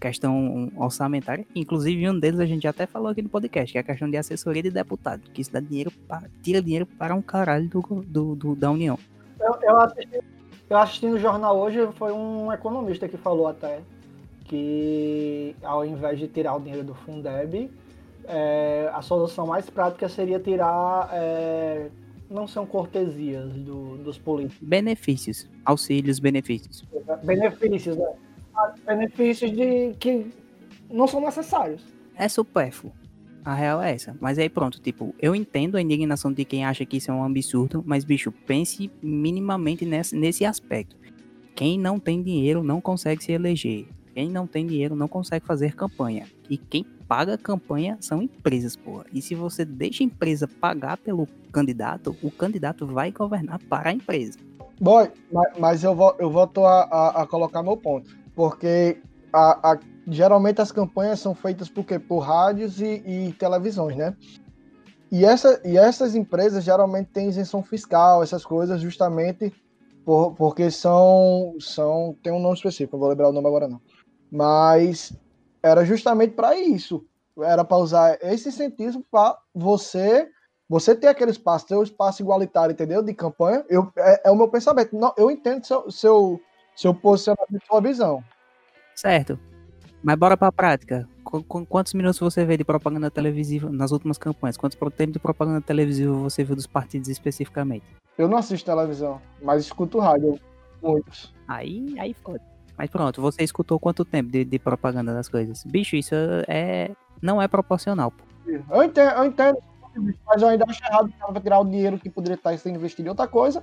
questão 0.00 0.72
orçamentária. 0.76 1.46
Inclusive, 1.54 2.08
um 2.08 2.18
deles 2.18 2.40
a 2.40 2.46
gente 2.46 2.66
até 2.66 2.86
falou 2.86 3.08
aqui 3.08 3.22
no 3.22 3.28
podcast, 3.28 3.70
que 3.70 3.78
é 3.78 3.80
a 3.80 3.84
questão 3.84 4.10
de 4.10 4.16
assessoria 4.16 4.62
de 4.62 4.70
deputado, 4.70 5.22
que 5.32 5.42
isso 5.42 5.52
dá 5.52 5.60
dinheiro 5.60 5.92
para, 6.08 6.28
tira 6.42 6.62
dinheiro 6.62 6.86
para 6.86 7.14
um 7.14 7.22
caralho 7.22 7.68
do, 7.68 7.80
do, 8.02 8.34
do 8.34 8.56
da 8.56 8.70
União. 8.70 8.98
Eu, 9.38 9.54
eu, 9.62 9.76
assisti, 9.78 10.20
eu 10.68 10.76
assisti 10.78 11.06
no 11.06 11.18
jornal 11.18 11.58
hoje, 11.58 11.86
foi 11.96 12.12
um 12.12 12.52
economista 12.52 13.08
que 13.08 13.16
falou 13.16 13.46
até 13.46 13.80
que 14.44 15.54
ao 15.62 15.84
invés 15.84 16.18
de 16.18 16.26
tirar 16.26 16.56
o 16.56 16.60
dinheiro 16.60 16.82
do 16.82 16.94
Fundeb, 16.94 17.70
é, 18.24 18.90
a 18.92 19.00
solução 19.02 19.46
mais 19.46 19.70
prática 19.70 20.08
seria 20.08 20.40
tirar. 20.40 21.08
É, 21.12 21.88
não 22.28 22.46
são 22.46 22.64
cortesias 22.64 23.52
do, 23.52 23.96
dos 23.98 24.16
políticos. 24.16 24.56
Benefícios, 24.60 25.48
auxílios, 25.64 26.20
benefícios. 26.20 26.84
Benefícios, 27.24 27.96
né? 27.96 28.06
Benefícios 28.86 29.50
de 29.50 29.94
que 29.98 30.26
não 30.90 31.06
são 31.06 31.20
necessários. 31.20 31.82
É 32.14 32.28
supérfluo. 32.28 32.92
A 33.44 33.54
real 33.54 33.80
é 33.80 33.92
essa. 33.92 34.14
Mas 34.20 34.38
aí 34.38 34.48
pronto, 34.48 34.80
tipo, 34.80 35.14
eu 35.18 35.34
entendo 35.34 35.76
a 35.76 35.82
indignação 35.82 36.32
de 36.32 36.44
quem 36.44 36.64
acha 36.64 36.84
que 36.84 36.98
isso 36.98 37.10
é 37.10 37.14
um 37.14 37.24
absurdo, 37.24 37.82
mas 37.86 38.04
bicho, 38.04 38.30
pense 38.30 38.90
minimamente 39.02 39.86
nesse, 39.86 40.14
nesse 40.14 40.44
aspecto. 40.44 40.96
Quem 41.54 41.78
não 41.78 41.98
tem 41.98 42.22
dinheiro 42.22 42.62
não 42.62 42.80
consegue 42.80 43.24
se 43.24 43.32
eleger. 43.32 43.88
Quem 44.14 44.28
não 44.28 44.46
tem 44.46 44.66
dinheiro 44.66 44.94
não 44.94 45.08
consegue 45.08 45.46
fazer 45.46 45.74
campanha. 45.74 46.26
E 46.48 46.58
quem 46.58 46.84
paga 47.08 47.38
campanha 47.38 47.96
são 48.00 48.22
empresas, 48.22 48.76
porra. 48.76 49.06
E 49.12 49.22
se 49.22 49.34
você 49.34 49.64
deixa 49.64 50.02
a 50.02 50.06
empresa 50.06 50.46
pagar 50.46 50.98
pelo 50.98 51.26
candidato, 51.50 52.14
o 52.22 52.30
candidato 52.30 52.86
vai 52.86 53.10
governar 53.10 53.58
para 53.68 53.90
a 53.90 53.92
empresa. 53.92 54.38
Bom, 54.80 55.06
mas 55.58 55.82
eu, 55.82 55.94
vou, 55.94 56.14
eu 56.18 56.30
volto 56.30 56.64
a, 56.64 56.82
a, 56.82 57.22
a 57.22 57.26
colocar 57.26 57.62
meu 57.62 57.76
ponto 57.76 58.19
porque 58.34 59.00
a, 59.32 59.72
a, 59.72 59.78
geralmente 60.06 60.60
as 60.60 60.72
campanhas 60.72 61.20
são 61.20 61.34
feitas 61.34 61.68
por, 61.68 61.84
quê? 61.84 61.98
por 61.98 62.18
rádios 62.18 62.80
e, 62.80 63.02
e 63.06 63.32
televisões, 63.38 63.96
né? 63.96 64.16
E, 65.10 65.24
essa, 65.24 65.60
e 65.64 65.76
essas 65.76 66.14
empresas 66.14 66.62
geralmente 66.62 67.08
têm 67.08 67.28
isenção 67.28 67.62
fiscal, 67.62 68.22
essas 68.22 68.44
coisas, 68.44 68.80
justamente 68.80 69.52
por, 70.04 70.34
porque 70.34 70.70
são, 70.70 71.56
são. 71.58 72.16
Tem 72.22 72.32
um 72.32 72.40
nome 72.40 72.54
específico, 72.54 72.96
não 72.96 73.00
vou 73.00 73.08
lembrar 73.08 73.28
o 73.28 73.32
nome 73.32 73.46
agora 73.46 73.68
não. 73.68 73.80
Mas 74.30 75.12
era 75.62 75.84
justamente 75.84 76.34
para 76.34 76.56
isso. 76.56 77.04
Era 77.38 77.64
para 77.64 77.78
usar 77.78 78.18
esse 78.22 78.48
incentivo 78.48 79.04
para 79.10 79.36
você 79.54 80.28
você 80.70 80.94
ter 80.94 81.08
aquele 81.08 81.32
espaço, 81.32 81.66
ter 81.66 81.74
um 81.74 81.82
espaço 81.82 82.22
igualitário, 82.22 82.72
entendeu? 82.72 83.02
De 83.02 83.12
campanha. 83.12 83.64
Eu, 83.68 83.92
é, 83.96 84.28
é 84.28 84.30
o 84.30 84.36
meu 84.36 84.46
pensamento. 84.46 84.96
Não, 84.96 85.12
eu 85.18 85.28
entendo 85.28 85.66
seu, 85.66 85.90
seu, 85.90 86.40
seu 86.80 86.94
posicionamento, 86.94 87.62
sua 87.66 87.80
visão. 87.80 88.24
Certo. 88.94 89.38
Mas 90.02 90.16
bora 90.16 90.34
pra 90.34 90.50
prática. 90.50 91.06
Qu 91.22 91.42
quantos 91.66 91.92
minutos 91.92 92.18
você 92.18 92.42
vê 92.44 92.56
de 92.56 92.64
propaganda 92.64 93.10
televisiva 93.10 93.68
nas 93.70 93.92
últimas 93.92 94.16
campanhas? 94.16 94.56
Quantos 94.56 94.78
tempo 94.96 95.12
de 95.12 95.18
propaganda 95.18 95.60
televisiva 95.60 96.12
você 96.14 96.42
viu 96.42 96.56
dos 96.56 96.66
partidos 96.66 97.10
especificamente? 97.10 97.84
Eu 98.16 98.28
não 98.28 98.38
assisto 98.38 98.70
televisão, 98.70 99.20
mas 99.42 99.66
escuto 99.66 99.98
rádio. 99.98 100.40
Muitos. 100.82 101.34
Aí, 101.46 101.94
aí 101.98 102.14
foda. 102.14 102.40
Mas 102.78 102.88
pronto, 102.88 103.20
você 103.20 103.42
escutou 103.42 103.78
quanto 103.78 104.02
tempo 104.02 104.30
de, 104.30 104.42
de, 104.42 104.58
propaganda 104.58 105.12
das 105.12 105.28
coisas? 105.28 105.62
Bicho, 105.64 105.96
isso 105.96 106.14
é. 106.48 106.90
não 107.20 107.42
é 107.42 107.46
proporcional. 107.46 108.10
Pô. 108.10 108.24
Eu 108.46 108.82
entendo, 108.82 109.10
eu 109.10 109.24
entendo, 109.26 109.58
mas 110.26 110.40
eu 110.40 110.48
ainda 110.48 110.64
acho 110.66 110.82
errado 110.82 111.12
que 111.12 111.40
tirar 111.40 111.60
o 111.60 111.64
dinheiro 111.64 111.98
que 111.98 112.08
poderia 112.08 112.36
estar 112.36 112.56
sendo 112.56 112.76
investido 112.76 113.06
em 113.06 113.10
outra 113.10 113.28
coisa 113.28 113.62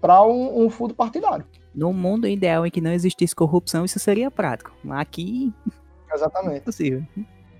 para 0.00 0.22
um, 0.22 0.64
um 0.64 0.70
fundo 0.70 0.94
partidário. 0.94 1.44
No 1.76 1.92
mundo 1.92 2.26
ideal 2.26 2.66
em 2.66 2.70
que 2.70 2.80
não 2.80 2.90
existisse 2.90 3.34
corrupção, 3.34 3.84
isso 3.84 3.98
seria 3.98 4.30
prático. 4.30 4.72
Aqui. 4.88 5.52
Exatamente. 6.10 6.56
É 6.56 6.60
possível. 6.60 7.02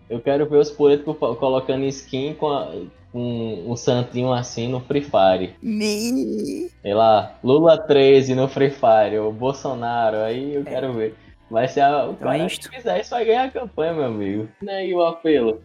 Eu 0.09 0.21
quero 0.21 0.49
ver 0.49 0.57
os 0.57 0.71
políticos 0.71 1.17
colocando 1.19 1.85
skin 1.85 2.35
com, 2.35 2.49
a, 2.49 2.73
com 3.13 3.65
um 3.67 3.77
santinho 3.77 4.33
assim 4.33 4.69
no 4.69 4.81
Free 4.81 5.03
Fire. 5.03 5.55
Me... 5.61 6.71
Sei 6.81 6.95
lá, 6.95 7.37
Lula 7.45 7.77
13 7.77 8.35
no 8.35 8.49
Free 8.49 8.71
Fire, 8.71 9.19
o 9.19 9.31
Bolsonaro, 9.31 10.19
aí 10.19 10.55
eu 10.55 10.63
é. 10.63 10.65
quero 10.65 10.95
ver. 10.95 11.15
Vai 11.51 11.69
ser 11.69 11.83
a, 11.83 12.07
o 12.07 12.13
então 12.13 12.29
cara 12.29 12.43
é 12.43 12.49
que 12.49 12.69
fizer 12.69 13.01
isso 13.01 13.11
vai 13.11 13.25
ganhar 13.25 13.45
a 13.45 13.51
campanha, 13.51 13.93
meu 13.93 14.05
amigo. 14.05 14.49
E 14.63 14.71
aí 14.71 14.95
o 14.95 15.03
apelo. 15.03 15.61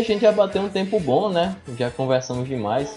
A 0.00 0.14
gente 0.14 0.22
já 0.22 0.32
bateu 0.32 0.62
um 0.62 0.68
tempo 0.68 0.98
bom, 0.98 1.30
né? 1.30 1.56
Já 1.78 1.90
conversamos 1.90 2.48
demais. 2.48 2.96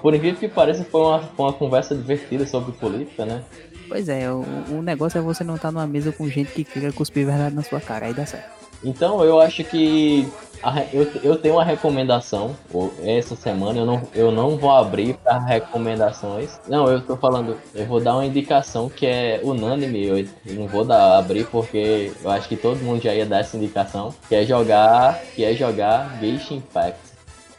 Por 0.00 0.14
incrível 0.14 0.38
que 0.38 0.48
pareça, 0.48 0.84
foi 0.84 1.00
uma, 1.00 1.20
foi 1.20 1.46
uma 1.46 1.52
conversa 1.52 1.94
divertida 1.94 2.46
sobre 2.46 2.72
política, 2.72 3.24
né? 3.24 3.42
Pois 3.88 4.08
é, 4.08 4.30
o, 4.30 4.44
o 4.70 4.82
negócio 4.82 5.18
é 5.18 5.20
você 5.20 5.44
não 5.44 5.56
estar 5.56 5.68
tá 5.68 5.72
numa 5.72 5.86
mesa 5.86 6.12
com 6.12 6.28
gente 6.28 6.52
que 6.52 6.64
queira 6.64 6.92
cuspir 6.92 7.26
verdade 7.26 7.54
na 7.54 7.62
sua 7.62 7.80
cara, 7.80 8.06
aí 8.06 8.14
dá 8.14 8.24
certo. 8.24 8.63
Então 8.84 9.24
eu 9.24 9.40
acho 9.40 9.64
que 9.64 10.28
a, 10.62 10.82
eu, 10.92 11.10
eu 11.22 11.36
tenho 11.36 11.56
uma 11.56 11.64
recomendação. 11.64 12.56
Essa 13.02 13.36
semana 13.36 13.78
eu 13.80 13.86
não, 13.86 14.02
eu 14.14 14.32
não 14.32 14.56
vou 14.56 14.70
abrir 14.70 15.14
para 15.14 15.38
recomendações. 15.38 16.58
Não, 16.66 16.90
eu 16.90 17.02
tô 17.02 17.16
falando, 17.16 17.56
eu 17.74 17.84
vou 17.86 18.00
dar 18.00 18.14
uma 18.14 18.24
indicação 18.24 18.88
que 18.88 19.06
é 19.06 19.40
unânime. 19.42 20.06
Eu, 20.06 20.26
não 20.54 20.66
vou 20.66 20.84
dar, 20.84 21.18
abrir 21.18 21.46
porque 21.46 22.12
eu 22.22 22.30
acho 22.30 22.48
que 22.48 22.56
todo 22.56 22.82
mundo 22.82 23.02
já 23.02 23.14
ia 23.14 23.26
dar 23.26 23.40
essa 23.40 23.56
indicação. 23.56 24.14
Que 24.28 24.36
é 24.36 24.44
jogar, 24.44 25.20
que 25.34 25.44
é 25.44 25.54
jogar 25.54 26.18
Genshin 26.20 26.56
Impact. 26.56 26.98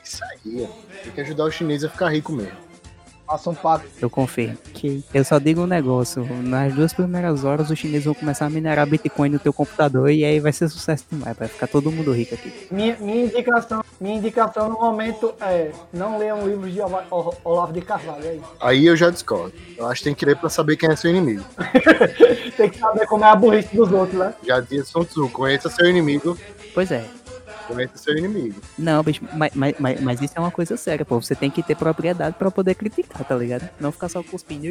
Isso 0.03 0.23
aí, 0.23 0.67
tem 1.03 1.11
que 1.13 1.21
ajudar 1.21 1.45
o 1.45 1.51
chinês 1.51 1.83
a 1.83 1.89
ficar 1.89 2.09
rico 2.09 2.31
mesmo. 2.31 2.64
Faça 3.25 3.49
um 3.49 3.55
pacto. 3.55 3.87
Eu 4.01 4.09
confirmo. 4.09 4.57
Que 4.73 5.03
eu 5.13 5.23
só 5.23 5.39
digo 5.39 5.61
um 5.61 5.67
negócio. 5.67 6.25
Nas 6.43 6.73
duas 6.73 6.93
primeiras 6.93 7.43
horas, 7.43 7.69
os 7.69 7.77
chineses 7.77 8.05
vão 8.05 8.13
começar 8.13 8.45
a 8.45 8.49
minerar 8.49 8.87
Bitcoin 8.87 9.29
no 9.29 9.39
teu 9.39 9.51
computador 9.51 10.11
e 10.11 10.23
aí 10.23 10.39
vai 10.39 10.51
ser 10.51 10.69
sucesso 10.69 11.05
demais. 11.11 11.35
Vai 11.35 11.47
ficar 11.47 11.67
todo 11.67 11.91
mundo 11.91 12.11
rico 12.11 12.35
aqui. 12.35 12.67
Minha, 12.69 12.95
minha, 12.99 13.25
indicação, 13.25 13.83
minha 13.99 14.15
indicação 14.15 14.69
no 14.69 14.79
momento 14.79 15.33
é 15.41 15.71
não 15.91 16.17
leiam 16.17 16.47
livros 16.47 16.73
de 16.73 16.79
Olavo 17.43 17.73
de 17.73 17.81
Carvalho. 17.81 18.25
É 18.25 18.35
isso. 18.35 18.51
Aí 18.61 18.85
eu 18.85 18.95
já 18.95 19.09
discordo. 19.09 19.53
Eu 19.77 19.87
acho 19.87 20.01
que 20.01 20.05
tem 20.05 20.15
que 20.15 20.25
ler 20.25 20.37
pra 20.37 20.49
saber 20.49 20.77
quem 20.77 20.89
é 20.89 20.95
seu 20.95 21.09
inimigo. 21.09 21.43
Tem 22.55 22.69
que 22.69 22.79
saber 22.79 23.05
como 23.07 23.25
é 23.25 23.29
a 23.29 23.35
burrice 23.35 23.75
dos 23.75 23.91
outros, 23.91 24.17
né? 24.17 24.33
Já 24.45 24.61
dizia 24.61 24.85
Sun 24.85 25.03
Tzu, 25.03 25.29
conheça 25.29 25.69
seu 25.69 25.89
inimigo, 25.89 26.37
Pois 26.75 26.91
é. 26.91 27.05
Conheça 27.67 27.97
seu 27.97 28.17
inimigo. 28.17 28.59
Não, 28.77 29.03
bicho, 29.03 29.21
mas, 29.33 29.51
mas, 29.53 29.75
mas, 29.79 30.01
mas 30.01 30.21
isso 30.21 30.33
é 30.35 30.39
uma 30.39 30.51
coisa 30.51 30.77
séria, 30.77 31.05
pô. 31.05 31.21
Você 31.21 31.35
tem 31.35 31.49
que 31.49 31.63
ter 31.63 31.75
propriedade 31.75 32.35
pra 32.37 32.51
poder 32.51 32.75
criticar, 32.75 33.23
tá 33.23 33.35
ligado? 33.35 33.69
Não 33.79 33.91
ficar 33.91 34.09
só 34.09 34.23
cuspindo. 34.23 34.65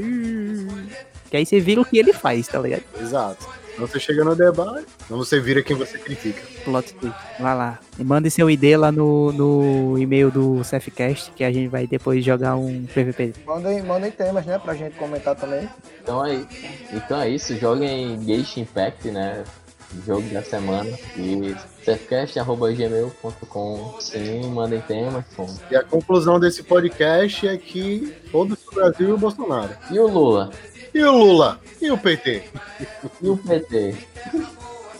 Que 1.31 1.37
aí 1.37 1.47
você 1.47 1.61
vira 1.61 1.81
o 1.81 1.85
que 1.85 1.99
ele 1.99 2.13
faz, 2.13 2.47
tá 2.47 2.59
ligado? 2.59 2.83
Exato. 3.01 3.47
Então 3.75 3.89
você 3.89 3.99
chega 3.99 4.23
no 4.23 4.37
debate, 4.37 4.87
então 5.05 5.19
você 5.19 5.41
vira 5.41 5.61
quem 5.61 5.77
você 5.77 5.99
critica. 5.99 6.41
Plot 6.65 6.95
twist. 6.95 7.17
Vai 7.41 7.57
lá. 7.57 7.81
E 7.99 8.05
mande 8.05 8.31
seu 8.31 8.49
ID 8.49 8.77
lá 8.79 8.93
no, 8.93 9.33
no 9.33 9.99
e-mail 9.99 10.31
do 10.31 10.63
Cefcast, 10.63 11.33
que 11.33 11.43
a 11.43 11.51
gente 11.51 11.69
vai 11.69 11.85
depois 11.85 12.25
jogar 12.25 12.55
um 12.55 12.87
PVP. 12.87 13.35
Mandem, 13.45 13.83
mandem 13.83 14.13
temas, 14.13 14.47
né, 14.47 14.61
pra 14.61 14.75
gente 14.75 14.97
comentar 14.97 15.35
também. 15.35 15.69
Então 16.01 16.25
é, 16.25 16.47
então 16.93 17.21
é 17.21 17.29
isso, 17.29 17.57
joguem 17.57 18.23
Genshin 18.25 18.61
Impact, 18.61 19.11
né? 19.11 19.43
Jogo 20.07 20.29
da 20.31 20.43
semana. 20.43 20.91
E 21.17 21.55
cfcast.gmail.com 21.85 23.95
Sim, 24.01 24.51
mandem 24.51 24.81
temas. 24.83 25.25
pô. 25.37 25.47
E 25.71 25.77
a 25.77 25.83
conclusão 25.85 26.39
desse 26.41 26.63
podcast 26.63 27.47
é 27.47 27.57
que 27.57 28.15
todos 28.31 28.59
o 28.67 28.75
Brasil 28.75 29.09
e 29.11 29.13
o 29.13 29.19
Bolsonaro. 29.19 29.71
E 29.91 29.99
o 29.99 30.07
Lula? 30.07 30.51
E 30.95 31.03
o 31.03 31.13
Lula? 31.13 31.61
E 31.81 31.91
o 31.91 31.99
PT? 31.99 32.43
E 33.23 33.29
o 33.29 33.37
PT? 33.37 33.95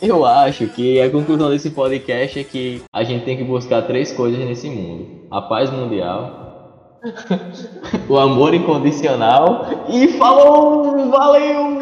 Eu 0.03 0.25
acho 0.25 0.67
que 0.69 1.01
a 1.01 1.11
conclusão 1.11 1.51
desse 1.51 1.71
podcast 1.71 2.39
é 2.39 2.45
que 2.45 2.83
a 2.93 3.05
gente 3.05 3.25
tem 3.25 3.37
que 3.37 3.45
buscar 3.45 3.83
três 3.83 4.13
coisas 4.13 4.39
nesse 4.41 4.69
mundo: 4.69 5.27
a 5.31 5.41
paz 5.41 5.71
mundial, 5.71 6.99
o 8.09 8.19
amor 8.19 8.55
incondicional 8.55 9.87
e 9.89 10.09
falou! 10.19 11.11
Valeu! 11.11 11.79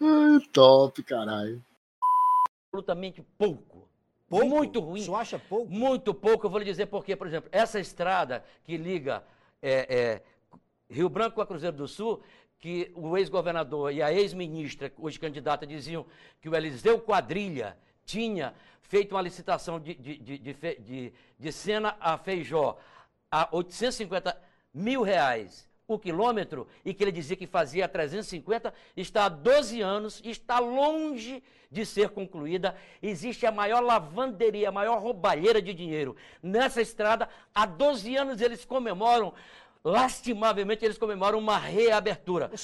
Top, 0.52 1.02
caralho. 1.02 1.60
Absolutamente 2.70 3.20
pouco. 3.36 3.88
Muito 4.28 4.78
ruim. 4.78 5.02
Você 5.02 5.12
acha 5.12 5.38
pouco? 5.38 5.70
Muito 5.70 6.14
pouco. 6.14 6.46
Eu 6.46 6.50
vou 6.50 6.60
lhe 6.60 6.64
dizer 6.64 6.86
por 6.86 7.04
quê. 7.04 7.16
Por 7.16 7.26
exemplo, 7.26 7.48
essa 7.52 7.80
estrada 7.80 8.44
que 8.62 8.76
liga 8.76 9.24
é, 9.60 9.96
é, 9.98 10.22
Rio 10.88 11.08
Branco 11.08 11.40
a 11.40 11.46
Cruzeiro 11.46 11.76
do 11.76 11.88
Sul, 11.88 12.22
que 12.58 12.92
o 12.94 13.16
ex-governador 13.16 13.92
e 13.92 14.00
a 14.00 14.12
ex-ministra, 14.12 14.92
hoje 14.96 15.18
candidata, 15.18 15.66
diziam 15.66 16.06
que 16.40 16.48
o 16.48 16.54
Eliseu 16.54 17.00
Quadrilha 17.00 17.76
tinha 18.04 18.54
feito 18.82 19.14
uma 19.14 19.22
licitação 19.22 19.80
de, 19.80 19.94
de, 19.94 20.18
de, 20.18 20.38
de, 20.38 20.54
de, 20.78 21.12
de 21.38 21.52
Sena 21.52 21.96
a 21.98 22.16
Feijó 22.16 22.78
a 23.30 23.48
850 23.50 24.40
mil 24.72 25.02
reais 25.02 25.68
o 25.94 25.98
quilômetro 25.98 26.66
e 26.84 26.92
que 26.94 27.02
ele 27.02 27.12
dizia 27.12 27.36
que 27.36 27.46
fazia 27.46 27.84
a 27.84 27.88
350, 27.88 28.72
está 28.96 29.24
há 29.24 29.28
12 29.28 29.80
anos, 29.80 30.20
está 30.24 30.58
longe 30.58 31.42
de 31.70 31.86
ser 31.86 32.10
concluída. 32.10 32.74
Existe 33.02 33.46
a 33.46 33.52
maior 33.52 33.82
lavanderia, 33.82 34.68
a 34.68 34.72
maior 34.72 35.00
roubalheira 35.00 35.62
de 35.62 35.72
dinheiro 35.72 36.16
nessa 36.42 36.82
estrada. 36.82 37.28
Há 37.54 37.64
12 37.64 38.16
anos 38.16 38.40
eles 38.40 38.64
comemoram, 38.64 39.32
lastimavelmente, 39.84 40.84
eles 40.84 40.98
comemoram 40.98 41.38
uma 41.38 41.58
reabertura. 41.58 42.50
O 42.52 42.56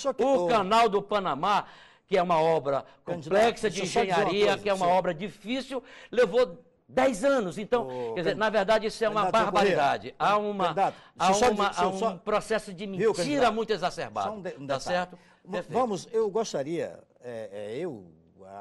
O 0.45 0.49
canal 0.49 0.89
do 0.89 1.01
Panamá, 1.01 1.67
que 2.07 2.17
é 2.17 2.23
uma 2.23 2.41
obra 2.41 2.85
complexa 3.05 3.71
de 3.71 3.83
engenharia, 3.83 4.47
coisa, 4.47 4.63
que 4.63 4.69
é 4.69 4.75
uma 4.75 4.87
sim. 4.87 4.93
obra 4.93 5.15
difícil, 5.15 5.83
levou 6.11 6.59
10 6.89 7.25
anos. 7.25 7.59
Então, 7.59 7.89
quer 8.15 8.21
dizer, 8.21 8.37
na 8.37 8.49
verdade, 8.51 8.87
isso 8.87 9.05
é 9.05 9.09
uma 9.09 9.31
barbaridade. 9.31 10.15
Há 10.19 10.37
uma, 10.39 10.75
há 11.19 11.35
só 11.35 11.51
uma, 11.51 11.69
há 11.71 11.89
um 11.89 11.99
só- 11.99 12.17
processo 12.17 12.73
de 12.73 12.87
Viu, 12.87 13.11
mentira 13.11 13.15
candidato? 13.15 13.55
muito 13.55 13.73
exacerbado. 13.73 14.29
Só 14.29 14.35
um 14.37 14.41
de- 14.43 14.57
um 14.59 14.67
tá 14.67 14.79
certo? 14.81 15.19
Perfeito. 15.51 15.73
Vamos, 15.79 16.09
eu 16.13 16.29
gostaria, 16.31 16.99
é, 17.21 17.51
é, 17.53 17.79
eu, 17.79 18.07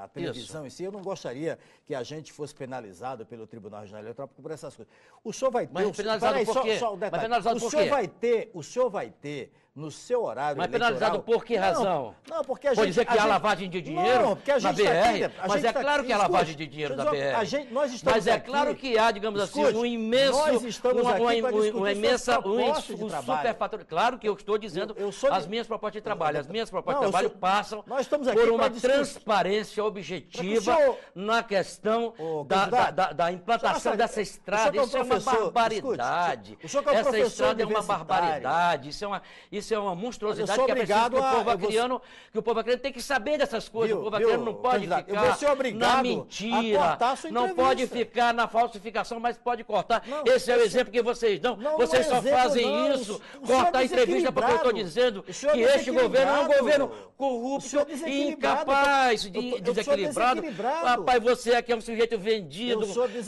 a 0.03 0.07
televisão 0.07 0.65
em 0.65 0.69
si, 0.69 0.83
eu 0.83 0.91
não 0.91 1.01
gostaria 1.01 1.59
que 1.85 1.93
a 1.93 2.01
gente 2.03 2.33
fosse 2.33 2.53
penalizado 2.55 3.25
pelo 3.25 3.45
Tribunal 3.45 3.81
Regional 3.81 4.01
Eleitoral 4.01 4.27
por 4.27 4.49
essas 4.51 4.75
coisas. 4.75 4.91
O 5.23 5.31
senhor 5.31 5.51
vai 5.51 5.67
ter. 5.67 5.73
Mas 5.73 5.87
o- 5.87 5.93
penalizado 5.93 6.33
peraí, 6.33 6.45
por 6.45 6.53
só- 6.53 6.61
quê? 6.63 6.79
só 6.79 6.87
um 6.89 6.91
Mas 6.91 6.99
detalhe. 7.01 7.23
penalizado 7.23 7.57
o 7.57 7.59
por 7.59 7.69
senhor 7.69 7.83
quê? 7.83 7.89
vai 7.89 8.07
ter, 8.07 8.51
o 8.53 8.63
senhor 8.63 8.89
vai 8.89 9.09
ter 9.11 9.51
no 9.75 9.91
seu 9.91 10.23
horário 10.23 10.57
Mas 10.57 10.67
eleitoral... 10.67 10.93
penalizado 10.93 11.23
por 11.23 11.43
que 11.43 11.55
Não, 11.57 11.61
razão? 11.61 12.15
Não, 12.29 12.43
porque 12.45 12.67
a 12.67 12.69
gente... 12.69 12.77
Pode 12.77 12.89
dizer 12.91 13.05
que 13.05 13.11
há 13.11 13.15
gente- 13.17 13.27
lavagem 13.27 13.69
de 13.69 13.81
dinheiro 13.81 14.21
não, 14.21 14.35
porque 14.37 14.51
a 14.51 14.53
na 14.59 14.71
gente 14.71 14.83
tá 14.85 14.91
aqui, 15.09 15.19
BR, 15.27 15.33
mas 15.49 15.63
é 15.65 15.73
tá 15.73 15.81
claro 15.81 15.97
aqui- 15.99 16.07
que 16.07 16.13
há 16.13 16.15
escute, 16.15 16.31
lavagem 16.31 16.55
de 16.55 16.67
dinheiro 16.67 16.95
na 16.95 17.03
dizer 17.03 17.15
uma- 17.17 17.31
BR. 17.31 17.35
A 17.35 17.43
gente, 17.43 17.73
nós 17.73 17.91
estamos 17.91 18.15
Mas 18.15 18.27
é 18.27 18.31
aqui- 18.31 18.45
claro 18.49 18.75
que 18.75 18.97
há, 18.97 19.11
digamos 19.11 19.41
assim, 19.41 19.59
Escute, 19.61 19.77
um 19.77 19.85
imenso, 19.85 20.31
nós 20.31 20.63
estamos 20.63 21.01
uma, 21.01 21.11
aqui 21.11 21.21
uma, 21.21 21.49
um- 21.49 21.51
uma 21.51 21.71
suas 21.71 21.97
imensa, 21.97 22.39
um, 22.47 22.69
um 22.71 22.75
superfator. 22.75 23.85
Claro 23.85 24.17
que 24.17 24.29
eu 24.29 24.33
estou 24.33 24.57
dizendo 24.57 24.95
Eu- 24.97 25.07
eu 25.07 25.11
sou 25.11 25.29
as 25.33 25.45
minhas 25.45 25.67
propostas 25.67 26.01
de 26.01 26.03
trabalho. 26.03 26.39
As 26.39 26.47
minhas 26.47 26.69
propostas 26.69 27.01
Não, 27.01 27.07
de 27.07 27.11
trabalho 27.11 27.29
sou- 27.29 27.37
passam 27.37 27.83
por 27.83 28.49
uma 28.49 28.69
transparência 28.69 29.83
objetiva 29.83 30.73
senhor- 30.77 30.97
na 31.13 31.43
questão 31.43 32.13
da, 32.47 32.65
da, 32.65 32.91
da- 32.91 33.11
da 33.11 33.31
implantação 33.31 33.97
dessa 33.97 34.21
estrada. 34.21 34.77
é 34.77 34.81
Isso 34.81 34.95
é 34.97 35.01
uma 35.03 35.19
barbaridade. 35.19 36.57
escute, 36.63 36.89
é 36.89 36.95
Essa 36.95 37.19
estrada 37.19 37.61
é 37.61 37.65
uma 37.65 37.81
barbaridade. 37.83 38.89
Isso 38.89 39.03
é 39.03 39.07
uma, 39.07 39.21
isso 39.65 39.73
é 39.73 39.79
uma 39.79 39.95
monstruosidade 39.95 40.63
que 40.63 40.71
é 40.71 40.75
preciso 40.75 40.99
que 41.09 41.15
o 41.15 41.19
povo 41.19 41.49
eu 41.49 41.57
vou- 41.57 42.01
que 42.31 42.39
o 42.39 42.41
povo 42.41 42.59
acriano 42.59 42.81
tem 42.81 42.91
que 42.93 43.01
saber 43.01 43.37
dessas 43.37 43.67
coisas. 43.67 43.89
Viu, 43.97 43.99
o 43.99 44.03
povo 44.03 44.17
viu, 44.17 44.27
acriano 44.27 44.45
não 44.45 44.53
pode 44.53 44.75
candidato, 44.75 45.09
eu 45.09 45.15
ficar 45.15 45.25
vou 45.27 45.35
ser 45.35 45.47
obrigado 45.49 45.79
na 45.79 45.99
a 45.99 46.03
mentira, 46.03 46.79
cortar 46.79 47.11
a 47.11 47.15
sua 47.15 47.31
não 47.31 47.55
pode 47.55 47.87
ficar 47.87 48.33
na 48.33 48.47
falsificação, 48.47 49.19
mas 49.19 49.37
pode 49.37 49.63
cortar. 49.63 50.03
Não, 50.07 50.23
Esse 50.25 50.51
é 50.51 50.55
o 50.55 50.57
esse- 50.57 50.65
exemplo 50.67 50.91
que 50.93 51.01
vocês 51.01 51.39
dão. 51.39 51.55
Não, 51.57 51.77
vocês 51.77 52.07
não 52.07 52.17
é 52.17 52.21
só 52.21 52.27
exemplo, 52.27 52.37
fazem 52.39 52.91
isso, 52.93 53.21
é 53.33 53.47
cortar 53.47 53.79
a 53.79 53.83
entrevista 53.83 54.31
porque 54.31 54.51
eu 54.51 54.55
estou 54.55 54.73
dizendo 54.73 55.25
é 55.27 55.31
que 55.51 55.59
este 55.61 55.91
governo 55.91 56.31
é 56.31 56.39
um 56.41 56.47
governo 56.47 56.91
corrupto 57.17 57.79
é 57.79 58.09
e 58.09 58.27
incapaz 58.29 59.25
Eu 59.25 59.31
de 59.31 59.39
tô- 59.41 59.57
eu 59.57 59.83
sou 59.83 59.95
desequilibrado. 59.95 60.41
Rapaz, 60.85 61.23
você 61.23 61.55
aqui 61.55 61.71
é 61.71 61.75
um 61.75 61.81
sujeito 61.81 62.17
vendido. 62.17 62.85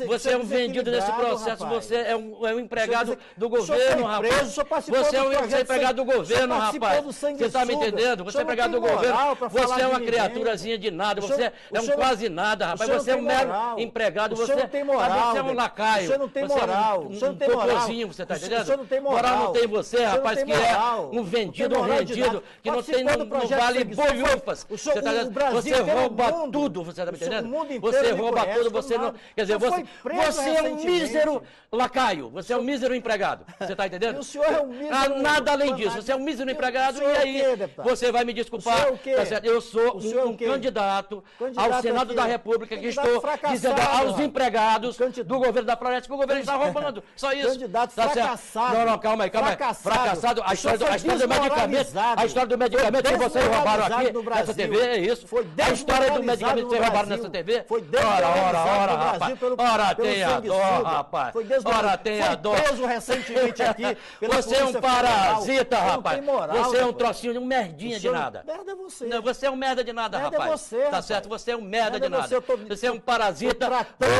Você 0.08 0.32
é 0.32 0.38
um 0.38 0.44
vendido 0.44 0.92
nesse 0.92 1.12
processo. 1.12 1.64
rapaz. 1.64 1.86
Você 1.86 1.96
é 1.96 2.16
um, 2.16 2.46
é 2.48 2.54
um 2.54 2.60
empregado 2.60 3.18
do 3.38 3.50
governo, 3.50 4.04
rapaz. 4.06 4.56
Você 4.88 5.16
é 5.16 5.22
um 5.24 5.32
empregado 5.62 5.96
do 5.96 6.02
sangue- 6.12 6.22
o 6.22 6.26
senhor 6.26 6.27
governo, 6.28 6.56
rapaz. 6.58 7.04
Você 7.06 7.46
está 7.46 7.66
me 7.66 7.74
entendendo? 7.74 8.24
Você 8.24 8.38
é 8.38 8.40
não 8.40 8.44
empregado 8.44 8.72
do 8.72 8.82
tem 8.82 8.90
governo. 8.96 9.16
moral 9.16 9.36
Você 9.36 9.82
é 9.82 9.88
uma 9.88 10.00
criaturazinha 10.00 10.78
de 10.78 10.92
nada. 10.92 11.22
Senhor- 11.22 11.38
Você 11.38 11.44
é 11.44 11.80
um 11.82 11.86
não- 11.86 11.96
quase 11.96 12.30
nada, 12.30 12.66
rapaz. 12.68 12.90
não 12.90 13.00
Você 13.00 13.12
é 13.12 13.14
um 13.16 13.18
tem 13.18 13.26
mero 13.28 13.48
moral. 13.48 13.80
empregado. 13.80 14.36
Você 14.36 14.56
não 14.56 14.68
tem 14.68 14.84
moral, 14.84 15.32
Você 15.32 15.38
é 15.38 15.44
um 15.44 15.54
lacaio. 15.54 16.20
Não 16.20 16.30
tem 16.30 16.44
Você 16.48 16.54
é 16.54 16.56
um- 16.56 16.60
moral. 16.60 17.02
um 17.02 17.08
O 17.08 17.14
senhor 17.16 17.30
não 17.32 17.36
tem 17.38 17.50
moral. 17.50 17.78
você 18.08 18.24
está 18.24 18.36
entendendo? 18.38 18.66
senhor 18.66 18.78
não 18.78 18.86
tem 18.86 19.00
Moral 19.02 19.16
moral. 19.18 19.44
não 19.46 19.54
tem 19.54 19.68
você, 19.68 19.98
não 20.00 20.12
rapaz, 20.12 20.38
tem 20.38 20.46
que 20.46 20.52
é 20.52 20.58
moral. 20.58 21.10
um 21.12 21.16
Não 21.16 21.24
vendido, 21.24 21.70
tem 21.70 21.78
um 21.78 21.82
moral 21.82 21.98
rendido, 22.00 22.44
que 22.64 22.72
não 22.72 22.84
tem, 22.84 23.04
não, 23.04 23.14
não 23.26 23.48
vale 23.48 23.84
bolhufas. 23.84 24.66
Você 24.70 24.92
tá 24.94 25.00
o 25.12 25.14
entendendo? 25.14 25.52
Você 25.52 25.70
inteiro, 25.70 26.00
rouba 26.00 26.32
tudo, 26.52 26.84
você 26.84 27.02
está 27.02 27.12
me 27.12 27.18
entendendo? 27.18 27.82
Você 27.82 28.12
rouba 28.12 28.46
tudo, 28.48 28.72
você 28.72 28.98
não... 28.98 29.14
Quer 29.36 29.42
dizer, 29.42 29.58
você, 29.58 29.86
você 30.26 30.50
é 30.50 30.62
um 30.64 30.76
mísero 30.76 31.44
lacaio, 31.72 32.30
você 32.30 32.54
é 32.54 32.58
um 32.58 32.64
mísero 32.64 32.96
empregado. 32.96 33.46
Você 33.60 33.72
está 33.74 33.88
entendendo? 33.88 34.20
O 34.20 34.24
senhor 34.24 34.46
é 34.52 34.62
um 34.62 34.68
mísero 34.68 35.18
Nada 35.22 35.52
além 35.52 35.76
disso, 35.76 35.96
você 36.02 36.12
é 36.12 36.16
um 36.18 36.24
mísero 36.24 36.50
empregado 36.50 37.02
e 37.02 37.06
aí 37.06 37.44
você 37.84 38.12
vai 38.12 38.24
me 38.26 38.32
O 38.32 38.36
desculpar. 38.36 38.76
senhor 38.78 39.00
é 39.06 39.14
o 39.14 39.16
tá 39.18 39.26
certo? 39.26 39.46
Eu 39.46 39.62
sou 39.62 39.98
um, 39.98 40.30
um 40.30 40.38
candidato 40.38 41.24
Candidato 41.38 41.74
ao 41.76 41.82
Senado 41.82 42.12
a 42.12 42.16
da 42.16 42.24
República 42.26 42.78
que 42.78 42.88
estou 42.88 43.22
dizendo 43.50 43.80
aos 43.80 44.06
rapaz. 44.08 44.20
empregados 44.20 44.98
do 45.26 45.38
governo 45.40 45.64
da 45.64 45.78
Floresta 45.78 46.08
que 46.08 46.14
o 46.14 46.18
governo 46.18 46.42
está 46.42 46.56
roubando. 46.56 47.04
Só 47.16 47.32
isso. 47.34 47.50
Candidato 47.50 47.94
Tá 47.96 48.04
certo? 48.04 48.14
fracassado. 48.14 48.78
Não, 48.78 48.86
não, 48.86 48.98
calma 49.00 49.24
aí, 49.24 49.30
calma 49.30 49.50
aí. 49.50 49.56
Fracassado. 49.56 49.96
Fracassado. 49.96 50.44
A 50.46 50.54
história, 50.54 50.78
do, 50.78 50.86
a 50.88 50.96
história 50.96 51.20
do 51.20 51.28
medicamento, 51.28 51.92
a 52.18 52.26
história 52.26 52.48
do 52.50 52.58
medicamento 52.58 53.10
que 53.10 53.18
vocês 53.18 53.46
roubaram 53.48 53.86
aqui 53.86 54.12
nessa. 54.30 54.54
TV, 54.54 54.80
é 54.80 54.98
isso? 55.00 55.28
Foi 55.28 55.48
a 55.62 55.72
história 55.72 56.12
do 56.12 56.24
medicamento 56.24 56.64
que 56.66 56.70
vocês 56.70 56.84
roubaram 56.84 57.10
nessa 57.10 57.30
TV? 57.30 57.64
Foi 57.68 57.84
ora, 57.96 58.28
ora, 58.28 58.60
ora, 58.60 58.96
rapaz. 58.96 59.40
Pelo- 59.40 59.56
ora, 59.60 59.96
pelo 59.96 60.08
tenha 60.08 60.28
dó, 60.28 60.34
sanguessuga. 60.36 60.88
rapaz. 60.90 61.34
Foi. 61.34 61.46
Ora, 61.66 61.98
tenha 61.98 62.26
Foi 62.28 62.36
dó. 62.38 62.52
preso 62.56 62.86
recentemente 62.86 63.64
aqui 63.64 63.98
Você 64.38 64.56
é 64.56 64.66
um 64.66 64.74
parasita, 64.74 65.78
Foi 65.78 65.97
rapaz. 65.98 66.24
moral, 66.24 66.64
você 66.64 66.78
é 66.78 66.86
um 66.86 66.94
trocinho 66.94 67.34
de 67.34 67.40
um 67.40 67.46
merdinha 67.46 67.96
de 67.96 68.02
senhor- 68.02 68.14
nada. 68.18 68.44
Merda 68.46 68.72
é 68.72 68.76
você. 68.76 69.06
Não, 69.06 69.22
você 69.22 69.46
é 69.46 69.52
um 69.52 69.56
merda 69.56 69.84
de 69.84 69.94
nada, 69.94 70.18
Merda 70.20 70.36
é 70.36 70.40
rapaz. 70.40 70.62
você, 70.62 70.78
tá 70.80 70.86
rapaz. 70.86 71.06
certo? 71.06 71.30
Você 71.30 71.52
é 71.52 71.56
um 71.58 71.62
merda, 71.62 71.92
Merda 71.92 72.00
de 72.00 72.06
é 72.06 72.10
nada. 72.10 72.28
você, 72.28 72.42
tô- 72.42 72.58
Você 72.58 72.88
é 72.88 72.92
um 72.92 73.00
parasita. 73.00 73.70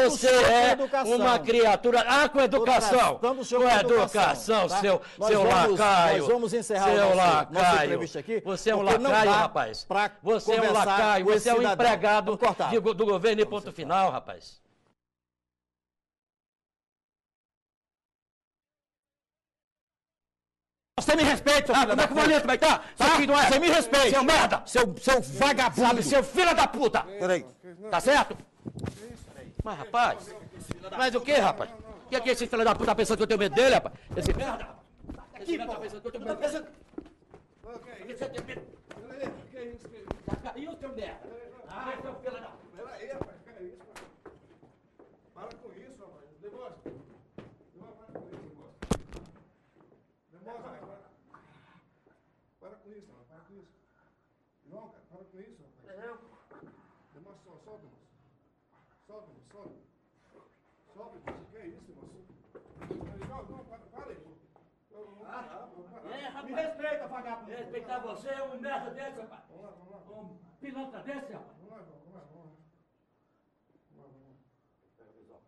Você 0.10 0.28
é 0.28 0.78
uma 1.16 1.40
criatura. 1.40 2.06
Ah, 2.08 2.30
com 2.30 2.40
educação. 2.42 3.16
Com 3.20 3.70
educação, 3.70 4.68
tá? 4.68 4.80
seu, 4.80 5.02
Nós 5.18 5.30
seu 5.30 5.44
vamos- 5.44 5.80
lacaio. 5.80 6.18
nós 6.20 6.28
vamos 6.28 6.54
encerrar 6.54 6.86
seu 6.94 7.16
nosso- 7.16 7.54
nossa 7.54 7.86
entrevista 7.86 8.20
aqui, 8.20 8.42
Você 8.46 8.70
é 8.70 8.76
um 8.76 8.82
lacaio, 8.82 9.32
rapaz. 9.32 9.86
Você 10.24 10.54
é 10.54 10.62
um 10.62 10.74
lacaio. 10.74 11.26
Você 11.26 11.50
é 11.50 11.54
um 11.54 11.62
empregado 11.62 12.38
do 12.38 13.06
governo 13.06 13.42
e 13.42 13.46
ponto 13.46 13.72
final, 13.72 14.12
rapaz. 14.12 14.60
Você 21.00 21.16
me 21.16 21.24
respeita, 21.24 21.68
seu 21.68 21.76
filho 21.76 21.96
da 21.96 22.08
puta. 22.08 22.42
Como 22.42 22.52
é 22.52 22.58
que 22.58 22.66
tá? 22.66 22.82
Seu 22.96 23.08
filho 23.08 23.34
não 23.34 23.40
é? 23.40 23.46
Você 23.46 23.60
me 23.60 23.70
respeita. 23.70 24.10
Seu 24.10 24.24
merda. 24.24 24.64
Seu, 24.66 24.96
seu 24.98 25.22
vagabundo. 25.22 25.88
Sabe, 25.88 26.04
seu 26.04 26.24
filho 26.24 26.56
da 26.56 26.68
puta. 26.68 27.04
Peraí. 27.04 27.46
Tá 27.92 28.00
certo? 28.00 28.38
Mas, 29.64 29.78
rapaz. 29.78 30.36
Mas 30.98 31.16
o 31.16 31.22
que, 31.22 31.34
rapaz? 31.34 31.70
O 32.06 32.10
que 32.10 32.16
é 32.16 32.20
que 32.20 32.30
esse 32.32 32.48
filho 32.48 32.64
da 32.66 32.74
puta 32.74 32.88
tá 32.88 32.96
pensando 32.96 33.18
que 33.18 33.24
eu 33.24 33.28
tenho 33.28 33.40
medo 33.40 33.54
dele, 33.56 33.76
rapaz? 33.76 33.94
Esse 34.16 34.34
merda. 34.34 34.68
Esse 35.40 35.58
merda 35.58 35.74
tá 35.74 35.80
pensando 35.80 36.02
que 36.02 36.08
eu 36.08 36.12
tenho 36.12 36.26
medo 36.26 36.40
dele. 36.40 36.66
Tem 38.18 38.44
medo? 38.46 38.62
Já 40.28 40.36
caiu, 40.38 40.76
seu 40.78 40.90
merda. 40.94 41.20
Ah, 41.70 41.94
seu 42.02 42.16
filho 42.16 42.32
da 42.32 42.50
puta. 42.50 42.76
Peraí, 42.76 43.08
rapaz, 43.12 43.38
que 43.44 43.50
é 43.50 43.64
isso, 43.64 43.78
rapaz? 43.80 44.08
Para 45.36 45.48
com 45.58 45.72
isso, 45.74 46.00
rapaz. 46.02 46.26
Negócio. 46.42 46.78
Para 47.78 47.92
com 48.12 48.28
isso, 48.28 48.44
negócio. 48.50 48.76
Negócio, 50.34 50.62
para. 50.62 50.98
Para 52.60 52.76
com 52.78 52.90
isso, 52.90 53.08
rapaz. 53.12 53.28
Para 53.30 53.40
com 53.48 53.54
isso. 53.54 53.72
Não, 54.70 54.84
cara, 54.90 55.04
para 55.10 55.24
com 55.26 55.40
isso, 55.40 55.62
rapaz. 55.62 55.78
Demora 57.14 57.38
só, 57.46 57.52
solta, 57.64 57.84
moço. 57.84 58.08
Solta, 59.08 59.28
moço, 59.28 59.48
solta. 59.52 59.76
Solta, 60.94 61.18
moço. 61.26 61.46
Que 61.52 61.58
é 61.58 61.68
isso, 61.68 61.90
moço? 61.96 62.18
Não, 63.30 63.40
não, 63.44 63.64
para, 63.66 63.78
para 63.78 64.06
aí, 64.12 64.16
pô. 64.16 64.32
Eu 64.92 65.06
não 65.06 65.12
vou 65.16 65.26
parar, 65.26 65.70
vou 65.76 65.84
parar. 65.86 66.10
É, 66.18 66.28
rapaz. 66.28 66.36
Me 66.36 66.42
respeita, 66.58 67.08
vagabundo. 67.08 67.52
Respeitar 67.52 68.00
você 68.00 68.30
é 68.30 68.44
um 68.44 68.60
merda 68.60 68.92
desse, 68.92 69.20
rapaz. 69.20 69.44
Vamos 69.50 69.64
lá, 69.64 69.72
vamos 69.72 69.92
lá. 69.92 70.22
Um 70.22 70.38
pilantra 70.60 71.04
desse, 71.04 71.34
rapaz. 71.34 71.58
Vamos 71.60 71.78
lá, 71.78 71.84
vamos 71.84 72.14
lá, 72.14 72.22
vamos 72.32 72.46
lá. 72.46 72.52
Vamos 73.92 74.04
lá, 74.04 74.20
vamos 75.08 75.30
lá. 75.30 75.48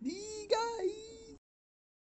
Diga 0.00 0.56
aí. 0.80 1.11